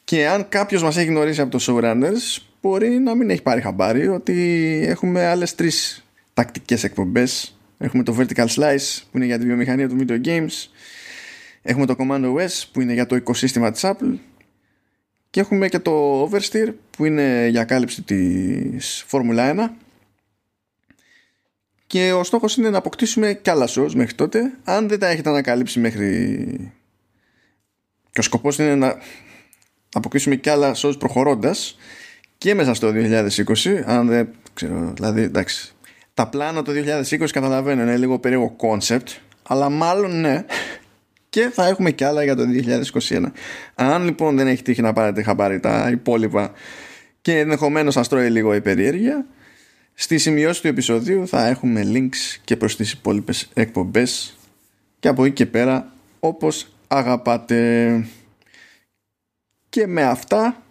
Και 0.05 0.27
αν 0.29 0.49
κάποιος 0.49 0.83
μας 0.83 0.97
έχει 0.97 1.07
γνωρίσει 1.09 1.41
από 1.41 1.59
το 1.59 1.65
Showrunners, 1.67 2.43
μπορεί 2.69 2.89
να 2.89 3.15
μην 3.15 3.31
έχει 3.31 3.43
πάρει 3.43 3.61
χαμπάρι 3.61 4.09
ότι 4.09 4.35
έχουμε 4.87 5.27
άλλες 5.27 5.55
τρεις 5.55 6.05
τακτικές 6.35 6.85
εκπομπές. 6.85 7.59
Έχουμε 7.79 8.03
το 8.03 8.17
Vertical 8.19 8.47
Slice 8.47 9.03
που 9.11 9.17
είναι 9.17 9.27
για 9.27 9.39
τη 9.39 9.47
βιομηχανία 9.47 9.89
του 9.89 9.97
video 10.01 10.25
games. 10.25 10.69
Έχουμε 11.63 11.87
το 11.87 11.97
Command 11.99 12.25
OS 12.25 12.63
που 12.73 12.81
είναι 12.81 12.93
για 12.93 13.07
το 13.07 13.17
οικοσύστημα 13.17 13.71
της 13.71 13.81
Apple 13.85 14.19
και 15.31 15.41
έχουμε 15.41 15.69
και 15.69 15.79
το 15.79 16.25
Oversteer 16.25 16.73
που 16.91 17.05
είναι 17.05 17.47
για 17.51 17.65
κάλυψη 17.65 18.03
της 18.03 19.05
Formula 19.11 19.55
1 19.57 19.69
και 21.87 22.13
ο 22.13 22.25
στόχος 22.25 22.57
είναι 22.57 22.71
να 22.71 22.79
αποκτήσουμε 22.79 23.35
κι 23.35 23.51
άλλα 23.51 23.69
shows 23.69 23.93
μέχρι 23.95 24.15
τότε 24.15 24.53
αν 24.65 24.89
δεν 24.89 24.99
τα 24.99 25.07
έχετε 25.09 25.29
ανακαλύψει 25.29 25.81
μέχρι 25.81 26.73
και 28.11 28.21
ο 28.21 28.23
σκοπός 28.23 28.59
είναι 28.59 28.75
να 28.75 28.99
αποκτήσουμε 29.93 30.37
κι 30.37 30.49
άλλα 30.49 30.75
shows 30.77 30.99
προχωρώντας 30.99 31.77
και 32.45 32.55
μέσα 32.55 32.75
στο 32.75 32.93
2020 32.95 33.83
αν 33.87 34.07
δεν 34.07 34.29
ξέρω 34.55 34.93
δηλαδή 34.95 35.23
εντάξει 35.23 35.75
τα 36.15 36.29
πλάνα 36.29 36.63
το 36.63 36.73
2020 37.11 37.29
καταλαβαίνω 37.31 37.83
είναι 37.83 37.97
λίγο 37.97 38.19
περίεργο 38.19 38.57
concept 38.61 39.17
αλλά 39.43 39.69
μάλλον 39.69 40.21
ναι 40.21 40.45
και 41.29 41.51
θα 41.53 41.67
έχουμε 41.67 41.91
κι 41.91 42.05
άλλα 42.05 42.25
για 42.25 42.37
το 42.37 42.43
2021. 43.09 43.25
Αν 43.75 44.05
λοιπόν 44.05 44.37
δεν 44.37 44.47
έχει 44.47 44.63
τύχει 44.63 44.83
να 44.83 44.93
πάρετε 44.93 45.23
χαμπάρι 45.23 45.61
τα 45.61 45.89
υπόλοιπα 45.91 46.53
και 47.21 47.39
ενδεχομένως 47.39 47.95
σας 47.95 48.09
τρώει 48.09 48.31
λίγο 48.31 48.55
η 48.55 48.61
περιέργεια, 48.61 49.27
στη 49.95 50.19
σημειώση 50.19 50.61
του 50.61 50.69
επεισοδίου 50.69 51.29
θα 51.29 51.47
έχουμε 51.47 51.83
links 51.85 52.39
και 52.45 52.57
προς 52.57 52.77
τις 52.77 52.93
υπόλοιπες 52.93 53.49
εκπομπές 53.55 54.37
και 54.99 55.09
από 55.09 55.25
εκεί 55.25 55.35
και 55.35 55.47
πέρα 55.47 55.93
όπως 56.21 56.69
αγαπάτε. 56.87 58.07
Και 59.69 59.87
με 59.87 60.03
αυτά 60.03 60.64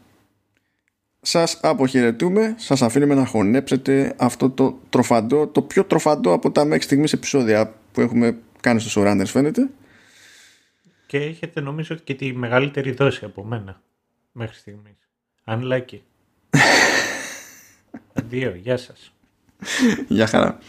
σας 1.26 1.60
αποχαιρετούμε, 1.62 2.56
σας 2.58 2.82
αφήνουμε 2.82 3.14
να 3.14 3.26
χωνέψετε 3.26 4.14
αυτό 4.18 4.50
το 4.50 4.80
τροφαντό, 4.90 5.48
το 5.48 5.62
πιο 5.62 5.84
τροφαντό 5.84 6.34
από 6.34 6.52
τα 6.52 6.66
μέχρι 6.66 6.84
στιγμής 6.84 7.14
επεισόδια 7.14 7.74
που 7.92 8.02
έχουμε 8.02 8.38
κάνει 8.62 8.80
στο 8.80 9.02
Surrenders 9.02 9.26
φαίνεται 9.26 9.70
και 11.14 11.20
έχετε 11.20 11.62
νομίζω 11.62 11.96
και 11.96 12.14
τη 12.14 12.34
μεγαλύτερη 12.34 12.92
δόση 12.92 13.26
από 13.26 13.44
μένα 13.44 13.82
μέχρι 14.32 14.56
στιγμής. 14.56 14.98
Unlucky. 15.46 16.00
Δύο, 18.30 18.56
γεια 18.56 18.78
σας. 18.78 19.14
Γεια 20.08 20.28
χαρά. 20.28 20.60